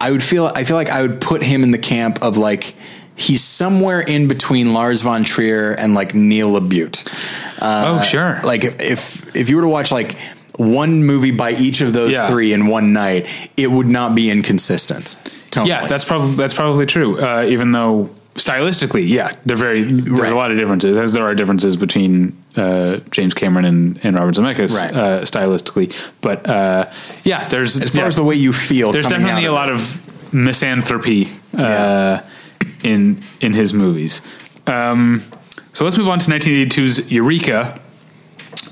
I 0.00 0.10
would 0.10 0.22
feel 0.22 0.46
I 0.46 0.64
feel 0.64 0.76
like 0.76 0.88
I 0.90 1.02
would 1.02 1.20
put 1.20 1.42
him 1.42 1.62
in 1.62 1.70
the 1.70 1.78
camp 1.78 2.22
of 2.22 2.36
like 2.38 2.74
he's 3.16 3.44
somewhere 3.44 4.00
in 4.00 4.28
between 4.28 4.72
Lars 4.72 5.02
von 5.02 5.22
Trier 5.24 5.72
and 5.72 5.94
like 5.94 6.14
Neil 6.14 6.50
LaBute. 6.58 7.06
Uh, 7.60 7.98
oh, 8.00 8.02
sure. 8.02 8.40
Like 8.42 8.64
if, 8.64 8.80
if 8.80 9.36
if 9.36 9.50
you 9.50 9.56
were 9.56 9.62
to 9.62 9.68
watch 9.68 9.90
like 9.92 10.16
one 10.56 11.04
movie 11.04 11.30
by 11.32 11.52
each 11.52 11.80
of 11.80 11.92
those 11.92 12.12
Yeah. 12.12 12.28
three 12.28 12.52
in 12.52 12.66
one 12.66 12.92
night, 12.92 13.26
it 13.56 13.70
would 13.70 13.88
not 13.88 14.14
be 14.14 14.30
inconsistent. 14.30 15.16
Tonally. 15.50 15.68
Yeah, 15.68 15.86
that's 15.86 16.04
probably 16.04 16.34
that's 16.34 16.54
probably 16.54 16.86
true. 16.86 17.20
Uh, 17.20 17.44
even 17.48 17.72
though 17.72 18.08
stylistically, 18.36 19.06
yeah, 19.08 19.34
they're 19.44 19.56
very 19.56 19.82
there's 19.82 20.08
Right. 20.20 20.32
a 20.32 20.36
lot 20.36 20.50
of 20.50 20.58
differences, 20.58 20.96
as 20.96 21.12
there 21.12 21.24
are 21.24 21.34
differences 21.34 21.76
between 21.76 22.36
uh, 22.56 22.98
James 23.10 23.34
Cameron 23.34 23.64
and, 23.64 24.00
and 24.04 24.16
Robert 24.18 24.34
Zemeckis 24.34 24.74
Right. 24.74 24.92
uh, 24.94 25.20
stylistically. 25.22 25.92
But 26.20 26.48
uh, 26.48 26.90
yeah, 27.24 27.48
there's 27.48 27.80
as 27.80 27.90
far 27.90 28.00
yeah, 28.02 28.06
as 28.06 28.16
the 28.16 28.24
way 28.24 28.34
you 28.34 28.52
feel. 28.52 28.92
there's 28.92 29.06
definitely 29.06 29.44
a 29.46 29.52
lot 29.52 29.70
of 29.70 30.02
misanthropy 30.32 31.28
uh, 31.56 31.58
Yeah. 31.58 32.22
in 32.82 33.22
in 33.40 33.52
his 33.52 33.72
movies. 33.74 34.20
Um, 34.66 35.22
so 35.72 35.84
let's 35.84 35.96
move 35.98 36.08
on 36.08 36.18
to 36.18 36.30
1982's 36.30 37.10
Eureka, 37.12 37.80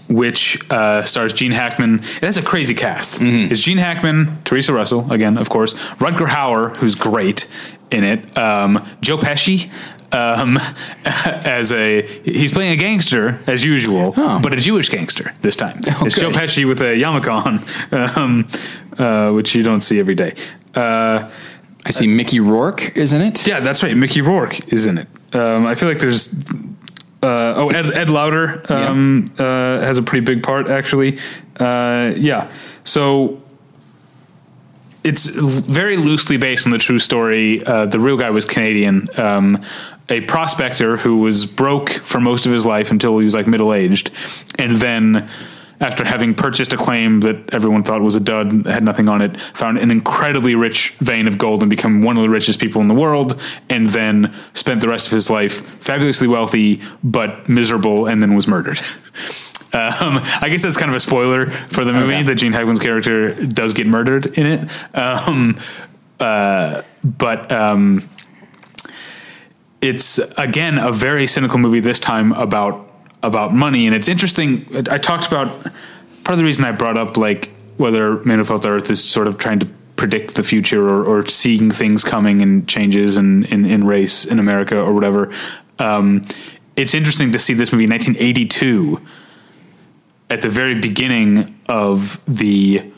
which 0.08 0.58
uh, 0.70 1.04
stars 1.04 1.32
Gene 1.32 1.52
Hackman. 1.52 2.00
It 2.00 2.22
has 2.22 2.36
a 2.36 2.42
crazy 2.42 2.74
cast. 2.74 3.20
Mm-hmm. 3.20 3.52
It's 3.52 3.60
Gene 3.62 3.78
Hackman, 3.78 4.38
Theresa 4.44 4.72
Russell, 4.72 5.10
again, 5.12 5.38
of 5.38 5.48
course, 5.48 5.74
Rutger 5.98 6.26
Hauer, 6.26 6.76
who's 6.76 6.94
great 6.94 7.48
in 7.90 8.04
it, 8.04 8.36
um, 8.36 8.84
Joe 9.00 9.18
Pesci. 9.18 9.70
Um, 10.10 10.58
as 11.04 11.70
a 11.72 12.02
he's 12.24 12.50
playing 12.52 12.72
a 12.72 12.76
gangster 12.76 13.40
as 13.46 13.62
usual, 13.64 14.14
Oh. 14.16 14.40
but 14.42 14.54
a 14.54 14.56
Jewish 14.56 14.88
gangster 14.88 15.34
this 15.42 15.54
time. 15.56 15.78
it's 15.84 16.14
good. 16.14 16.32
Joe 16.32 16.38
Pesci 16.40 16.66
with 16.66 16.80
a 16.80 16.94
yarmulke 16.96 17.30
on, 17.30 17.60
um, 18.16 18.48
uh, 18.98 19.32
which 19.32 19.54
you 19.54 19.62
don't 19.62 19.82
see 19.82 19.98
every 20.00 20.14
day. 20.14 20.34
Uh, 20.74 21.30
I 21.84 21.90
see 21.90 22.06
Mickey 22.06 22.40
Rourke 22.40 22.96
is 22.96 23.12
in 23.12 23.20
it. 23.22 23.46
yeah, 23.46 23.60
that's 23.60 23.82
right. 23.82 23.96
Mickey 23.96 24.20
Rourke 24.22 24.72
is 24.72 24.86
in 24.86 24.98
it. 24.98 25.08
Um, 25.34 25.66
I 25.66 25.74
feel 25.74 25.88
like 25.88 25.98
there's. 25.98 26.34
Uh, 27.22 27.54
oh, 27.56 27.68
Ed, 27.68 27.92
Ed 27.94 28.10
Lauter 28.10 28.62
um, 28.72 29.24
uh, 29.38 29.80
has 29.80 29.98
a 29.98 30.02
pretty 30.02 30.24
big 30.24 30.42
part, 30.42 30.68
actually. 30.68 31.18
Uh, 31.58 32.12
yeah. 32.16 32.50
So 32.84 33.42
it's 35.04 35.26
very 35.26 35.96
loosely 35.96 36.36
based 36.36 36.66
on 36.66 36.72
the 36.72 36.78
true 36.78 36.98
story. 36.98 37.64
Uh, 37.64 37.86
the 37.86 37.98
real 37.98 38.16
guy 38.16 38.30
was 38.30 38.44
Canadian, 38.44 39.08
um, 39.18 39.60
a 40.08 40.20
prospector 40.22 40.96
who 40.96 41.18
was 41.18 41.46
broke 41.46 41.90
for 41.90 42.20
most 42.20 42.46
of 42.46 42.52
his 42.52 42.64
life 42.64 42.90
until 42.90 43.18
he 43.18 43.24
was 43.24 43.34
like 43.34 43.46
middle 43.46 43.72
aged, 43.74 44.10
and 44.58 44.76
then. 44.76 45.28
After 45.80 46.04
having 46.04 46.34
purchased 46.34 46.72
a 46.72 46.76
claim 46.76 47.20
that 47.20 47.54
everyone 47.54 47.84
thought 47.84 48.00
was 48.00 48.16
a 48.16 48.20
dud, 48.20 48.66
had 48.66 48.82
nothing 48.82 49.08
on 49.08 49.22
it, 49.22 49.36
found 49.40 49.78
an 49.78 49.92
incredibly 49.92 50.56
rich 50.56 50.90
vein 50.98 51.28
of 51.28 51.38
gold 51.38 51.62
and 51.62 51.70
become 51.70 52.00
one 52.02 52.16
of 52.16 52.24
the 52.24 52.28
richest 52.28 52.58
people 52.58 52.82
in 52.82 52.88
the 52.88 52.94
world, 52.94 53.40
and 53.68 53.86
then 53.90 54.34
spent 54.54 54.80
the 54.80 54.88
rest 54.88 55.06
of 55.06 55.12
his 55.12 55.30
life 55.30 55.64
fabulously 55.80 56.26
wealthy 56.26 56.82
but 57.04 57.48
miserable, 57.48 58.06
and 58.06 58.20
then 58.20 58.34
was 58.34 58.48
murdered. 58.48 58.80
Um, 59.72 60.20
I 60.40 60.48
guess 60.50 60.62
that's 60.62 60.76
kind 60.78 60.90
of 60.90 60.96
a 60.96 61.00
spoiler 61.00 61.46
for 61.46 61.84
the 61.84 61.92
movie 61.92 62.14
Okay. 62.14 62.22
that 62.24 62.34
Gene 62.36 62.52
Hackman's 62.52 62.80
character 62.80 63.34
does 63.44 63.72
get 63.74 63.86
murdered 63.86 64.26
in 64.38 64.46
it. 64.46 64.96
Um, 64.96 65.58
uh, 66.18 66.82
but 67.04 67.52
um, 67.52 68.08
it's 69.80 70.18
again 70.36 70.78
a 70.78 70.92
very 70.92 71.26
cynical 71.26 71.58
movie. 71.58 71.80
This 71.80 72.00
time 72.00 72.32
about 72.32 72.88
about 73.22 73.54
money, 73.54 73.86
and 73.86 73.94
it's 73.94 74.08
interesting. 74.08 74.66
I 74.90 74.98
talked 74.98 75.26
about 75.26 75.48
part 75.52 76.34
of 76.34 76.38
the 76.38 76.44
reason 76.44 76.64
I 76.64 76.72
brought 76.72 76.96
up 76.96 77.16
like 77.16 77.50
whether 77.76 78.22
Man 78.24 78.44
Fell 78.44 78.64
Earth 78.66 78.90
is 78.90 79.02
sort 79.02 79.28
of 79.28 79.38
trying 79.38 79.60
to 79.60 79.68
predict 79.96 80.34
the 80.34 80.42
future 80.42 80.88
or, 80.88 81.04
or 81.04 81.26
seeing 81.26 81.70
things 81.70 82.04
coming 82.04 82.40
and 82.40 82.68
changes 82.68 83.16
in, 83.16 83.44
in, 83.46 83.64
in 83.64 83.84
race 83.84 84.24
in 84.24 84.38
America 84.38 84.80
or 84.80 84.94
whatever. 84.94 85.32
Um, 85.78 86.22
it's 86.76 86.94
interesting 86.94 87.32
to 87.32 87.38
see 87.38 87.54
this 87.54 87.72
movie 87.72 87.84
in 87.84 87.90
1982 87.90 89.00
at 90.30 90.42
the 90.42 90.48
very 90.48 90.74
beginning 90.76 91.58
of 91.68 92.20
the, 92.26 92.92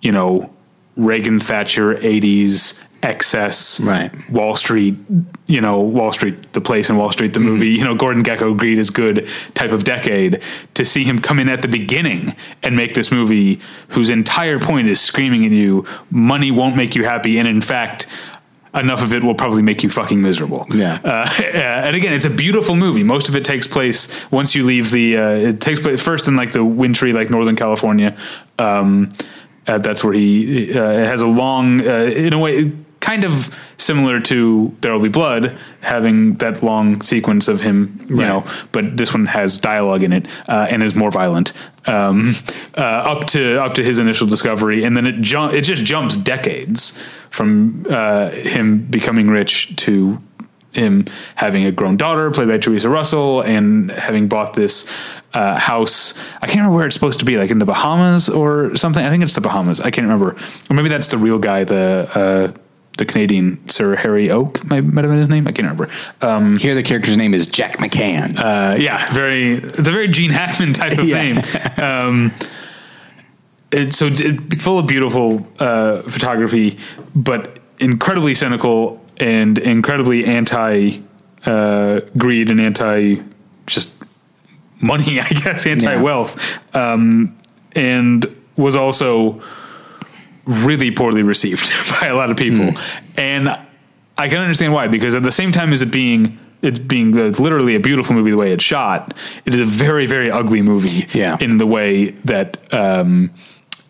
you 0.00 0.12
know, 0.12 0.52
Reagan 0.96 1.38
Thatcher 1.38 1.94
80s 1.94 2.83
excess 3.04 3.80
Right. 3.80 4.10
Wall 4.30 4.56
Street, 4.56 4.96
you 5.46 5.60
know, 5.60 5.80
Wall 5.80 6.10
Street, 6.12 6.52
the 6.52 6.60
place 6.60 6.88
in 6.88 6.96
Wall 6.96 7.12
Street, 7.12 7.34
the 7.34 7.40
movie, 7.40 7.68
you 7.68 7.84
know, 7.84 7.94
Gordon 7.94 8.24
Gekko, 8.24 8.56
Greed 8.56 8.78
is 8.78 8.90
Good 8.90 9.28
type 9.54 9.70
of 9.72 9.84
decade, 9.84 10.42
to 10.74 10.84
see 10.84 11.04
him 11.04 11.18
come 11.18 11.38
in 11.38 11.48
at 11.48 11.62
the 11.62 11.68
beginning 11.68 12.34
and 12.62 12.76
make 12.76 12.94
this 12.94 13.12
movie 13.12 13.60
whose 13.88 14.10
entire 14.10 14.58
point 14.58 14.88
is 14.88 15.00
screaming 15.00 15.44
at 15.44 15.52
you, 15.52 15.84
money 16.10 16.50
won't 16.50 16.76
make 16.76 16.94
you 16.94 17.04
happy. 17.04 17.38
And 17.38 17.46
in 17.46 17.60
fact, 17.60 18.06
enough 18.74 19.02
of 19.02 19.12
it 19.12 19.22
will 19.22 19.34
probably 19.34 19.62
make 19.62 19.82
you 19.82 19.90
fucking 19.90 20.20
miserable. 20.20 20.66
Yeah. 20.74 20.98
Uh, 21.04 21.28
and 21.52 21.96
again, 21.96 22.12
it's 22.12 22.24
a 22.24 22.30
beautiful 22.30 22.74
movie. 22.74 23.02
Most 23.02 23.28
of 23.28 23.36
it 23.36 23.44
takes 23.44 23.66
place 23.66 24.30
once 24.30 24.54
you 24.54 24.64
leave 24.64 24.90
the, 24.90 25.16
uh, 25.16 25.30
it 25.30 25.60
takes 25.60 25.80
place 25.80 26.02
first 26.02 26.26
in 26.26 26.36
like 26.36 26.52
the 26.52 26.64
wintry, 26.64 27.12
like 27.12 27.30
Northern 27.30 27.56
California. 27.56 28.16
Um, 28.58 29.10
uh, 29.66 29.78
that's 29.78 30.04
where 30.04 30.12
he 30.12 30.78
uh, 30.78 30.90
it 30.90 31.06
has 31.06 31.22
a 31.22 31.26
long, 31.26 31.80
uh, 31.86 32.04
in 32.04 32.32
a 32.34 32.38
way, 32.38 32.70
kind 33.04 33.24
of 33.24 33.32
similar 33.76 34.18
to 34.20 34.74
There 34.80 34.92
Will 34.94 35.02
Be 35.02 35.08
Blood, 35.20 35.42
having 35.80 36.36
that 36.38 36.62
long 36.62 37.02
sequence 37.02 37.48
of 37.48 37.60
him, 37.60 37.76
you 38.08 38.16
Right. 38.16 38.28
know. 38.28 38.44
But 38.72 38.96
this 38.96 39.12
one 39.12 39.26
has 39.26 39.58
dialogue 39.58 40.02
in 40.02 40.12
it 40.12 40.26
uh, 40.48 40.66
and 40.70 40.82
is 40.82 40.94
more 40.94 41.10
violent. 41.10 41.52
Um, 41.86 42.34
uh, 42.78 42.80
up 43.12 43.26
to 43.34 43.60
up 43.62 43.74
to 43.74 43.82
his 43.84 43.98
initial 43.98 44.26
discovery, 44.26 44.84
and 44.84 44.96
then 44.96 45.06
it 45.06 45.20
jump 45.20 45.52
it 45.52 45.64
just 45.70 45.84
jumps 45.84 46.16
decades 46.16 46.92
from 47.30 47.84
uh, 47.90 48.30
him 48.30 48.86
becoming 48.90 49.26
rich 49.28 49.76
to 49.84 50.18
him 50.72 51.04
having 51.36 51.64
a 51.66 51.70
grown 51.70 51.96
daughter 51.96 52.30
played 52.30 52.48
by 52.48 52.58
Theresa 52.58 52.88
Russell 52.88 53.42
and 53.42 53.90
having 53.92 54.28
bought 54.28 54.54
this 54.54 54.86
uh, 55.34 55.56
house. 55.58 56.14
I 56.42 56.46
can't 56.46 56.56
remember 56.60 56.76
where 56.76 56.86
it's 56.86 56.96
supposed 56.96 57.18
to 57.20 57.24
be, 57.24 57.36
like 57.36 57.50
in 57.52 57.58
the 57.58 57.64
Bahamas 57.66 58.28
or 58.28 58.74
something. 58.76 59.04
I 59.04 59.10
think 59.10 59.22
it's 59.22 59.34
the 59.34 59.40
Bahamas. 59.40 59.80
I 59.80 59.90
can't 59.90 60.06
remember. 60.08 60.34
Or 60.70 60.74
maybe 60.74 60.88
that's 60.88 61.08
the 61.08 61.18
real 61.18 61.38
guy, 61.38 61.64
the 61.64 62.08
uh, 62.14 62.60
the 62.98 63.04
Canadian 63.04 63.68
Sir 63.68 63.96
Harry 63.96 64.30
Oak 64.30 64.64
might, 64.64 64.82
might 64.82 65.04
have 65.04 65.10
been 65.10 65.18
his 65.18 65.28
name. 65.28 65.46
I 65.48 65.52
can't 65.52 65.68
remember. 65.68 65.88
Um, 66.20 66.56
Here, 66.56 66.74
the 66.74 66.82
character's 66.82 67.16
name 67.16 67.34
is 67.34 67.46
Jack 67.46 67.78
McCann. 67.78 68.36
uh, 68.38 68.76
yeah, 68.76 69.12
very. 69.12 69.54
It's 69.54 69.88
a 69.88 69.92
very 69.92 70.08
Gene 70.08 70.30
Hackman 70.30 70.72
type 70.74 70.96
of 70.98 71.04
Yeah. 71.08 71.22
name. 71.22 71.42
Um, 71.82 72.32
it's 73.72 73.96
so 73.96 74.06
it, 74.12 74.60
full 74.60 74.78
of 74.78 74.86
beautiful 74.86 75.46
uh, 75.58 76.02
photography, 76.02 76.78
but 77.16 77.58
incredibly 77.80 78.34
cynical 78.34 79.04
and 79.18 79.58
incredibly 79.58 80.24
anti 80.24 81.00
uh, 81.44 82.00
greed 82.16 82.50
and 82.50 82.60
anti 82.60 83.16
just 83.66 83.92
money. 84.80 85.18
I 85.20 85.28
guess 85.28 85.66
anti 85.66 85.96
wealth, 86.00 86.60
um, 86.76 87.36
and 87.74 88.24
was 88.56 88.76
also 88.76 89.42
really 90.46 90.90
poorly 90.90 91.22
received 91.22 91.70
by 92.00 92.06
a 92.06 92.14
lot 92.14 92.30
of 92.30 92.36
people, 92.36 92.72
and 93.16 93.48
I 94.16 94.28
can 94.28 94.38
understand 94.38 94.72
why. 94.72 94.88
Because 94.88 95.14
at 95.14 95.22
the 95.22 95.32
same 95.32 95.52
time 95.52 95.72
as 95.72 95.82
it 95.82 95.90
being 95.90 96.38
it's 96.62 96.78
being 96.78 97.10
the, 97.10 97.30
literally 97.42 97.74
a 97.74 97.80
beautiful 97.80 98.16
movie, 98.16 98.30
the 98.30 98.36
way 98.38 98.52
it's 98.52 98.64
shot, 98.64 99.14
it 99.44 99.54
is 99.54 99.60
a 99.60 99.64
very 99.64 100.06
very 100.06 100.30
ugly 100.30 100.62
movie. 100.62 101.06
Yeah. 101.12 101.36
in 101.40 101.58
the 101.58 101.66
way 101.66 102.10
that 102.24 102.72
um, 102.72 103.30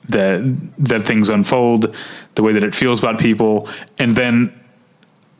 that 0.09 0.43
that 0.79 1.05
things 1.05 1.29
unfold, 1.29 1.95
the 2.35 2.43
way 2.43 2.53
that 2.53 2.63
it 2.63 2.75
feels 2.75 2.99
about 2.99 3.19
people, 3.19 3.69
and 3.99 4.17
then 4.17 4.53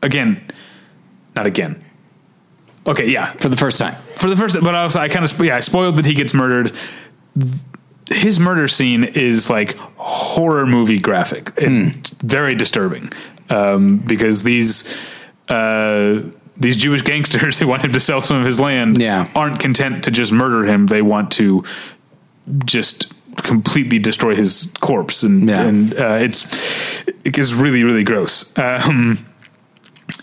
again, 0.01 0.41
not 1.35 1.45
again. 1.45 1.83
Okay, 2.87 3.07
yeah, 3.07 3.33
for 3.33 3.49
the 3.49 3.57
first 3.57 3.79
time. 3.79 3.95
for 4.15 4.29
the 4.29 4.35
first, 4.35 4.57
but 4.61 4.75
also 4.75 4.99
I 4.99 5.09
kind 5.09 5.25
of 5.25 5.39
yeah, 5.41 5.57
I 5.57 5.59
spoiled 5.59 5.97
that 5.97 6.05
he 6.05 6.13
gets 6.13 6.33
murdered. 6.33 6.75
His 8.09 8.39
murder 8.39 8.67
scene 8.67 9.03
is 9.03 9.49
like 9.49 9.75
horror 9.97 10.67
movie 10.67 10.99
graphic. 10.99 11.51
It's 11.57 12.11
very 12.11 12.53
disturbing 12.55 13.11
um, 13.49 13.97
because 13.97 14.43
these 14.43 14.95
uh, 15.49 16.21
these 16.57 16.77
Jewish 16.77 17.01
gangsters 17.01 17.57
who 17.59 17.67
want 17.67 17.83
him 17.83 17.93
to 17.93 17.99
sell 17.99 18.21
some 18.21 18.37
of 18.37 18.45
his 18.45 18.59
land 18.59 19.01
Yeah. 19.01 19.25
aren't 19.35 19.59
content 19.59 20.03
to 20.05 20.11
just 20.11 20.31
murder 20.31 20.65
him. 20.65 20.85
They 20.87 21.01
want 21.01 21.31
to 21.33 21.63
just 22.65 23.11
completely 23.37 23.99
destroy 23.99 24.35
his 24.35 24.71
corpse, 24.81 25.23
and 25.23 25.47
Yeah. 25.49 25.63
and 25.63 25.93
uh, 25.99 26.17
it's 26.21 26.45
it 27.23 27.31
gets 27.33 27.53
really 27.53 27.83
really 27.83 28.03
gross. 28.03 28.55
Um, 28.57 29.25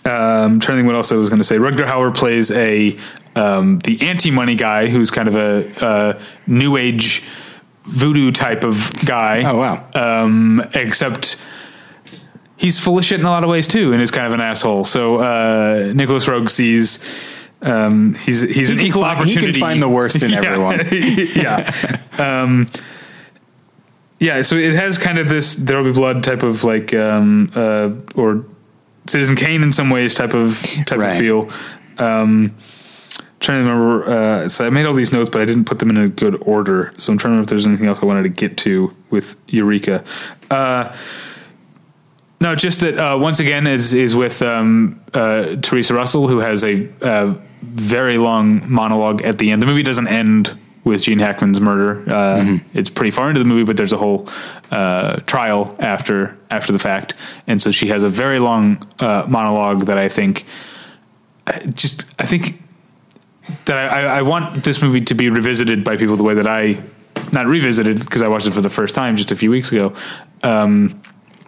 um, 0.04 0.60
trying 0.60 0.60
to 0.60 0.74
think 0.74 0.86
what 0.86 0.94
else 0.96 1.12
I 1.12 1.16
was 1.16 1.28
going 1.28 1.38
to 1.38 1.44
say. 1.44 1.56
Rutger 1.58 1.86
Hauer 1.86 2.14
plays 2.14 2.50
a 2.52 2.96
um, 3.34 3.78
the 3.80 4.00
anti-money 4.02 4.56
guy 4.56 4.86
who's 4.88 5.10
kind 5.10 5.26
of 5.28 5.36
a, 5.36 5.84
uh 5.84 6.20
new 6.46 6.76
age 6.76 7.22
voodoo 7.84 8.30
type 8.32 8.64
of 8.64 8.90
guy. 9.04 9.42
Oh, 9.44 9.56
wow. 9.56 9.84
Um, 9.94 10.64
except 10.74 11.36
he's 12.56 12.78
full 12.78 12.98
of 12.98 13.04
shit 13.04 13.20
in 13.20 13.26
a 13.26 13.30
lot 13.30 13.42
of 13.44 13.50
ways 13.50 13.66
too, 13.66 13.92
and 13.92 14.00
is 14.02 14.10
kind 14.10 14.26
of 14.26 14.32
an 14.32 14.40
asshole. 14.40 14.84
So 14.84 15.16
uh, 15.16 15.92
Nicolas 15.94 16.26
Roeg 16.26 16.48
sees. 16.50 17.04
Um, 17.60 18.14
he's 18.14 18.40
he's 18.40 18.68
He 18.68 18.74
an 18.74 18.78
can 18.80 18.86
equal 18.88 19.02
find- 19.02 19.28
he 19.28 19.36
can 19.36 19.54
find 19.54 19.80
the 19.82 19.88
worst 19.88 20.22
in 20.22 20.30
Yeah. 20.32 20.42
everyone. 20.42 20.80
yeah. 20.90 21.98
Um, 22.18 22.66
yeah, 24.18 24.42
so 24.42 24.54
it 24.56 24.74
has 24.74 24.98
kind 24.98 25.18
of 25.18 25.28
this 25.28 25.54
"There 25.56 25.76
Will 25.82 25.92
Be 25.92 25.98
Blood" 25.98 26.22
type 26.24 26.42
of 26.42 26.62
like, 26.64 26.94
um, 26.94 27.50
uh, 27.54 27.90
or 28.14 28.44
Citizen 29.06 29.34
Kane 29.36 29.62
in 29.64 29.72
some 29.72 29.90
ways 29.90 30.14
type 30.14 30.34
of 30.34 30.60
type 30.86 30.98
Right. 30.98 31.10
of 31.12 31.18
feel. 31.18 31.50
Trying 33.42 33.64
to 33.64 33.72
remember. 33.72 34.08
Uh, 34.08 34.48
so 34.48 34.64
I 34.64 34.70
made 34.70 34.86
all 34.86 34.94
these 34.94 35.12
notes, 35.12 35.28
but 35.28 35.40
I 35.40 35.44
didn't 35.44 35.64
put 35.64 35.80
them 35.80 35.90
in 35.90 35.96
a 35.96 36.08
good 36.08 36.40
order. 36.42 36.94
So 36.96 37.12
I'm 37.12 37.18
trying 37.18 37.32
to 37.32 37.34
remember 37.34 37.42
if 37.42 37.48
there's 37.50 37.66
anything 37.66 37.88
else 37.88 37.98
I 38.00 38.06
wanted 38.06 38.22
to 38.22 38.28
get 38.28 38.56
to 38.58 38.94
with 39.10 39.34
Eureka. 39.48 40.04
Uh, 40.48 40.96
no, 42.40 42.54
just 42.54 42.80
that 42.80 42.96
uh, 42.98 43.18
once 43.18 43.40
again 43.40 43.66
is 43.66 43.94
is 43.94 44.14
with 44.14 44.42
um, 44.42 45.00
uh, 45.12 45.56
Theresa 45.56 45.92
Russell, 45.92 46.28
who 46.28 46.38
has 46.38 46.62
a 46.62 46.88
uh, 47.02 47.34
very 47.62 48.16
long 48.16 48.70
monologue 48.70 49.22
at 49.22 49.38
the 49.38 49.50
end. 49.50 49.60
The 49.60 49.66
movie 49.66 49.82
doesn't 49.82 50.08
end 50.08 50.56
with 50.84 51.02
Gene 51.02 51.18
Hackman's 51.18 51.60
murder. 51.60 52.08
Uh, 52.08 52.58
It's 52.74 52.90
pretty 52.90 53.10
far 53.10 53.28
into 53.28 53.40
the 53.40 53.48
movie, 53.48 53.64
but 53.64 53.76
there's 53.76 53.92
a 53.92 53.98
whole 53.98 54.28
uh, 54.70 55.16
trial 55.26 55.74
after 55.80 56.36
after 56.48 56.72
the 56.72 56.78
fact, 56.78 57.14
and 57.48 57.60
so 57.60 57.72
she 57.72 57.88
has 57.88 58.04
a 58.04 58.08
very 58.08 58.38
long 58.38 58.78
uh, 59.00 59.26
monologue 59.28 59.86
that 59.86 59.98
I 59.98 60.08
think 60.08 60.44
I 61.46 61.58
just 61.58 62.06
I 62.20 62.26
think 62.26 62.61
that 63.64 63.92
I, 63.92 64.18
I, 64.18 64.22
want 64.22 64.64
this 64.64 64.80
movie 64.82 65.00
to 65.02 65.14
be 65.14 65.28
revisited 65.28 65.84
by 65.84 65.96
people 65.96 66.16
the 66.16 66.22
way 66.22 66.34
that 66.34 66.46
I 66.46 66.82
not 67.32 67.46
revisited 67.46 67.98
because 67.98 68.22
I 68.22 68.28
watched 68.28 68.46
it 68.46 68.54
for 68.54 68.60
the 68.60 68.70
first 68.70 68.94
time 68.94 69.16
just 69.16 69.30
a 69.30 69.36
few 69.36 69.50
weeks 69.50 69.72
ago. 69.72 69.94
Um, 70.42 71.02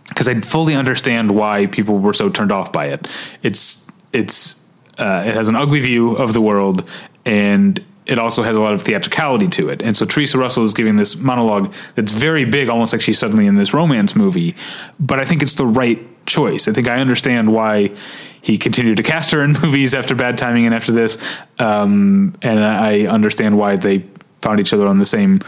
because 0.09 0.29
I 0.29 0.39
fully 0.41 0.75
understand 0.75 1.31
why 1.31 1.66
people 1.66 1.99
were 1.99 2.12
so 2.12 2.29
turned 2.29 2.53
off 2.53 2.73
by 2.73 2.87
it. 2.87 3.09
It's 3.43 3.91
it's 4.12 4.62
uh, 4.99 5.25
it 5.27 5.35
has 5.35 5.49
an 5.49 5.57
ugly 5.57 5.81
view 5.81 6.12
of 6.12 6.35
the 6.35 6.41
world, 6.41 6.89
and 7.25 7.83
it 8.07 8.19
also 8.19 8.43
has 8.43 8.55
a 8.55 8.61
lot 8.61 8.75
of 8.75 8.83
theatricality 8.83 9.49
to 9.49 9.71
it. 9.71 9.83
And 9.83 9.97
so 9.97 10.05
Theresa 10.05 10.39
Russell 10.39 10.65
is 10.65 10.75
giving 10.75 10.97
this 10.97 11.16
monologue 11.16 11.73
that's 11.95 12.12
very 12.12 12.45
big, 12.45 12.69
almost 12.69 12.93
like 12.93 13.01
she's 13.01 13.19
suddenly 13.19 13.47
in 13.47 13.57
this 13.57 13.73
romance 13.73 14.15
movie. 14.15 14.55
But 15.01 15.21
I 15.21 15.25
think 15.25 15.43
it's 15.43 15.55
the 15.55 15.66
right 15.66 15.99
choice. 16.26 16.68
I 16.68 16.72
think 16.72 16.88
I 16.88 17.01
understand 17.01 17.52
why 17.52 17.92
he 18.40 18.59
continued 18.59 18.96
to 18.98 19.02
cast 19.02 19.30
her 19.30 19.42
in 19.42 19.52
movies 19.62 19.94
after 19.94 20.14
Bad 20.14 20.38
Timing 20.38 20.66
and 20.66 20.74
after 20.74 20.92
this, 20.92 21.18
um, 21.59 22.34
and 22.42 22.62
I 22.62 23.02
understand 23.06 23.59
why 23.59 23.76
they 23.76 24.05
found 24.40 24.60
each 24.60 24.72
other 24.72 24.86
on 24.86 24.98
the 24.98 25.06
same 25.06 25.40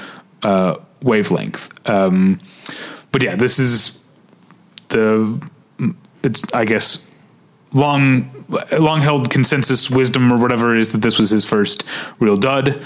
uh, 0.42 0.76
wavelength. 1.02 1.88
Um, 1.88 2.40
but 3.12 3.22
yeah, 3.22 3.36
this 3.36 3.58
is 3.58 4.04
the 4.88 5.40
it's 6.22 6.44
I 6.52 6.64
guess 6.64 7.08
long 7.72 8.30
long 8.78 9.00
held 9.00 9.30
consensus 9.30 9.90
wisdom 9.90 10.32
or 10.32 10.38
whatever 10.38 10.74
it 10.74 10.80
is 10.80 10.92
that 10.92 10.98
this 10.98 11.18
was 11.18 11.30
his 11.30 11.44
first 11.44 11.84
real 12.18 12.36
dud, 12.36 12.82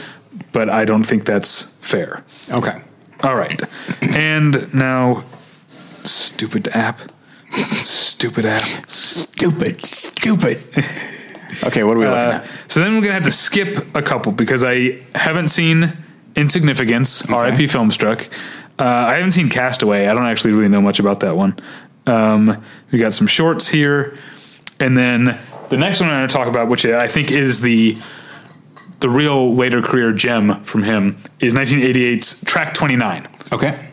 but 0.53 0.69
I 0.69 0.85
don't 0.85 1.05
think 1.05 1.25
that's 1.25 1.71
fair. 1.81 2.25
Okay. 2.51 2.83
All 3.23 3.37
right. 3.37 3.61
and 4.01 4.73
now 4.73 5.25
stupid 6.05 6.69
app. 6.69 7.01
Stupid 7.53 8.45
app. 8.47 8.89
Stupid. 8.89 9.85
Stupid. 9.85 10.59
okay, 11.65 11.83
what 11.83 11.97
are 11.97 12.01
we 12.01 12.07
looking 12.07 12.19
Uh, 12.19 12.43
at? 12.45 12.49
so 12.71 12.81
then 12.81 12.95
we're 12.95 13.01
gonna 13.01 13.15
have 13.15 13.23
to 13.25 13.33
skip 13.33 13.95
a 13.95 14.03
couple 14.03 14.33
because 14.33 14.63
I 14.65 14.99
haven't 15.15 15.49
seen 15.49 15.97
Insignificance, 16.37 17.29
R.I.P. 17.29 17.65
Filmstruck. 17.65 18.29
Uh, 18.79 18.85
I 18.85 19.15
haven't 19.15 19.33
seen 19.33 19.49
Castaway. 19.49 20.07
I 20.07 20.15
don't 20.15 20.27
actually 20.27 20.53
really 20.53 20.69
know 20.69 20.81
much 20.81 21.01
about 21.01 21.21
that 21.21 21.37
one. 21.37 21.59
Um, 22.07 22.63
we 22.93 22.99
got 23.01 23.13
some 23.13 23.27
shorts 23.27 23.67
here, 23.69 24.17
and 24.79 24.97
then 24.97 25.39
the 25.71 25.77
next 25.77 26.01
one 26.01 26.09
I'm 26.09 26.27
to 26.27 26.33
talk 26.33 26.47
about, 26.47 26.69
which 26.69 26.87
I 26.87 27.09
think 27.09 27.31
is 27.33 27.61
the 27.63 27.99
the 29.01 29.09
real 29.11 29.51
later 29.53 29.83
career 29.83 30.13
gem 30.13 30.63
from 30.63 30.83
him 30.85 31.17
is 31.41 31.53
1988's 31.55 32.45
Track 32.45 32.75
29. 32.75 33.27
Okay. 33.53 33.90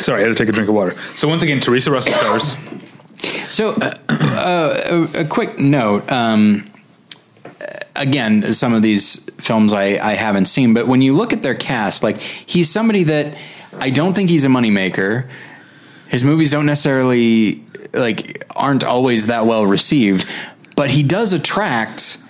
Sorry, 0.00 0.22
I 0.22 0.28
had 0.28 0.36
to 0.36 0.42
take 0.42 0.48
a 0.48 0.52
drink 0.52 0.68
of 0.68 0.74
water. 0.74 0.92
So 1.14 1.28
once 1.28 1.42
again, 1.42 1.60
Theresa 1.60 1.90
Russell 1.90 2.12
stars. 2.12 2.56
So, 3.50 3.72
uh, 3.72 3.98
uh, 4.08 5.08
a, 5.14 5.20
a 5.20 5.24
quick 5.24 5.58
note. 5.58 6.10
Um, 6.10 6.66
again, 7.96 8.52
some 8.52 8.74
of 8.74 8.82
these 8.82 9.28
films 9.40 9.72
I, 9.72 9.98
I 9.98 10.14
haven't 10.14 10.46
seen, 10.46 10.74
but 10.74 10.86
when 10.86 11.02
you 11.02 11.14
look 11.14 11.32
at 11.32 11.42
their 11.42 11.54
cast, 11.54 12.02
like 12.02 12.18
he's 12.18 12.70
somebody 12.70 13.02
that 13.04 13.36
I 13.80 13.90
don't 13.90 14.14
think 14.14 14.30
he's 14.30 14.44
a 14.44 14.48
moneymaker. 14.48 15.28
His 16.08 16.24
movies 16.24 16.50
don't 16.50 16.66
necessarily 16.66 17.64
like 17.92 18.44
aren't 18.54 18.84
always 18.84 19.26
that 19.26 19.46
well 19.46 19.66
received, 19.66 20.26
but 20.76 20.90
he 20.90 21.02
does 21.02 21.32
attract 21.32 22.22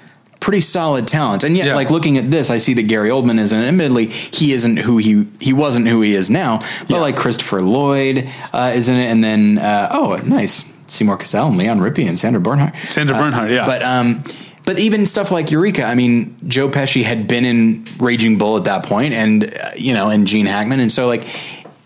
pretty 0.49 0.63
solid 0.63 1.07
talent. 1.07 1.45
And 1.45 1.55
yet, 1.59 1.67
Yeah. 1.67 1.75
like 1.75 1.91
looking 1.91 2.17
at 2.17 2.31
this, 2.31 2.49
I 2.49 2.57
see 2.57 2.73
that 2.73 2.85
Gary 2.85 3.11
Oldman 3.11 3.39
is, 3.39 3.53
and 3.53 3.63
admittedly, 3.63 4.07
he 4.07 4.53
isn't 4.53 4.79
who 4.79 4.97
he 4.97 5.27
he 5.41 5.53
wasn't 5.53 5.89
who 5.89 6.01
he 6.01 6.15
is 6.15 6.31
now. 6.31 6.61
But 6.89 6.97
Yeah. 6.97 7.01
like 7.03 7.17
Christopher 7.17 7.61
Lloyd 7.61 8.27
uh, 8.55 8.73
is 8.75 8.89
in 8.89 8.97
it, 8.97 9.09
and 9.13 9.23
then 9.23 9.59
uh, 9.59 9.89
oh, 9.93 10.17
nice 10.25 10.65
Seymour 10.87 11.19
Cassel 11.19 11.49
and 11.49 11.59
Leon 11.59 11.81
Rippy 11.81 12.09
and 12.09 12.19
Sandra 12.19 12.41
Bernhard. 12.41 12.73
Sandra 12.89 13.15
Bernhard, 13.19 13.51
yeah. 13.51 13.67
But 13.67 13.83
um, 13.83 14.25
but 14.65 14.79
even 14.79 15.05
stuff 15.05 15.31
like 15.31 15.51
Eureka, 15.51 15.85
I 15.85 15.95
mean, 15.95 16.35
Joe 16.47 16.71
Pesci 16.71 17.03
had 17.03 17.29
been 17.29 17.45
in 17.45 17.85
Raging 17.99 18.39
Bull 18.39 18.57
at 18.57 18.65
that 18.65 18.87
point, 18.87 19.13
and 19.13 19.45
uh, 19.55 19.71
you 19.77 19.93
know, 19.93 20.09
and 20.09 20.27
Gene 20.27 20.47
Hackman, 20.47 20.81
and 20.81 20.91
so 20.91 21.07
like 21.09 21.25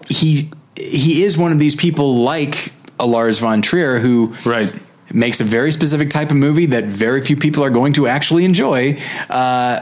he 0.08 0.50
he 0.76 1.24
is 1.24 1.36
one 1.36 1.50
of 1.50 1.58
these 1.58 1.74
people 1.74 2.22
like 2.22 2.72
a 3.00 3.06
Lars 3.06 3.40
von 3.40 3.60
Trier 3.60 3.98
who 3.98 4.34
Right. 4.46 4.72
Makes 5.12 5.40
a 5.40 5.44
very 5.44 5.72
specific 5.72 6.10
type 6.10 6.30
of 6.30 6.36
movie 6.36 6.66
that 6.66 6.84
very 6.84 7.22
few 7.22 7.36
people 7.36 7.62
are 7.64 7.70
going 7.70 7.92
to 7.94 8.06
actually 8.06 8.44
enjoy. 8.44 8.96
Uh, 9.30 9.80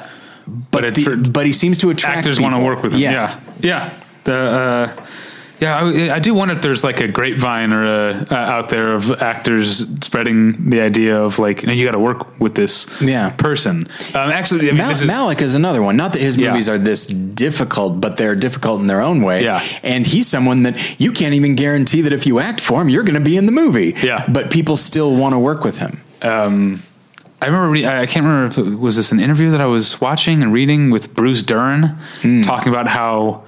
but 0.71 0.83
But 0.83 0.95
the- 0.95 1.31
but 1.33 1.47
he 1.47 1.53
seems 1.53 1.79
to 1.79 1.91
attract 1.91 2.19
actors 2.19 2.41
want 2.41 2.55
to 2.55 2.61
work 2.61 2.83
with 2.83 2.93
him. 2.93 3.01
Yeah, 3.01 3.39
yeah. 3.61 3.91
The 4.25 4.35
uh, 4.37 5.07
yeah, 5.61 5.79
I, 5.79 6.15
I 6.17 6.19
do 6.19 6.33
wonder 6.35 6.55
if 6.55 6.63
there's 6.63 6.83
like 6.83 7.01
a 7.01 7.09
grapevine 7.09 7.73
or 7.73 7.85
a, 7.85 8.27
uh, 8.31 8.35
out 8.35 8.69
there 8.71 8.95
of 8.95 9.11
actors 9.23 9.85
spreading 10.05 10.71
the 10.71 10.81
idea 10.81 11.21
of 11.21 11.39
like 11.39 11.63
you, 11.63 11.85
got 11.85 11.93
to 11.93 11.99
work 11.99 12.41
with 12.41 12.55
this 12.55 12.87
Yeah. 13.01 13.31
person. 13.31 13.87
Um, 14.15 14.31
actually, 14.31 14.61
I 14.69 14.73
mean, 14.73 14.79
Mal- 14.79 14.89
this 14.89 15.03
is, 15.03 15.11
Malick 15.11 15.41
is 15.41 15.55
another 15.55 15.83
one. 15.83 15.97
Not 15.97 16.13
that 16.15 16.21
his 16.23 16.37
Yeah. 16.37 16.51
movies 16.51 16.69
are 16.69 16.79
this 16.79 17.07
difficult, 17.07 18.01
but 18.01 18.17
they're 18.17 18.35
difficult 18.35 18.81
in 18.81 18.87
their 18.87 19.01
own 19.03 19.23
way. 19.23 19.45
Yeah. 19.45 19.63
And 19.83 20.07
he's 20.07 20.27
someone 20.29 20.63
that 20.65 21.01
you 21.01 21.13
can't 21.13 21.35
even 21.35 21.55
guarantee 21.57 22.01
that 22.03 22.13
if 22.13 22.27
you 22.27 22.41
act 22.41 22.61
for 22.61 22.81
him, 22.81 22.89
you're 22.89 23.05
going 23.05 23.15
to 23.23 23.29
be 23.31 23.37
in 23.37 23.47
the 23.47 23.53
movie. 23.53 23.95
Yeah. 24.03 24.25
But 24.29 24.51
people 24.51 24.77
still 24.77 25.15
want 25.15 25.35
to 25.35 25.39
work 25.39 25.63
with 25.65 25.79
him. 25.79 26.03
I 27.43 27.47
remember. 27.47 27.71
Re- 27.71 27.87
I 27.87 28.05
can't 28.07 28.25
remember 28.27 28.47
if 28.49 28.59
it 28.59 28.79
was 28.79 28.97
this 28.97 29.13
an 29.13 29.21
interview 29.21 29.51
that 29.51 29.61
I 29.63 29.67
was 29.67 29.99
watching 30.01 30.43
and 30.43 30.53
reading 30.53 30.91
with 30.91 31.15
Bruce 31.15 31.43
Dern 31.43 31.97
Hmm. 32.21 32.43
talking 32.43 32.71
about 32.71 32.87
how 32.87 33.45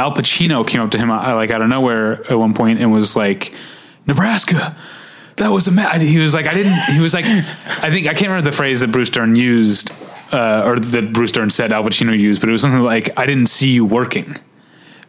Al 0.00 0.14
Pacino 0.14 0.66
came 0.66 0.80
up 0.80 0.90
to 0.92 0.98
him 0.98 1.10
uh, 1.10 1.34
like 1.34 1.50
out 1.50 1.60
of 1.60 1.68
nowhere 1.68 2.22
at 2.30 2.38
one 2.38 2.54
point 2.54 2.80
and 2.80 2.90
was 2.90 3.14
like, 3.14 3.54
"Nebraska." 4.06 4.74
That 5.36 5.50
was 5.50 5.68
a 5.68 5.72
ma-. 5.72 5.98
He 5.98 6.18
was 6.18 6.34
like, 6.34 6.46
I 6.46 6.54
didn't. 6.54 6.78
He 6.94 7.00
was 7.00 7.14
like, 7.14 7.24
I 7.26 7.90
think 7.90 8.06
I 8.06 8.14
can't 8.14 8.28
remember 8.28 8.50
the 8.50 8.56
phrase 8.56 8.80
that 8.80 8.88
Bruce 8.88 9.10
Dern 9.10 9.36
used, 9.36 9.90
uh, 10.32 10.64
or 10.64 10.78
that 10.78 11.12
Bruce 11.12 11.32
Dern 11.32 11.50
said 11.50 11.70
Al 11.72 11.84
Pacino 11.84 12.18
used, 12.18 12.40
but 12.40 12.48
it 12.48 12.52
was 12.52 12.62
something 12.62 12.82
like, 12.82 13.10
"I 13.18 13.26
didn't 13.26 13.48
see 13.48 13.70
you 13.70 13.84
working." 13.84 14.36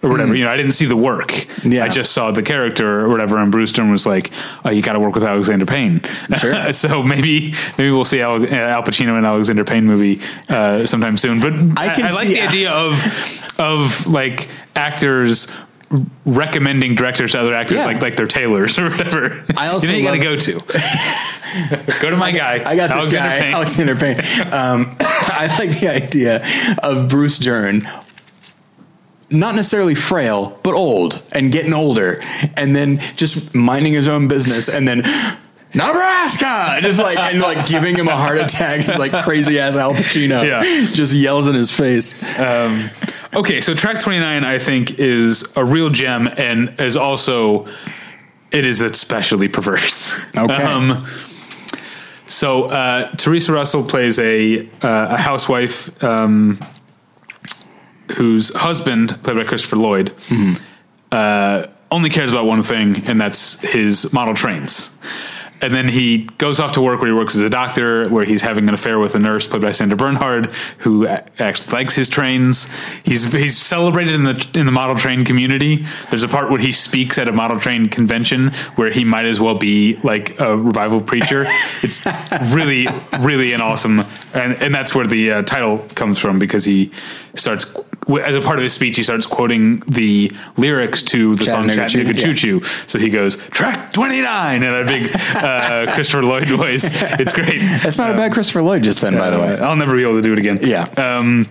Or 0.03 0.10
whatever, 0.10 0.34
you 0.34 0.44
know, 0.44 0.49
I 0.49 0.57
didn't 0.57 0.72
see 0.72 0.88
the 0.88 0.95
work. 0.95 1.45
Yeah. 1.64 1.84
I 1.84 1.88
just 1.90 2.11
saw 2.14 2.32
the 2.32 2.41
character 2.41 3.02
or 3.02 3.10
whatever. 3.10 3.38
And 3.38 3.52
Bruce 3.52 3.72
Dern 3.72 3.91
was 3.91 4.06
like, 4.07 4.32
"Oh, 4.65 4.72
you 4.72 4.82
got 4.82 4.94
to 4.94 4.99
work 4.99 5.14
with 5.14 5.23
Alexander 5.23 5.65
Payne." 5.68 6.02
Sure. 6.40 6.73
so 6.73 7.03
maybe 7.03 7.53
maybe 7.78 7.91
we'll 7.91 8.03
see 8.03 8.19
Al, 8.19 8.41
uh, 8.41 8.48
Al 8.48 8.82
Pacino 8.82 9.15
and 9.15 9.28
Alexander 9.28 9.64
Payne 9.64 9.86
movie 9.86 10.19
uh, 10.49 10.88
sometime 10.88 11.18
soon. 11.18 11.40
But 11.40 11.53
I, 11.80 11.94
I 11.94 12.07
I 12.07 12.10
like 12.11 12.30
the 12.30 12.41
idea 12.41 12.72
of 12.72 12.95
of 13.60 14.07
like 14.07 14.49
actors 14.76 15.48
recommending 16.26 16.95
directors 16.95 17.34
to 17.34 17.40
other 17.40 17.53
actors, 17.53 17.78
Yeah. 17.78 17.86
like 17.86 18.02
like 18.02 18.15
they're 18.15 18.26
tailors 18.26 18.80
or 18.80 18.90
whatever. 18.90 19.45
I 19.57 19.68
also 19.68 19.88
you 19.88 19.94
know 19.94 19.99
you 19.99 20.06
got 20.06 20.14
to 20.14 20.19
go 20.19 20.36
to. 20.36 21.99
go 22.02 22.10
to 22.10 22.18
my 22.18 22.32
guy. 22.32 22.56
I 22.65 22.76
got 22.76 22.88
this 22.88 23.14
Alexander 23.14 23.18
guy, 23.30 23.40
Payne. 23.40 23.53
Alexander 23.53 23.95
Payne. 23.95 24.19
Um, 24.52 24.95
I 24.99 25.56
like 25.60 25.80
the 25.80 25.90
idea 25.94 26.44
of 26.82 27.10
Bruce 27.10 27.38
Dern. 27.40 27.88
Not 29.32 29.56
necessarily 29.56 29.95
frail, 29.95 30.60
but 30.62 30.74
old 30.74 31.22
and 31.32 31.52
getting 31.52 31.74
older, 31.74 32.20
and 32.58 32.76
then 32.76 32.99
just 33.16 33.56
minding 33.56 33.94
his 33.94 34.08
own 34.08 34.28
business, 34.28 34.68
and 34.68 34.86
then 34.88 35.03
Nebraska, 35.74 36.74
and 36.76 36.84
just 36.84 36.99
like 36.99 37.18
and 37.18 37.41
like 37.41 37.66
giving 37.68 37.95
him 37.95 38.08
a 38.10 38.16
heart 38.16 38.40
attack, 38.40 38.88
It's 38.88 38.99
like 39.06 39.14
crazy 39.24 39.58
ass 39.60 39.76
Al 39.78 39.94
Pacino, 39.94 40.45
Yeah. 40.45 40.62
just 40.91 41.14
yells 41.14 41.48
in 41.48 41.56
his 41.56 41.72
face. 41.72 42.22
Um, 42.38 42.90
okay, 43.34 43.62
so 43.62 43.74
track 43.74 44.02
29 44.02 44.44
I 44.44 44.60
think 44.60 44.99
is 44.99 45.52
a 45.56 45.64
real 45.64 45.90
gem 45.90 46.28
and 46.28 46.76
is 46.80 46.98
also 46.98 47.68
it 48.52 48.66
is 48.66 48.82
especially 48.82 49.48
perverse. 49.48 50.26
Okay. 50.36 50.53
Um, 50.62 51.06
so 52.28 52.66
uh, 52.66 53.10
Theresa 53.16 53.53
Russell 53.53 53.84
plays 53.84 54.20
a 54.20 54.66
uh, 54.82 55.08
a 55.12 55.18
housewife 55.18 56.03
um, 56.03 56.60
whose 58.15 58.53
husband, 58.53 59.21
played 59.23 59.38
by 59.38 59.43
Christopher 59.43 59.77
Lloyd, 59.77 60.13
uh, 61.11 61.67
only 61.91 62.09
cares 62.09 62.31
about 62.31 62.45
one 62.45 62.63
thing, 62.63 63.03
and 63.07 63.19
that's 63.19 63.59
his 63.59 64.11
model 64.13 64.33
trains. 64.33 64.91
And 65.61 65.73
then 65.75 65.88
he 65.88 66.27
goes 66.39 66.59
off 66.59 66.71
to 66.71 66.81
work 66.81 67.01
where 67.01 67.09
he 67.11 67.13
works 67.13 67.35
as 67.35 67.41
a 67.41 67.49
doctor, 67.49 68.09
where 68.09 68.25
he's 68.25 68.41
having 68.41 68.67
an 68.67 68.73
affair 68.73 68.97
with 68.97 69.13
a 69.13 69.19
nurse 69.19 69.47
played 69.47 69.61
by 69.61 69.71
Sandra 69.71 69.95
Bernhard, 69.95 70.47
who 70.79 71.05
actually 71.05 71.77
likes 71.77 71.95
his 71.95 72.09
trains. 72.09 72.67
He's 73.05 73.31
he's 73.31 73.57
celebrated 73.57 74.15
in 74.15 74.23
the 74.23 74.47
in 74.55 74.65
the 74.65 74.71
model 74.71 74.95
train 74.95 75.23
community. 75.23 75.85
There's 76.09 76.23
a 76.23 76.27
part 76.27 76.49
where 76.49 76.59
he 76.59 76.71
speaks 76.71 77.19
at 77.19 77.27
a 77.27 77.31
model 77.31 77.59
train 77.59 77.89
convention 77.89 78.51
where 78.75 78.91
he 78.91 79.03
might 79.03 79.25
as 79.25 79.39
well 79.39 79.55
be 79.55 79.99
like 80.01 80.39
a 80.39 80.57
revival 80.57 81.01
preacher. 81.01 81.45
It's 81.83 82.01
really 82.53 82.88
really 83.19 83.53
an 83.53 83.61
awesome, 83.61 84.03
and 84.33 84.59
and 84.61 84.73
that's 84.73 84.95
where 84.95 85.05
the 85.05 85.31
uh, 85.31 85.41
title 85.43 85.79
comes 85.95 86.19
from 86.19 86.39
because 86.39 86.65
he 86.65 86.91
starts 87.35 87.65
as 88.23 88.36
a 88.36 88.41
part 88.41 88.57
of 88.57 88.64
his 88.64 88.73
speech 88.73 88.98
he 88.98 89.03
starts 89.03 89.26
quoting 89.26 89.80
the 89.88 90.32
lyrics 90.57 91.03
to 91.03 91.36
the 91.36 91.45
song 91.45 91.69
Chattanooga 91.69 92.14
Choo- 92.14 92.34
Choo 92.34 92.60
Choo. 92.60 92.68
So 92.88 92.98
he 92.99 93.10
goes 93.10 93.38
track 93.38 93.94
29 93.94 94.64
in 94.64 94.73
a 94.73 94.86
big 94.86 95.11
uh, 95.36 95.86
Christopher 95.94 96.23
Lloyd 96.23 96.48
voice. 96.48 96.84
It's 97.19 97.32
great. 97.32 97.60
That's 97.60 97.98
not 97.98 98.11
a 98.11 98.15
bad 98.15 98.34
Christopher 98.34 98.61
Lloyd, 98.61 98.84
just 98.84 99.02
then, 99.02 99.15
by 99.15 99.30
the 99.30 99.40
way. 99.40 99.57
I'll 99.60 99.76
never 99.76 99.95
be 99.95 100.02
able 100.03 100.15
to 100.15 100.22
do 100.22 100.34
it 100.34 100.40
again. 100.40 100.60
Yeah. 100.61 100.84
Um, 100.98 101.48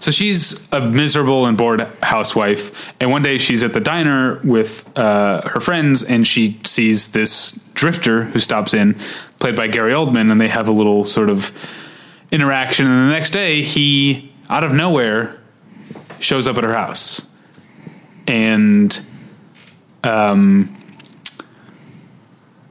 so 0.00 0.10
she's 0.10 0.70
a 0.72 0.80
miserable 0.80 1.46
and 1.46 1.56
bored 1.56 1.88
housewife, 2.02 2.92
and 3.00 3.10
one 3.10 3.22
day 3.22 3.38
she's 3.38 3.62
at 3.62 3.72
the 3.72 3.80
diner 3.80 4.38
with 4.44 4.86
uh, 4.98 5.48
her 5.48 5.60
friends, 5.60 6.02
and 6.02 6.26
she 6.26 6.60
sees 6.64 7.12
this 7.12 7.52
drifter 7.72 8.24
who 8.24 8.38
stops 8.38 8.74
in, 8.74 8.94
played 9.38 9.56
by 9.56 9.66
Gary 9.66 9.92
Oldman, 9.92 10.30
and 10.30 10.38
they 10.38 10.48
have 10.48 10.68
a 10.68 10.72
little 10.72 11.04
sort 11.04 11.30
of 11.30 11.52
interaction. 12.30 12.86
And 12.86 13.08
the 13.08 13.14
next 13.14 13.30
day, 13.30 13.62
he 13.62 14.30
out 14.50 14.64
of 14.64 14.72
nowhere 14.74 15.40
shows 16.24 16.48
up 16.48 16.56
at 16.56 16.64
her 16.64 16.74
house, 16.74 17.28
and 18.26 19.04
um, 20.02 20.76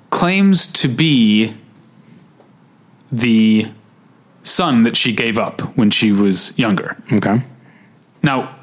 claims 0.10 0.68
to 0.74 0.88
be 0.88 1.54
the 3.12 3.68
son 4.44 4.84
that 4.84 4.98
she 4.98 5.14
gave 5.14 5.38
up 5.38 5.62
when 5.78 5.92
she 5.92 6.12
was 6.12 6.58
younger. 6.58 6.98
Okay. 7.12 7.42
Now, 8.22 8.56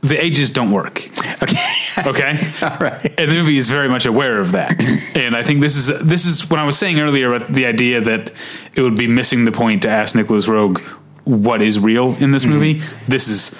the 0.00 0.22
ages 0.22 0.50
don't 0.50 0.72
work. 0.72 1.08
Okay. 1.42 1.56
Okay. 2.06 2.38
All 2.62 2.78
right. 2.78 3.04
And 3.18 3.30
the 3.30 3.34
movie 3.34 3.58
is 3.58 3.68
very 3.68 3.88
much 3.88 4.06
aware 4.06 4.40
of 4.40 4.52
that. 4.52 4.80
and 5.14 5.36
I 5.36 5.42
think 5.42 5.60
this 5.60 5.76
is 5.76 5.88
this 6.00 6.24
is 6.24 6.48
when 6.48 6.58
I 6.58 6.64
was 6.64 6.78
saying 6.78 6.98
earlier 6.98 7.34
about 7.34 7.48
the 7.48 7.66
idea 7.66 8.00
that 8.00 8.32
it 8.74 8.80
would 8.80 8.96
be 8.96 9.06
missing 9.06 9.44
the 9.44 9.52
point 9.52 9.82
to 9.82 9.90
ask 9.90 10.14
Nicolas 10.14 10.46
Roeg 10.46 10.78
what 11.24 11.60
is 11.60 11.78
real 11.78 12.16
in 12.18 12.30
this 12.30 12.46
movie. 12.46 12.80
This 13.06 13.28
is 13.28 13.58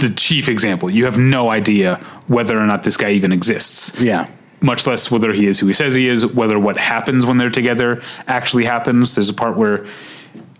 the 0.00 0.10
chief 0.10 0.48
example. 0.48 0.90
You 0.90 1.04
have 1.04 1.18
no 1.18 1.50
idea 1.50 1.96
whether 2.26 2.58
or 2.58 2.66
not 2.66 2.82
this 2.84 2.96
guy 2.96 3.10
even 3.12 3.32
exists 3.32 4.00
Yeah. 4.00 4.26
much 4.60 4.86
less 4.86 5.10
whether 5.10 5.32
he 5.32 5.46
is 5.46 5.58
who 5.60 5.66
he 5.66 5.72
says 5.74 5.94
he 5.94 6.08
is, 6.08 6.26
whether 6.26 6.58
what 6.58 6.76
happens 6.76 7.24
when 7.24 7.36
they're 7.38 7.50
together 7.50 8.02
actually 8.26 8.64
happens. 8.64 9.14
There's 9.14 9.30
a 9.30 9.34
part 9.34 9.56
where 9.56 9.86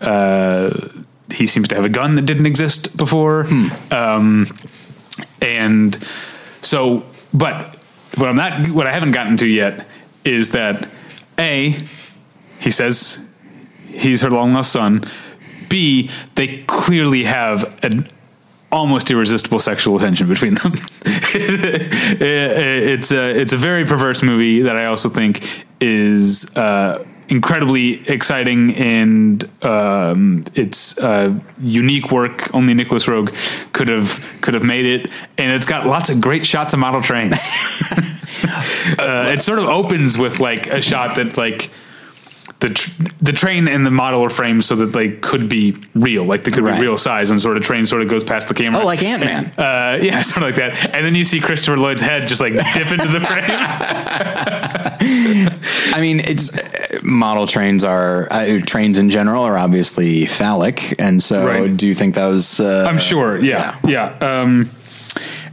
uh, 0.01 0.71
he 1.33 1.47
seems 1.47 1.69
to 1.69 1.75
have 1.75 1.85
a 1.85 1.89
gun 1.91 2.15
that 2.17 2.23
didn't 2.23 2.47
exist 2.47 2.97
before. 2.97 3.47
Um, 3.91 4.47
and 5.43 5.95
so, 6.63 7.05
but 7.33 7.77
what 8.17 8.29
I'm 8.29 8.37
not, 8.37 8.73
what 8.73 8.87
I 8.87 8.93
haven't 8.93 9.13
gotten 9.13 9.37
to 9.39 9.47
yet 9.47 9.87
is 10.25 10.51
that 10.51 10.89
A, 11.39 11.79
he 12.59 12.71
says 12.71 13.25
he's 13.89 14.21
her 14.23 14.31
long 14.31 14.53
lost 14.53 14.73
son. 14.73 15.05
B, 15.69 16.11
they 16.35 16.63
clearly 16.67 17.25
have 17.25 17.79
an 17.85 18.07
almost 18.73 19.11
irresistible 19.11 19.59
sexual 19.59 19.99
tension 19.99 20.29
between 20.29 20.55
them. 20.55 20.73
it's 22.25 23.13
a 23.13 23.41
it's 23.41 23.53
a 23.53 23.57
very 23.57 23.85
perverse 23.85 24.23
movie 24.23 24.63
that 24.63 24.77
I 24.77 24.87
also 24.87 25.09
think 25.09 25.65
is 25.81 26.57
uh, 26.57 27.05
incredibly 27.31 28.07
exciting 28.09 28.75
and 28.75 29.49
um, 29.65 30.45
it's 30.55 30.99
uh, 30.99 31.33
unique 31.61 32.11
work. 32.11 32.53
Only 32.55 32.75
Nicolas 32.75 33.07
Roeg 33.07 33.33
could 33.73 33.89
have 33.89 34.39
could 34.41 34.55
have 34.55 34.65
made 34.65 34.87
it, 34.87 35.11
and 35.39 35.53
it's 35.53 35.67
got 35.67 35.87
lots 35.87 36.11
of 36.11 36.21
great 36.21 36.45
shots 36.45 36.75
of 36.75 36.81
model 36.81 37.01
trains. 37.01 37.33
uh, 38.99 39.31
it 39.33 39.43
sort 39.43 39.59
of 39.59 39.67
opens 39.67 40.19
with 40.19 40.41
like 40.41 40.67
a 40.67 40.83
shot 40.83 41.17
that 41.17 41.37
like 41.37 41.71
the 42.61 42.71
tr- 42.71 42.91
the 43.23 43.33
train 43.33 43.67
and 43.69 43.85
the 43.87 43.91
model 43.91 44.23
are 44.23 44.31
framed 44.31 44.65
so 44.65 44.77
that 44.77 44.87
they 44.93 45.11
could 45.11 45.49
be 45.49 45.77
real, 45.95 46.25
like 46.25 46.45
they 46.45 46.51
could 46.51 46.63
Right. 46.63 46.77
be 46.77 46.83
real 46.83 46.99
size, 46.99 47.31
and 47.31 47.41
sort 47.41 47.57
of 47.57 47.63
train 47.63 47.87
sort 47.87 48.03
of 48.03 48.09
goes 48.09 48.23
past 48.23 48.49
the 48.49 48.55
camera. 48.55 48.83
Oh, 48.83 48.87
like 48.87 49.03
Ant-Man. 49.03 49.53
Uh, 49.59 49.99
yeah, 50.01 50.21
sort 50.23 50.39
of 50.39 50.43
like 50.43 50.55
that. 50.57 50.95
And 50.95 51.05
then 51.05 51.15
you 51.15 51.25
see 51.25 51.41
Christopher 51.41 51.77
Lloyd's 51.79 52.03
head 52.03 52.29
just 52.29 52.41
like 52.41 52.53
dip 52.53 52.91
into 52.93 53.09
the 53.09 53.21
frame. 53.21 53.45
I 55.93 55.99
mean, 56.01 56.21
it's 56.21 56.57
uh, 56.57 57.01
model 57.03 57.47
trains 57.47 57.85
are 57.85 58.29
uh, 58.31 58.61
trains 58.67 58.99
in 58.99 59.11
general 59.11 59.43
are 59.45 59.57
obviously 59.59 60.27
phallic, 60.27 60.95
and 61.01 61.23
so 61.23 61.47
Right. 61.47 61.75
do 61.77 61.87
you 61.87 61.95
think 61.95 62.15
that 62.15 62.27
was? 62.27 62.61
Uh, 62.61 62.87
I'm 62.89 62.99
sure. 62.99 63.39
Yeah, 63.39 63.77
yeah. 63.85 64.15
Um, 64.21 64.71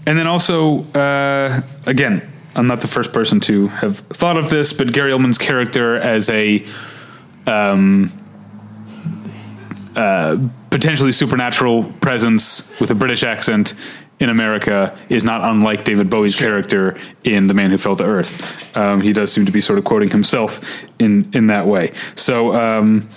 and 0.05 0.17
then 0.17 0.27
also, 0.27 0.83
uh, 0.93 1.61
again, 1.85 2.21
I'm 2.55 2.67
not 2.67 2.81
the 2.81 2.87
first 2.87 3.11
person 3.13 3.39
to 3.41 3.67
have 3.67 3.99
thought 3.99 4.37
of 4.37 4.49
this, 4.49 4.73
but 4.73 4.91
Gary 4.93 5.11
Oldman's 5.11 5.37
character 5.37 5.97
as 5.97 6.29
a 6.29 6.63
um, 7.47 8.11
uh, 9.95 10.37
potentially 10.69 11.11
supernatural 11.11 11.85
presence 12.01 12.71
with 12.79 12.91
a 12.91 12.95
British 12.95 13.23
accent 13.23 13.73
in 14.19 14.29
America 14.29 14.97
is 15.09 15.23
not 15.23 15.41
unlike 15.43 15.85
David 15.85 16.09
Bowie's 16.09 16.35
character 16.35 16.97
in 17.23 17.47
The 17.47 17.53
Man 17.53 17.69
Who 17.69 17.77
Fell 17.77 17.95
to 17.95 18.03
Earth. 18.03 18.75
Um, 18.75 19.01
he 19.01 19.13
does 19.13 19.31
seem 19.31 19.45
to 19.45 19.51
be 19.51 19.61
sort 19.61 19.79
of 19.79 19.85
quoting 19.85 20.09
himself 20.09 20.83
in 20.99 21.29
in 21.33 21.47
that 21.47 21.67
way. 21.67 21.93
So. 22.15 22.55
Um, 22.55 23.09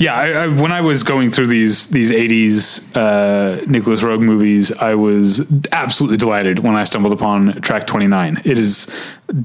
yeah, 0.00 0.14
I, 0.14 0.26
I, 0.28 0.46
when 0.46 0.70
I 0.70 0.80
was 0.80 1.02
going 1.02 1.32
through 1.32 1.48
these 1.48 1.88
these 1.88 2.12
'80s 2.12 2.96
uh, 2.96 3.64
Nicolas 3.66 4.00
Roeg 4.00 4.20
movies, 4.20 4.70
I 4.70 4.94
was 4.94 5.44
absolutely 5.72 6.18
delighted 6.18 6.60
when 6.60 6.76
I 6.76 6.84
stumbled 6.84 7.12
upon 7.12 7.60
Track 7.62 7.88
29. 7.88 8.42
It 8.44 8.58
is 8.58 8.86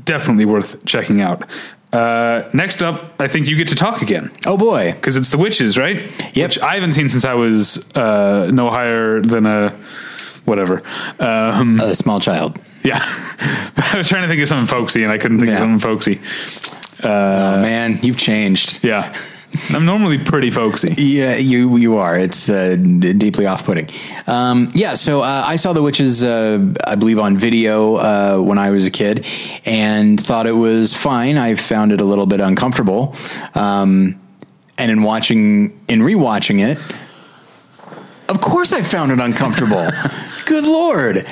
definitely 0.06 0.46
worth 0.46 0.86
checking 0.86 1.22
out. 1.22 1.50
Uh, 1.94 2.50
next 2.54 2.82
up, 2.82 3.14
I 3.20 3.28
think 3.28 3.48
you 3.48 3.56
get 3.56 3.68
to 3.68 3.76
talk 3.76 4.02
again 4.02 4.32
Oh 4.48 4.58
boy, 4.58 4.94
because 4.94 5.16
it's 5.16 5.30
the 5.30 5.38
witches, 5.38 5.78
right? 5.78 5.98
Yep. 6.36 6.50
Which 6.50 6.60
I 6.60 6.74
haven't 6.74 6.94
seen 6.94 7.08
since 7.10 7.24
I 7.24 7.36
was 7.36 7.78
uh, 7.96 8.50
no 8.52 8.70
higher 8.72 9.22
than 9.22 9.46
a 9.46 9.70
whatever. 10.46 10.82
Um, 11.20 11.80
a 11.80 11.96
small 11.96 12.20
child. 12.20 12.60
yeah, 12.84 13.00
I 13.02 13.94
was 13.98 14.10
trying 14.10 14.24
to 14.24 14.28
think 14.28 14.42
of 14.42 14.48
something 14.48 14.66
folksy, 14.76 15.04
and 15.04 15.12
I 15.12 15.18
couldn't 15.20 15.38
think 15.38 15.50
Yeah. 15.50 15.56
of 15.56 15.60
something 15.62 15.80
folksy. 15.80 16.20
oh 17.04 17.62
man, 17.62 18.00
you've 18.02 18.18
changed. 18.18 18.84
Yeah, 18.84 19.14
I'm 19.72 19.86
normally 19.86 20.18
pretty 20.18 20.50
folksy. 20.50 20.96
Yeah, 20.98 21.36
you 21.36 21.78
you 21.78 21.98
are. 21.98 22.18
It's 22.18 22.50
uh, 22.50 22.76
deeply 22.76 23.46
off 23.46 23.66
putting. 23.66 23.90
Um, 24.26 24.72
yeah, 24.74 24.96
so 24.96 25.22
uh, 25.22 25.44
I 25.46 25.58
saw 25.58 25.74
the 25.74 25.82
witches, 25.82 26.24
uh, 26.24 26.74
I 26.86 26.96
believe, 26.96 27.20
on 27.20 27.38
video 27.38 27.96
uh, 27.96 28.38
when 28.40 28.58
I 28.58 28.72
was 28.72 28.86
a 28.86 28.92
kid, 28.92 29.26
and 29.66 30.20
thought 30.20 30.48
it 30.48 30.54
was 30.54 30.94
fine. 30.94 31.38
I 31.38 31.56
found 31.56 31.92
it 31.92 32.02
a 32.02 32.04
little 32.04 32.26
bit 32.26 32.40
uncomfortable, 32.40 33.16
um, 33.54 34.20
and 34.78 34.92
in 34.92 35.04
watching, 35.04 35.80
in 35.88 36.00
rewatching 36.00 36.60
it, 36.60 36.80
of 38.30 38.42
course, 38.42 38.74
I 38.74 38.82
found 38.82 39.12
it 39.12 39.20
uncomfortable. 39.20 39.88
Good 40.46 40.66
lord, 40.66 41.28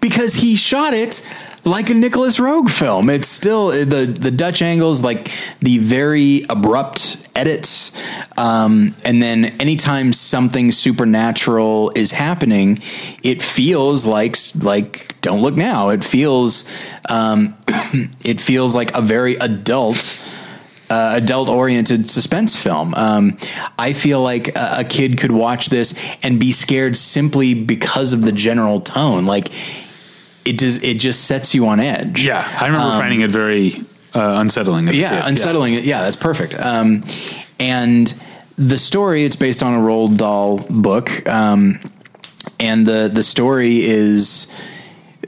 because 0.00 0.34
he 0.34 0.56
shot 0.56 0.92
it 0.92 1.26
like 1.64 1.88
a 1.90 1.94
Nicolas 1.94 2.38
Roeg 2.38 2.68
film. 2.68 3.08
It's 3.08 3.28
still 3.28 3.68
the 3.68 4.04
the 4.06 4.30
Dutch 4.30 4.60
angles, 4.60 5.02
like 5.02 5.30
the 5.60 5.78
very 5.78 6.42
abrupt 6.50 7.21
edits, 7.34 7.96
um, 8.36 8.94
and 9.04 9.22
then 9.22 9.46
anytime 9.60 10.12
something 10.12 10.72
supernatural 10.72 11.92
is 11.94 12.12
happening, 12.12 12.80
it 13.22 13.42
feels 13.42 14.06
like 14.06 14.36
like 14.62 15.20
Don't 15.20 15.42
Look 15.42 15.54
Now. 15.54 15.90
It 15.90 16.04
feels 16.04 16.68
um, 17.08 17.56
it 18.24 18.40
feels 18.40 18.74
like 18.74 18.96
a 18.96 19.00
very 19.00 19.34
adult 19.36 20.20
uh, 20.92 21.14
adult 21.16 21.48
oriented 21.48 22.06
suspense 22.06 22.54
film. 22.54 22.94
Um, 22.94 23.38
I 23.78 23.94
feel 23.94 24.20
like 24.20 24.48
a, 24.56 24.80
a 24.80 24.84
kid 24.84 25.18
could 25.18 25.32
watch 25.32 25.70
this 25.70 25.98
and 26.22 26.38
be 26.38 26.52
scared 26.52 26.96
simply 26.96 27.54
because 27.54 28.12
of 28.12 28.22
the 28.22 28.32
general 28.32 28.80
tone. 28.80 29.24
Like 29.24 29.48
it 30.44 30.58
does, 30.58 30.82
it 30.82 30.98
just 30.98 31.24
sets 31.24 31.54
you 31.54 31.66
on 31.66 31.80
edge. 31.80 32.24
Yeah, 32.24 32.46
I 32.60 32.66
remember 32.66 32.90
finding 32.98 33.22
it 33.22 33.30
very 33.30 33.82
uh, 34.14 34.34
unsettling. 34.38 34.88
Yeah, 34.88 35.26
unsettling. 35.26 35.74
Yeah. 35.74 36.02
that's 36.02 36.16
perfect. 36.16 36.54
Um, 36.54 37.04
and 37.58 38.12
the 38.56 38.78
story, 38.78 39.24
it's 39.24 39.36
based 39.36 39.62
on 39.62 39.74
a 39.74 39.78
Roald 39.78 40.16
Dahl 40.16 40.58
book. 40.58 41.26
Um, 41.28 41.80
and 42.60 42.86
the, 42.86 43.10
the 43.12 43.22
story 43.22 43.80
is 43.80 44.54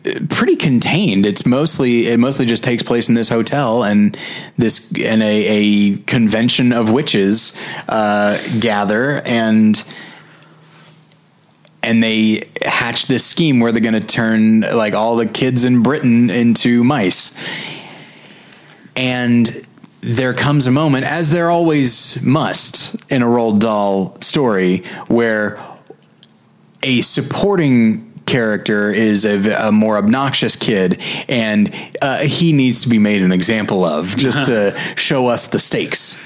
uh, 0.05 0.21
pretty 0.29 0.57
contained. 0.57 1.27
It's 1.27 1.47
mostly, 1.47 2.07
it 2.09 2.19
mostly 2.19 2.47
just 2.47 2.63
takes 2.63 2.83
place 2.83 3.09
in 3.09 3.15
this 3.15 3.29
hotel 3.29 3.85
and 3.85 4.17
this, 4.59 4.93
and 5.01 5.23
a, 5.23 5.47
a 5.47 5.97
convention 5.99 6.73
of 6.73 6.91
witches, 6.91 7.57
uh, 7.89 8.39
gather 8.61 9.23
and, 9.25 9.83
and 11.83 12.03
they 12.03 12.43
hatch 12.63 13.07
this 13.07 13.27
scheme 13.27 13.61
where 13.61 13.71
they're 13.73 13.81
going 13.81 13.95
to 13.95 14.01
turn 14.01 14.61
like 14.61 14.95
all 14.95 15.17
the 15.17 15.27
kids 15.27 15.65
in 15.65 15.83
Britain 15.83 16.31
into 16.31 16.83
mice. 16.83 17.37
And 18.97 19.67
there 20.01 20.35
comes 20.35 20.67
a 20.67 20.71
moment, 20.71 21.07
as 21.07 21.31
there 21.31 21.51
always 21.51 22.23
must 22.23 22.95
in 23.11 23.23
a 23.23 23.27
Roald 23.27 23.61
Dahl 23.61 24.21
story, 24.21 24.79
where 25.09 25.59
a 26.83 27.01
supporting 27.01 28.13
character 28.27 28.91
is 28.91 29.25
a, 29.25 29.69
a 29.69 29.73
more 29.73 29.97
obnoxious 29.97 30.57
kid, 30.57 31.03
and 31.29 31.75
uh, 32.01 32.19
he 32.19 32.53
needs 32.53 32.83
to 32.83 32.89
be 32.89 32.99
made 32.99 33.23
an 33.23 33.33
example 33.33 33.85
of 33.85 34.17
just 34.17 34.45
to 34.45 34.77
show 34.97 35.27
us 35.27 35.47
the 35.49 35.59
stakes. 35.59 36.17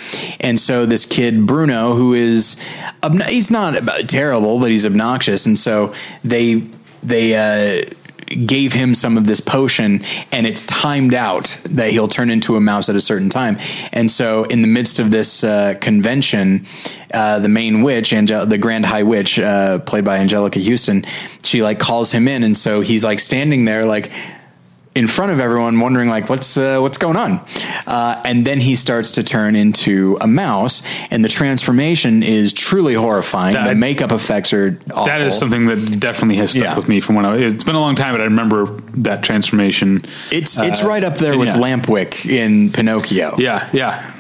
And 0.41 0.59
so 0.59 0.87
this 0.87 1.07
kid 1.07 1.47
Bruno, 1.47 1.95
who 1.95 2.15
is 2.15 2.57
obno- 3.03 3.29
he's 3.29 3.51
not 3.51 4.09
terrible, 4.09 4.59
but 4.59 4.71
he's 4.71 4.87
obnoxious, 4.87 5.47
and 5.47 5.59
so 5.59 5.95
they 6.25 6.65
they. 7.03 7.83
Uh, 7.83 7.95
gave 8.29 8.73
him 8.73 8.95
some 8.95 9.17
of 9.17 9.27
this 9.27 9.41
potion 9.41 10.03
and 10.33 10.47
it's 10.47 10.63
timed 10.63 11.15
out 11.15 11.61
that 11.65 11.91
he'll 11.91 12.09
turn 12.09 12.31
into 12.31 12.57
a 12.57 12.61
mouse 12.61 12.89
at 12.89 12.97
a 12.97 13.01
certain 13.01 13.29
time. 13.29 13.59
And 13.93 14.11
so 14.11 14.45
in 14.45 14.63
the 14.63 14.69
midst 14.69 14.99
of 14.99 15.11
this 15.11 15.45
uh, 15.45 15.75
convention 15.81 16.67
uh, 17.13 17.39
the 17.39 17.49
main 17.49 17.83
witch 17.83 18.13
Angel- 18.13 18.47
the 18.47 18.59
grand 18.59 18.85
high 18.85 19.03
witch 19.03 19.39
uh, 19.39 19.79
played 19.81 20.05
by 20.05 20.19
Anjelica 20.19 20.63
Huston 20.63 21.05
she 21.43 21.63
like 21.63 21.79
calls 21.79 22.13
him 22.13 22.29
in 22.29 22.45
and 22.45 22.57
so 22.57 22.81
he's 22.81 23.03
like 23.03 23.19
standing 23.19 23.65
there 23.65 23.87
like 23.87 24.11
in 24.99 25.07
front 25.07 25.31
of 25.33 25.39
everyone 25.41 25.79
wondering 25.81 26.09
like 26.11 26.29
what's 26.29 26.57
uh, 26.57 26.79
what's 26.81 26.99
going 26.99 27.17
on 27.17 27.41
uh, 27.87 28.21
and 28.25 28.45
then 28.45 28.59
he 28.61 28.75
starts 28.77 29.13
to 29.13 29.23
turn 29.23 29.55
into 29.55 30.19
a 30.21 30.27
mouse 30.27 30.83
and 31.11 31.25
the 31.25 31.29
transformation 31.29 32.23
is 32.23 32.53
truly 32.53 32.95
horrifying 32.95 33.55
That- 33.55 33.69
the 33.69 33.75
makeup 33.75 34.13
effects 34.13 34.53
are 34.53 34.77
awful. 34.93 35.07
That 35.07 35.21
is 35.23 35.39
something 35.39 35.67
that 35.67 36.01
definitely 36.01 36.37
has 36.37 36.51
stuck 36.51 36.65
Yeah. 36.65 36.77
with 36.77 36.89
me 36.89 37.01
from 37.01 37.15
when 37.17 37.25
I. 37.27 37.37
It's 37.37 37.65
been 37.65 37.77
a 37.77 37.81
long 37.81 37.95
time, 37.95 38.13
but 38.15 38.21
I 38.21 38.25
remember 38.25 38.67
that 39.07 39.23
transformation. 39.23 40.03
It's 40.33 40.59
it's 40.59 40.83
Uh, 40.83 40.89
right 40.89 41.05
up 41.05 41.17
there 41.19 41.39
with 41.39 41.49
yeah. 41.49 41.57
Lampwick 41.65 42.27
in 42.29 42.71
Pinocchio. 42.73 43.37
Yeah, 43.39 43.69
yeah. 43.73 44.13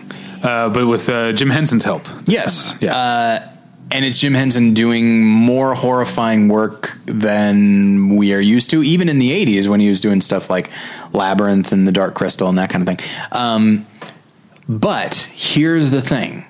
Uh, 0.43 0.69
but 0.69 0.87
with 0.87 1.09
uh, 1.09 1.33
Jim 1.33 1.51
Henson's 1.51 1.85
help. 1.85 2.07
Yes. 2.27 2.77
Yeah. 2.81 3.49
And 3.90 4.05
it's 4.05 4.19
Jim 4.19 4.35
Henson 4.35 4.74
doing 4.74 5.24
more 5.24 5.74
horrifying 5.74 6.48
work 6.48 6.98
than 7.06 8.16
we 8.16 8.35
are 8.35 8.40
used 8.40 8.70
to, 8.70 8.82
even 8.82 9.09
in 9.09 9.19
the 9.19 9.31
80s 9.31 9.66
when 9.66 9.81
he 9.81 9.89
was 9.89 10.01
doing 10.01 10.20
stuff 10.20 10.51
like 10.51 10.70
Labyrinth 11.12 11.73
and 11.73 11.89
The 11.89 11.93
Dark 11.93 12.15
Crystal 12.15 12.48
and 12.48 12.59
that 12.59 12.69
kind 12.69 12.86
of 12.86 12.98
thing. 12.98 13.09
Um, 13.32 13.86
but 14.69 15.31
here's 15.32 15.90
the 15.90 16.02
thing. 16.02 16.44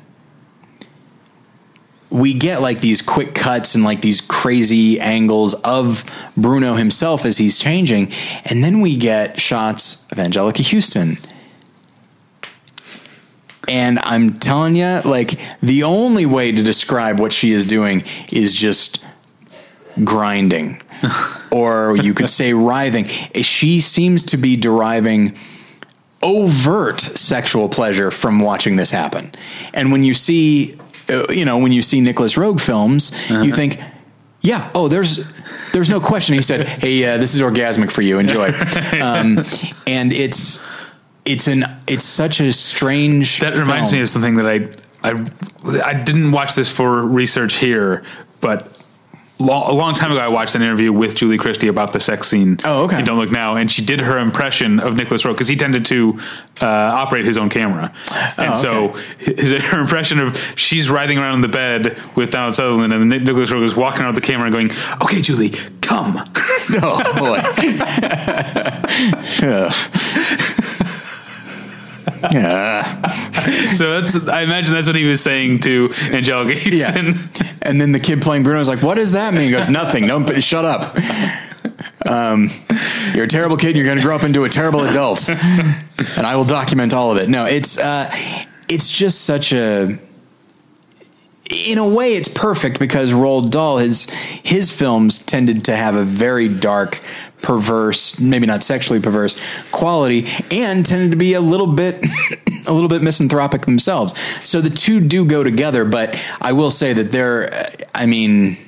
We 2.11 2.35
get 2.35 2.61
like 2.61 2.81
these 2.81 3.03
quick 3.03 3.35
cuts 3.35 3.75
and 3.75 3.85
like 3.85 4.01
these 4.01 4.21
crazy 4.21 4.99
angles 4.99 5.55
of 5.63 6.05
Bruno 6.37 6.75
himself 6.75 7.25
as 7.25 7.37
he's 7.37 7.59
changing. 7.59 8.11
And 8.47 8.65
then 8.65 8.81
we 8.81 8.97
get 8.97 9.39
shots 9.39 10.07
of 10.11 10.19
Anjelica 10.19 10.69
Huston 10.69 11.19
and 13.69 13.99
I'm 14.01 14.35
telling 14.35 14.77
you, 14.77 15.01
like 15.05 15.39
the 15.61 15.83
only 15.85 16.27
way 16.27 16.53
to 16.53 16.63
describe 16.63 17.21
what 17.21 17.33
she 17.33 17.53
is 17.53 17.67
doing 17.67 18.05
is 18.33 18.55
just 18.55 19.05
grinding, 20.05 20.83
or 21.51 21.97
you 21.97 22.15
could 22.15 22.29
say 22.29 22.53
writhing. 22.53 23.05
She 23.43 23.81
seems 23.81 24.25
to 24.27 24.37
be 24.37 24.57
deriving 24.57 25.37
overt 26.23 27.01
sexual 27.01 27.69
pleasure 27.69 28.11
from 28.11 28.41
watching 28.41 28.77
this 28.77 28.91
happen. 28.91 29.33
And 29.73 29.93
when 29.93 30.03
you 30.03 30.15
see, 30.15 30.77
uh, 31.09 31.27
you 31.31 31.45
know, 31.45 31.59
when 31.59 31.73
you 31.73 31.83
see 31.83 32.01
Nicolas 32.01 32.35
Roeg 32.35 32.61
films, 32.61 33.13
you 33.31 33.53
think, 33.53 33.79
yeah, 34.41 34.71
oh, 34.75 34.89
there's. 34.89 35.27
There's 35.73 35.91
no 35.91 36.01
question. 36.01 36.35
He 36.35 36.41
said, 36.41 36.67
"Hey, 36.67 37.05
uh, 37.05 37.19
this 37.19 37.35
is 37.35 37.43
orgasmic 37.43 37.91
for 37.91 38.01
you. 38.01 38.19
Enjoy." 38.19 38.53
Um, 39.03 39.45
and 39.87 40.13
it's 40.15 40.67
it's 41.29 41.47
an 41.47 41.65
it's 41.87 42.05
such 42.05 42.41
a 42.41 42.53
strange. 42.53 43.41
That 43.41 43.55
reminds 43.57 43.91
film. 43.91 43.99
me 43.99 44.03
of 44.03 44.11
something 44.11 44.35
that 44.37 44.47
I 44.47 44.69
I 45.03 45.31
I 45.85 45.93
didn't 45.95 46.33
watch 46.33 46.55
this 46.55 46.71
for 46.71 47.03
research 47.07 47.55
here, 47.55 48.05
but 48.41 48.75
a 49.41 49.45
long 49.45 49.95
time 49.95 50.11
ago 50.11 50.19
I 50.21 50.27
watched 50.27 50.57
an 50.57 50.63
interview 50.63 50.93
with 50.93 51.15
Julie 51.15 51.39
Christie 51.39 51.69
about 51.69 51.93
the 51.93 52.01
sex 52.01 52.27
scene. 52.27 52.59
Oh, 52.65 52.85
okay. 52.87 53.03
Don't 53.05 53.19
Look 53.19 53.31
Now, 53.31 53.55
and 53.55 53.71
she 53.71 53.85
did 53.85 54.01
her 54.01 54.19
impression 54.19 54.81
of 54.81 54.97
Nicolas 54.97 55.23
Roeg 55.23 55.35
because 55.35 55.47
he 55.47 55.55
tended 55.55 55.85
to 55.87 56.19
uh, 56.61 56.67
operate 56.67 57.25
his 57.25 57.39
own 57.39 57.49
camera, 57.49 57.93
and 58.37 58.51
Oh, 58.51 58.55
so 58.55 58.89
his, 59.19 59.53
her 59.67 59.81
impression 59.81 60.19
of 60.19 60.37
she's 60.57 60.91
writhing 60.91 61.19
around 61.19 61.35
in 61.37 61.41
the 61.43 61.49
bed 61.49 61.97
with 62.17 62.33
Donald 62.33 62.57
Sutherland, 62.57 62.93
and 62.93 63.09
Nic- 63.09 63.23
Nicolas 63.23 63.51
Roeg 63.51 63.63
is 63.65 63.77
walking 63.77 64.03
around 64.03 64.17
the 64.17 64.21
camera 64.21 64.47
and 64.47 64.55
going, 64.55 64.71
"Okay, 65.03 65.21
Julie, 65.21 65.51
come." 65.83 66.19
Oh 66.83 67.03
boy. 67.17 67.39
yeah. 69.41 69.73
so 73.73 74.01
that's 74.01 74.29
I 74.29 74.43
imagine 74.43 74.75
that's 74.75 74.87
what 74.87 74.97
he 74.97 75.05
was 75.05 75.23
saying 75.23 75.61
to 75.61 75.89
Anjelica 75.89 76.55
Huston. 76.55 77.07
Yeah. 77.07 77.55
And 77.63 77.81
then 77.81 77.93
the 77.93 78.01
kid 78.01 78.23
playing 78.23 78.43
Bruno 78.43 78.61
is 78.61 78.69
like, 78.69 78.83
"What 78.83 78.97
does 78.97 79.13
that 79.13 79.35
mean?" 79.35 79.45
He 79.45 79.51
goes, 79.51 79.69
"Nothing. 79.69 80.07
Don't 80.07 80.43
shut 80.43 80.65
up. 80.65 80.97
Um, 82.09 82.51
you're 83.15 83.25
a 83.25 83.29
terrible 83.29 83.57
kid. 83.57 83.77
You're 83.77 83.85
going 83.85 83.99
to 83.99 84.03
grow 84.03 84.17
up 84.17 84.25
into 84.25 84.45
a 84.45 84.49
terrible 84.49 84.83
adult, 84.85 85.29
and 85.29 85.87
I 86.19 86.37
will 86.37 86.45
document 86.45 86.95
all 86.95 87.11
of 87.11 87.19
it." 87.19 87.29
No, 87.29 87.45
it's 87.45 87.79
uh, 87.79 88.11
it's 88.69 88.91
just 88.91 89.23
such 89.23 89.53
a. 89.53 89.99
In 91.67 91.79
a 91.79 91.89
way, 91.89 92.13
it's 92.13 92.29
perfect 92.29 92.79
because 92.79 93.13
Roald 93.13 93.51
Dahl, 93.51 93.79
his 93.79 94.09
his 94.11 94.71
films 94.71 95.19
tended 95.19 95.65
to 95.65 95.77
have 95.77 95.95
a 95.95 96.05
very 96.05 96.49
dark, 96.49 97.01
perverse, 97.49 98.21
maybe 98.21 98.45
not 98.45 98.63
sexually 98.63 99.01
perverse 99.01 99.35
quality, 99.71 100.27
and 100.51 100.85
tended 100.85 101.11
to 101.11 101.17
be 101.17 101.33
a 101.33 101.41
little 101.41 101.67
bit 101.67 101.99
a 102.67 102.73
little 102.75 102.91
bit 102.91 103.03
misanthropic 103.03 103.63
themselves. 103.65 104.13
So 104.47 104.61
the 104.61 104.69
two 104.69 105.01
do 105.01 105.25
go 105.25 105.43
together, 105.43 105.87
but 105.87 106.23
I 106.43 106.53
will 106.53 106.71
say 106.71 106.93
that 106.93 107.11
there 107.11 107.67
I 107.95 108.05
mean 108.05 108.59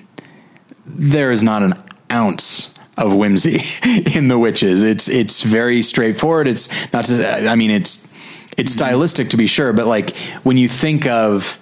there 0.87 1.31
is 1.31 1.43
not 1.43 1.63
an 1.63 1.75
ounce 2.11 2.75
of 2.97 3.15
whimsy 3.15 3.61
in 4.15 4.29
the 4.29 4.39
witches. 4.39 4.83
It's 4.83 5.07
it's 5.11 5.43
very 5.43 5.83
straightforward. 5.83 6.49
It's 6.49 6.71
not 6.91 7.05
to 7.05 7.51
I 7.51 7.57
mean 7.57 7.71
it's 7.71 8.09
it's 8.57 8.73
mm-hmm. 8.73 8.79
stylistic 8.79 9.29
to 9.29 9.37
be 9.37 9.47
sure, 9.47 9.75
but 9.75 9.87
like 9.87 10.17
when 10.43 10.57
you 10.57 10.69
think 10.69 11.07
of 11.07 11.59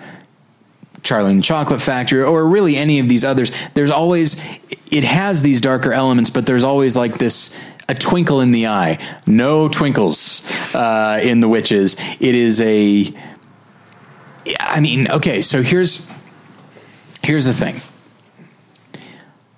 Charlie 1.03 1.31
and 1.31 1.41
the 1.41 1.45
Chocolate 1.45 1.81
Factory, 1.81 2.23
or 2.23 2.47
really 2.47 2.77
any 2.77 2.99
of 2.99 3.09
these 3.09 3.25
others, 3.25 3.51
there's 3.75 3.91
always 3.91 4.43
it 4.91 5.05
has 5.05 5.43
these 5.43 5.61
darker 5.61 5.93
elements, 5.93 6.31
but 6.31 6.47
there's 6.47 6.65
always 6.65 6.97
like 6.97 7.19
this 7.19 7.59
a 7.89 7.95
twinkle 7.95 8.41
in 8.41 8.53
the 8.53 8.67
eye. 8.67 8.99
No 9.27 9.69
twinkles 9.69 10.45
uh, 10.75 11.21
in 11.23 11.41
the 11.41 11.49
witches. 11.49 11.97
It 12.21 12.35
is 12.35 12.61
a. 12.61 13.13
I 14.61 14.81
mean, 14.81 15.11
okay, 15.11 15.43
so 15.43 15.63
here's 15.63 16.09
here's 17.23 17.45
the 17.45 17.53
thing. 17.53 17.81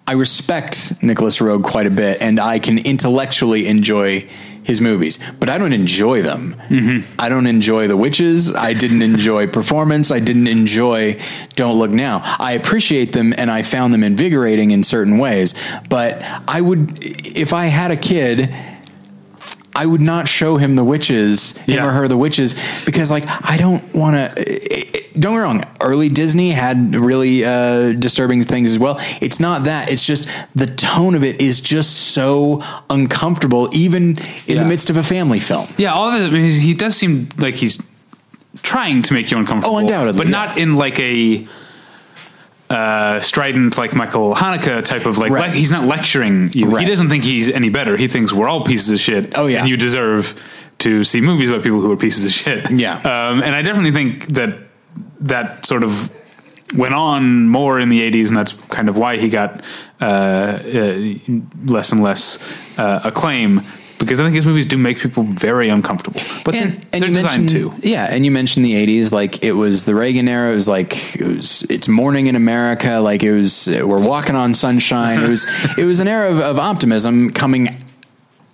I 0.06 0.14
respect 0.14 1.02
Nicolas 1.02 1.38
Roeg 1.38 1.62
quite 1.62 1.86
a 1.86 1.90
bit, 1.90 2.20
and 2.20 2.40
I 2.40 2.58
can 2.58 2.78
intellectually 2.78 3.68
enjoy 3.68 4.28
his 4.62 4.80
movies, 4.80 5.18
but 5.40 5.48
I 5.48 5.58
don't 5.58 5.72
enjoy 5.72 6.22
them. 6.22 6.54
Mm-hmm. 6.68 7.14
I 7.18 7.28
don't 7.28 7.46
enjoy 7.46 7.88
The 7.88 7.96
Witches. 7.96 8.54
I 8.54 8.72
didn't 8.74 9.02
enjoy 9.02 9.46
Performance. 9.46 10.10
I 10.10 10.20
didn't 10.20 10.48
enjoy 10.48 11.18
Don't 11.56 11.78
Look 11.78 11.90
Now. 11.90 12.20
I 12.38 12.52
appreciate 12.52 13.12
them, 13.12 13.32
and 13.36 13.50
I 13.50 13.62
found 13.62 13.92
them 13.94 14.02
invigorating 14.04 14.70
in 14.70 14.84
certain 14.84 15.18
ways. 15.18 15.54
But 15.88 16.22
I 16.46 16.60
would, 16.60 17.02
if 17.02 17.52
I 17.52 17.66
had 17.66 17.90
a 17.90 17.96
kid. 17.96 18.54
I 19.72 19.86
would 19.86 20.02
not 20.02 20.26
show 20.28 20.56
him 20.56 20.74
the 20.74 20.82
witches, 20.84 21.56
him 21.58 21.76
Yeah. 21.76 21.86
or 21.86 21.90
her 21.92 22.08
the 22.08 22.16
witches, 22.16 22.54
because 22.84 23.08
like 23.10 23.24
I 23.48 23.56
don't 23.56 23.94
want 23.94 24.16
to. 24.16 24.89
Don't 25.20 25.32
get 25.34 25.38
me 25.38 25.42
wrong. 25.44 25.64
Early 25.80 26.08
Disney 26.08 26.50
had 26.50 26.94
really 26.94 27.44
uh, 27.44 27.92
disturbing 27.92 28.42
things 28.42 28.72
as 28.72 28.78
well. 28.78 28.96
It's 29.20 29.38
not 29.38 29.64
that. 29.64 29.90
It's 29.92 30.04
just 30.04 30.28
the 30.54 30.66
tone 30.66 31.14
of 31.14 31.22
it 31.22 31.40
is 31.40 31.60
just 31.60 32.12
so 32.12 32.62
uncomfortable, 32.88 33.68
even 33.72 34.18
in 34.46 34.56
Yeah. 34.56 34.62
the 34.62 34.68
midst 34.68 34.90
of 34.90 34.96
a 34.96 35.02
family 35.02 35.40
film. 35.40 35.68
Yeah, 35.76 35.92
all 35.92 36.08
of 36.10 36.20
it. 36.20 36.26
I 36.26 36.30
mean, 36.30 36.50
he 36.50 36.74
does 36.74 36.96
seem 36.96 37.28
like 37.38 37.54
he's 37.56 37.82
trying 38.62 39.02
to 39.02 39.14
make 39.14 39.30
you 39.30 39.38
uncomfortable. 39.38 39.76
Oh, 39.76 39.78
undoubtedly, 39.78 40.18
but 40.18 40.26
yeah. 40.26 40.30
not 40.46 40.58
in 40.58 40.76
like 40.76 40.98
a 40.98 41.46
uh, 42.68 43.20
strident, 43.20 43.76
like 43.76 43.94
Michael 43.94 44.34
Haneke 44.34 44.84
type 44.84 45.06
of 45.06 45.18
like. 45.18 45.32
Right. 45.32 45.50
le- 45.50 45.56
he's 45.56 45.72
not 45.72 45.84
lecturing 45.86 46.50
you. 46.52 46.66
Right. 46.70 46.82
He 46.84 46.88
doesn't 46.88 47.08
think 47.10 47.24
he's 47.24 47.48
any 47.50 47.68
better. 47.68 47.96
He 47.96 48.08
thinks 48.08 48.32
we're 48.32 48.48
all 48.48 48.64
pieces 48.64 48.90
of 48.90 49.00
shit. 49.00 49.36
Oh, 49.36 49.46
yeah. 49.46 49.60
and 49.60 49.68
you 49.68 49.76
deserve 49.76 50.40
to 50.78 51.04
see 51.04 51.20
movies 51.20 51.48
about 51.50 51.62
people 51.62 51.80
who 51.80 51.90
are 51.92 51.96
pieces 51.96 52.24
of 52.26 52.32
shit. 52.32 52.70
Yeah. 52.70 52.94
um, 52.98 53.42
and 53.42 53.54
I 53.54 53.62
definitely 53.62 53.92
think 53.92 54.26
that 54.34 54.56
that 55.20 55.66
sort 55.66 55.82
of 55.82 56.10
went 56.74 56.94
on 56.94 57.48
more 57.48 57.80
in 57.80 57.88
the 57.88 58.00
80s 58.10 58.28
and 58.28 58.36
that's 58.36 58.52
kind 58.52 58.88
of 58.88 58.96
why 58.96 59.16
he 59.16 59.28
got 59.28 59.64
uh, 60.00 60.04
uh, 60.04 61.14
less 61.64 61.92
and 61.92 62.02
less 62.02 62.38
uh, 62.78 63.00
acclaim 63.04 63.62
because 63.98 64.18
I 64.18 64.24
think 64.24 64.34
his 64.34 64.46
movies 64.46 64.64
do 64.64 64.78
make 64.78 64.98
people 64.98 65.24
very 65.24 65.68
uncomfortable. 65.68 66.22
But 66.42 66.54
they're, 66.54 66.68
they're 66.90 67.08
you 67.08 67.14
designed 67.14 67.50
to. 67.50 67.74
yeah, 67.82 68.06
and 68.10 68.24
you 68.24 68.30
mentioned 68.30 68.64
the 68.64 68.72
'80s, 68.72 69.12
like 69.12 69.44
it 69.44 69.52
was 69.52 69.84
the 69.84 69.94
Reagan 69.94 70.26
era. 70.26 70.52
It 70.52 70.54
was 70.54 70.66
like 70.66 71.16
it 71.16 71.36
was 71.36 71.64
it's 71.64 71.86
morning 71.86 72.26
in 72.26 72.34
America. 72.34 72.98
Like 73.00 73.22
it 73.22 73.30
was 73.30 73.68
we're 73.68 74.02
walking 74.02 74.34
on 74.34 74.54
sunshine. 74.54 75.20
It 75.20 75.28
was 75.28 75.46
it 75.78 75.84
was 75.84 76.00
an 76.00 76.08
era 76.08 76.30
of, 76.30 76.40
of 76.40 76.58
optimism 76.58 77.30
coming 77.30 77.68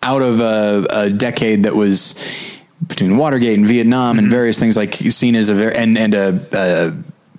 out 0.03 0.21
of 0.21 0.41
a, 0.41 0.87
a 0.91 1.11
decade 1.11 1.63
that 1.63 1.77
was 1.77 2.56
between 2.87 3.17
Watergate 3.17 3.59
and 3.59 3.67
Vietnam 3.67 4.19
and 4.19 4.31
various 4.31 4.59
things 4.59 4.77
like 4.77 4.95
seen 4.95 5.35
as 5.35 5.49
a 5.49 5.55
very 5.55 5.75
and 5.77 5.97
and 5.97 6.15
a, 6.15 6.47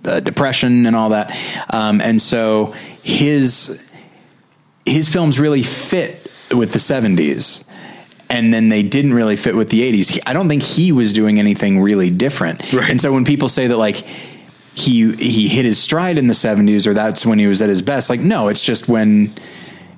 a, 0.05 0.09
a 0.15 0.22
depression 0.22 0.85
and 0.85 0.95
all 0.95 1.09
that. 1.09 1.35
Um, 1.73 2.01
and 2.01 2.22
so 2.22 2.73
his 3.03 3.84
his 4.85 5.09
films 5.09 5.39
really 5.39 5.64
fit 5.64 6.31
with 6.53 6.72
the 6.72 6.80
70s 6.80 7.65
and 8.30 8.53
then 8.53 8.69
they 8.69 8.84
didn't 8.84 9.14
really 9.14 9.35
fit 9.35 9.53
with 9.55 9.69
the 9.69 9.81
80s 9.81 10.09
he, 10.11 10.22
i 10.26 10.31
don't 10.31 10.47
think 10.47 10.64
he 10.64 10.93
was 10.93 11.11
doing 11.11 11.39
anything 11.39 11.81
really 11.81 12.09
different 12.09 12.72
Right. 12.72 12.89
and 12.89 13.01
so 13.01 13.11
when 13.11 13.26
people 13.26 13.49
say 13.49 13.68
that 13.68 13.76
like 13.77 13.97
he 14.76 15.14
he 15.15 15.49
hit 15.49 15.65
his 15.65 15.77
stride 15.77 16.18
in 16.18 16.27
the 16.27 16.34
70s 16.34 16.88
or 16.88 16.93
that's 16.93 17.26
when 17.26 17.38
he 17.38 17.47
was 17.47 17.61
at 17.61 17.68
his 17.68 17.81
best 17.81 18.09
like 18.09 18.22
no 18.22 18.47
it's 18.47 18.61
just 18.61 18.88
when 18.88 19.34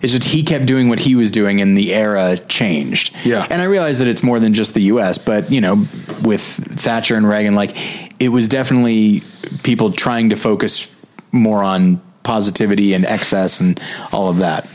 it's 0.02 0.14
just 0.14 0.24
he 0.26 0.44
kept 0.44 0.66
doing 0.66 0.88
what 0.90 1.00
he 1.00 1.16
was 1.16 1.30
doing 1.32 1.62
and 1.62 1.78
the 1.78 1.94
era 1.94 2.38
changed 2.48 3.16
Yeah. 3.26 3.46
and 3.50 3.62
i 3.62 3.66
realize 3.66 4.00
that 4.00 4.08
it's 4.08 4.24
more 4.24 4.40
than 4.40 4.54
just 4.54 4.74
the 4.74 4.82
us 4.84 5.18
but 5.18 5.52
you 5.52 5.62
know 5.62 5.86
with 6.24 6.42
thatcher 6.42 7.16
and 7.16 7.28
reagan 7.28 7.56
like 7.56 7.76
it 8.22 8.30
was 8.30 8.48
definitely 8.48 9.24
people 9.64 9.92
trying 9.92 10.30
to 10.30 10.36
focus 10.36 10.94
more 11.32 11.64
on 11.64 12.02
positivity 12.24 12.94
and 12.94 13.06
excess 13.06 13.60
and 13.60 13.80
all 14.12 14.30
of 14.30 14.38
that 14.38 14.68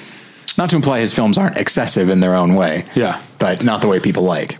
not 0.56 0.70
to 0.70 0.76
imply 0.76 1.00
his 1.00 1.12
films 1.12 1.36
aren't 1.36 1.56
excessive 1.56 2.08
in 2.08 2.20
their 2.20 2.36
own 2.36 2.54
way. 2.54 2.84
Yeah. 2.94 3.20
But 3.40 3.64
not 3.64 3.80
the 3.80 3.88
way 3.88 3.98
people 3.98 4.22
like. 4.22 4.58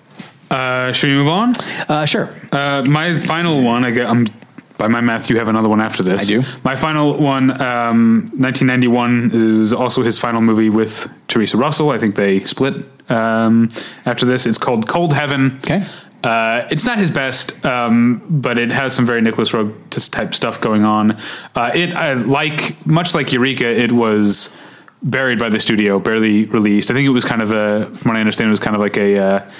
Uh, 0.51 0.91
should 0.91 1.09
we 1.09 1.15
move 1.15 1.29
on? 1.29 1.53
Uh, 1.89 2.05
sure. 2.05 2.35
Uh, 2.51 2.83
my 2.83 3.17
final 3.21 3.63
one, 3.63 3.85
I 3.85 3.93
get, 3.93 4.05
I'm, 4.07 4.27
by 4.77 4.89
my 4.89 5.01
math, 5.01 5.31
you 5.31 5.39
have 5.39 5.49
another 5.49 5.69
one 5.69 5.81
after 5.81 6.03
this. 6.03 6.23
I 6.23 6.25
do. 6.25 6.43
My 6.65 6.75
final 6.75 7.19
one, 7.19 7.51
um, 7.61 8.29
1991, 8.37 9.31
is 9.33 9.73
also 9.73 10.03
his 10.03 10.19
final 10.19 10.41
movie 10.41 10.71
with 10.71 11.09
Theresa 11.29 11.57
Russell. 11.57 11.91
I 11.91 11.99
think 11.99 12.17
they 12.17 12.41
split 12.41 12.85
um, 13.09 13.69
after 14.05 14.27
this. 14.27 14.47
It's 14.47 14.59
called 14.59 14.89
Cold 14.89 15.13
Heaven. 15.13 15.59
Okay. 15.59 15.87
Uh, 16.25 16.67
it's 16.71 16.87
not 16.87 16.99
his 16.99 17.11
best, 17.11 17.65
um, 17.67 18.23
but 18.31 18.59
it 18.59 18.71
has 18.71 18.95
some 18.95 19.05
very 19.05 19.21
Nicolas 19.21 19.53
Roeg 19.53 19.75
type 20.11 20.35
stuff 20.35 20.59
going 20.61 20.83
on. 20.83 21.19
Uh, 21.55 21.71
it, 21.75 21.93
I 21.93 22.15
like 22.15 22.85
much 22.87 23.15
like 23.15 23.33
Eureka, 23.33 23.67
it 23.67 23.93
was 23.93 24.57
buried 25.03 25.39
by 25.39 25.51
the 25.51 25.61
studio, 25.61 25.99
barely 25.99 26.47
released. 26.47 26.91
I 26.91 26.95
think 26.95 27.05
it 27.05 27.11
was 27.11 27.27
kind 27.27 27.43
of 27.43 27.51
a, 27.51 27.95
from 27.95 28.09
what 28.09 28.17
I 28.17 28.21
understand, 28.21 28.49
it 28.49 28.51
was 28.51 28.61
kind 28.61 28.75
of 28.75 28.81
like 28.81 28.97
a 28.97 29.19
uh, 29.19 29.51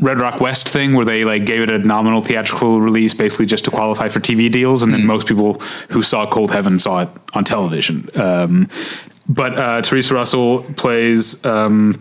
Red 0.00 0.20
Rock 0.20 0.40
West 0.40 0.68
thing 0.68 0.94
where 0.94 1.04
they 1.04 1.24
like 1.24 1.46
gave 1.46 1.62
it 1.62 1.70
a 1.70 1.78
nominal 1.78 2.22
theatrical 2.22 2.80
release, 2.80 3.14
basically 3.14 3.46
just 3.46 3.64
to 3.64 3.70
qualify 3.70 4.08
for 4.08 4.20
TV 4.20 4.50
deals, 4.50 4.82
and 4.82 4.92
then 4.92 5.06
most 5.06 5.26
people 5.26 5.54
who 5.90 6.02
saw 6.02 6.28
Cold 6.28 6.50
Heaven 6.50 6.78
saw 6.78 7.02
it 7.02 7.08
on 7.34 7.44
television. 7.44 8.08
Um, 8.14 8.68
but 9.28 9.58
uh, 9.58 9.82
Theresa 9.82 10.14
Russell 10.14 10.62
plays. 10.76 11.44
Um, 11.44 12.00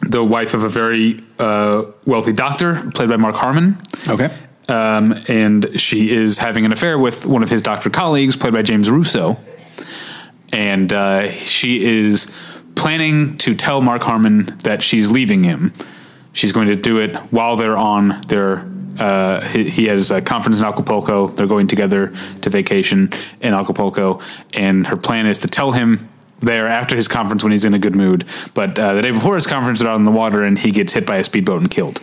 the 0.00 0.22
wife 0.22 0.54
of 0.54 0.64
a 0.64 0.68
very 0.68 1.22
uh, 1.38 1.84
wealthy 2.06 2.32
doctor, 2.32 2.88
played 2.94 3.08
by 3.08 3.16
Mark 3.16 3.34
Harmon. 3.34 3.80
Okay. 4.08 4.30
Um, 4.68 5.24
and 5.28 5.80
she 5.80 6.10
is 6.10 6.38
having 6.38 6.64
an 6.64 6.72
affair 6.72 6.98
with 6.98 7.26
one 7.26 7.42
of 7.42 7.50
his 7.50 7.62
doctor 7.62 7.90
colleagues, 7.90 8.36
played 8.36 8.52
by 8.52 8.62
James 8.62 8.90
Russo. 8.90 9.38
And 10.52 10.92
uh, 10.92 11.30
she 11.30 11.84
is 11.84 12.32
planning 12.74 13.36
to 13.38 13.54
tell 13.54 13.80
Mark 13.80 14.02
Harmon 14.02 14.44
that 14.62 14.82
she's 14.82 15.10
leaving 15.10 15.42
him. 15.42 15.72
She's 16.38 16.52
going 16.52 16.68
to 16.68 16.76
do 16.76 16.98
it 16.98 17.16
while 17.32 17.56
they're 17.56 17.76
on 17.76 18.20
their. 18.28 18.64
Uh, 18.96 19.40
he, 19.40 19.68
he 19.68 19.86
has 19.86 20.12
a 20.12 20.22
conference 20.22 20.60
in 20.60 20.64
Acapulco. 20.64 21.26
They're 21.26 21.48
going 21.48 21.66
together 21.66 22.12
to 22.42 22.48
vacation 22.48 23.10
in 23.40 23.54
Acapulco, 23.54 24.20
and 24.54 24.86
her 24.86 24.96
plan 24.96 25.26
is 25.26 25.40
to 25.40 25.48
tell 25.48 25.72
him 25.72 26.08
there 26.38 26.68
after 26.68 26.94
his 26.94 27.08
conference 27.08 27.42
when 27.42 27.50
he's 27.50 27.64
in 27.64 27.74
a 27.74 27.78
good 27.80 27.96
mood. 27.96 28.24
But 28.54 28.78
uh, 28.78 28.94
the 28.94 29.02
day 29.02 29.10
before 29.10 29.34
his 29.34 29.48
conference, 29.48 29.80
they're 29.80 29.88
out 29.88 29.96
on 29.96 30.04
the 30.04 30.12
water 30.12 30.44
and 30.44 30.56
he 30.56 30.70
gets 30.70 30.92
hit 30.92 31.04
by 31.04 31.16
a 31.16 31.24
speedboat 31.24 31.60
and 31.60 31.68
killed. 31.68 32.00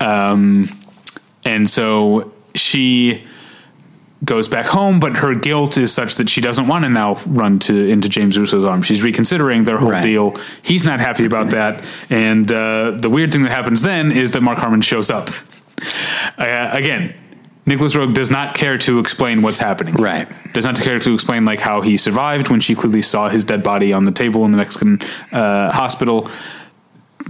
Um, 0.00 0.70
and 1.44 1.68
so 1.68 2.32
she 2.54 3.26
goes 4.24 4.48
back 4.48 4.66
home, 4.66 5.00
but 5.00 5.16
her 5.16 5.34
guilt 5.34 5.78
is 5.78 5.92
such 5.92 6.16
that 6.16 6.28
she 6.28 6.40
doesn't 6.42 6.66
want 6.66 6.84
to 6.84 6.90
now 6.90 7.14
run 7.26 7.58
to 7.60 7.88
into 7.88 8.08
James 8.08 8.38
Russo's 8.38 8.64
arms. 8.64 8.84
She's 8.86 9.02
reconsidering 9.02 9.64
their 9.64 9.78
whole 9.78 9.90
Right. 9.92 10.02
deal. 10.02 10.36
He's 10.62 10.84
not 10.84 11.00
happy 11.00 11.24
about 11.24 11.48
that, 11.50 11.82
and 12.10 12.50
uh, 12.52 12.90
the 12.92 13.08
weird 13.08 13.32
thing 13.32 13.42
that 13.44 13.52
happens 13.52 13.80
then 13.82 14.12
is 14.12 14.32
that 14.32 14.42
Mark 14.42 14.58
Harmon 14.58 14.82
shows 14.82 15.10
up 15.10 15.28
uh, 16.38 16.70
again. 16.72 17.14
Nicolas 17.66 17.94
Roeg 17.94 18.14
does 18.14 18.30
not 18.30 18.54
care 18.54 18.78
to 18.78 18.98
explain 18.98 19.42
what's 19.42 19.58
happening. 19.58 19.94
Right. 19.94 20.26
Does 20.54 20.64
not 20.64 20.76
care 20.80 20.98
to 20.98 21.14
explain 21.14 21.44
like 21.44 21.60
how 21.60 21.82
he 21.82 21.96
survived 21.96 22.48
when 22.48 22.58
she 22.60 22.74
clearly 22.74 23.02
saw 23.02 23.28
his 23.28 23.44
dead 23.44 23.62
body 23.62 23.92
on 23.92 24.04
the 24.06 24.10
table 24.12 24.44
in 24.44 24.50
the 24.50 24.56
Mexican 24.56 24.98
uh, 25.30 25.70
hospital. 25.70 26.28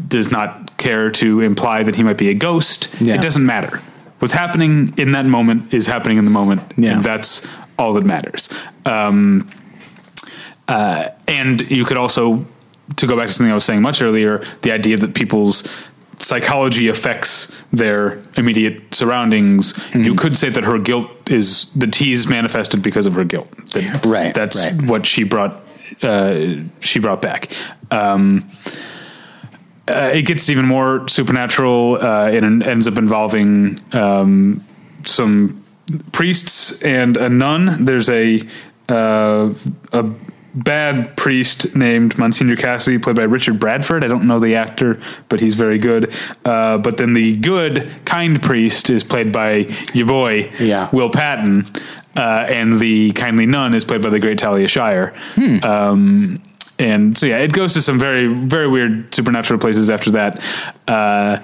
Does 0.08 0.30
not 0.30 0.78
care 0.78 1.10
to 1.10 1.40
imply 1.40 1.82
that 1.82 1.94
he 1.96 2.02
might 2.04 2.16
be 2.16 2.30
a 2.30 2.34
ghost. 2.34 2.88
Yeah. 3.00 3.14
It 3.16 3.20
doesn't 3.22 3.44
matter. 3.44 3.82
What's 4.20 4.34
happening 4.34 4.94
in 4.97 5.12
that 5.12 5.26
moment 5.26 5.74
is 5.74 5.86
happening 5.86 6.18
in 6.18 6.24
the 6.24 6.30
moment. 6.30 6.62
Yeah. 6.76 6.94
And 6.97 7.05
that's 7.05 7.47
all 7.78 7.94
that 7.94 8.05
matters. 8.05 8.48
Um, 8.86 9.51
uh, 10.68 11.09
and 11.26 11.68
you 11.70 11.84
could 11.84 11.97
also, 11.97 12.47
to 12.97 13.06
go 13.06 13.16
back 13.16 13.26
to 13.26 13.32
something 13.32 13.51
I 13.51 13.55
was 13.55 13.64
saying 13.64 13.82
much 13.82 14.01
earlier, 14.02 14.44
the 14.62 14.72
idea 14.72 14.97
that 14.98 15.14
people's 15.14 15.64
psychology 16.18 16.88
affects 16.88 17.51
their 17.72 18.22
immediate 18.36 18.94
surroundings. 18.94 19.72
Mm-hmm. 19.72 20.05
You 20.05 20.14
could 20.14 20.36
say 20.36 20.51
that 20.51 20.64
her 20.64 20.78
guilt 20.78 21.10
is 21.30 21.70
that 21.72 21.94
he's 21.94 22.28
manifested 22.28 22.82
because 22.82 23.06
of 23.06 23.14
her 23.14 23.24
guilt. 23.24 23.51
That 23.72 24.05
Right, 24.05 24.34
That's 24.34 24.62
right. 24.62 24.82
what 24.82 25.06
she 25.06 25.24
brought. 25.24 25.60
Uh, 26.02 26.56
she 26.80 26.98
brought 26.98 27.20
back. 27.20 27.51
Um, 27.90 28.48
uh, 29.89 30.11
it 30.12 30.23
gets 30.23 30.48
even 30.51 30.66
more 30.66 31.07
supernatural. 31.09 31.97
Uh, 32.01 32.31
and 32.31 32.62
it 32.62 32.66
ends 32.69 32.86
up 32.86 32.97
involving 32.97 33.78
um, 33.93 34.65
some 35.05 35.65
priests 36.12 36.81
and 36.82 37.16
a 37.16 37.28
nun. 37.28 37.85
There's 37.85 38.09
a 38.09 38.43
uh, 38.89 39.55
a 39.93 40.11
bad 40.52 41.16
priest 41.16 41.77
named 41.77 42.19
Monsignor 42.19 42.57
Cassidy, 42.57 42.98
played 42.98 43.15
by 43.15 43.23
Richard 43.23 43.61
Bradford. 43.61 44.02
I 44.05 44.09
don't 44.09 44.27
know 44.27 44.40
the 44.40 44.57
actor, 44.57 45.01
but 45.28 45.39
he's 45.39 45.55
very 45.55 45.78
good. 45.78 46.12
Uh, 46.44 46.77
but 46.78 46.98
then 46.98 47.12
the 47.12 47.36
good, 47.36 47.89
kind 48.05 48.43
priest 48.43 48.90
is 48.90 49.05
played 49.05 49.32
by 49.32 49.69
your 49.94 50.07
boy, 50.07 50.51
Yeah. 50.59 50.89
Will 50.93 51.09
Patton, 51.11 51.66
uh, 52.16 52.47
and 52.48 52.81
the 52.81 53.12
kindly 53.12 53.47
nun 53.47 53.74
is 53.74 53.85
played 53.85 54.02
by 54.02 54.09
the 54.11 54.19
great 54.19 54.39
Talia 54.39 54.66
Shire. 54.66 55.15
Um, 55.62 56.43
and 56.81 57.16
so 57.16 57.27
yeah, 57.27 57.39
it 57.39 57.52
goes 57.52 57.74
to 57.74 57.82
some 57.82 57.98
very 57.98 58.27
very 58.27 58.69
weird 58.69 59.15
supernatural 59.15 59.61
places 59.61 59.90
after 59.90 60.11
that. 60.12 60.43
Uh, 60.89 61.39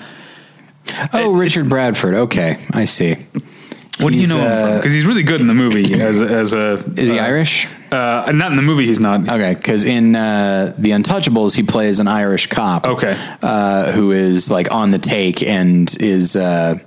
Oh, 1.12 1.34
It- 1.34 1.38
Richard 1.38 1.68
Bradford. 1.68 2.14
Okay, 2.14 2.58
I 2.72 2.84
see. 2.84 3.14
what 3.98 4.10
do 4.10 4.14
you 4.14 4.20
He's, 4.20 4.28
know 4.28 4.36
him 4.40 4.46
uh, 4.52 4.66
from? 4.68 4.76
Because 4.78 4.92
he's 4.92 5.04
really 5.04 5.24
good 5.24 5.40
in 5.40 5.48
the 5.48 5.54
movie 5.54 5.94
as 6.00 6.20
a, 6.20 6.24
as 6.28 6.52
a 6.52 6.74
Is 6.96 7.08
he 7.08 7.18
uh, 7.18 7.24
Irish? 7.26 7.66
Uh, 7.90 8.30
not 8.32 8.50
in 8.52 8.56
the 8.56 8.62
movie. 8.62 8.86
He's 8.86 9.00
not. 9.00 9.28
Okay, 9.28 9.54
because 9.54 9.82
in 9.82 10.14
uh, 10.14 10.74
the 10.78 10.90
Untouchables, 10.92 11.56
he 11.56 11.64
plays 11.64 11.98
an 11.98 12.06
Irish 12.06 12.46
cop. 12.46 12.84
Okay. 12.86 13.16
uh, 13.42 13.90
who 13.92 14.12
is 14.12 14.48
like 14.48 14.70
on 14.70 14.92
the 14.92 14.98
take 15.00 15.42
and 15.42 15.92
is 16.00 16.36
uh, 16.36 16.78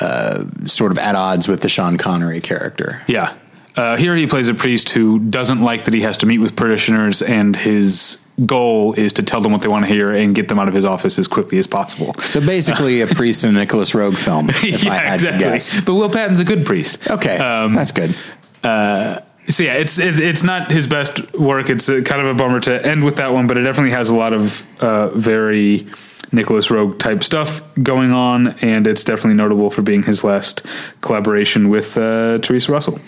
uh, 0.00 0.44
sort 0.66 0.92
of 0.92 0.98
at 0.98 1.14
odds 1.16 1.48
with 1.48 1.60
the 1.60 1.68
Sean 1.68 1.98
Connery 1.98 2.40
character. 2.40 3.02
Yeah. 3.08 3.34
Uh, 3.76 3.96
here 3.96 4.16
he 4.16 4.26
plays 4.26 4.48
a 4.48 4.54
priest 4.54 4.88
who 4.90 5.18
doesn't 5.18 5.60
like 5.60 5.84
that 5.84 5.92
he 5.94 6.00
has 6.00 6.16
to 6.18 6.26
meet 6.26 6.38
with 6.38 6.56
parishioners, 6.56 7.20
and 7.22 7.54
his 7.54 8.26
goal 8.44 8.92
is 8.94 9.12
to 9.14 9.22
tell 9.22 9.40
them 9.40 9.52
what 9.52 9.62
they 9.62 9.68
want 9.68 9.84
to 9.86 9.92
hear 9.92 10.12
and 10.14 10.34
get 10.34 10.48
them 10.48 10.58
out 10.58 10.68
of 10.68 10.74
his 10.74 10.84
office 10.84 11.18
as 11.18 11.26
quickly 11.28 11.58
as 11.58 11.66
possible. 11.66 12.14
So 12.14 12.40
basically, 12.40 13.00
a 13.02 13.06
priest 13.14 13.44
in 13.44 13.50
a 13.50 13.58
Nicolas 13.58 13.92
Roeg 13.92 14.16
film, 14.16 14.48
if 14.50 14.86
I 14.86 14.94
had 15.04 15.20
to 15.20 15.38
guess. 15.38 15.80
But 15.84 15.94
Will 15.94 16.08
Patton's 16.10 16.40
a 16.40 16.44
good 16.44 16.64
priest. 16.64 17.06
Okay, 17.10 17.36
Um, 17.38 17.74
that's 17.74 17.92
good. 17.92 18.14
so 18.62 19.62
yeah, 19.62 19.74
it's, 19.74 19.98
it's 19.98 20.18
it's 20.20 20.42
not 20.42 20.70
his 20.70 20.86
best 20.86 21.34
work. 21.38 21.68
It's 21.70 21.88
a, 21.88 22.02
kind 22.02 22.20
of 22.20 22.28
a 22.28 22.34
bummer 22.34 22.60
to 22.60 22.84
end 22.84 23.04
with 23.04 23.16
that 23.16 23.32
one, 23.32 23.46
but 23.46 23.56
it 23.58 23.62
definitely 23.62 23.92
has 23.92 24.08
a 24.10 24.14
lot 24.16 24.32
of 24.32 24.64
uh, 24.82 25.08
very 25.10 25.86
Nicolas 26.32 26.68
Roeg 26.68 26.98
type 26.98 27.22
stuff 27.22 27.60
going 27.82 28.12
on, 28.12 28.48
and 28.60 28.86
it's 28.86 29.04
definitely 29.04 29.34
notable 29.34 29.70
for 29.70 29.82
being 29.82 30.02
his 30.02 30.24
last 30.24 30.62
collaboration 31.00 31.68
with 31.68 31.96
uh, 31.96 32.38
Theresa 32.38 32.72
Russell. 32.72 32.98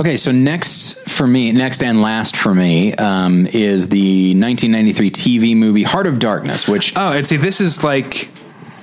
Okay, 0.00 0.16
so 0.16 0.32
next 0.32 0.98
for 1.10 1.26
me, 1.26 1.52
next 1.52 1.82
and 1.82 2.00
last 2.00 2.34
for 2.34 2.54
me, 2.54 2.94
um, 2.94 3.46
is 3.48 3.90
the 3.90 4.30
1993 4.30 5.10
TV 5.10 5.54
movie 5.54 5.82
Heart 5.82 6.06
of 6.06 6.18
Darkness, 6.18 6.66
which 6.66 6.94
Oh, 6.96 7.12
and 7.12 7.26
see, 7.26 7.36
this 7.36 7.60
is 7.60 7.84
like 7.84 8.30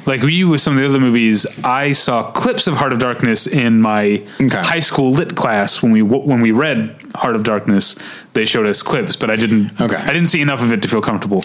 like 0.07 0.23
you 0.23 0.47
with 0.49 0.61
some 0.61 0.75
of 0.75 0.81
the 0.81 0.88
other 0.89 0.99
movies. 0.99 1.45
I 1.63 1.91
saw 1.91 2.31
clips 2.31 2.65
of 2.67 2.75
Heart 2.75 2.93
of 2.93 2.99
Darkness 2.99 3.45
in 3.45 3.81
my 3.81 4.23
Okay. 4.41 4.61
high 4.61 4.79
school 4.79 5.11
lit 5.11 5.35
class 5.35 5.81
when 5.84 5.91
we 5.91 6.01
when 6.01 6.41
we 6.41 6.51
read 6.51 6.95
Heart 7.15 7.35
of 7.35 7.43
Darkness. 7.43 7.95
They 8.34 8.45
showed 8.45 8.67
us 8.67 8.81
clips, 8.81 9.15
but 9.15 9.29
I 9.29 9.35
didn't. 9.35 9.79
Okay. 9.79 9.95
I 9.95 10.07
didn't 10.13 10.27
see 10.27 10.41
enough 10.41 10.61
of 10.61 10.71
it 10.71 10.81
to 10.84 10.88
feel 10.88 11.01
comfortable 11.01 11.41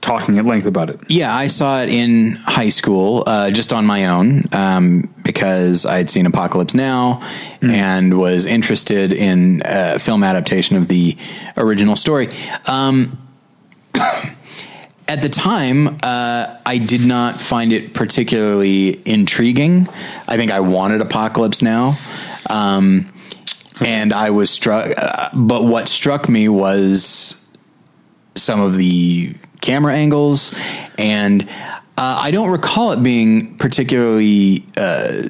talking 0.00 0.38
at 0.38 0.44
length 0.44 0.66
about 0.66 0.88
it. 0.88 1.00
Yeah, 1.08 1.34
I 1.34 1.48
saw 1.48 1.80
it 1.82 1.88
in 1.88 2.36
high 2.46 2.68
school, 2.68 3.24
uh, 3.26 3.50
just 3.50 3.72
on 3.72 3.84
my 3.84 4.06
own, 4.06 4.42
um, 4.52 5.12
because 5.24 5.84
I 5.84 5.96
had 5.96 6.08
seen 6.10 6.26
Apocalypse 6.26 6.74
Now 6.74 7.20
and 7.60 8.16
was 8.18 8.46
interested 8.46 9.12
in 9.12 9.62
uh, 9.62 9.98
film 9.98 10.22
adaptation 10.22 10.76
of 10.76 10.86
the 10.88 11.16
original 11.56 11.96
story. 11.96 12.28
Um, 12.66 13.18
at 15.08 15.20
the 15.20 15.28
time, 15.28 15.98
uh, 16.02 16.56
I 16.64 16.78
did 16.78 17.02
not 17.02 17.40
find 17.40 17.72
it 17.72 17.94
particularly 17.94 19.00
intriguing. 19.06 19.88
I 20.26 20.36
think 20.36 20.50
I 20.50 20.60
wanted 20.60 21.00
Apocalypse 21.00 21.62
Now. 21.62 21.98
Um, 22.48 23.12
and 23.80 24.12
I 24.12 24.30
was 24.30 24.50
struck, 24.50 24.92
uh, 24.96 25.30
but 25.34 25.64
what 25.64 25.88
struck 25.88 26.28
me 26.28 26.48
was 26.48 27.44
some 28.36 28.60
of 28.60 28.76
the 28.76 29.34
camera 29.60 29.94
angles, 29.94 30.54
and 30.96 31.42
uh, 31.98 32.18
I 32.20 32.30
don't 32.30 32.50
recall 32.50 32.92
it 32.92 33.02
being 33.02 33.56
particularly 33.58 34.64
uh, 34.76 35.22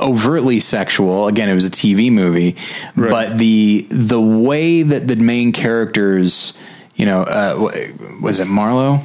overtly 0.00 0.60
sexual. 0.60 1.26
Again, 1.26 1.48
it 1.48 1.54
was 1.54 1.66
a 1.66 1.70
TV 1.70 2.12
movie, 2.12 2.56
Right. 2.96 3.10
but 3.10 3.38
the 3.38 3.86
the 3.90 4.20
way 4.20 4.82
that 4.82 5.08
the 5.08 5.16
main 5.16 5.52
characters, 5.52 6.52
you 6.98 7.06
know, 7.06 7.22
uh, 7.22 7.70
was 8.20 8.40
it 8.40 8.48
Marlowe? 8.48 9.00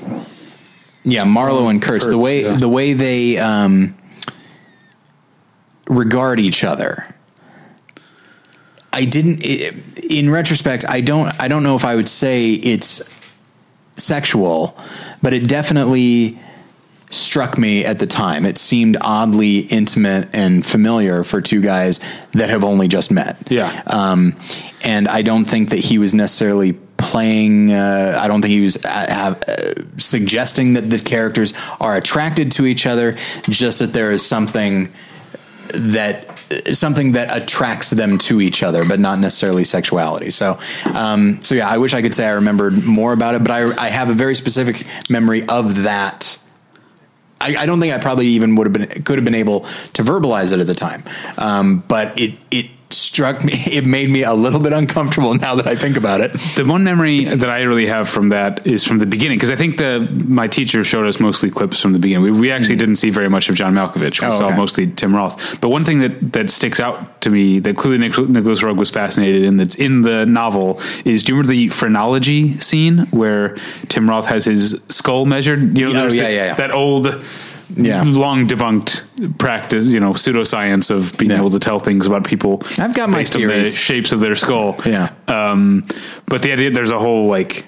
Yeah, 1.03 1.23
Marlowe 1.23 1.67
and 1.67 1.81
Kurtz. 1.81 2.05
the 2.05 2.17
way 2.17 2.41
yeah. 2.41 2.53
the 2.53 2.67
way 2.67 2.93
they 2.93 3.37
um, 3.37 3.95
regard 5.87 6.39
each 6.39 6.63
other. 6.63 7.05
I 8.91 9.05
didn't. 9.05 9.43
i 9.45 9.71
in 10.09 10.29
retrospect, 10.29 10.85
I 10.89 11.01
don't. 11.01 11.39
I 11.39 11.47
don't 11.47 11.63
know 11.63 11.75
if 11.75 11.85
I 11.85 11.95
would 11.95 12.09
say 12.09 12.51
it's 12.51 13.13
sexual, 13.95 14.77
but 15.21 15.33
it 15.33 15.47
definitely 15.47 16.39
struck 17.09 17.59
me 17.59 17.85
at 17.85 17.99
the 17.99 18.07
time. 18.07 18.43
It 18.43 18.57
seemed 18.57 18.97
oddly 19.01 19.59
intimate 19.59 20.29
and 20.33 20.65
familiar 20.65 21.23
for 21.23 21.41
two 21.41 21.61
guys 21.61 21.99
that 22.31 22.49
have 22.49 22.63
only 22.63 22.87
just 22.87 23.11
met. 23.11 23.51
Yeah. 23.51 23.83
Um, 23.85 24.35
and 24.83 25.07
I 25.07 25.21
don't 25.21 25.45
think 25.45 25.69
that 25.69 25.79
he 25.79 25.99
was 25.99 26.13
necessarily 26.15 26.73
playing. 26.97 27.71
Uh, 27.71 28.19
I 28.21 28.27
don't 28.27 28.41
think 28.41 28.51
he 28.51 28.63
was 28.63 28.83
uh, 28.85 29.35
uh, 29.47 29.73
suggesting 29.97 30.73
that 30.73 30.89
the 30.89 30.99
characters 30.99 31.53
are 31.79 31.95
attracted 31.95 32.51
to 32.53 32.65
each 32.65 32.85
other. 32.85 33.17
Just 33.43 33.79
that 33.79 33.93
there 33.93 34.11
is 34.11 34.25
something 34.25 34.91
that 35.73 36.29
something 36.73 37.13
that 37.13 37.35
attracts 37.35 37.89
them 37.89 38.17
to 38.17 38.41
each 38.41 38.63
other, 38.63 38.85
but 38.85 38.99
not 38.99 39.19
necessarily 39.19 39.63
sexuality. 39.63 40.31
So, 40.31 40.59
um, 40.93 41.43
so 41.43 41.55
yeah, 41.55 41.67
I 41.67 41.77
wish 41.77 41.93
I 41.93 42.01
could 42.01 42.13
say 42.13 42.27
I 42.27 42.31
remembered 42.31 42.83
more 42.85 43.13
about 43.13 43.35
it, 43.35 43.43
but 43.43 43.51
I, 43.51 43.85
I 43.85 43.89
have 43.89 44.09
a 44.09 44.13
very 44.13 44.35
specific 44.35 44.85
memory 45.09 45.47
of 45.47 45.83
that. 45.83 46.37
I, 47.41 47.57
I 47.57 47.65
don't 47.65 47.79
think 47.79 47.93
I 47.93 47.97
probably 47.97 48.27
even 48.27 48.55
would 48.55 48.67
have 48.67 48.73
been 48.73 49.03
could 49.03 49.17
have 49.17 49.25
been 49.25 49.35
able 49.35 49.61
to 49.61 50.03
verbalize 50.03 50.53
it 50.53 50.59
at 50.59 50.67
the 50.67 50.75
time, 50.75 51.03
um, 51.37 51.83
but 51.87 52.17
it 52.19 52.35
it 52.51 52.67
struck 52.93 53.43
me. 53.43 53.53
It 53.73 53.85
made 53.85 54.09
me 54.09 54.23
a 54.23 54.33
little 54.33 54.59
bit 54.59 54.71
uncomfortable 54.73 55.33
now 55.33 55.55
that 55.55 55.65
I 55.67 55.75
think 55.75 55.97
about 55.97 56.21
it. 56.21 56.31
The 56.55 56.63
one 56.65 56.83
memory 56.83 57.23
that 57.25 57.49
I 57.49 57.61
really 57.63 57.87
have 57.87 58.07
from 58.07 58.29
that 58.29 58.67
is 58.67 58.85
from 58.85 58.99
the 58.99 59.05
beginning 59.07 59.37
because 59.37 59.49
I 59.49 59.55
think 59.55 59.77
the 59.77 60.07
my 60.27 60.47
teacher 60.47 60.83
showed 60.83 61.07
us 61.07 61.19
mostly 61.19 61.49
clips 61.49 61.81
from 61.81 61.93
the 61.93 61.99
beginning. 61.99 62.23
We, 62.23 62.31
we 62.31 62.51
actually 62.51 62.75
hmm. 62.75 62.79
didn't 62.79 62.95
see 62.97 63.09
very 63.09 63.29
much 63.29 63.49
of 63.49 63.55
John 63.55 63.73
Malkovich. 63.73 64.21
We 64.21 64.27
Oh, 64.27 64.31
saw 64.37 64.47
okay. 64.47 64.57
mostly 64.57 64.87
Tim 64.91 65.15
Roth. 65.15 65.59
But 65.59 65.69
one 65.69 65.83
thing 65.83 65.99
that 65.99 66.33
that 66.33 66.49
sticks 66.49 66.79
out 66.79 67.21
to 67.21 67.29
me 67.29 67.59
that 67.59 67.77
clearly 67.77 67.97
Nic- 67.97 68.29
Nicolas 68.29 68.61
Roeg 68.61 68.77
was 68.77 68.89
fascinated 68.91 69.43
in 69.43 69.57
that's 69.57 69.75
in 69.75 70.01
the 70.01 70.25
novel 70.25 70.79
is 71.05 71.23
do 71.23 71.31
you 71.31 71.35
remember 71.37 71.51
the 71.53 71.69
phrenology 71.69 72.59
scene 72.59 73.07
where 73.11 73.55
Tim 73.89 74.09
Roth 74.09 74.27
has 74.27 74.45
his 74.45 74.79
skull 74.89 75.25
measured? 75.25 75.77
You 75.77 75.91
know, 75.93 76.03
Oh, 76.03 76.07
yeah, 76.07 76.09
the- 76.09 76.17
yeah, 76.17 76.29
yeah. 76.29 76.53
that 76.55 76.71
old 76.71 77.23
Yeah. 77.75 78.03
long 78.05 78.47
debunked 78.47 79.37
practice, 79.37 79.87
you 79.87 79.99
know, 79.99 80.13
pseudoscience 80.13 80.89
of 80.91 81.17
being 81.17 81.31
Yeah. 81.31 81.37
able 81.37 81.49
to 81.51 81.59
tell 81.59 81.79
things 81.79 82.05
about 82.07 82.23
people. 82.23 82.61
I've 82.77 82.93
got 82.95 83.09
my 83.09 83.19
based 83.19 83.35
on 83.35 83.41
the 83.41 83.65
shapes 83.65 84.11
of 84.11 84.19
their 84.19 84.35
skull. 84.35 84.79
Yeah. 84.85 85.09
Um, 85.27 85.83
but 86.25 86.41
the 86.43 86.51
idea 86.51 86.71
there's 86.71 86.91
a 86.91 86.99
whole 86.99 87.27
like 87.27 87.65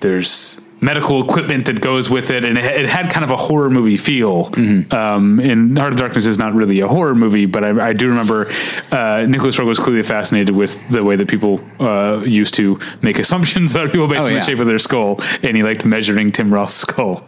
there's 0.00 0.60
medical 0.82 1.22
equipment 1.22 1.66
that 1.66 1.80
goes 1.80 2.10
with 2.10 2.30
it, 2.30 2.44
and 2.44 2.58
it, 2.58 2.64
it 2.64 2.86
had 2.88 3.08
kind 3.10 3.24
of 3.24 3.30
a 3.30 3.36
horror 3.36 3.70
movie 3.70 3.96
feel. 3.96 4.46
Mm-hmm. 4.50 4.92
Um, 4.92 5.38
and 5.40 5.78
Heart 5.78 5.92
of 5.94 5.98
Darkness 6.00 6.26
is 6.26 6.38
not 6.38 6.54
really 6.54 6.80
a 6.80 6.88
horror 6.88 7.14
movie, 7.14 7.46
but 7.46 7.64
I, 7.64 7.88
I 7.88 7.92
do 7.92 8.08
remember 8.08 8.48
uh, 8.90 9.24
Nicolas 9.28 9.56
Roeg 9.56 9.66
was 9.66 9.78
clearly 9.78 10.02
fascinated 10.02 10.54
with 10.56 10.86
the 10.90 11.02
way 11.04 11.16
that 11.16 11.28
people 11.28 11.60
uh, 11.80 12.22
used 12.26 12.54
to 12.54 12.78
make 13.00 13.18
assumptions 13.18 13.70
about 13.70 13.92
people 13.92 14.08
based 14.08 14.20
Oh, 14.20 14.24
on 14.24 14.32
yeah. 14.32 14.38
the 14.40 14.44
shape 14.44 14.58
of 14.58 14.66
their 14.66 14.78
skull, 14.80 15.20
and 15.42 15.56
he 15.56 15.62
liked 15.62 15.84
measuring 15.86 16.32
Tim 16.32 16.52
Roth's 16.52 16.74
skull. 16.74 17.24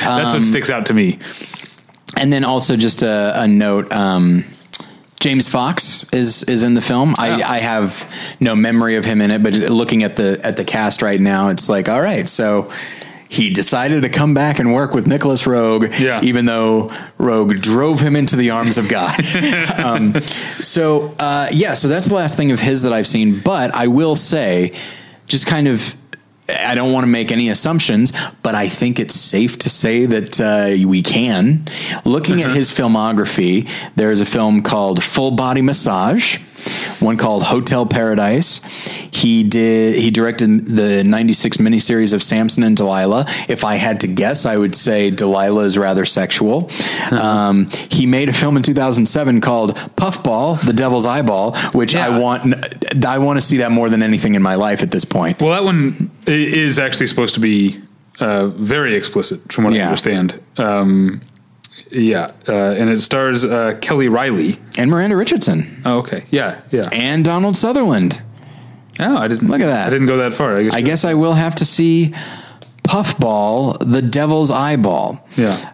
That's 0.00 0.32
Um, 0.34 0.40
what 0.40 0.44
sticks 0.44 0.70
out 0.70 0.86
to 0.86 0.94
me. 0.94 1.18
And 2.16 2.32
then 2.32 2.44
also 2.44 2.76
just 2.76 3.02
a, 3.02 3.42
a 3.42 3.48
note. 3.48 3.92
Um, 3.92 4.44
James 5.20 5.48
Fox 5.48 6.06
is 6.12 6.44
is 6.44 6.62
in 6.62 6.74
the 6.74 6.80
film. 6.80 7.14
I, 7.18 7.30
Oh. 7.30 7.44
I 7.44 7.58
have 7.58 8.36
no 8.38 8.54
memory 8.54 8.94
of 8.96 9.04
him 9.04 9.20
in 9.20 9.30
it, 9.32 9.42
but 9.42 9.52
looking 9.54 10.04
at 10.04 10.14
the 10.14 10.40
at 10.44 10.56
the 10.56 10.64
cast 10.64 11.02
right 11.02 11.20
now, 11.20 11.48
it's 11.48 11.68
like, 11.68 11.88
all 11.88 12.00
right, 12.00 12.28
so 12.28 12.70
he 13.28 13.50
decided 13.50 14.02
to 14.02 14.08
come 14.08 14.32
back 14.34 14.58
and 14.58 14.72
work 14.72 14.94
with 14.94 15.06
Nicolas 15.06 15.42
Roeg, 15.44 15.98
Yeah. 16.00 16.20
even 16.22 16.46
though 16.46 16.88
Roeg 17.18 17.60
drove 17.60 18.00
him 18.00 18.16
into 18.16 18.36
the 18.36 18.50
arms 18.50 18.78
of 18.78 18.88
God. 18.88 19.20
um, 19.78 20.18
so 20.60 21.14
uh, 21.18 21.48
yeah, 21.52 21.74
so 21.74 21.88
that's 21.88 22.06
the 22.06 22.14
last 22.14 22.36
thing 22.36 22.52
of 22.52 22.60
his 22.60 22.82
that 22.82 22.92
I've 22.92 23.06
seen. 23.06 23.40
But 23.40 23.74
I 23.74 23.88
will 23.88 24.16
say, 24.16 24.72
just 25.26 25.46
kind 25.46 25.68
of. 25.68 25.94
I 26.50 26.74
don't 26.74 26.94
want 26.94 27.04
to 27.04 27.08
make 27.10 27.30
any 27.30 27.50
assumptions, 27.50 28.10
but 28.42 28.54
I 28.54 28.70
think 28.70 28.98
it's 28.98 29.14
safe 29.14 29.58
to 29.58 29.68
say 29.68 30.06
that 30.06 30.40
uh, 30.40 30.88
we 30.88 31.02
can. 31.02 31.66
Looking 32.06 32.40
at 32.40 32.56
his 32.56 32.70
filmography, 32.70 33.68
there's 33.96 34.22
a 34.22 34.24
film 34.24 34.62
called 34.62 35.04
Full 35.04 35.32
Body 35.32 35.60
Massage, 35.60 36.38
one 37.00 37.16
called 37.16 37.42
Hotel 37.44 37.86
Paradise. 37.86 38.62
He 39.12 39.42
did. 39.44 39.96
He 39.96 40.10
directed 40.10 40.66
the 40.66 41.04
'96 41.04 41.58
miniseries 41.58 42.12
of 42.12 42.22
Samson 42.22 42.62
and 42.62 42.76
Delilah. 42.76 43.26
If 43.48 43.64
I 43.64 43.76
had 43.76 44.00
to 44.00 44.06
guess, 44.06 44.46
I 44.46 44.56
would 44.56 44.74
say 44.74 45.10
Delilah 45.10 45.64
is 45.64 45.78
rather 45.78 46.04
sexual. 46.04 46.70
Um, 47.10 47.70
he 47.90 48.06
made 48.06 48.28
a 48.28 48.32
film 48.32 48.56
in 48.56 48.62
2007 48.62 49.40
called 49.40 49.76
Puffball: 49.96 50.64
The 50.64 50.72
Devil's 50.72 51.06
Eyeball, 51.06 51.56
which 51.72 51.96
I 51.96 52.18
want. 52.18 52.54
I 53.04 53.18
want 53.18 53.38
to 53.38 53.42
see 53.42 53.58
that 53.58 53.72
more 53.72 53.88
than 53.88 54.02
anything 54.02 54.34
in 54.34 54.42
my 54.42 54.54
life 54.54 54.82
at 54.82 54.90
this 54.90 55.04
point. 55.04 55.40
Well, 55.40 55.50
that 55.50 55.64
one 55.64 56.10
is 56.26 56.78
actually 56.78 57.06
supposed 57.06 57.34
to 57.34 57.40
be 57.40 57.80
uh, 58.20 58.48
very 58.48 58.94
explicit, 58.94 59.52
from 59.52 59.64
what 59.64 59.74
I 59.74 59.80
understand. 59.80 60.40
Um, 60.56 61.20
yeah, 61.90 62.30
uh, 62.48 62.52
and 62.52 62.90
it 62.90 63.00
stars 63.00 63.44
uh, 63.44 63.78
Kelly 63.80 64.08
Reilly. 64.08 64.58
and 64.76 64.90
Miranda 64.90 65.16
Richardson 65.16 65.82
Oh, 65.84 65.98
okay. 65.98 66.24
Yeah, 66.30 66.60
yeah. 66.70 66.88
and 66.92 67.24
Donald 67.24 67.56
Sutherland. 67.56 68.20
Oh, 69.00 69.16
I 69.16 69.28
didn't 69.28 69.48
Look 69.48 69.60
at 69.60 69.66
that. 69.66 69.86
I 69.86 69.90
didn't 69.90 70.06
go 70.08 70.16
that 70.18 70.34
far. 70.34 70.56
I 70.56 70.62
guess. 70.64 70.74
I 70.74 70.80
guess 70.82 71.04
I 71.04 71.14
will 71.14 71.34
have 71.34 71.54
to 71.56 71.64
see 71.64 72.14
Puffball, 72.82 73.78
the 73.80 74.02
Devil's 74.02 74.50
Eyeball. 74.50 75.24
yeah. 75.36 75.70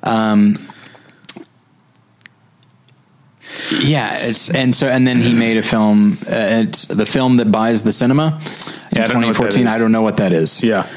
Yeah, 3.82 4.08
it's 4.12 4.50
and 4.50 4.74
so 4.74 4.88
and 4.88 5.06
then 5.06 5.18
he 5.18 5.34
made 5.34 5.56
a 5.56 5.62
film. 5.62 6.18
Uh, 6.22 6.64
it's 6.66 6.86
the 6.86 7.06
film 7.06 7.36
that 7.38 7.50
buys 7.52 7.82
the 7.82 7.92
cinema 7.92 8.40
in 8.90 8.98
Yeah, 8.98 9.04
I 9.04 9.06
don't 9.06 9.20
know 9.20 9.28
what 9.28 9.36
that 9.38 9.50
2014. 9.52 9.66
I 9.68 9.78
don't 9.78 9.92
know 9.92 10.02
what 10.02 10.16
that 10.18 10.32
is. 10.32 10.62
Yeah. 10.62 10.88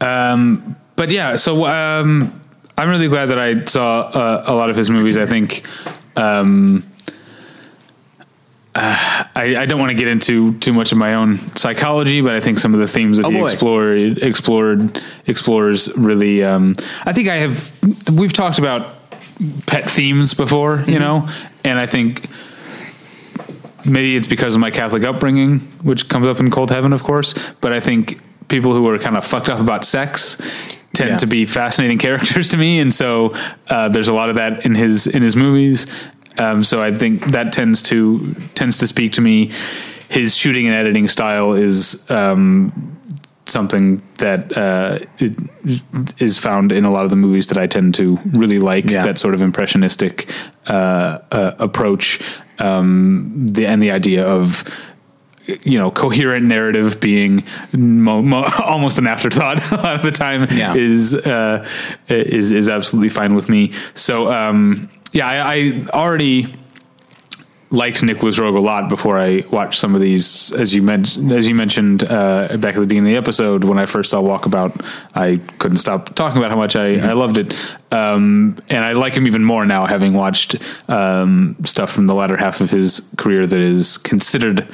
Um, 0.00 0.76
but 0.96 1.10
yeah, 1.10 1.36
so 1.36 1.66
um, 1.66 2.40
I'm 2.78 2.88
really 2.88 3.08
glad 3.08 3.26
that 3.26 3.38
I 3.38 3.64
saw 3.64 4.00
uh, 4.00 4.44
a 4.46 4.54
lot 4.54 4.68
of 4.70 4.76
his 4.76 4.90
movies. 4.90 5.16
I 5.16 5.24
think 5.26 5.66
um, 6.16 6.82
uh, 8.74 9.24
I, 9.34 9.56
I 9.56 9.66
don't 9.66 9.78
want 9.80 9.90
to 9.90 9.96
get 9.96 10.08
into 10.08 10.58
too 10.58 10.72
much 10.74 10.92
of 10.92 10.98
my 10.98 11.14
own 11.14 11.38
psychology, 11.56 12.20
but 12.20 12.34
I 12.34 12.40
think 12.40 12.58
some 12.58 12.74
of 12.74 12.80
the 12.80 12.86
themes 12.86 13.16
that 13.16 13.26
Oh, 13.26 13.30
he 13.30 13.38
boy. 13.38 13.46
explored 13.46 14.18
explored 14.18 15.02
explores 15.26 15.96
really. 15.96 16.44
Um, 16.44 16.76
I 17.04 17.12
think 17.14 17.28
I 17.28 17.36
have. 17.36 17.72
We've 18.12 18.32
talked 18.32 18.58
about 18.58 18.94
pet 19.66 19.90
themes 19.90 20.34
before, 20.34 20.78
Mm-hmm. 20.78 20.90
you 20.90 20.98
know, 20.98 21.28
and 21.64 21.78
I 21.78 21.86
think 21.86 22.26
maybe 23.86 24.16
it's 24.16 24.26
because 24.26 24.54
of 24.54 24.60
my 24.60 24.70
Catholic 24.70 25.04
upbringing, 25.04 25.60
which 25.82 26.08
comes 26.10 26.26
up 26.26 26.40
in 26.40 26.50
Cold 26.50 26.70
Heaven, 26.70 26.92
of 26.92 27.02
course. 27.02 27.32
But 27.62 27.72
I 27.72 27.80
think 27.80 28.20
people 28.48 28.74
who 28.74 28.86
are 28.90 28.98
kind 28.98 29.16
of 29.16 29.24
fucked 29.24 29.48
up 29.48 29.58
about 29.60 29.84
sex 29.86 30.36
tend 30.96 31.10
Yeah. 31.10 31.16
to 31.18 31.26
be 31.26 31.46
fascinating 31.46 31.98
characters 32.06 32.48
to 32.48 32.56
me, 32.56 32.80
and 32.80 32.92
so 32.92 33.34
uh, 33.68 33.88
there's 33.88 34.08
a 34.08 34.14
lot 34.14 34.28
of 34.30 34.36
that 34.36 34.64
in 34.66 34.74
his 34.74 35.06
in 35.06 35.22
his 35.22 35.36
movies. 35.36 35.86
Um, 36.38 36.62
so 36.64 36.82
I 36.82 36.90
think 36.92 37.26
that 37.32 37.52
tends 37.52 37.82
to 37.84 38.34
tends 38.54 38.78
to 38.78 38.86
speak 38.86 39.12
to 39.12 39.20
me. 39.20 39.52
His 40.08 40.36
shooting 40.36 40.66
and 40.66 40.74
editing 40.74 41.08
style 41.08 41.52
is 41.54 42.08
um, 42.10 42.72
something 43.46 44.02
that 44.18 44.56
uh, 44.56 44.98
it 45.18 45.34
is 46.20 46.38
found 46.38 46.72
in 46.72 46.84
a 46.84 46.90
lot 46.90 47.04
of 47.04 47.10
the 47.10 47.16
movies 47.16 47.46
that 47.48 47.58
I 47.58 47.66
tend 47.66 47.94
to 47.96 48.18
really 48.34 48.58
like. 48.58 48.84
Yeah. 48.90 49.04
That 49.04 49.18
sort 49.18 49.34
of 49.34 49.40
impressionistic 49.42 50.28
uh, 50.68 51.18
uh, 51.32 51.52
approach, 51.58 52.20
um, 52.58 53.32
the 53.52 53.66
and 53.66 53.82
the 53.82 53.90
idea 53.90 54.24
of 54.26 54.62
you 55.62 55.78
know 55.78 55.90
coherent 55.90 56.46
narrative 56.46 56.98
being 57.00 57.44
mo- 57.72 58.22
mo- 58.22 58.48
almost 58.64 58.98
an 58.98 59.06
afterthought 59.06 59.60
a 59.72 59.76
lot 59.76 59.94
of 59.96 60.02
the 60.02 60.10
time 60.10 60.46
Yeah. 60.50 60.74
is 60.74 61.14
uh, 61.14 61.66
is 62.08 62.50
is 62.50 62.68
absolutely 62.68 63.10
fine 63.10 63.34
with 63.34 63.48
me. 63.48 63.72
So 63.94 64.30
um, 64.32 64.88
yeah, 65.12 65.26
I, 65.28 65.52
I 65.52 65.86
already 65.92 66.52
liked 67.70 68.00
Nicolas 68.02 68.38
Roeg 68.38 68.56
a 68.56 68.60
lot 68.60 68.88
before 68.88 69.18
I 69.18 69.42
watched 69.50 69.80
some 69.80 69.94
of 69.96 70.00
these. 70.00 70.52
As 70.52 70.72
you 70.74 70.82
mentioned, 70.82 71.32
as 71.32 71.48
you 71.48 71.54
mentioned 71.54 72.04
uh, 72.04 72.56
back 72.58 72.76
at 72.76 72.80
the 72.80 72.86
beginning 72.86 73.10
of 73.10 73.14
the 73.14 73.16
episode, 73.16 73.64
when 73.64 73.76
I 73.78 73.86
first 73.86 74.10
saw 74.10 74.22
Walkabout, 74.22 74.84
I 75.14 75.40
couldn't 75.58 75.78
stop 75.78 76.14
talking 76.14 76.38
about 76.38 76.52
how 76.52 76.56
much 76.56 76.76
I, 76.76 76.94
I 77.08 77.12
loved 77.14 77.38
it, 77.38 77.52
um, 77.92 78.56
and 78.68 78.84
I 78.84 78.92
like 78.92 79.14
him 79.14 79.26
even 79.26 79.42
more 79.44 79.66
now, 79.66 79.84
having 79.86 80.14
watched 80.14 80.56
um, 80.88 81.56
stuff 81.64 81.90
from 81.90 82.06
the 82.06 82.14
latter 82.14 82.36
half 82.36 82.60
of 82.60 82.70
his 82.70 83.00
career 83.16 83.46
that 83.46 83.58
is 83.58 83.98
considered 83.98 84.66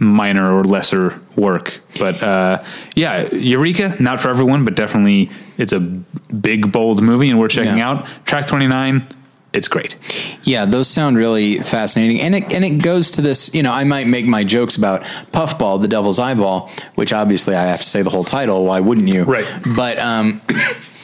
minor 0.00 0.52
or 0.52 0.64
lesser 0.64 1.20
work. 1.36 1.80
But 1.98 2.20
uh, 2.22 2.64
yeah, 2.96 3.32
Eureka, 3.32 3.96
not 4.02 4.20
for 4.20 4.28
everyone, 4.30 4.64
but 4.64 4.74
definitely 4.74 5.30
it's 5.58 5.72
a 5.72 5.78
big, 5.80 6.72
bold 6.72 7.02
movie, 7.02 7.30
and 7.30 7.38
we're 7.38 7.48
checking 7.48 7.78
Yeah. 7.78 7.90
out 7.90 8.06
Track 8.24 8.46
Twenty 8.48 8.66
Nine. 8.66 9.06
It's 9.52 9.66
great. 9.66 9.96
Yeah, 10.44 10.64
those 10.64 10.86
sound 10.86 11.16
really 11.16 11.58
fascinating, 11.58 12.20
and 12.20 12.34
it 12.36 12.52
and 12.52 12.64
it 12.64 12.82
goes 12.82 13.10
to 13.12 13.20
this. 13.20 13.52
You 13.52 13.62
know, 13.64 13.72
I 13.72 13.82
might 13.84 14.06
make 14.06 14.24
my 14.26 14.44
jokes 14.44 14.76
about 14.76 15.02
Puffball, 15.32 15.80
the 15.82 15.88
Devil's 15.88 16.18
Eyeball, 16.20 16.70
which 16.94 17.12
obviously 17.12 17.54
I 17.56 17.64
have 17.64 17.82
to 17.82 17.88
say 17.88 18.02
the 18.02 18.10
whole 18.10 18.22
title. 18.24 18.64
Why 18.66 18.78
wouldn't 18.80 19.08
you? 19.08 19.24
Right. 19.24 19.46
But 19.76 19.98
um, 19.98 20.40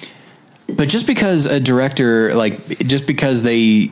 but 0.68 0.88
just 0.88 1.06
because 1.08 1.44
a 1.46 1.58
director 1.60 2.34
like 2.34 2.78
just 2.86 3.06
because 3.08 3.42
they 3.42 3.90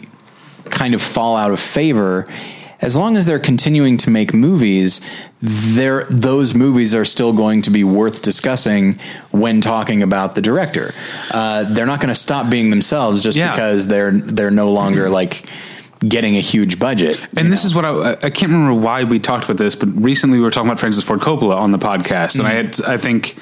kind 0.67 0.95
of 0.95 1.03
fall 1.03 1.37
out 1.37 1.51
of 1.51 1.59
favor, 1.59 2.27
as 2.85 2.95
long 2.95 3.17
as 3.17 3.27
they're 3.27 3.39
continuing 3.41 3.97
to 3.99 4.11
make 4.11 4.33
movies, 4.35 5.01
there 5.41 6.05
those 6.11 6.55
movies 6.55 6.95
are 6.95 7.05
still 7.05 7.33
going 7.33 7.63
to 7.63 7.71
be 7.71 7.83
worth 7.85 8.23
discussing 8.23 8.99
when 9.31 9.61
talking 9.61 10.03
about 10.03 10.35
the 10.35 10.41
director. 10.41 10.93
Uh, 11.33 11.65
they're 11.65 11.87
not 11.87 12.01
going 12.01 12.09
to 12.15 12.21
stop 12.21 12.51
being 12.51 12.71
themselves 12.71 13.23
just 13.23 13.37
Yeah. 13.37 13.51
because 13.53 13.87
they're 13.87 14.13
they're 14.13 14.51
no 14.51 14.71
longer 14.71 15.09
like 15.09 15.45
getting 16.07 16.37
a 16.37 16.41
huge 16.41 16.79
budget. 16.79 17.19
And 17.37 17.51
this 17.51 17.65
is 17.65 17.75
what 17.75 17.85
I, 17.87 18.11
I 18.13 18.31
can't 18.31 18.53
remember 18.53 18.75
why 18.75 19.05
we 19.05 19.19
talked 19.19 19.45
about 19.47 19.57
this, 19.57 19.75
but 19.75 19.89
recently 19.97 20.37
we 20.39 20.45
were 20.45 20.51
talking 20.51 20.69
about 20.69 20.79
Francis 20.79 21.03
Ford 21.03 21.21
Coppola 21.21 21.57
on 21.57 21.71
the 21.73 21.79
podcast, 21.79 22.39
and 22.39 22.47
I 22.47 22.53
had, 22.53 22.79
I 22.83 22.99
think, 22.99 23.37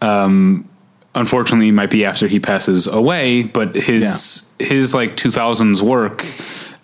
um, 0.00 0.68
unfortunately, 1.16 1.68
it 1.68 1.72
might 1.72 1.90
be 1.90 2.04
after 2.04 2.28
he 2.28 2.38
passes 2.38 2.86
away, 2.86 3.42
but 3.42 3.74
his 3.74 4.48
his 4.60 4.94
like 4.94 5.16
2000s 5.16 5.82
work. 5.82 6.24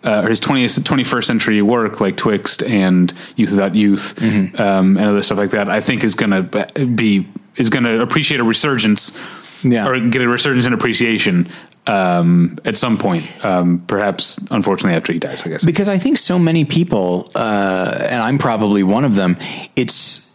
Uh, 0.06 0.22
or 0.24 0.28
his 0.28 0.40
20th, 0.40 0.78
21st 0.84 1.24
century 1.24 1.60
work 1.62 2.00
like 2.00 2.16
Twixt 2.16 2.62
and 2.62 3.12
Youth 3.34 3.50
Without 3.50 3.74
Youth 3.74 4.14
um, 4.60 4.96
and 4.96 5.00
other 5.00 5.22
stuff 5.22 5.36
like 5.38 5.50
that, 5.50 5.68
I 5.68 5.80
think 5.80 6.04
is 6.04 6.14
going 6.14 6.30
to 6.30 6.86
be 6.86 7.26
is 7.56 7.70
going 7.70 7.84
to 7.84 8.00
appreciate 8.02 8.38
a 8.38 8.44
resurgence 8.44 9.18
Yeah. 9.64 9.88
or 9.88 9.98
get 9.98 10.22
a 10.22 10.28
resurgence 10.28 10.64
in 10.66 10.72
appreciation 10.72 11.48
um, 11.88 12.58
at 12.64 12.76
some 12.76 12.98
point, 12.98 13.24
um, 13.44 13.82
perhaps 13.86 14.38
unfortunately 14.50 14.96
after 14.96 15.12
he 15.12 15.18
dies, 15.18 15.44
I 15.46 15.48
guess. 15.50 15.64
because 15.64 15.88
I 15.88 15.98
think 15.98 16.18
so 16.18 16.38
many 16.38 16.64
people, 16.64 17.30
uh, 17.34 18.06
and 18.10 18.22
I'm 18.22 18.38
probably 18.38 18.82
one 18.82 19.04
of 19.04 19.14
them. 19.16 19.36
It's 19.76 20.32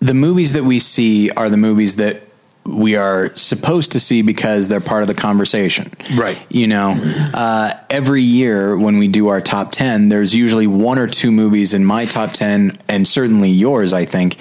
the 0.00 0.14
movies 0.14 0.52
that 0.52 0.64
we 0.64 0.78
see 0.80 1.30
are 1.30 1.48
the 1.50 1.56
movies 1.56 1.96
that 1.96 2.22
we 2.66 2.96
are 2.96 3.34
supposed 3.34 3.92
to 3.92 4.00
see 4.00 4.22
because 4.22 4.68
they're 4.68 4.80
part 4.80 5.02
of 5.02 5.08
the 5.08 5.14
conversation. 5.14 5.92
Right. 6.14 6.38
You 6.48 6.66
know, 6.66 6.92
uh, 7.34 7.74
every 7.90 8.22
year 8.22 8.76
when 8.78 8.98
we 8.98 9.08
do 9.08 9.28
our 9.28 9.40
top 9.40 9.70
10, 9.72 10.08
there's 10.08 10.34
usually 10.34 10.66
one 10.66 10.98
or 10.98 11.06
two 11.06 11.30
movies 11.30 11.74
in 11.74 11.84
my 11.84 12.06
top 12.06 12.32
10, 12.32 12.78
and 12.88 13.06
certainly 13.06 13.50
yours, 13.50 13.92
I 13.92 14.06
think, 14.06 14.38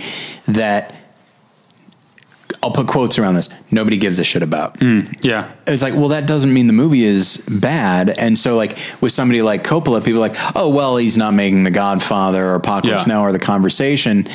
that 0.47 1.01
I'll 2.61 2.71
put 2.71 2.87
quotes 2.87 3.19
around 3.19 3.33
this. 3.33 3.49
Nobody 3.71 3.97
gives 3.97 4.19
a 4.19 4.23
shit 4.23 4.41
about. 4.41 4.81
Yeah. 5.21 5.51
It's 5.67 5.81
like, 5.81 5.93
well, 5.95 6.07
that 6.09 6.25
doesn't 6.25 6.53
mean 6.53 6.67
the 6.67 6.73
movie 6.73 7.03
is 7.03 7.37
bad. 7.49 8.09
And 8.09 8.37
so, 8.37 8.55
like 8.55 8.77
with 9.01 9.11
somebody 9.11 9.41
like 9.41 9.65
Coppola, 9.65 10.01
people 10.01 10.23
are 10.23 10.29
like, 10.29 10.55
oh, 10.55 10.69
well, 10.69 10.95
he's 10.95 11.17
not 11.17 11.33
making 11.33 11.65
The 11.65 11.71
Godfather 11.71 12.45
or 12.45 12.55
Apocalypse 12.55 13.05
Yeah. 13.05 13.13
Now 13.15 13.23
or 13.23 13.33
The 13.33 13.39
Conversation. 13.39 14.29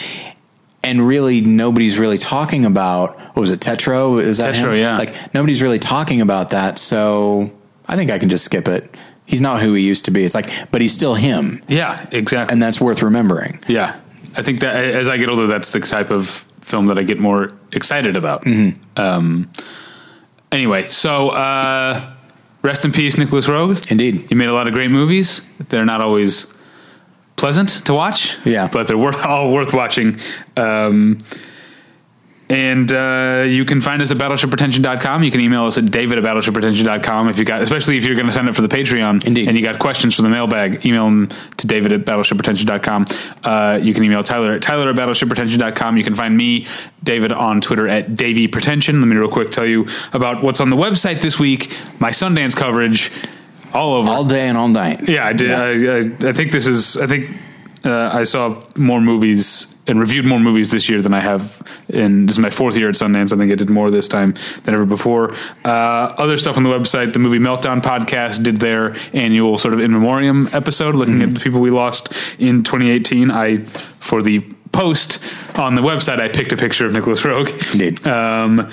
And 0.82 1.06
really, 1.06 1.40
nobody's 1.40 1.98
really 1.98 2.18
talking 2.18 2.64
about 2.64 3.18
what 3.18 3.36
was 3.42 3.50
it, 3.50 3.60
Tetro? 3.60 4.20
Is 4.22 4.38
that 4.38 4.54
Tetro, 4.54 4.72
him? 4.74 4.78
yeah. 4.78 4.96
Like 4.98 5.34
nobody's 5.34 5.60
really 5.60 5.78
talking 5.78 6.20
about 6.20 6.50
that. 6.50 6.78
So 6.78 7.52
I 7.86 7.96
think 7.96 8.10
I 8.10 8.18
can 8.18 8.28
just 8.30 8.44
skip 8.44 8.68
it. 8.68 8.94
He's 9.26 9.40
not 9.40 9.60
who 9.60 9.74
he 9.74 9.82
used 9.86 10.04
to 10.06 10.10
be. 10.10 10.24
It's 10.24 10.34
like, 10.34 10.50
but 10.70 10.80
he's 10.80 10.94
still 10.94 11.14
him, 11.14 11.62
Yeah, 11.68 12.06
exactly. 12.12 12.52
and 12.52 12.62
that's 12.62 12.80
worth 12.80 13.02
remembering. 13.02 13.60
Yeah, 13.68 13.98
I 14.36 14.42
think 14.42 14.60
that 14.60 14.76
as 14.76 15.08
I 15.08 15.18
get 15.18 15.28
older, 15.28 15.46
that's 15.46 15.70
the 15.72 15.80
type 15.80 16.10
of 16.10 16.28
film 16.62 16.86
that 16.86 16.96
I 16.98 17.02
get 17.02 17.18
more 17.18 17.50
excited 17.72 18.16
about. 18.16 18.44
Mm-hmm. 18.44 18.80
Um, 18.98 19.50
anyway, 20.50 20.86
so 20.88 21.28
uh, 21.30 22.10
rest 22.62 22.84
in 22.86 22.92
peace, 22.92 23.18
Nicolas 23.18 23.46
Roeg. 23.48 23.90
Indeed. 23.90 24.26
he 24.28 24.34
made 24.34 24.48
a 24.48 24.54
lot 24.54 24.66
of 24.68 24.74
great 24.74 24.90
movies. 24.90 25.46
They're 25.68 25.84
not 25.84 26.00
always 26.00 26.52
pleasant 27.38 27.86
to 27.86 27.94
watch. 27.94 28.36
Yeah. 28.44 28.68
but 28.70 28.86
they're 28.86 28.98
worth 28.98 29.24
all 29.26 29.52
worth 29.52 29.72
watching. 29.72 30.18
Um, 30.56 31.18
and 32.50 32.90
uh, 32.92 33.44
you 33.46 33.64
can 33.66 33.80
find 33.80 34.00
us 34.00 34.10
at 34.10 34.16
battleshippretension.com. 34.16 35.22
You 35.22 35.30
can 35.30 35.40
email 35.40 35.64
us 35.64 35.76
at 35.76 35.90
david 35.90 36.16
at 36.16 36.24
battleshippretension.com 36.24 37.28
if 37.28 37.38
you 37.38 37.44
got, 37.44 37.60
especially 37.60 37.98
if 37.98 38.06
you're 38.06 38.14
going 38.14 38.26
to 38.26 38.32
send 38.32 38.48
it 38.48 38.54
for 38.54 38.62
the 38.62 38.68
Patreon. 38.68 39.26
Indeed. 39.26 39.48
And 39.48 39.56
you 39.56 39.62
got 39.62 39.78
questions 39.78 40.14
for 40.14 40.22
the 40.22 40.30
mailbag, 40.30 40.84
email 40.86 41.04
them 41.04 41.28
to 41.58 41.66
david 41.66 41.92
at 41.92 42.06
battleshippretension.com. 42.06 43.06
Uh, 43.44 43.78
you 43.82 43.92
can 43.92 44.02
email 44.02 44.22
Tyler 44.22 44.54
at 44.54 44.62
tyler 44.62 44.88
at 44.88 44.96
battleshippretension.com. 44.96 45.98
You 45.98 46.04
can 46.04 46.14
find 46.14 46.36
me, 46.36 46.66
David, 47.02 47.32
on 47.32 47.60
Twitter 47.60 47.86
at 47.86 48.16
Davy 48.16 48.48
Pretension. 48.48 49.00
Let 49.00 49.08
me 49.08 49.16
real 49.16 49.30
quick 49.30 49.50
tell 49.50 49.66
you 49.66 49.86
about 50.14 50.42
what's 50.42 50.60
on 50.60 50.70
the 50.70 50.76
website 50.76 51.20
this 51.20 51.38
week. 51.38 51.70
My 52.00 52.10
Sundance 52.10 52.56
coverage 52.56 53.10
all 53.74 53.94
over. 53.94 54.08
All 54.08 54.24
day 54.24 54.48
and 54.48 54.56
all 54.56 54.68
night. 54.68 55.08
Yeah, 55.08 55.26
I 55.26 55.32
did. 55.32 55.50
I, 55.50 55.98
I, 55.98 56.30
I 56.30 56.32
think 56.32 56.52
this 56.52 56.66
is. 56.66 56.96
I 56.96 57.06
think 57.06 57.30
uh, 57.84 58.10
I 58.12 58.24
saw 58.24 58.62
more 58.76 59.00
movies 59.00 59.74
and 59.86 59.98
reviewed 59.98 60.26
more 60.26 60.38
movies 60.38 60.70
this 60.70 60.88
year 60.88 61.00
than 61.00 61.14
I 61.14 61.20
have. 61.20 61.62
in 61.88 62.26
This 62.26 62.36
is 62.36 62.38
my 62.38 62.50
fourth 62.50 62.76
year 62.76 62.88
at 62.88 62.94
Sundance. 62.94 63.32
I 63.32 63.36
think 63.36 63.50
I 63.50 63.54
did 63.54 63.70
more 63.70 63.90
this 63.90 64.06
time 64.08 64.34
than 64.64 64.74
ever 64.74 64.84
before. 64.84 65.32
Uh, 65.64 66.14
other 66.18 66.36
stuff 66.36 66.56
on 66.56 66.62
the 66.62 66.70
website. 66.70 67.12
The 67.14 67.18
movie 67.18 67.38
Meltdown 67.38 67.80
podcast 67.80 68.42
did 68.42 68.58
their 68.58 68.94
annual 69.14 69.56
sort 69.56 69.74
of 69.74 69.80
in 69.80 69.92
memoriam 69.92 70.48
episode, 70.52 70.94
looking 70.94 71.22
at 71.22 71.34
the 71.34 71.40
people 71.40 71.60
we 71.60 71.70
lost 71.70 72.12
in 72.38 72.62
2018. 72.62 73.30
I 73.30 73.58
for 73.58 74.22
the 74.22 74.40
post 74.72 75.22
on 75.58 75.74
the 75.74 75.82
website, 75.82 76.20
I 76.20 76.28
picked 76.28 76.52
a 76.52 76.56
picture 76.56 76.86
of 76.86 76.92
Nicolas 76.92 77.22
Roeg. 77.22 77.72
Indeed. 77.72 78.06
Um, 78.06 78.70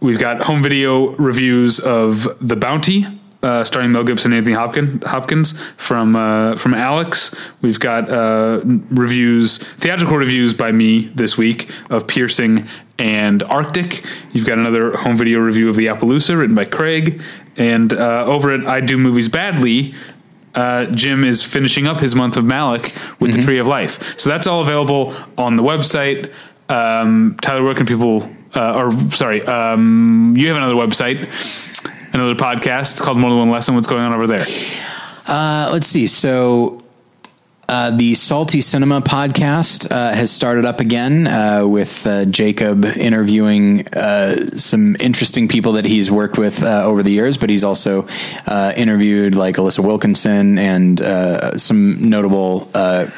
we've 0.00 0.18
got 0.18 0.42
home 0.42 0.62
video 0.62 1.08
reviews 1.16 1.80
of 1.80 2.28
The 2.46 2.56
Bounty, 2.56 3.06
uh, 3.46 3.64
starring 3.64 3.92
Mel 3.92 4.02
Gibson 4.02 4.32
and 4.32 4.38
Anthony 4.38 4.56
Hopkins, 4.56 5.04
Hopkins 5.04 5.60
from 5.76 6.16
uh, 6.16 6.56
from 6.56 6.74
Alex. 6.74 7.34
We've 7.62 7.78
got 7.78 8.10
uh, 8.10 8.60
reviews, 8.90 9.58
theatrical 9.58 10.16
reviews 10.16 10.52
by 10.52 10.72
me 10.72 11.06
this 11.14 11.38
week 11.38 11.70
of 11.88 12.08
Piercing 12.08 12.66
and 12.98 13.42
Arctic. 13.44 14.04
You've 14.32 14.46
got 14.46 14.58
another 14.58 14.96
home 14.96 15.16
video 15.16 15.38
review 15.38 15.68
of 15.68 15.76
The 15.76 15.86
Appaloosa, 15.86 16.36
written 16.36 16.56
by 16.56 16.64
Craig. 16.64 17.22
And 17.56 17.92
uh, 17.92 18.24
over 18.26 18.52
at 18.52 18.66
I 18.66 18.80
Do 18.80 18.98
Movies 18.98 19.28
Badly, 19.28 19.94
uh, 20.56 20.86
Jim 20.86 21.22
is 21.22 21.44
finishing 21.44 21.86
up 21.86 22.00
his 22.00 22.14
month 22.14 22.36
of 22.36 22.44
Malick 22.44 23.20
with 23.20 23.32
the 23.32 23.42
Tree 23.42 23.58
of 23.58 23.68
Life. 23.68 24.18
So 24.18 24.28
that's 24.28 24.46
all 24.46 24.60
available 24.60 25.14
on 25.38 25.56
the 25.56 25.62
website. 25.62 26.32
Um, 26.68 27.36
Tyler, 27.40 27.62
where 27.62 27.74
can 27.74 27.86
people? 27.86 28.28
Uh, 28.54 28.72
or 28.80 29.10
sorry, 29.10 29.42
um, 29.44 30.34
you 30.36 30.48
have 30.48 30.56
another 30.56 30.74
website, 30.74 31.18
another 32.16 32.34
podcast. 32.34 32.92
It's 32.92 33.00
called 33.00 33.18
More 33.18 33.30
Than 33.30 33.38
One 33.38 33.50
Lesson. 33.50 33.74
What's 33.74 33.86
going 33.86 34.02
on 34.02 34.12
over 34.12 34.26
there? 34.26 34.46
Uh, 35.26 35.68
let's 35.72 35.86
see. 35.86 36.06
So 36.06 36.82
uh, 37.68 37.90
the 37.90 38.14
Salty 38.14 38.60
Cinema 38.60 39.00
podcast 39.00 39.90
uh, 39.90 40.12
has 40.12 40.30
started 40.30 40.64
up 40.64 40.78
again 40.78 41.26
uh, 41.26 41.66
with 41.66 42.06
uh, 42.06 42.24
Jacob 42.26 42.84
interviewing 42.84 43.86
uh, 43.88 44.36
some 44.56 44.96
interesting 45.00 45.48
people 45.48 45.72
that 45.72 45.84
he's 45.84 46.10
worked 46.10 46.38
with 46.38 46.62
over 46.62 47.02
the 47.02 47.10
years, 47.10 47.36
but 47.36 47.50
he's 47.50 47.64
also 47.64 48.06
interviewed 48.76 49.34
like 49.34 49.56
Alissa 49.56 49.80
Wilkinson 49.80 50.58
and 50.58 51.00
some 51.60 52.08
notable 52.08 52.68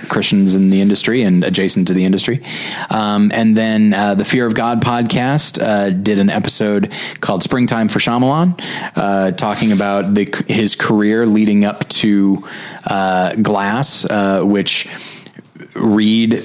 Christians 0.09 0.55
in 0.55 0.70
the 0.70 0.81
industry 0.81 1.23
and 1.23 1.45
adjacent 1.45 1.89
to 1.89 1.95
the 1.95 2.05
industry. 2.05 2.43
Um, 2.91 3.31
and 3.35 3.57
then 3.57 3.91
the 4.16 4.25
Fear 4.25 4.47
of 4.47 4.55
God 4.55 4.81
podcast 4.81 6.03
did 6.03 6.19
an 6.19 6.31
episode 6.31 6.93
called 7.20 7.43
Springtime 7.43 7.89
for 7.89 7.99
Shyamalan, 7.99 9.37
talking 9.37 9.73
about 9.73 10.15
the, 10.15 10.45
his 10.49 10.75
career 10.75 11.27
leading 11.27 11.65
up 11.65 11.87
to 11.89 12.45
Glass, 12.87 14.07
uh, 14.39 14.44
which 14.47 14.89
Reed 15.74 16.43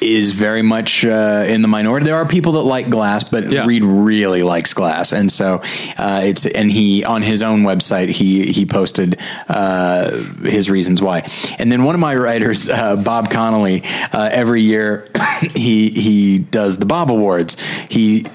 is 0.00 0.32
very 0.32 0.60
much 0.62 1.04
uh, 1.06 1.44
in 1.48 1.62
the 1.62 1.68
minority. 1.68 2.04
There 2.04 2.16
are 2.16 2.26
people 2.26 2.52
that 2.52 2.62
like 2.62 2.90
Glass, 2.90 3.24
but 3.24 3.50
Yeah. 3.50 3.64
Reed 3.66 3.82
really 3.82 4.42
likes 4.42 4.74
Glass, 4.74 5.12
and 5.12 5.32
so 5.32 5.62
uh, 5.96 6.20
it's 6.22 6.44
and 6.44 6.70
he 6.70 7.02
on 7.04 7.22
his 7.22 7.42
own 7.42 7.62
website 7.62 8.08
he 8.08 8.52
he 8.52 8.66
posted 8.66 9.18
uh, 9.48 10.10
his 10.42 10.68
reasons 10.68 11.00
why. 11.00 11.26
And 11.58 11.72
then 11.72 11.84
one 11.84 11.94
of 11.94 12.00
my 12.00 12.14
writers, 12.14 12.68
uh, 12.68 12.96
Bob 12.96 13.30
Connolly, 13.30 13.82
uh, 14.12 14.28
every 14.32 14.60
year 14.60 15.08
he 15.54 15.90
he 15.90 16.38
does 16.38 16.76
the 16.76 16.86
Bob 16.86 17.10
Awards. 17.10 17.56
He 17.88 18.26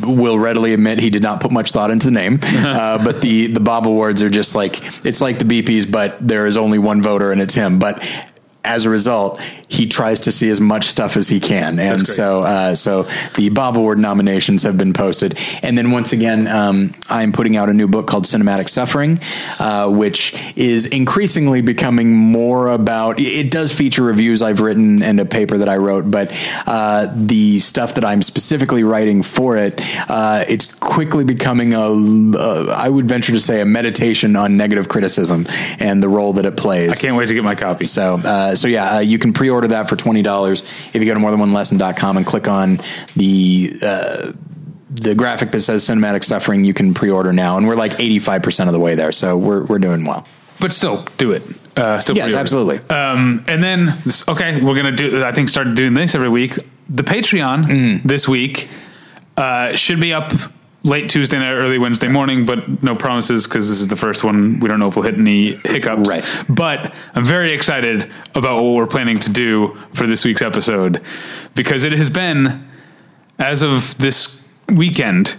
will 0.00 0.38
readily 0.38 0.74
admit 0.74 0.98
he 0.98 1.10
did 1.10 1.22
not 1.22 1.40
put 1.40 1.52
much 1.52 1.70
thought 1.70 1.90
into 1.90 2.06
the 2.06 2.12
name, 2.12 2.38
uh, 2.42 3.02
but 3.04 3.20
the 3.20 3.48
the 3.48 3.60
Bob 3.60 3.86
Awards 3.86 4.22
are 4.22 4.30
just 4.30 4.54
like 4.54 4.80
it's 5.04 5.20
like 5.20 5.38
the 5.38 5.44
BPs, 5.44 5.90
but 5.90 6.16
there 6.26 6.46
is 6.46 6.56
only 6.56 6.78
one 6.78 7.02
voter 7.02 7.32
and 7.32 7.40
it's 7.40 7.54
him. 7.54 7.78
But 7.78 8.02
as 8.64 8.84
a 8.84 8.90
result, 8.90 9.40
he 9.68 9.86
tries 9.86 10.20
to 10.20 10.32
see 10.32 10.48
as 10.50 10.60
much 10.60 10.86
stuff 10.86 11.16
as 11.16 11.28
he 11.28 11.40
can, 11.40 11.78
and 11.78 12.06
so 12.06 12.42
uh, 12.42 12.74
so 12.74 13.08
the 13.36 13.48
Bob 13.48 13.76
Award 13.76 13.98
nominations 13.98 14.62
have 14.62 14.78
been 14.78 14.92
posted. 14.92 15.38
And 15.62 15.76
then 15.76 15.90
once 15.90 16.12
again, 16.12 16.46
um, 16.46 16.94
I'm 17.08 17.32
putting 17.32 17.56
out 17.56 17.68
a 17.68 17.72
new 17.72 17.88
book 17.88 18.06
called 18.06 18.24
Cinematic 18.24 18.68
Suffering, 18.68 19.18
uh, 19.58 19.90
which 19.90 20.34
is 20.56 20.86
increasingly 20.86 21.62
becoming 21.62 22.12
more 22.12 22.68
about. 22.68 23.18
It 23.18 23.50
does 23.50 23.72
feature 23.72 24.02
reviews 24.02 24.42
I've 24.42 24.60
written 24.60 25.02
and 25.02 25.18
a 25.18 25.24
paper 25.24 25.58
that 25.58 25.68
I 25.68 25.76
wrote, 25.78 26.10
but 26.10 26.30
uh, 26.66 27.08
the 27.14 27.58
stuff 27.60 27.94
that 27.94 28.04
I'm 28.04 28.22
specifically 28.22 28.84
writing 28.84 29.22
for 29.22 29.56
it, 29.56 29.80
uh, 30.08 30.44
it's 30.48 30.72
quickly 30.74 31.24
becoming 31.24 31.74
a. 31.74 31.82
Uh, 31.82 32.74
I 32.76 32.88
would 32.88 33.08
venture 33.08 33.32
to 33.32 33.40
say 33.40 33.60
a 33.60 33.66
meditation 33.66 34.36
on 34.36 34.56
negative 34.56 34.88
criticism 34.88 35.46
and 35.78 36.02
the 36.02 36.08
role 36.08 36.34
that 36.34 36.46
it 36.46 36.56
plays. 36.56 36.90
I 36.90 36.94
can't 36.94 37.16
wait 37.16 37.26
to 37.26 37.34
get 37.34 37.44
my 37.44 37.54
copy. 37.54 37.84
So, 37.86 38.20
uh, 38.52 38.54
so 38.54 38.68
yeah, 38.68 38.96
uh, 38.96 38.98
you 39.00 39.18
can 39.18 39.32
pre-order 39.32 39.68
that 39.68 39.88
for 39.88 39.96
twenty 39.96 40.22
dollars 40.22 40.62
if 40.92 40.96
you 40.96 41.04
go 41.06 41.14
to 41.14 41.20
morethanonelesson.com 41.20 42.16
and 42.16 42.26
click 42.26 42.48
on 42.48 42.80
the 43.16 43.74
uh, 43.82 44.32
the 44.90 45.14
graphic 45.14 45.50
that 45.52 45.60
says 45.60 45.84
"cinematic 45.84 46.24
suffering." 46.24 46.64
You 46.64 46.74
can 46.74 46.94
pre-order 46.94 47.32
now, 47.32 47.56
and 47.56 47.66
we're 47.66 47.74
like 47.76 47.98
eighty-five 47.98 48.42
percent 48.42 48.68
of 48.68 48.74
the 48.74 48.80
way 48.80 48.94
there, 48.94 49.12
so 49.12 49.36
we're 49.36 49.64
we're 49.64 49.78
doing 49.78 50.04
well. 50.04 50.26
But 50.60 50.72
still, 50.72 51.04
do 51.18 51.32
it. 51.32 51.42
Uh, 51.76 51.98
still, 51.98 52.14
Yes, 52.14 52.26
pre-order. 52.26 52.40
absolutely. 52.40 52.78
Um, 52.94 53.44
and 53.48 53.64
then, 53.64 53.94
okay, 54.28 54.60
we're 54.62 54.76
gonna 54.76 54.92
do. 54.92 55.24
I 55.24 55.32
think 55.32 55.48
start 55.48 55.74
doing 55.74 55.94
this 55.94 56.14
every 56.14 56.28
week. 56.28 56.54
The 56.88 57.02
Patreon 57.02 57.64
Mm-hmm. 57.64 58.06
this 58.06 58.28
week 58.28 58.68
uh, 59.36 59.74
should 59.74 59.98
be 59.98 60.12
up 60.12 60.30
late 60.84 61.08
Tuesday 61.08 61.38
night, 61.38 61.52
early 61.54 61.78
Wednesday 61.78 62.08
morning, 62.08 62.44
but 62.44 62.82
no 62.82 62.94
promises 62.94 63.46
because 63.46 63.68
this 63.68 63.80
is 63.80 63.88
the 63.88 63.96
first 63.96 64.24
one. 64.24 64.58
We 64.60 64.68
don't 64.68 64.78
know 64.78 64.88
if 64.88 64.96
we'll 64.96 65.04
hit 65.04 65.18
any 65.18 65.52
hiccups. 65.64 66.08
Right. 66.08 66.44
But 66.48 66.94
I'm 67.14 67.24
very 67.24 67.52
excited 67.52 68.10
about 68.34 68.62
what 68.62 68.74
we're 68.74 68.86
planning 68.86 69.18
to 69.20 69.30
do 69.30 69.78
for 69.92 70.06
this 70.06 70.24
week's 70.24 70.42
episode 70.42 71.02
because 71.54 71.84
it 71.84 71.92
has 71.92 72.10
been 72.10 72.68
as 73.38 73.62
of 73.62 73.96
this 73.98 74.46
weekend. 74.68 75.36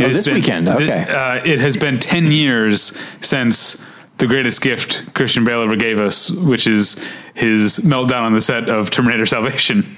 Oh, 0.00 0.08
this 0.08 0.26
been- 0.26 0.34
weekend, 0.34 0.68
okay. 0.68 1.02
uh, 1.08 1.42
it 1.44 1.58
has 1.60 1.76
been 1.76 1.98
10 1.98 2.30
years 2.30 2.96
since 3.20 3.82
the 4.18 4.26
greatest 4.26 4.60
gift 4.60 5.14
Christian 5.14 5.44
Bale 5.44 5.62
ever 5.62 5.76
gave 5.76 5.98
us, 5.98 6.30
which 6.30 6.66
is 6.66 7.04
his 7.34 7.78
meltdown 7.80 8.22
on 8.22 8.32
the 8.32 8.40
set 8.40 8.68
of 8.68 8.90
Terminator 8.90 9.26
Salvation. 9.26 9.84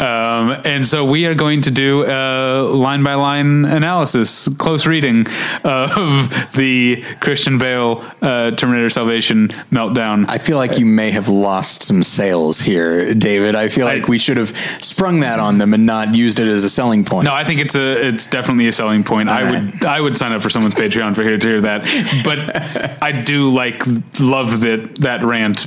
Um, 0.00 0.60
and 0.64 0.86
so 0.86 1.04
we 1.04 1.26
are 1.26 1.34
going 1.34 1.62
to 1.62 1.70
do 1.70 2.04
a 2.06 2.62
line 2.62 3.02
by 3.02 3.14
line 3.14 3.64
analysis, 3.64 4.48
close 4.58 4.86
reading 4.86 5.26
of 5.64 6.28
the 6.54 7.02
Christian 7.20 7.58
Bale 7.58 8.04
uh, 8.20 8.50
Terminator 8.52 8.90
Salvation 8.90 9.48
meltdown. 9.70 10.24
I 10.28 10.38
feel 10.38 10.56
like 10.56 10.78
you 10.78 10.86
may 10.86 11.10
have 11.10 11.28
lost 11.28 11.82
some 11.84 12.02
sales 12.02 12.60
here, 12.60 13.14
David. 13.14 13.54
I 13.54 13.68
feel 13.68 13.86
like 13.86 14.04
I- 14.04 14.08
we 14.08 14.18
should 14.18 14.36
have 14.36 14.56
sprung 14.82 15.20
that 15.20 15.38
on 15.38 15.58
them 15.58 15.74
and 15.74 15.86
not 15.86 16.14
used 16.14 16.40
it 16.40 16.46
as 16.48 16.64
a 16.64 16.70
selling 16.70 17.04
point. 17.04 17.24
No, 17.24 17.32
I 17.34 17.44
think 17.44 17.60
it's 17.60 17.74
a 17.76 18.06
it's 18.08 18.26
definitely 18.26 18.66
a 18.68 18.72
selling 18.72 19.04
point. 19.04 19.28
I 19.28 19.50
would 19.50 19.84
I 19.84 20.00
would 20.00 20.16
sign 20.16 20.32
up 20.32 20.42
for 20.42 20.50
someone's 20.50 20.74
Patreon 20.74 21.14
for 21.14 21.22
here 21.22 21.38
to 21.38 21.46
hear 21.46 21.60
that. 21.62 21.82
But 22.24 23.02
I 23.02 23.12
do 23.12 23.48
like 23.50 23.84
love 24.18 24.60
that 24.60 24.96
that 24.96 25.22
rant 25.22 25.66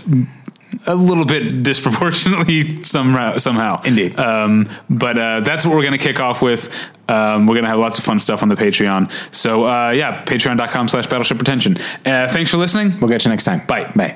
a 0.88 0.96
little 0.96 1.26
bit 1.26 1.64
disproportionately 1.64 2.84
somehow 2.84 3.38
somehow. 3.38 3.82
Indeed. 3.84 4.18
Um, 4.18 4.70
but 4.90 5.18
uh, 5.18 5.40
that's 5.42 5.66
what 5.66 5.76
we're 5.76 5.84
going 5.84 5.94
to 5.94 5.98
kick 5.98 6.20
off 6.20 6.42
with. 6.42 6.90
Um, 7.08 7.46
we're 7.46 7.56
gonna 7.56 7.70
have 7.70 7.78
lots 7.78 8.00
of 8.00 8.04
fun 8.04 8.20
stuff 8.20 8.42
on 8.42 8.50
the 8.50 8.56
Patreon. 8.56 9.12
So 9.34 9.66
uh, 9.66 9.92
yeah, 9.92 10.24
patreon.com 10.26 10.88
slash 10.88 11.08
battleship 11.08 11.38
pretension. 11.38 11.78
Uh, 12.06 12.28
thanks 12.28 12.50
for 12.50 12.58
listening. 12.58 13.00
We'll 13.00 13.10
catch 13.10 13.26
you 13.26 13.30
next 13.32 13.44
time. 13.44 13.66
Bye. 13.68 13.92
Bye. 13.96 14.16